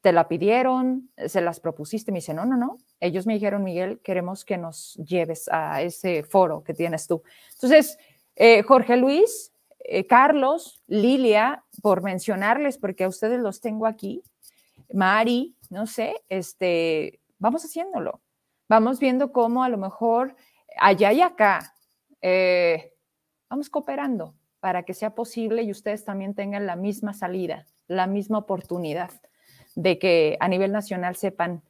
¿Te 0.00 0.12
la 0.12 0.28
pidieron? 0.28 1.10
¿Se 1.26 1.40
las 1.40 1.60
propusiste? 1.60 2.12
Me 2.12 2.18
dice, 2.18 2.34
no, 2.34 2.46
no, 2.46 2.56
no. 2.56 2.78
Ellos 3.00 3.26
me 3.26 3.34
dijeron, 3.34 3.62
Miguel, 3.64 4.00
queremos 4.02 4.44
que 4.44 4.56
nos 4.56 4.94
lleves 4.94 5.48
a 5.52 5.82
ese 5.82 6.22
foro 6.22 6.62
que 6.62 6.72
tienes 6.72 7.06
tú. 7.06 7.22
Entonces, 7.54 7.98
eh, 8.36 8.62
Jorge 8.62 8.96
Luis, 8.96 9.52
eh, 9.80 10.06
Carlos, 10.06 10.82
Lilia, 10.86 11.64
por 11.82 12.02
mencionarles, 12.02 12.78
porque 12.78 13.04
a 13.04 13.08
ustedes 13.08 13.40
los 13.40 13.60
tengo 13.60 13.86
aquí, 13.86 14.22
Mari, 14.92 15.56
no 15.68 15.86
sé, 15.86 16.14
este, 16.28 17.20
vamos 17.40 17.64
haciéndolo. 17.64 18.20
Vamos 18.68 19.00
viendo 19.00 19.32
cómo 19.32 19.64
a 19.64 19.68
lo 19.68 19.78
mejor 19.78 20.36
allá 20.78 21.12
y 21.12 21.20
acá 21.20 21.74
eh, 22.22 22.94
vamos 23.48 23.68
cooperando 23.68 24.36
para 24.60 24.84
que 24.84 24.94
sea 24.94 25.14
posible 25.16 25.62
y 25.62 25.72
ustedes 25.72 26.04
también 26.04 26.34
tengan 26.34 26.66
la 26.66 26.76
misma 26.76 27.12
salida, 27.12 27.66
la 27.88 28.06
misma 28.06 28.38
oportunidad 28.38 29.10
de 29.74 29.98
que 29.98 30.36
a 30.38 30.46
nivel 30.46 30.70
nacional 30.70 31.16
sepan, 31.16 31.62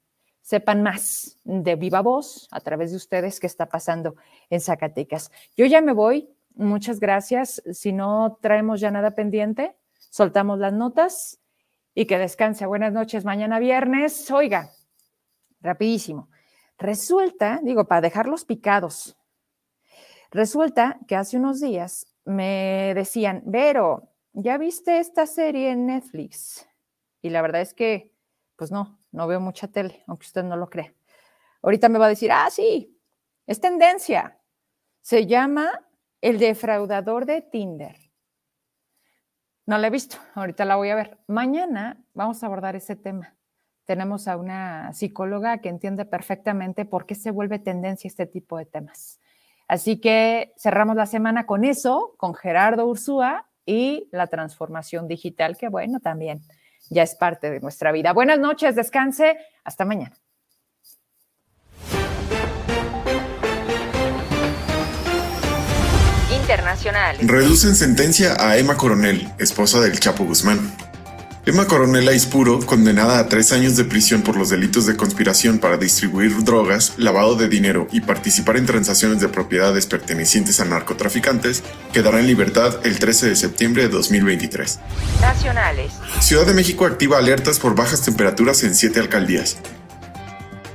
sepan 0.43 0.83
más 0.83 1.39
de 1.45 1.77
viva 1.77 2.03
voz 2.03 2.49
a 2.51 2.61
través 2.61 2.91
de 2.91 2.97
ustedes 2.97 3.41
qué 3.41 3.47
está 3.47 3.67
pasando 3.67 4.17
en 4.51 4.61
Zacatecas. 4.61 5.31
Yo 5.57 5.65
ya 5.67 5.81
me 5.81 5.93
voy, 5.93 6.29
muchas 6.55 7.01
gracias. 7.01 7.63
Si 7.73 7.93
no 7.93 8.39
traemos 8.43 8.81
ya 8.81 8.91
nada 8.91 9.13
pendiente, 9.13 9.77
soltamos 10.11 10.59
las 10.59 10.73
notas 10.73 11.39
y 11.95 12.07
que 12.07 12.19
descanse. 12.19 12.67
Buenas 12.67 12.93
noches, 12.93 13.25
mañana 13.25 13.59
viernes. 13.59 14.31
Oiga, 14.31 14.71
rapidísimo. 15.61 16.28
Resulta, 16.78 17.61
digo, 17.62 17.87
para 17.87 18.01
dejarlos 18.01 18.45
picados, 18.45 19.16
Resulta 20.31 20.99
que 21.09 21.16
hace 21.16 21.37
unos 21.37 21.61
días 21.61 22.07
me 22.24 22.93
decían, 22.95 23.43
Vero, 23.47 24.12
¿ya 24.32 24.59
viste 24.59 25.01
esta 25.01 25.27
serie 25.27 25.70
en 25.70 25.87
Netflix? 25.87 26.69
Y 27.20 27.31
la 27.31 27.43
verdad 27.43 27.61
es 27.61 27.74
que, 27.74 28.15
pues 28.57 28.70
no, 28.70 29.01
no 29.11 29.27
veo 29.27 29.41
mucha 29.41 29.69
tele, 29.69 30.05
aunque 30.07 30.27
usted 30.27 30.45
no 30.45 30.57
lo 30.57 30.70
crea. 30.70 30.95
Ahorita 31.62 31.89
me 31.89 31.99
va 31.99 32.07
a 32.07 32.11
decir, 32.11 32.31
ah, 32.31 32.49
sí, 32.49 32.97
es 33.47 33.61
tendencia. 33.61 34.39
Se 35.01 35.27
llama 35.27 35.89
El 36.20 36.39
defraudador 36.39 37.27
de 37.27 37.43
Tinder. 37.43 37.97
No 39.66 39.78
la 39.78 39.89
he 39.89 39.91
visto, 39.91 40.16
ahorita 40.35 40.65
la 40.65 40.77
voy 40.77 40.91
a 40.91 40.95
ver. 40.95 41.19
Mañana 41.27 42.05
vamos 42.15 42.43
a 42.43 42.47
abordar 42.47 42.77
ese 42.77 42.95
tema. 42.95 43.37
Tenemos 43.91 44.29
a 44.29 44.37
una 44.37 44.93
psicóloga 44.93 45.59
que 45.59 45.69
entiende 45.69 46.05
perfectamente 46.05 46.85
por 46.85 47.07
qué 47.07 47.17
se 47.17 47.33
vuelve 47.33 47.59
tendencia 47.59 48.07
este 48.07 48.25
tipo 48.25 48.57
de 48.57 48.65
temas. 48.65 49.19
Así 49.67 50.01
que 50.01 50.53
cerramos 50.57 50.95
la 50.95 51.07
semana 51.07 51.45
con 51.45 51.65
eso, 51.65 52.15
con 52.17 52.37
Gerardo 52.37 52.87
Ursúa 52.87 53.49
y 53.67 54.09
la 54.12 54.29
transformación 54.29 55.09
digital, 55.09 55.57
que 55.57 55.69
bueno, 55.69 55.99
también 55.99 56.41
ya 56.89 57.03
es 57.03 57.17
parte 57.17 57.51
de 57.51 57.59
nuestra 57.59 57.91
vida. 57.91 58.12
Buenas 58.12 58.39
noches, 58.39 58.77
descanse, 58.77 59.39
hasta 59.65 59.85
mañana. 59.85 60.15
Reducen 67.23 67.75
sentencia 67.75 68.37
a 68.39 68.57
Emma 68.57 68.77
Coronel, 68.77 69.27
esposa 69.41 69.81
del 69.81 69.99
Chapo 69.99 70.23
Guzmán. 70.23 70.61
Emma 71.51 71.67
Coronel 71.67 72.07
Aispuro, 72.07 72.61
condenada 72.65 73.19
a 73.19 73.27
tres 73.27 73.51
años 73.51 73.75
de 73.75 73.83
prisión 73.83 74.23
por 74.23 74.37
los 74.37 74.51
delitos 74.51 74.87
de 74.87 74.97
conspiración 74.97 75.59
para 75.59 75.79
distribuir 75.79 76.45
drogas, 76.45 76.93
lavado 76.97 77.35
de 77.35 77.49
dinero 77.49 77.89
y 77.91 78.03
participar 78.03 78.57
en 78.57 78.67
transacciones 78.67 79.21
de 79.21 79.27
propiedades 79.27 79.87
pertenecientes 79.87 80.61
a 80.61 80.65
narcotraficantes, 80.65 81.65
quedará 81.93 82.21
en 82.21 82.29
libertad 82.29 82.79
el 82.85 83.01
13 83.01 83.31
de 83.31 83.35
septiembre 83.35 83.83
de 83.83 83.89
2023. 83.89 84.79
Nacionales. 85.21 85.91
Ciudad 86.21 86.47
de 86.47 86.55
México 86.55 86.87
activa 86.87 87.19
alertas 87.19 87.59
por 87.59 87.75
bajas 87.75 88.03
temperaturas 88.03 88.63
en 88.63 88.77
siete 88.77 89.01
alcaldías. 89.01 89.57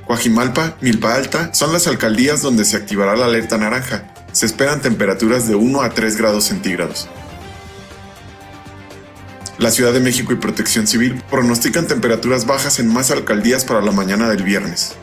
Guajimalpa, 0.06 0.76
Milpa 0.82 1.14
Alta 1.14 1.54
son 1.54 1.72
las 1.72 1.86
alcaldías 1.86 2.42
donde 2.42 2.66
se 2.66 2.76
activará 2.76 3.16
la 3.16 3.24
alerta 3.24 3.56
naranja, 3.56 4.12
se 4.32 4.44
esperan 4.44 4.82
temperaturas 4.82 5.48
de 5.48 5.54
1 5.54 5.80
a 5.80 5.88
3 5.88 6.18
grados 6.18 6.44
centígrados. 6.44 7.08
La 9.58 9.70
Ciudad 9.70 9.94
de 9.94 10.00
México 10.00 10.34
y 10.34 10.36
Protección 10.36 10.86
Civil 10.86 11.22
pronostican 11.30 11.86
temperaturas 11.86 12.44
bajas 12.46 12.78
en 12.78 12.92
más 12.92 13.10
alcaldías 13.10 13.64
para 13.64 13.80
la 13.80 13.90
mañana 13.90 14.28
del 14.28 14.42
viernes. 14.42 14.94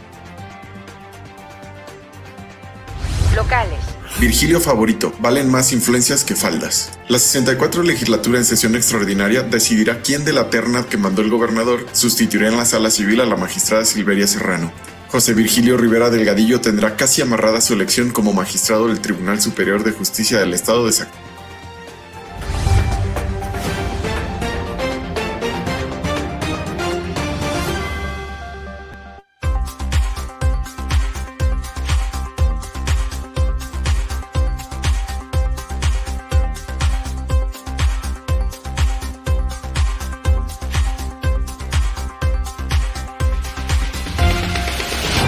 Locales. 3.35 3.79
Virgilio 4.19 4.61
favorito, 4.61 5.11
valen 5.19 5.49
más 5.49 5.73
influencias 5.73 6.23
que 6.23 6.35
faldas. 6.35 6.91
La 7.07 7.17
64 7.17 7.81
legislatura 7.81 8.37
en 8.37 8.45
sesión 8.45 8.75
extraordinaria 8.75 9.41
decidirá 9.41 10.01
quién 10.03 10.23
de 10.23 10.33
la 10.33 10.51
terna 10.51 10.85
que 10.85 10.97
mandó 10.97 11.23
el 11.23 11.31
gobernador 11.31 11.87
sustituirá 11.91 12.47
en 12.49 12.57
la 12.57 12.65
sala 12.65 12.91
civil 12.91 13.21
a 13.21 13.25
la 13.25 13.35
magistrada 13.35 13.85
Silveria 13.85 14.27
Serrano. 14.27 14.71
José 15.09 15.33
Virgilio 15.33 15.77
Rivera 15.77 16.11
Delgadillo 16.11 16.61
tendrá 16.61 16.95
casi 16.95 17.23
amarrada 17.23 17.59
su 17.59 17.73
elección 17.73 18.11
como 18.11 18.33
magistrado 18.33 18.87
del 18.87 19.01
Tribunal 19.01 19.41
Superior 19.41 19.83
de 19.83 19.93
Justicia 19.93 20.37
del 20.37 20.53
Estado 20.53 20.85
de 20.85 20.91
Zacatecas. 20.91 21.22